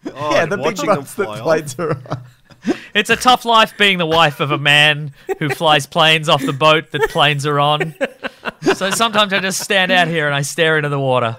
Oh, 0.13 0.31
Yeah, 0.33 0.45
the 0.45 0.57
big 0.57 0.65
watching 0.65 0.87
them 0.89 1.05
that 1.15 1.27
off. 1.27 1.39
planes 1.41 1.75
are 1.79 1.91
on. 1.91 2.23
It's 2.93 3.09
a 3.09 3.15
tough 3.15 3.45
life 3.45 3.77
being 3.77 3.97
the 3.97 4.05
wife 4.05 4.39
of 4.39 4.51
a 4.51 4.57
man 4.57 5.13
who 5.39 5.49
flies 5.49 5.85
planes 5.87 6.27
off 6.29 6.43
the 6.45 6.53
boat 6.53 6.91
that 6.91 7.09
planes 7.09 7.45
are 7.45 7.59
on. 7.59 7.95
So 8.75 8.89
sometimes 8.91 9.31
I 9.33 9.39
just 9.39 9.59
stand 9.61 9.91
out 9.91 10.07
here 10.07 10.25
and 10.27 10.35
I 10.35 10.41
stare 10.41 10.77
into 10.77 10.89
the 10.89 10.99
water. 10.99 11.37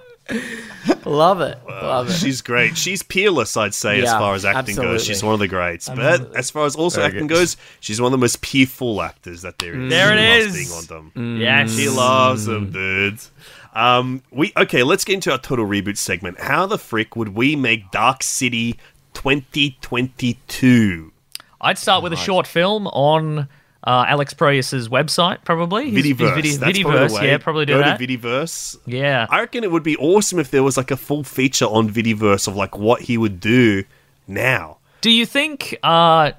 Love 1.04 1.40
it. 1.40 1.58
Love 1.68 2.08
it. 2.10 2.14
She's 2.14 2.40
great. 2.40 2.76
She's 2.76 3.02
peerless, 3.02 3.56
I'd 3.56 3.74
say, 3.74 4.00
as 4.02 4.10
far 4.10 4.34
as 4.34 4.44
acting 4.44 4.58
absolutely. 4.72 4.94
goes. 4.94 5.04
She's 5.04 5.22
one 5.22 5.34
of 5.34 5.40
the 5.40 5.48
greats. 5.48 5.88
But 5.88 6.34
as 6.36 6.50
far 6.50 6.64
as 6.66 6.74
also 6.76 7.02
acting 7.02 7.26
goes, 7.28 7.56
she's 7.80 8.00
one 8.00 8.12
of 8.12 8.18
the 8.18 8.24
most 8.24 8.40
peerful 8.42 9.02
actors 9.02 9.42
that 9.42 9.58
there 9.58 9.74
is. 9.80 9.90
There 9.90 10.16
it 10.16 10.18
She 10.18 10.28
loves 10.44 10.46
is. 10.46 10.68
being 10.68 10.78
on 10.78 10.86
them. 10.86 11.12
Mm. 11.16 11.40
Yes. 11.40 11.76
She 11.76 11.88
loves 11.88 12.46
them, 12.46 12.70
dudes. 12.72 13.30
Um, 13.74 14.22
we 14.30 14.52
okay. 14.56 14.82
Let's 14.82 15.04
get 15.04 15.14
into 15.14 15.32
our 15.32 15.38
total 15.38 15.66
reboot 15.66 15.96
segment. 15.96 16.38
How 16.40 16.66
the 16.66 16.78
frick 16.78 17.16
would 17.16 17.30
we 17.30 17.56
make 17.56 17.90
Dark 17.90 18.22
City 18.22 18.76
2022? 19.14 21.12
I'd 21.60 21.78
start 21.78 22.02
with 22.02 22.12
a 22.12 22.16
short 22.16 22.46
film 22.46 22.86
on 22.88 23.48
uh, 23.84 24.04
Alex 24.08 24.34
Proyas's 24.34 24.88
website, 24.88 25.44
probably. 25.44 25.90
His- 25.90 26.04
his 26.04 26.14
Vidiverse. 26.16 26.34
Vidi- 26.34 26.56
That's 26.56 26.78
Vidiverse, 26.78 26.82
probably 26.82 27.08
the 27.08 27.14
way. 27.14 27.26
yeah, 27.28 27.38
probably 27.38 27.66
do 27.66 27.72
Go 27.74 27.78
that. 27.80 27.98
to 27.98 28.06
Vidiverse. 28.06 28.76
yeah. 28.86 29.26
I 29.30 29.40
reckon 29.40 29.64
it 29.64 29.70
would 29.70 29.82
be 29.82 29.96
awesome 29.96 30.38
if 30.38 30.50
there 30.50 30.62
was 30.62 30.76
like 30.76 30.90
a 30.90 30.96
full 30.96 31.24
feature 31.24 31.66
on 31.66 31.88
Vidiverse 31.88 32.48
of 32.48 32.56
like 32.56 32.76
what 32.76 33.02
he 33.02 33.16
would 33.16 33.38
do 33.40 33.84
now. 34.26 34.78
Do 35.00 35.10
you 35.10 35.24
think? 35.26 35.76
Uh, 35.82 36.32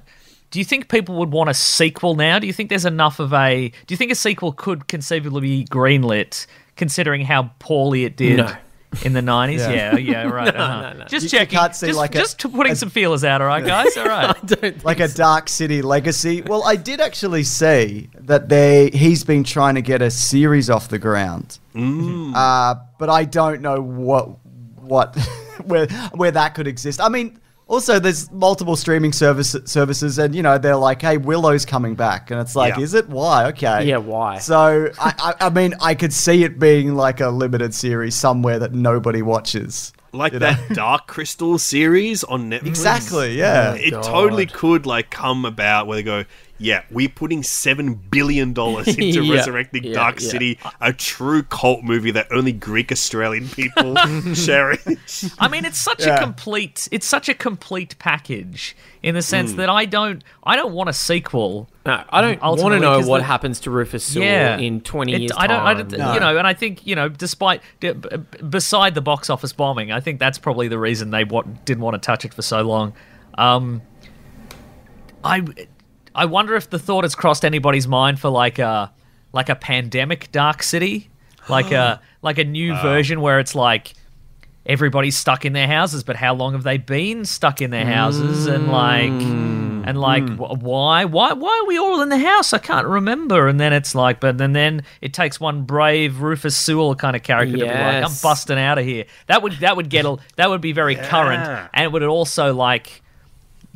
do 0.50 0.58
you 0.58 0.64
think 0.64 0.88
people 0.88 1.16
would 1.16 1.32
want 1.32 1.50
a 1.50 1.54
sequel 1.54 2.14
now? 2.14 2.38
Do 2.38 2.46
you 2.46 2.52
think 2.52 2.68
there's 2.70 2.84
enough 2.86 3.18
of 3.18 3.32
a? 3.34 3.68
Do 3.68 3.92
you 3.92 3.96
think 3.96 4.10
a 4.12 4.14
sequel 4.14 4.52
could 4.52 4.88
conceivably 4.88 5.40
be 5.40 5.64
greenlit, 5.66 6.46
considering 6.76 7.24
how 7.24 7.50
poorly 7.58 8.04
it 8.04 8.16
did 8.16 8.38
No. 8.38 8.52
in 9.04 9.12
the 9.12 9.22
nineties? 9.22 9.60
Yeah. 9.60 9.96
Yeah, 9.96 9.96
yeah, 9.96 10.22
right. 10.28 10.54
uh-huh. 10.56 11.04
Just 11.08 11.12
You- 11.12 11.20
you 11.20 11.28
checking. 11.28 11.58
can't 11.58 11.74
see 11.74 11.86
just, 11.88 11.98
like 11.98 12.14
a- 12.14 12.18
just 12.18 12.38
putting 12.38 12.74
some 12.74 12.90
feelers 12.90 13.24
out, 13.24 13.40
all 13.40 13.46
right, 13.48 13.64
guys. 13.64 13.96
All 13.96 14.06
right. 14.06 14.84
like 14.84 15.00
a 15.00 15.08
Dark 15.08 15.48
City 15.48 15.82
legacy. 15.82 16.42
Well, 16.42 16.62
I 16.64 16.76
did 16.76 17.00
actually 17.00 17.42
see 17.44 18.08
that 18.20 18.48
they 18.48 18.90
he's 18.90 19.24
been 19.24 19.44
trying 19.44 19.74
to 19.76 19.82
get 19.82 20.02
a 20.02 20.10
series 20.10 20.70
off 20.70 20.88
the 20.88 20.98
ground, 20.98 21.58
uh, 21.74 22.74
but 22.98 23.08
I 23.10 23.24
don't 23.24 23.60
know 23.62 23.80
what 23.80 24.38
what 24.76 25.16
where 25.64 25.86
where 26.14 26.30
that 26.30 26.54
could 26.54 26.66
exist. 26.66 27.00
I 27.00 27.08
mean. 27.08 27.38
Also, 27.66 27.98
there's 27.98 28.30
multiple 28.30 28.76
streaming 28.76 29.12
service, 29.12 29.56
services, 29.64 30.18
and 30.18 30.34
you 30.34 30.42
know 30.42 30.58
they're 30.58 30.76
like, 30.76 31.00
"Hey, 31.00 31.16
Willow's 31.16 31.64
coming 31.64 31.94
back," 31.94 32.30
and 32.30 32.38
it's 32.38 32.54
like, 32.54 32.76
Yeah. 32.76 32.82
"Is 32.82 32.92
it? 32.92 33.08
Why? 33.08 33.46
Okay, 33.46 33.86
Yeah, 33.86 33.96
why? 33.96 34.38
So, 34.38 34.90
I, 34.98 35.14
I, 35.18 35.46
I 35.46 35.50
mean, 35.50 35.74
I 35.80 35.94
could 35.94 36.12
see 36.12 36.44
it 36.44 36.58
being 36.58 36.94
like 36.94 37.20
a 37.20 37.28
limited 37.28 37.74
series 37.74 38.14
somewhere 38.14 38.58
that 38.58 38.74
nobody 38.74 39.22
watches. 39.22 39.92
Like 40.12 40.34
that 40.34 40.60
Dark 40.74 41.06
Crystal 41.06 41.58
series 41.58 42.22
on 42.22 42.50
Netflix. 42.50 42.66
Exactly, 42.66 43.38
yeah. 43.38 43.74
It 43.74 43.94
oh, 43.94 44.02
God. 44.02 44.10
totally 44.10 44.46
could 44.46 44.86
like 44.86 45.10
come 45.10 45.44
about 45.44 45.86
where 45.86 45.96
they 45.96 46.02
go, 46.02 46.24
yeah, 46.58 46.84
we're 46.90 47.08
putting 47.08 47.42
seven 47.42 47.94
billion 47.94 48.52
dollars 48.52 48.86
into 48.98 49.24
Yeah, 49.24 49.34
resurrecting 49.34 49.84
yeah, 49.84 49.92
Dark 49.94 50.20
yeah. 50.20 50.28
City, 50.28 50.58
a 50.80 50.92
true 50.92 51.42
cult 51.42 51.82
movie 51.82 52.12
that 52.12 52.28
only 52.30 52.52
Greek 52.52 52.92
Australian 52.92 53.48
people 53.48 53.94
cherish. 54.34 55.24
I 55.38 55.48
mean, 55.48 55.64
it's 55.64 55.80
such 55.80 56.06
Yeah. 56.06 56.14
a 56.16 56.20
complete. 56.20 56.88
It's 56.92 57.06
such 57.06 57.28
a 57.28 57.34
complete 57.34 57.98
package 57.98 58.76
in 59.02 59.14
the 59.14 59.22
sense 59.22 59.50
Hmm. 59.50 59.56
that 59.58 59.68
I 59.68 59.84
don't. 59.84 60.22
I 60.44 60.56
don't 60.56 60.72
want 60.72 60.88
a 60.88 60.92
sequel. 60.92 61.68
No, 61.84 62.02
I 62.08 62.20
don't 62.22 62.40
want 62.40 62.72
to 62.74 62.80
know 62.80 63.00
what 63.00 63.18
the- 63.18 63.24
happens 63.24 63.60
to 63.60 63.70
Rufus 63.70 64.04
Sewell 64.04 64.24
yeah, 64.26 64.56
in 64.56 64.80
20 64.80 65.12
It- 65.12 65.20
years' 65.22 65.32
I 65.36 65.46
don't. 65.46 65.60
I 65.60 65.74
don't 65.74 65.90
you 65.90 65.98
know, 66.20 66.38
and 66.38 66.46
I 66.46 66.54
think 66.54 66.86
you 66.86 66.94
know, 66.94 67.08
despite 67.08 67.62
d- 67.80 67.92
b- 67.92 68.08
beside 68.48 68.94
the 68.94 69.02
box 69.02 69.28
office 69.28 69.52
bombing, 69.52 69.90
I 69.92 70.00
think 70.00 70.20
that's 70.20 70.38
probably 70.38 70.68
the 70.68 70.78
reason 70.78 71.10
they 71.10 71.24
wa- 71.24 71.42
didn't 71.64 71.82
want 71.82 71.94
to 71.94 71.98
touch 72.06 72.24
it 72.24 72.32
for 72.32 72.42
so 72.42 72.62
long. 72.62 72.94
Um, 73.36 73.82
I 75.22 75.42
I 76.14 76.26
wonder 76.26 76.54
if 76.54 76.70
the 76.70 76.78
thought 76.78 77.04
has 77.04 77.14
crossed 77.14 77.44
anybody's 77.44 77.88
mind 77.88 78.20
for 78.20 78.30
like 78.30 78.58
a 78.58 78.92
like 79.32 79.48
a 79.48 79.56
pandemic 79.56 80.30
Dark 80.30 80.62
City, 80.62 81.10
like 81.48 81.72
a 81.72 82.00
like 82.22 82.38
a 82.38 82.44
new 82.44 82.74
version 82.74 83.20
where 83.20 83.40
it's 83.40 83.54
like 83.54 83.94
everybody's 84.66 85.16
stuck 85.16 85.44
in 85.44 85.52
their 85.52 85.66
houses, 85.66 86.02
but 86.02 86.16
how 86.16 86.34
long 86.34 86.52
have 86.52 86.62
they 86.62 86.78
been 86.78 87.24
stuck 87.24 87.60
in 87.60 87.70
their 87.70 87.84
houses? 87.84 88.46
And 88.46 88.68
like, 88.68 89.10
mm. 89.10 89.84
and 89.86 90.00
like, 90.00 90.26
hmm. 90.26 90.36
wh- 90.36 90.62
why, 90.62 91.04
why, 91.04 91.32
why 91.32 91.60
are 91.62 91.66
we 91.66 91.78
all 91.78 92.00
in 92.00 92.08
the 92.08 92.18
house? 92.18 92.52
I 92.52 92.58
can't 92.58 92.86
remember. 92.86 93.46
And 93.48 93.60
then 93.60 93.72
it's 93.72 93.94
like, 93.94 94.20
but 94.20 94.38
then 94.38 94.52
then 94.52 94.82
it 95.00 95.12
takes 95.12 95.38
one 95.38 95.64
brave 95.64 96.20
Rufus 96.20 96.56
Sewell 96.56 96.94
kind 96.94 97.14
of 97.14 97.22
character 97.22 97.56
to 97.56 97.64
be 97.64 97.68
like, 97.68 98.04
I'm 98.04 98.12
busting 98.22 98.58
out 98.58 98.78
of 98.78 98.84
here. 98.84 99.04
That 99.26 99.42
would 99.42 99.54
that 99.54 99.76
would 99.76 99.90
get 99.90 100.06
a, 100.06 100.16
that 100.36 100.48
would 100.48 100.60
be 100.60 100.72
very 100.72 100.96
current, 100.96 101.68
and 101.72 101.84
it 101.84 101.92
would 101.92 102.02
also 102.02 102.54
like. 102.54 103.02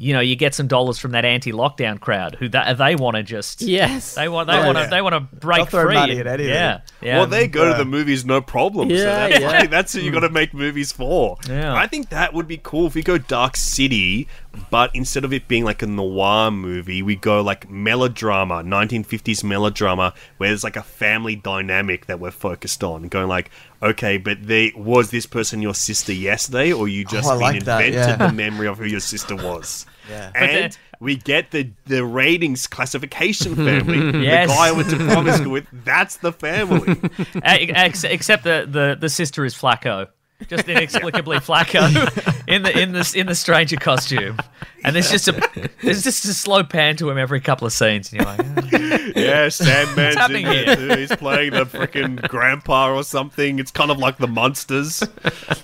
You 0.01 0.13
know, 0.15 0.21
you 0.21 0.37
get 0.37 0.55
some 0.55 0.69
dollars 0.69 0.97
from 0.99 1.11
that 1.11 1.25
anti-lockdown 1.25 1.99
crowd 2.01 2.37
who 2.37 2.49
that, 2.51 2.79
they 2.79 2.95
want 2.95 3.17
to 3.17 3.25
just 3.25 3.63
Yes. 3.63 4.15
they 4.15 4.29
want 4.29 4.47
they 4.49 4.57
Oh, 4.57 4.67
want 4.67 4.79
to 4.79 4.83
yeah. 4.85 4.91
they 4.91 5.03
want 5.03 5.15
to 5.15 5.37
break 5.37 5.69
throw 5.71 5.87
free. 5.87 5.95
money 5.95 6.19
at 6.21 6.27
anything. 6.29 6.55
Yeah, 6.55 6.81
yeah. 7.03 7.19
well, 7.19 7.27
they 7.27 7.49
go 7.49 7.65
Yeah. 7.65 7.73
to 7.73 7.79
the 7.79 7.85
movies 7.85 8.25
no 8.25 8.41
problem. 8.41 8.91
so 8.91 8.95
Yeah, 8.95 9.29
that's, 9.29 9.41
yeah. 9.41 9.49
like, 9.49 9.71
that's 9.71 9.95
what 9.95 10.05
you 10.05 10.13
got 10.13 10.21
to 10.21 10.31
make 10.31 10.55
movies 10.55 10.93
for. 10.93 11.37
Yeah. 11.49 11.75
I 11.75 11.89
think 11.89 12.11
that 12.11 12.33
would 12.33 12.47
be 12.47 12.61
cool 12.63 12.87
if 12.87 12.95
we 12.95 13.03
go 13.03 13.19
Dark 13.19 13.57
City, 13.57 14.29
but 14.71 14.91
instead 14.95 15.25
of 15.25 15.33
it 15.33 15.49
being 15.49 15.65
like 15.65 15.83
a 15.83 15.87
noir 15.87 16.51
movie, 16.51 17.03
we 17.03 17.17
go 17.17 17.41
like 17.43 17.69
melodrama, 17.71 18.63
1950s 18.63 19.43
melodrama, 19.45 20.15
where 20.37 20.51
there's 20.51 20.65
like 20.65 20.77
a 20.77 20.83
family 20.83 21.37
dynamic 21.37 22.07
that 22.07 22.21
we're 22.21 22.31
focused 22.31 22.83
on. 22.85 23.09
Going 23.09 23.29
like, 23.29 23.51
okay, 23.83 24.19
but 24.19 24.47
they 24.47 24.73
was 24.77 25.11
this 25.11 25.27
person 25.27 25.63
your 25.63 25.75
sister 25.75 26.13
yesterday, 26.13 26.73
or 26.73 26.89
you 26.89 27.05
just 27.05 27.29
Oh, 27.29 27.33
I 27.33 27.35
been 27.35 27.41
like 27.41 27.65
that, 27.65 27.85
invented 27.85 28.21
yeah. 28.21 28.27
the 28.29 28.33
memory 28.33 28.67
of 28.67 28.79
who 28.79 28.85
your 28.85 29.01
sister 29.01 29.37
was? 29.37 29.87
Yeah. 30.09 30.31
And 30.35 30.79
we 31.01 31.17
get 31.17 31.51
the 31.51 31.71
the 31.85 32.03
ratings 32.03 32.67
classification 32.67 33.55
family. 33.55 34.23
Yes. 34.25 34.49
The 34.49 34.55
guy 34.55 34.69
I 34.69 34.73
went 34.73 34.89
to 34.89 34.97
primary 34.97 35.37
school 35.37 35.53
with, 35.53 35.67
that's 35.85 36.17
the 36.17 36.33
family. 36.33 36.99
Except 37.45 38.45
the, 38.45 38.67
the 38.67 38.97
the 38.99 39.11
sister 39.11 39.45
is 39.45 39.55
Flacco, 39.55 40.09
just 40.47 40.69
inexplicably 40.69 41.39
Flacco 41.39 41.89
in 42.47 42.63
the 42.63 42.79
in 42.79 42.93
the 42.93 43.13
in 43.17 43.27
the 43.27 43.35
stranger 43.35 43.77
costume, 43.77 44.39
and 44.85 44.95
there's 44.95 45.11
just 45.11 45.29
a 45.29 45.71
there's 45.83 46.03
just 46.03 46.25
a 46.25 46.35
slow 46.35 46.63
pan 46.63 46.97
to 46.97 47.11
him 47.11 47.19
every 47.19 47.41
couple 47.41 47.67
of 47.67 47.73
scenes, 47.73 48.13
and 48.13 48.21
you're 48.21 48.27
like, 48.27 48.41
"Oh." 48.41 48.99
Yeah, 49.17 49.47
Sandman's 49.47 50.17
in 50.31 50.43
there 50.45 50.65
here? 50.65 50.77
too. 50.77 51.01
He's 51.01 51.17
playing 51.17 51.53
the 51.53 51.65
freaking 51.65 52.27
grandpa 52.29 52.95
or 52.95 53.03
something. 53.03 53.59
It's 53.59 53.71
kind 53.71 53.91
of 53.91 53.99
like 53.99 54.19
the 54.19 54.29
monsters. 54.29 55.01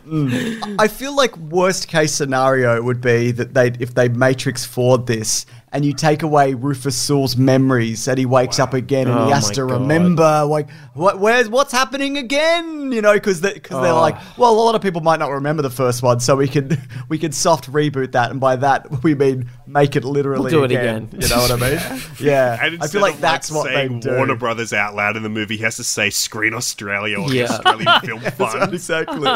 Mm. 0.05 0.77
I 0.79 0.89
feel 0.89 1.15
like 1.15 1.37
worst 1.37 1.89
case 1.89 2.13
scenario 2.13 2.83
would 2.83 3.01
be 3.01 3.31
that 3.33 3.55
they 3.55 3.69
if 3.81 3.95
they 3.95 4.09
Matrix 4.09 4.65
Ford 4.65 5.07
this 5.07 5.47
and 5.75 5.85
you 5.85 5.93
take 5.93 6.23
away 6.23 6.55
Rufus 6.55 6.95
Sewell's 6.97 7.37
memories 7.37 8.07
and 8.09 8.17
he 8.17 8.25
wakes 8.27 8.59
up 8.61 8.73
again 8.75 9.09
and 9.09 9.19
Oh 9.19 9.25
he 9.27 9.33
has 9.33 9.51
to 9.51 9.63
God. 9.67 9.73
remember 9.73 10.45
like 10.45 10.71
what 10.95 11.19
where's 11.19 11.49
what's 11.49 11.73
happening 11.73 12.17
again 12.17 12.93
you 12.93 13.03
know 13.03 13.13
because 13.15 13.41
they, 13.41 13.59
cause 13.59 13.83
they're 13.83 13.93
Oh. 13.93 14.01
like 14.01 14.17
well 14.39 14.53
a 14.53 14.57
lot 14.63 14.77
of 14.77 14.81
people 14.83 15.01
might 15.01 15.19
not 15.19 15.31
remember 15.33 15.63
the 15.63 15.71
first 15.71 16.01
one 16.03 16.21
so 16.21 16.37
we 16.37 16.47
can 16.49 16.79
we 17.09 17.19
can 17.19 17.33
soft 17.33 17.71
reboot 17.73 18.13
that 18.13 18.31
and 18.31 18.39
by 18.41 18.55
that 18.57 19.03
we 19.03 19.15
mean 19.17 19.51
make 19.67 19.97
it 19.97 20.05
literally 20.05 20.43
We'll 20.43 20.51
do 20.51 20.65
it 20.65 20.71
again. 20.71 21.09
you 21.13 21.29
know 21.29 21.39
what 21.39 21.51
I 21.51 21.57
mean 21.57 22.01
yeah 22.21 22.57
And 22.65 22.81
I 22.83 22.87
feel 22.87 23.01
like 23.03 23.15
of, 23.15 23.21
that's 23.21 23.51
what 23.51 23.65
they 23.65 23.75
saying 23.89 24.01
do 24.01 24.15
Warner 24.17 24.37
Brothers 24.37 24.73
out 24.73 24.95
loud 24.95 25.17
in 25.17 25.23
the 25.25 25.29
movie, 25.29 25.57
he 25.57 25.65
has 25.65 25.77
to 25.77 25.85
say 25.85 26.09
Screen 26.11 26.55
Australia 26.55 27.19
or 27.21 27.33
Yeah. 27.35 27.45
Australian 27.47 28.01
Film 28.05 28.21
That's 28.23 28.37
Fund. 28.37 28.73
exactly 28.73 29.29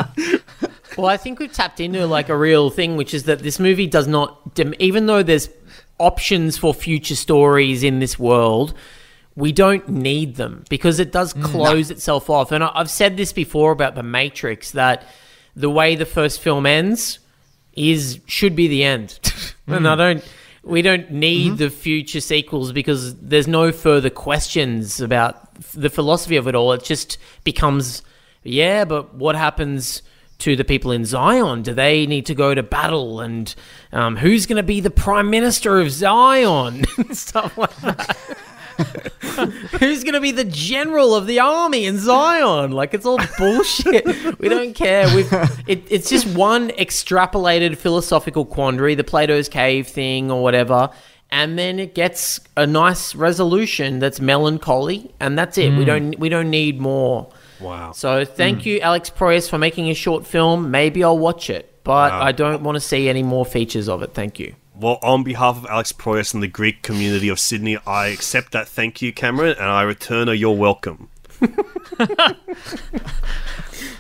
Well, 0.97 1.07
I 1.07 1.16
think 1.16 1.39
we've 1.39 1.53
tapped 1.53 1.80
into 1.80 2.07
like 2.07 2.28
a 2.28 2.36
real 2.36 2.70
thing, 2.70 2.97
which 2.97 3.12
is 3.14 3.24
that 3.24 3.41
this 3.41 3.61
movie 3.61 3.86
does 3.86 4.09
not, 4.09 4.55
dem- 4.55 4.74
even 4.78 5.07
though 5.07 5.22
there's 5.22 5.49
options 5.99 6.57
for 6.57 6.72
future 6.72 7.16
stories 7.16 7.82
in 7.82 7.99
this 7.99 8.18
world, 8.18 8.74
we 9.34 9.53
don't 9.53 9.88
need 9.88 10.36
them 10.36 10.64
because 10.68 10.99
it 10.99 11.12
does 11.12 11.32
mm. 11.32 11.44
close 11.44 11.90
itself 11.90 12.28
off. 12.28 12.51
And 12.51 12.64
I've 12.64 12.90
said 12.90 13.16
this 13.16 13.32
before 13.32 13.70
about 13.70 13.94
the 13.94 14.03
Matrix 14.03 14.72
that 14.72 15.05
the 15.55 15.70
way 15.70 15.94
the 15.94 16.07
first 16.07 16.40
film 16.40 16.66
ends 16.66 17.20
is 17.74 18.20
should 18.26 18.57
be 18.57 18.66
the 18.66 18.82
end, 18.82 19.18
and 19.66 19.86
I 19.86 19.94
mm. 19.94 19.98
don't. 19.98 20.32
We 20.64 20.82
don't 20.82 21.10
need 21.10 21.52
mm-hmm. 21.52 21.56
the 21.56 21.70
future 21.70 22.20
sequels 22.20 22.73
because 22.73 23.14
there's 23.20 23.48
no 23.48 23.73
further 23.73 24.10
questions 24.10 25.01
about 25.01 25.55
the 25.73 25.89
philosophy 25.89 26.36
of 26.36 26.47
it 26.47 26.55
all. 26.55 26.73
It 26.73 26.85
just 26.85 27.16
becomes, 27.43 28.02
yeah, 28.43 28.85
but 28.85 29.14
what 29.14 29.35
happens 29.35 30.02
to 30.39 30.56
the 30.56 30.65
people 30.65 30.93
in 30.93 31.05
Zion? 31.05 31.62
Do 31.62 31.74
they 31.74 32.06
need 32.06 32.27
to 32.27 32.35
go 32.35 32.55
to 32.55 32.62
battle? 32.62 33.20
And 33.20 33.55
um, 33.93 34.16
who's 34.16 34.47
going 34.47 34.56
to 34.56 34.62
be 34.62 34.81
the 34.81 34.90
prime 34.90 35.31
minister 35.31 35.78
of 35.78 35.90
Zion? 35.90 36.85
and 36.98 37.16
Stuff 37.16 37.59
like 37.59 37.77
that. 37.77 38.16
Who's 39.81 40.05
going 40.05 40.15
to 40.15 40.20
be 40.20 40.31
the 40.31 40.44
general 40.44 41.12
of 41.12 41.27
the 41.27 41.40
army 41.40 41.85
in 41.85 41.98
Zion? 41.98 42.70
Like 42.70 42.94
it's 42.94 43.05
all 43.05 43.19
bullshit. 43.36 44.39
we 44.39 44.48
don't 44.48 44.73
care. 44.73 45.12
We've, 45.16 45.32
it, 45.66 45.82
it's 45.90 46.09
just 46.09 46.28
one 46.28 46.69
extrapolated 46.70 47.77
philosophical 47.77 48.44
quandary, 48.44 48.94
the 48.94 49.02
Plato's 49.02 49.48
cave 49.48 49.89
thing 49.89 50.31
or 50.31 50.44
whatever, 50.44 50.90
and 51.31 51.59
then 51.59 51.81
it 51.81 51.94
gets 51.94 52.40
a 52.56 52.66
nice 52.66 53.16
resolution 53.16 53.98
that's 53.98 54.20
melancholy, 54.20 55.12
and 55.19 55.36
that's 55.36 55.59
it. 55.59 55.77
We 55.77 55.85
don't 55.85 56.19
we 56.19 56.28
don't 56.28 56.48
need 56.48 56.81
more. 56.81 57.28
Wow. 57.60 57.93
So 57.93 58.24
thank 58.24 58.62
hmm. 58.62 58.68
you, 58.68 58.80
Alex 58.80 59.10
Proyas, 59.10 59.48
for 59.48 59.59
making 59.59 59.89
a 59.90 59.94
short 59.94 60.26
film. 60.26 60.70
Maybe 60.70 61.02
I'll 61.02 61.18
watch 61.18 61.51
it, 61.51 61.82
but 61.85 62.12
I 62.12 62.32
don't 62.32 62.62
want 62.62 62.76
to 62.76 62.80
see 62.80 63.09
any 63.09 63.22
more 63.22 63.44
features 63.44 63.89
of 63.89 64.02
it. 64.02 64.14
Thank 64.14 64.39
you. 64.39 64.55
Well, 64.74 64.98
on 65.02 65.24
behalf 65.24 65.56
of 65.56 65.66
Alex 65.66 65.90
Proyas 65.90 66.32
and 66.35 66.43
the 66.43 66.48
Greek 66.48 66.82
community 66.82 67.28
of 67.28 67.40
Sydney, 67.40 67.78
I 67.85 68.09
accept 68.09 68.52
that 68.52 68.68
thank 68.68 69.02
you, 69.02 69.12
Cameron, 69.12 69.56
and 69.59 69.66
I 69.66 69.82
return 69.82 70.28
a 70.28 70.35
you're 70.35 70.55
welcome. 70.55 71.09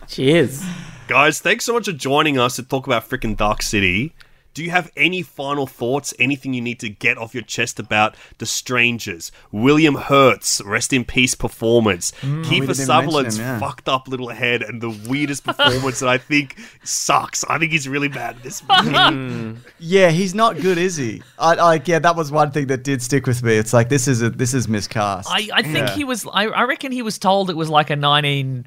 Cheers. 0.06 0.64
Guys, 1.08 1.40
thanks 1.40 1.64
so 1.64 1.72
much 1.72 1.86
for 1.86 1.92
joining 1.92 2.38
us 2.38 2.56
to 2.56 2.62
talk 2.62 2.86
about 2.86 3.08
freaking 3.08 3.36
Dark 3.36 3.62
City. 3.62 4.14
Do 4.54 4.64
you 4.64 4.70
have 4.70 4.90
any 4.96 5.22
final 5.22 5.66
thoughts? 5.68 6.12
Anything 6.18 6.52
you 6.52 6.60
need 6.60 6.80
to 6.80 6.88
get 6.88 7.16
off 7.16 7.32
your 7.32 7.44
chest 7.44 7.78
about 7.78 8.16
The 8.38 8.46
Strangers? 8.46 9.30
William 9.52 9.94
Hurt's 9.94 10.60
rest 10.64 10.92
in 10.92 11.04
peace 11.04 11.36
performance. 11.36 12.12
Mm, 12.22 12.38
we 12.38 12.42
Kiefer 12.44 12.60
didn't 12.68 12.74
Sutherland's 12.86 13.36
him, 13.38 13.44
yeah. 13.44 13.58
fucked 13.60 13.88
up 13.88 14.08
little 14.08 14.30
head 14.30 14.62
and 14.62 14.80
the 14.80 14.90
weirdest 15.08 15.44
performance 15.44 16.00
that 16.00 16.08
I 16.08 16.18
think 16.18 16.58
sucks. 16.82 17.44
I 17.44 17.58
think 17.58 17.70
he's 17.70 17.86
really 17.88 18.08
bad 18.08 18.36
in 18.36 18.42
this 18.42 18.62
movie. 18.68 18.90
Hmm. 18.98 19.54
Yeah, 19.78 20.10
he's 20.10 20.34
not 20.34 20.56
good, 20.60 20.76
is 20.78 20.96
he? 20.96 21.22
I, 21.38 21.54
I 21.54 21.82
yeah, 21.84 22.00
that 22.00 22.16
was 22.16 22.32
one 22.32 22.50
thing 22.50 22.66
that 22.66 22.82
did 22.82 23.00
stick 23.00 23.26
with 23.26 23.42
me. 23.44 23.56
It's 23.56 23.72
like 23.72 23.88
this 23.88 24.08
is 24.08 24.22
a 24.22 24.30
this 24.30 24.54
is 24.54 24.66
miscast. 24.66 25.28
I, 25.30 25.48
I 25.54 25.62
think 25.62 25.76
Yeah. 25.88 25.94
he 25.94 26.02
was. 26.04 26.26
I, 26.26 26.46
I 26.46 26.62
reckon 26.64 26.90
he 26.90 27.02
was 27.02 27.18
told 27.18 27.48
it 27.50 27.56
was 27.56 27.68
like 27.70 27.90
a 27.90 27.96
1930s, 27.96 28.64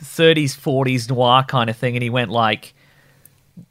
40s 0.00 1.08
noir 1.10 1.44
kind 1.44 1.70
of 1.70 1.76
thing, 1.76 1.96
and 1.96 2.02
he 2.02 2.10
went 2.10 2.30
like, 2.30 2.74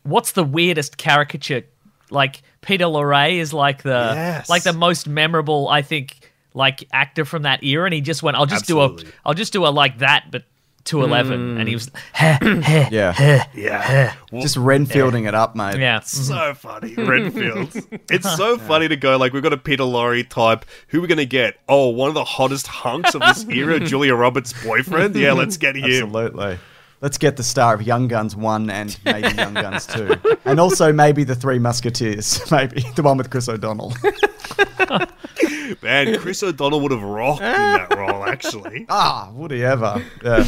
"What's 0.04 0.34
the 0.34 0.44
weirdest 0.44 0.98
caricature?" 0.98 1.64
Like 2.10 2.42
Peter 2.62 2.86
Lorre 2.86 3.34
is 3.34 3.54
like 3.54 3.84
the 3.84 4.12
Yes. 4.14 4.50
like 4.50 4.64
the 4.64 4.74
most 4.74 5.08
memorable, 5.08 5.68
I 5.70 5.82
think, 5.82 6.20
like 6.54 6.88
actor 6.92 7.26
from 7.26 7.44
that 7.44 7.64
era, 7.64 7.86
and 7.86 7.94
he 7.94 8.02
just 8.02 8.24
went, 8.24 8.38
"I'll 8.38 8.46
just 8.46 8.66
do 8.66 8.82
a, 8.82 8.96
I'll 9.26 9.34
just 9.34 9.54
do 9.54 9.66
a 9.66 9.70
like 9.70 10.00
that, 10.00 10.26
but 10.32 10.44
to 10.86 11.04
11," 11.04 11.40
mm. 11.40 11.60
and 11.60 11.68
he 11.68 11.76
was, 11.76 11.90
heh, 12.14 12.38
heh, 12.42 12.90
yeah, 12.92 13.46
yeah. 13.54 14.14
just 14.32 14.58
Renfielding 14.58 15.28
it 15.28 15.34
up, 15.34 15.56
mate. 15.56 15.80
yeah. 15.80 16.00
so 16.02 16.34
mm-hmm. 16.34 16.54
funny, 16.54 16.94
Renfield. 16.96 17.70
it's 18.10 18.36
so 18.36 18.58
funny 18.58 18.88
to 18.88 18.96
go 18.96 19.18
like 19.18 19.34
we've 19.34 19.44
got 19.44 19.54
a 19.54 19.58
Peter 19.58 19.84
Lorre 19.84 20.28
type. 20.28 20.66
Who 20.90 21.00
are 21.00 21.02
we 21.02 21.08
gonna 21.08 21.26
get? 21.26 21.58
Oh, 21.68 21.90
one 21.90 22.10
of 22.10 22.16
the 22.16 22.24
hottest 22.24 22.68
hunks 22.68 23.16
of 23.16 23.22
this 23.22 23.46
era, 23.48 23.80
Julia 23.86 24.16
Roberts' 24.16 24.54
boyfriend. 24.64 25.16
Yeah, 25.16 25.34
let's 25.34 25.58
get 25.58 25.76
him. 25.76 25.86
Absolutely. 25.86 26.60
Let's 27.02 27.18
get 27.18 27.36
the 27.36 27.44
star 27.44 27.74
of 27.74 27.82
Young 27.82 28.08
Guns 28.08 28.36
1 28.36 28.70
and 28.70 28.98
maybe 29.06 29.36
Young 29.36 29.56
Guns 29.56 29.88
2. 29.88 30.16
And 30.46 30.60
also 30.60 30.94
maybe 30.94 31.24
the 31.24 31.34
Three 31.36 31.58
Musketeers. 31.58 32.40
Maybe. 32.52 32.82
The 32.96 33.02
one 33.02 33.18
with 33.18 33.30
Chris 33.32 33.50
O'Donnell. 33.50 33.94
Man, 35.82 36.20
Chris 36.20 36.44
O'Donnell 36.44 36.82
would 36.82 36.92
have 36.92 37.02
rocked 37.02 37.42
in 37.42 37.52
that 37.54 37.96
role. 37.98 38.24
Actually. 38.26 38.86
ah, 38.90 39.32
would 39.34 39.52
he 39.52 39.64
ever? 39.64 40.04
Yeah. 40.24 40.48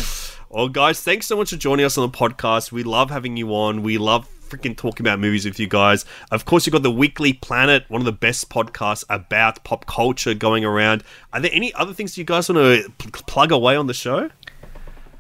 Well, 0.50 0.70
guys, 0.70 1.02
thanks 1.02 1.26
so 1.26 1.36
much 1.38 1.50
for 1.50 1.56
joining 1.56 1.86
us 1.86 1.98
on 1.98 2.10
the 2.12 2.16
podcast. 2.16 2.72
We 2.72 2.84
love 2.84 3.10
having 3.10 3.36
you 3.38 3.50
on. 3.56 3.82
We 3.82 3.98
love 3.98 4.28
freaking 4.48 4.78
talking 4.78 5.04
about 5.04 5.20
movies 5.20 5.46
with 5.46 5.60
you 5.60 5.68
guys. 5.68 6.06
Of 6.30 6.46
course, 6.46 6.68
you've 6.68 6.74
got 6.74 6.84
the 6.84 6.92
Weekly 6.92 7.34
Planet, 7.34 7.86
one 7.88 8.02
of 8.02 8.06
the 8.06 8.12
best 8.12 8.50
podcasts 8.50 9.04
about 9.10 9.64
pop 9.64 9.86
culture 9.88 10.34
going 10.36 10.64
around. 10.64 11.04
Are 11.32 11.40
there 11.40 11.52
any 11.54 11.74
other 11.74 11.94
things 11.94 12.18
you 12.18 12.24
guys 12.24 12.50
want 12.50 12.60
to 12.84 12.92
pl- 13.00 13.24
plug 13.26 13.52
away 13.52 13.76
on 13.76 13.88
the 13.88 13.94
show? 13.96 14.30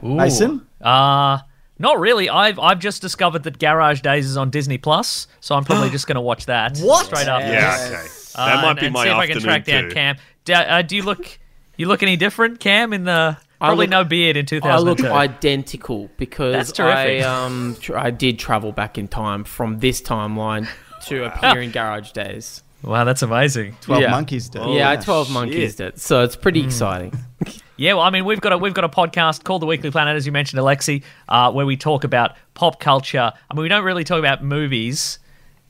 Ooh. 0.03 0.15
Mason? 0.15 0.65
Uh 0.81 1.39
not 1.79 1.99
really. 1.99 2.29
I've 2.29 2.59
I've 2.59 2.79
just 2.79 3.01
discovered 3.01 3.43
that 3.43 3.57
Garage 3.59 4.01
Days 4.01 4.25
is 4.27 4.37
on 4.37 4.49
Disney 4.51 4.77
Plus, 4.77 5.27
so 5.41 5.55
I'm 5.55 5.63
probably 5.63 5.89
just 5.97 6.07
going 6.07 6.15
to 6.15 6.21
watch 6.21 6.45
that. 6.45 6.77
What? 6.79 7.07
Straight 7.07 7.27
up. 7.27 7.41
Yeah, 7.41 7.87
okay. 7.89 8.07
Uh, 8.35 8.45
That 8.45 8.61
might 8.63 8.69
and- 8.71 8.79
be 8.79 8.85
and 8.87 8.93
my 8.93 9.03
see 9.03 9.09
if 9.09 9.15
I 9.15 9.27
can 9.27 9.39
track 9.41 9.65
down 9.65 9.83
too. 9.85 9.89
Cam. 9.91 10.17
Do, 10.45 10.53
uh, 10.53 10.81
do 10.83 10.95
you 10.95 11.03
look 11.03 11.39
you 11.77 11.87
look 11.87 12.03
any 12.03 12.15
different, 12.15 12.59
Cam? 12.59 12.93
In 12.93 13.03
the 13.05 13.37
probably 13.59 13.87
look- 13.87 13.91
no 13.91 14.03
beard 14.03 14.37
in 14.37 14.45
I 14.63 14.77
look 14.77 15.01
identical 15.03 16.09
because 16.17 16.79
I 16.79 17.19
um 17.19 17.75
tr- 17.81 17.97
I 17.97 18.11
did 18.11 18.37
travel 18.39 18.71
back 18.71 18.97
in 18.97 19.07
time 19.07 19.43
from 19.43 19.79
this 19.79 19.99
timeline 20.01 20.67
to 21.07 21.25
appear 21.33 21.61
in 21.61 21.71
Garage 21.71 22.11
Days. 22.11 22.61
Wow, 22.83 23.03
that's 23.03 23.21
amazing. 23.21 23.75
12 23.81 24.01
Yeah. 24.01 24.11
Monkeys 24.11 24.49
did. 24.49 24.61
yeah, 24.69 24.89
I 24.89 24.97
Oh, 24.97 25.01
twelve 25.01 25.27
shit. 25.27 25.33
monkeys 25.33 25.75
did, 25.75 25.99
so 25.99 26.23
it's 26.23 26.35
pretty 26.35 26.61
Hmm. 26.61 26.67
exciting. 26.67 27.13
Yeah, 27.75 27.93
well, 27.95 28.03
I 28.03 28.11
mean, 28.11 28.23
we've 28.25 28.39
got 28.39 28.53
a 28.53 28.57
we've 28.57 28.73
got 28.75 28.83
a 28.83 28.87
podcast 28.89 29.43
called 29.43 29.63
The 29.63 29.65
Weekly 29.65 29.89
Planet, 29.89 30.15
as 30.15 30.27
you 30.27 30.31
mentioned, 30.31 30.61
Alexi, 30.61 31.01
uh, 31.27 31.51
where 31.51 31.65
we 31.65 31.75
talk 31.75 32.03
about 32.03 32.35
pop 32.53 32.79
culture. 32.79 33.33
I 33.49 33.53
mean, 33.55 33.63
we 33.63 33.67
don't 33.67 33.83
really 33.83 34.03
talk 34.03 34.19
about 34.19 34.43
movies 34.43 35.17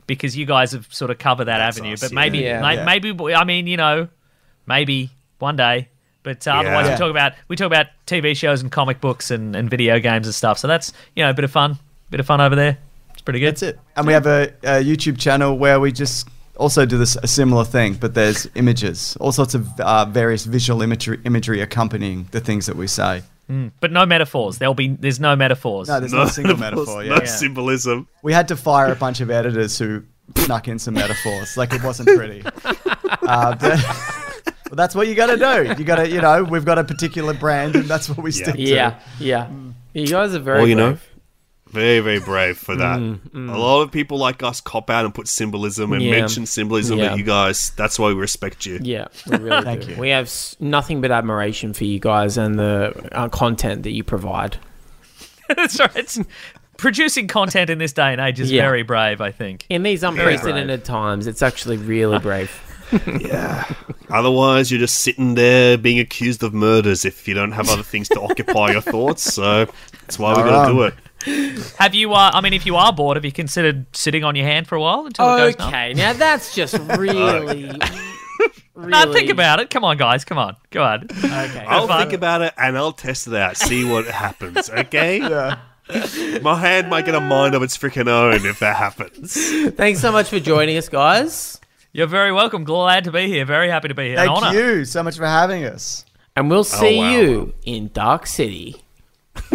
because 0.05 0.35
you 0.35 0.45
guys 0.45 0.73
have 0.73 0.85
sort 0.93 1.11
of 1.11 1.17
covered 1.17 1.45
that 1.45 1.59
That's 1.59 1.77
avenue. 1.77 1.93
us, 1.93 2.01
but 2.01 2.11
yeah. 2.11 2.15
maybe, 2.15 2.37
Yeah. 2.39 2.61
may- 2.61 2.75
Yeah. 2.75 2.83
maybe, 2.83 3.33
I 3.33 3.45
mean, 3.45 3.67
you 3.67 3.77
know, 3.77 4.09
maybe 4.67 5.11
one 5.39 5.55
day. 5.55 5.87
But 6.23 6.45
uh, 6.45 6.51
otherwise, 6.51 6.89
we 6.89 6.95
talk 6.97 7.09
about 7.09 7.33
we 7.47 7.55
talk 7.55 7.67
about 7.67 7.87
TV 8.05 8.35
shows 8.35 8.61
and 8.61 8.69
comic 8.71 8.99
books 8.99 9.31
and, 9.31 9.55
and 9.55 9.69
video 9.69 9.97
games 9.99 10.27
and 10.27 10.35
stuff. 10.35 10.59
So 10.59 10.67
that's 10.67 10.91
you 11.15 11.23
know 11.23 11.29
a 11.29 11.33
bit 11.33 11.45
of 11.45 11.51
fun, 11.51 11.79
bit 12.11 12.19
of 12.19 12.25
fun 12.25 12.41
over 12.41 12.55
there. 12.55 12.77
It's 13.13 13.21
pretty 13.21 13.39
good. 13.39 13.51
That's 13.55 13.63
it. 13.63 13.79
And 13.95 14.05
we 14.05 14.11
have 14.13 14.27
a, 14.27 14.53
a 14.63 14.83
YouTube 14.83 15.17
channel 15.17 15.57
where 15.57 15.79
we 15.79 15.93
just 15.93 16.27
also 16.57 16.85
do 16.85 16.97
this 16.97 17.15
a 17.21 17.27
similar 17.27 17.65
thing, 17.65 17.93
but 17.95 18.13
there's 18.13 18.47
images, 18.55 19.17
all 19.19 19.31
sorts 19.31 19.55
of 19.55 19.79
uh, 19.79 20.05
various 20.05 20.45
visual 20.45 20.81
imagery, 20.81 21.19
imagery 21.25 21.61
accompanying 21.61 22.27
the 22.31 22.39
things 22.39 22.65
that 22.67 22.75
we 22.75 22.87
say. 22.87 23.23
But 23.79 23.91
no 23.91 24.05
metaphors. 24.07 24.57
There'll 24.57 24.73
be 24.73 24.87
there's 24.87 25.19
no 25.19 25.35
metaphors. 25.35 25.87
No, 25.87 25.99
there's 25.99 26.13
no, 26.13 26.25
single 26.25 26.57
metaphor. 26.67 27.03
No 27.03 27.17
Yeah. 27.17 27.25
symbolism. 27.25 28.07
We 28.23 28.33
had 28.33 28.47
to 28.47 28.55
fire 28.55 28.91
a 28.91 28.95
bunch 28.95 29.21
of 29.21 29.29
editors 29.29 29.77
who 29.77 30.03
snuck 30.37 30.67
in 30.67 30.79
some 30.79 30.95
metaphors. 30.95 31.55
Like 31.55 31.71
it 31.73 31.83
wasn't 31.83 32.09
pretty. 32.09 32.43
Uh, 33.25 33.55
but, 33.55 33.79
well, 34.65 34.75
that's 34.75 34.93
what 34.95 35.07
you 35.07 35.15
got 35.15 35.27
to 35.27 35.37
do. 35.37 35.75
You 35.79 35.85
got 35.85 35.95
to, 35.97 36.09
you 36.09 36.19
know, 36.19 36.43
we've 36.43 36.65
got 36.65 36.77
a 36.77 36.83
particular 36.83 37.33
brand, 37.33 37.75
and 37.75 37.85
that's 37.85 38.09
what 38.09 38.17
we 38.17 38.31
stick 38.31 38.55
to. 38.55 38.61
Yeah, 38.61 38.99
yeah. 39.17 39.49
You 39.93 40.07
guys 40.07 40.35
are 40.35 40.39
very. 40.39 40.57
Well, 40.59 40.67
you 40.67 40.75
know, 40.75 40.89
brave. 40.89 41.09
Very, 41.73 41.99
very 41.99 42.19
brave 42.19 42.57
for 42.57 42.75
that. 42.75 42.99
Mm, 42.99 43.53
A 43.53 43.57
lot 43.57 43.81
of 43.81 43.91
people 43.91 44.17
like 44.17 44.41
us 44.43 44.61
cop 44.61 44.89
out 44.89 45.03
and 45.05 45.13
put 45.13 45.27
symbolism 45.27 45.91
and 45.91 46.01
Yeah. 46.01 46.11
mention 46.11 46.45
symbolism, 46.45 46.99
Yeah. 46.99 47.09
but 47.09 47.17
you 47.17 47.23
guys, 47.25 47.71
that's 47.75 47.97
why 47.99 48.07
we 48.09 48.13
respect 48.13 48.65
you. 48.65 48.79
Yeah, 48.81 49.07
we 49.29 49.37
really 49.37 49.63
Thank 49.69 49.85
do. 49.85 49.91
you. 49.91 49.97
We 49.99 50.09
have 50.09 50.25
s- 50.27 50.55
nothing 50.59 51.01
but 51.01 51.11
admiration 51.11 51.73
for 51.73 51.83
you 51.83 51.99
guys 51.99 52.37
and 52.37 52.57
the 52.57 52.93
uh, 53.11 53.27
content 53.29 53.83
that 53.83 53.91
you 53.91 54.03
provide. 54.03 54.57
that's 55.57 55.79
right. 55.79 55.95
It's- 55.95 56.19
producing 56.77 57.27
content 57.27 57.69
in 57.69 57.77
this 57.77 57.93
day 57.93 58.11
and 58.11 58.19
age 58.21 58.39
is 58.39 58.51
Yeah. 58.51 58.63
very 58.63 58.83
brave. 58.83 59.21
I 59.21 59.31
think. 59.31 59.65
In 59.69 59.83
these 59.83 60.01
brave. 60.01 60.13
unprecedented 60.17 60.83
times, 60.85 61.27
it's 61.27 61.41
actually 61.41 61.77
really 61.77 62.19
brave. 62.29 62.51
Yeah. 63.07 63.63
Otherwise, 64.09 64.69
you're 64.69 64.79
just 64.79 64.99
sitting 64.99 65.33
there 65.35 65.77
being 65.77 65.97
accused 65.99 66.43
of 66.43 66.53
murders 66.53 67.05
if 67.05 67.27
you 67.27 67.33
don't 67.33 67.51
have 67.53 67.69
other 67.69 67.81
things 67.83 68.07
to 68.09 68.21
occupy 68.21 68.71
your 68.71 68.81
thoughts. 68.81 69.33
So 69.33 69.65
that's 70.01 70.19
why 70.19 70.31
we 70.35 70.47
got 70.49 70.67
to 70.67 70.73
do 70.73 70.81
it. 70.83 70.93
Have 71.77 71.95
you? 71.95 72.13
Uh, 72.13 72.31
I 72.33 72.41
mean, 72.41 72.53
if 72.53 72.65
you 72.65 72.75
are 72.75 72.93
bored, 72.93 73.17
have 73.17 73.25
you 73.25 73.31
considered 73.31 73.85
sitting 73.95 74.23
on 74.23 74.35
your 74.35 74.45
hand 74.45 74.67
for 74.67 74.75
a 74.75 74.81
while 74.81 75.05
until 75.05 75.35
it 75.35 75.37
goes 75.37 75.57
numb? 75.57 75.67
Okay, 75.69 75.93
now 75.93 76.13
that's 76.13 76.53
just 76.53 76.77
really, 76.97 77.45
really. 77.45 77.79
No, 78.75 79.13
think 79.13 79.29
about 79.29 79.59
it. 79.59 79.69
Come 79.69 79.83
on, 79.83 79.97
guys. 79.97 80.25
Come 80.25 80.37
on. 80.37 80.55
Go 80.71 80.83
on. 80.83 81.03
Okay. 81.03 81.65
I'll 81.67 81.87
fun. 81.87 82.01
think 82.01 82.13
about 82.13 82.41
it 82.41 82.53
and 82.57 82.77
I'll 82.77 82.91
test 82.91 83.27
it 83.27 83.35
out, 83.35 83.55
see 83.55 83.85
what 83.85 84.05
happens. 84.05 84.69
Okay? 84.69 85.19
My 86.41 86.55
hand 86.59 86.89
might 86.89 87.05
get 87.05 87.13
a 87.13 87.21
mind 87.21 87.55
of 87.55 87.61
its 87.61 87.77
freaking 87.77 88.07
own 88.07 88.45
if 88.45 88.59
that 88.59 88.75
happens. 88.75 89.33
Thanks 89.75 89.99
so 89.99 90.11
much 90.11 90.29
for 90.29 90.39
joining 90.39 90.77
us, 90.77 90.89
guys. 90.89 91.59
You're 91.91 92.07
very 92.07 92.31
welcome. 92.31 92.63
Glad 92.63 93.03
to 93.03 93.11
be 93.11 93.27
here. 93.27 93.45
Very 93.45 93.69
happy 93.69 93.89
to 93.89 93.93
be 93.93 94.07
here. 94.09 94.17
An 94.17 94.27
Thank 94.27 94.43
honor. 94.43 94.59
you 94.59 94.85
so 94.85 95.03
much 95.03 95.17
for 95.17 95.27
having 95.27 95.65
us. 95.65 96.05
And 96.35 96.49
we'll 96.49 96.63
see 96.63 96.97
wow. 96.97 97.11
you 97.11 97.53
in 97.65 97.91
Dark 97.93 98.25
City. 98.25 98.83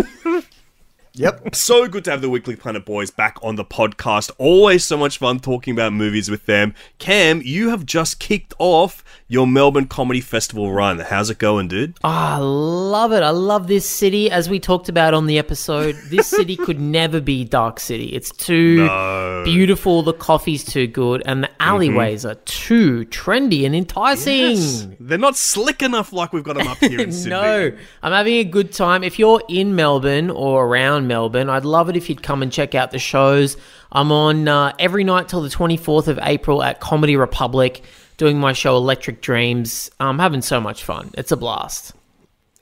Yep. 1.18 1.48
So 1.58 1.88
good 1.88 2.04
to 2.04 2.10
have 2.12 2.20
the 2.22 2.30
Weekly 2.30 2.56
Planet 2.56 2.84
boys 2.84 3.10
back 3.10 3.36
on 3.42 3.56
the 3.56 3.64
podcast. 3.64 4.30
Always 4.38 4.84
so 4.84 4.96
much 4.96 5.18
fun 5.18 5.40
talking 5.40 5.72
about 5.74 5.92
movies 5.92 6.30
with 6.30 6.46
them. 6.46 6.74
Cam, 6.98 7.42
you 7.44 7.70
have 7.70 7.84
just 7.84 8.20
kicked 8.20 8.54
off 8.58 9.02
your 9.26 9.46
Melbourne 9.46 9.86
Comedy 9.86 10.20
Festival 10.20 10.72
run. 10.72 11.00
How's 11.00 11.28
it 11.28 11.38
going, 11.38 11.68
dude? 11.68 11.96
Ah, 12.04 12.36
I 12.36 12.38
love 12.38 13.12
it. 13.12 13.22
I 13.22 13.30
love 13.30 13.66
this 13.66 13.88
city. 13.88 14.30
As 14.30 14.48
we 14.48 14.60
talked 14.60 14.88
about 14.88 15.12
on 15.14 15.26
the 15.26 15.38
episode, 15.38 15.96
this 16.06 16.26
city 16.38 16.56
could 16.56 16.80
never 16.80 17.20
be 17.20 17.44
Dark 17.44 17.80
City. 17.80 18.06
It's 18.14 18.30
too 18.30 18.86
No. 18.86 19.42
beautiful. 19.44 20.02
The 20.02 20.14
coffee's 20.14 20.64
too 20.64 20.86
good, 20.86 21.22
and 21.26 21.42
the 21.42 21.50
alleyways 21.60 22.24
are 22.24 22.36
too 22.46 23.04
trendy 23.06 23.66
and 23.66 23.74
enticing. 23.74 24.96
They're 25.00 25.18
not 25.18 25.36
slick 25.36 25.82
enough 25.82 26.12
like 26.12 26.32
we've 26.32 26.44
got 26.44 26.56
them 26.56 26.68
up 26.68 26.78
here 26.78 27.00
in 27.00 27.12
Sydney. 27.12 27.30
No, 27.30 27.72
I'm 28.02 28.12
having 28.12 28.34
a 28.36 28.44
good 28.44 28.72
time. 28.72 29.02
If 29.02 29.18
you're 29.18 29.42
in 29.48 29.74
Melbourne 29.74 30.30
or 30.30 30.64
around 30.66 31.07
Melbourne, 31.08 31.50
I'd 31.50 31.64
love 31.64 31.88
it 31.88 31.96
if 31.96 32.08
you'd 32.08 32.22
come 32.22 32.42
and 32.42 32.52
check 32.52 32.76
out 32.76 32.92
the 32.92 32.98
shows. 33.00 33.56
I'm 33.90 34.12
on 34.12 34.46
uh, 34.46 34.74
every 34.78 35.02
night 35.02 35.28
till 35.28 35.42
the 35.42 35.48
24th 35.48 36.06
of 36.06 36.20
April 36.22 36.62
at 36.62 36.78
Comedy 36.78 37.16
Republic, 37.16 37.82
doing 38.16 38.38
my 38.38 38.52
show 38.52 38.76
Electric 38.76 39.20
Dreams. 39.20 39.90
I'm 39.98 40.20
having 40.20 40.42
so 40.42 40.60
much 40.60 40.84
fun. 40.84 41.10
It's 41.14 41.32
a 41.32 41.36
blast. 41.36 41.94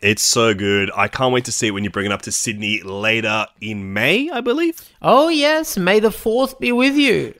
It's 0.00 0.22
so 0.22 0.54
good. 0.54 0.90
I 0.94 1.08
can't 1.08 1.32
wait 1.32 1.46
to 1.46 1.52
see 1.52 1.68
it 1.68 1.70
when 1.70 1.82
you 1.82 1.90
bring 1.90 2.06
it 2.06 2.12
up 2.12 2.22
to 2.22 2.32
Sydney 2.32 2.82
later 2.82 3.46
in 3.60 3.92
May, 3.92 4.30
I 4.30 4.40
believe. 4.40 4.80
Oh 5.02 5.28
yes, 5.28 5.76
may 5.76 6.00
the 6.00 6.10
fourth 6.10 6.58
be 6.60 6.70
with 6.70 6.96
you. 6.96 7.34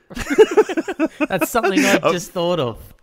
That's 1.27 1.49
something 1.49 1.79
I 1.85 1.99
just 2.11 2.31
thought 2.31 2.59
of. 2.59 2.93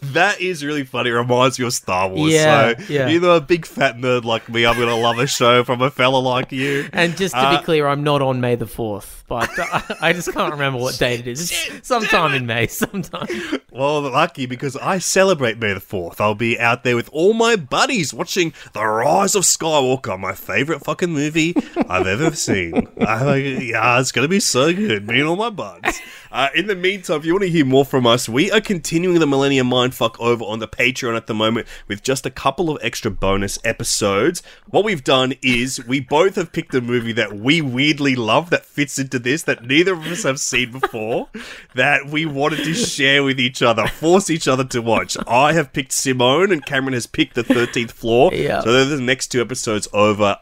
That 0.18 0.40
is 0.40 0.64
really 0.64 0.84
funny. 0.84 1.10
It 1.10 1.14
reminds 1.14 1.58
me 1.58 1.66
of 1.66 1.72
Star 1.74 2.08
Wars. 2.08 2.32
Yeah, 2.32 2.74
so, 2.78 2.84
yeah. 2.92 3.08
you 3.08 3.20
know, 3.20 3.36
a 3.36 3.40
big 3.40 3.66
fat 3.66 3.96
nerd 3.96 4.24
like 4.24 4.48
me, 4.48 4.64
I'm 4.66 4.76
going 4.76 4.88
to 4.88 4.94
love 4.94 5.18
a 5.18 5.26
show 5.26 5.64
from 5.64 5.82
a 5.82 5.90
fella 5.90 6.18
like 6.18 6.50
you. 6.50 6.88
And 6.92 7.16
just 7.16 7.34
to 7.34 7.40
Uh, 7.40 7.58
be 7.58 7.64
clear, 7.64 7.86
I'm 7.86 8.02
not 8.02 8.22
on 8.22 8.40
May 8.40 8.54
the 8.54 8.64
4th, 8.64 9.22
but 9.28 9.48
I, 9.58 9.96
I 10.08 10.12
just 10.12 10.32
can't 10.32 10.52
remember 10.52 10.78
what 10.78 10.98
date 10.98 11.20
it 11.20 11.26
is. 11.28 11.50
It's 11.70 11.86
sometime 11.88 12.34
in 12.34 12.46
May, 12.46 12.66
sometime. 12.68 13.26
Well, 13.70 14.00
lucky 14.02 14.46
because 14.46 14.76
I 14.76 14.98
celebrate 14.98 15.58
May 15.58 15.72
the 15.74 15.80
4th. 15.80 16.20
I'll 16.20 16.34
be 16.34 16.58
out 16.58 16.84
there 16.84 16.96
with 16.96 17.08
all 17.12 17.32
my 17.34 17.54
buddies 17.56 18.14
watching 18.14 18.52
The 18.72 18.84
Rise 18.84 19.34
of 19.34 19.42
Skywalker, 19.44 20.18
my 20.18 20.32
favorite 20.32 20.80
fucking 20.84 21.10
movie 21.10 21.54
I've 21.88 22.06
ever 22.06 22.34
seen. 22.34 22.88
Like, 22.96 23.44
yeah, 23.44 24.00
it's 24.00 24.12
going 24.12 24.24
to 24.24 24.28
be 24.28 24.40
so 24.40 24.72
good. 24.72 25.06
Me 25.06 25.20
and 25.20 25.28
all 25.28 25.36
my 25.36 25.50
buds. 25.50 26.00
Uh, 26.30 26.48
in 26.54 26.66
the 26.66 26.76
meantime, 26.76 27.18
if 27.18 27.24
you 27.24 27.32
want 27.32 27.42
to 27.44 27.50
hear 27.50 27.64
more 27.64 27.84
from 27.84 28.06
us, 28.06 28.28
we 28.28 28.50
are 28.52 28.60
continuing 28.60 29.18
the 29.18 29.26
Millennium 29.26 29.66
Mindfuck 29.88 30.18
over 30.20 30.44
on 30.44 30.58
the 30.58 30.68
Patreon 30.68 31.16
at 31.16 31.26
the 31.26 31.34
moment 31.34 31.66
with 31.86 32.02
just 32.02 32.26
a 32.26 32.30
couple 32.30 32.70
of 32.70 32.78
extra 32.82 33.10
bonus 33.10 33.58
episodes. 33.64 34.42
What 34.66 34.84
we've 34.84 35.04
done 35.04 35.34
is 35.42 35.84
we 35.86 36.00
both 36.00 36.36
have 36.36 36.52
picked 36.52 36.74
a 36.74 36.80
movie 36.80 37.12
that 37.12 37.34
we 37.34 37.60
weirdly 37.60 38.16
love 38.16 38.50
that 38.50 38.64
fits 38.64 38.98
into 38.98 39.18
this, 39.18 39.42
that 39.44 39.64
neither 39.64 39.94
of 39.94 40.06
us 40.06 40.22
have 40.22 40.40
seen 40.40 40.72
before, 40.72 41.28
that 41.74 42.06
we 42.06 42.26
wanted 42.26 42.64
to 42.64 42.74
share 42.74 43.22
with 43.22 43.40
each 43.40 43.62
other, 43.62 43.86
force 43.86 44.30
each 44.30 44.48
other 44.48 44.64
to 44.64 44.80
watch. 44.80 45.16
I 45.26 45.52
have 45.52 45.72
picked 45.72 45.92
Simone 45.92 46.52
and 46.52 46.64
Cameron 46.64 46.94
has 46.94 47.06
picked 47.06 47.34
The 47.34 47.44
13th 47.44 47.90
Floor. 47.90 48.32
Yeah. 48.32 48.60
So 48.60 48.72
they're 48.72 48.84
the 48.96 49.00
next 49.00 49.28
two 49.28 49.40
episodes 49.40 49.88
over 49.92 50.38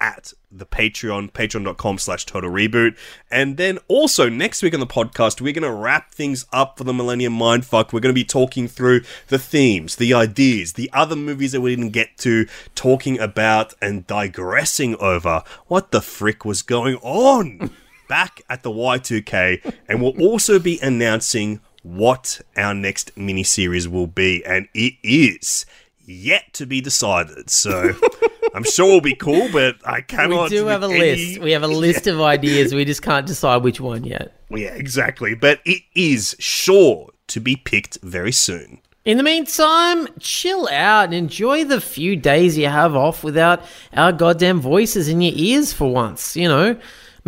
at 0.00 0.32
the 0.50 0.66
Patreon, 0.66 1.30
patreon.com 1.32 1.98
slash 1.98 2.24
total 2.24 2.50
reboot. 2.50 2.96
And 3.30 3.56
then 3.56 3.78
also 3.88 4.28
next 4.28 4.62
week 4.62 4.74
on 4.74 4.80
the 4.80 4.86
podcast, 4.86 5.40
we're 5.40 5.52
going 5.52 5.62
to 5.62 5.72
wrap 5.72 6.12
things 6.12 6.46
up 6.52 6.78
for 6.78 6.84
the 6.84 6.94
Millennium 6.94 7.34
Mindfuck. 7.34 7.92
We're 7.92 8.00
going 8.00 8.14
to 8.14 8.20
be 8.20 8.24
talking 8.24 8.66
through 8.68 9.02
the 9.28 9.38
themes, 9.38 9.96
the 9.96 10.14
ideas, 10.14 10.74
the 10.74 10.90
other 10.92 11.16
movies 11.16 11.52
that 11.52 11.60
we 11.60 11.74
didn't 11.74 11.90
get 11.90 12.16
to, 12.18 12.46
talking 12.74 13.18
about 13.18 13.74
and 13.82 14.06
digressing 14.06 14.96
over 14.96 15.42
what 15.66 15.90
the 15.90 16.00
frick 16.00 16.44
was 16.44 16.62
going 16.62 16.96
on 16.96 17.70
back 18.08 18.40
at 18.48 18.62
the 18.62 18.70
Y2K. 18.70 19.74
And 19.88 20.00
we'll 20.00 20.20
also 20.20 20.58
be 20.58 20.78
announcing 20.80 21.60
what 21.82 22.40
our 22.56 22.74
next 22.74 23.14
miniseries 23.16 23.86
will 23.86 24.06
be. 24.06 24.44
And 24.44 24.68
it 24.74 24.94
is 25.02 25.66
yet 26.04 26.52
to 26.54 26.66
be 26.66 26.80
decided. 26.80 27.50
So 27.50 27.92
I'm 28.54 28.64
sure 28.64 28.88
it'll 28.88 29.00
be 29.00 29.14
cool, 29.14 29.48
but 29.52 29.76
I 29.84 30.00
cannot. 30.00 30.50
We 30.50 30.56
do 30.56 30.66
have 30.66 30.82
a 30.82 30.86
any- 30.86 30.98
list. 30.98 31.40
We 31.40 31.52
have 31.52 31.62
a 31.62 31.66
list 31.86 32.06
of 32.06 32.20
ideas. 32.20 32.74
We 32.74 32.84
just 32.84 33.02
can't 33.02 33.26
decide 33.26 33.62
which 33.62 33.80
one 33.80 34.04
yet. 34.04 34.34
Yeah, 34.50 34.74
exactly. 34.74 35.34
But 35.34 35.60
it 35.64 35.82
is 35.94 36.34
sure 36.38 37.10
to 37.28 37.40
be 37.40 37.56
picked 37.56 37.98
very 38.02 38.32
soon. 38.32 38.80
In 39.04 39.16
the 39.16 39.22
meantime, 39.22 40.08
chill 40.20 40.68
out 40.70 41.04
and 41.04 41.14
enjoy 41.14 41.64
the 41.64 41.80
few 41.80 42.14
days 42.16 42.58
you 42.58 42.66
have 42.66 42.94
off 42.94 43.24
without 43.24 43.62
our 43.94 44.12
goddamn 44.12 44.60
voices 44.60 45.08
in 45.08 45.20
your 45.22 45.32
ears 45.34 45.72
for 45.72 45.90
once. 45.90 46.36
You 46.36 46.48
know, 46.48 46.76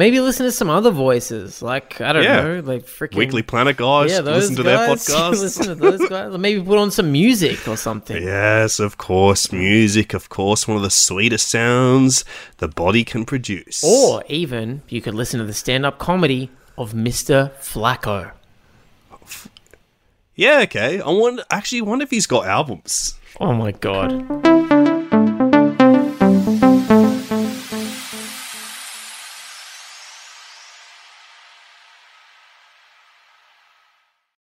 maybe 0.00 0.18
listen 0.20 0.46
to 0.46 0.50
some 0.52 0.70
other 0.70 0.90
voices, 0.90 1.60
like 1.62 2.00
I 2.00 2.12
don't 2.14 2.24
Yeah. 2.24 2.40
know, 2.42 2.60
like 2.60 2.84
freaking 2.86 3.16
Weekly 3.16 3.42
Planet 3.42 3.76
guys, 3.76 4.10
Yeah, 4.10 4.22
those 4.22 4.48
listen 4.50 4.56
to 4.56 4.62
guys. 4.64 5.04
their 5.06 5.16
podcast. 5.16 5.30
listen 5.30 5.66
to 5.66 5.74
those 5.74 6.08
guys. 6.08 6.38
Maybe 6.38 6.62
put 6.62 6.78
on 6.78 6.90
some 6.90 7.12
music 7.12 7.68
or 7.68 7.76
something. 7.76 8.22
Yes, 8.22 8.80
of 8.80 8.96
course. 8.96 9.52
Music, 9.52 10.14
of 10.14 10.28
course, 10.30 10.66
one 10.66 10.76
of 10.78 10.82
the 10.82 10.90
sweetest 10.90 11.48
sounds 11.48 12.24
the 12.56 12.68
body 12.68 13.04
can 13.04 13.24
produce. 13.26 13.84
Or 13.84 14.24
even 14.28 14.82
you 14.88 15.00
could 15.02 15.14
listen 15.14 15.38
to 15.40 15.46
the 15.46 15.52
stand-up 15.54 15.98
comedy 15.98 16.50
of 16.78 16.92
Mr. 16.94 17.50
Flacco. 17.60 18.30
yeah, 20.34 20.60
okay. 20.64 21.00
I 21.00 21.10
wonder. 21.10 21.44
Actually, 21.50 21.82
wonder 21.82 22.04
if 22.04 22.10
he's 22.10 22.26
got 22.26 22.46
albums. 22.46 23.14
Oh 23.38 23.52
my 23.52 23.72
god. 23.72 24.79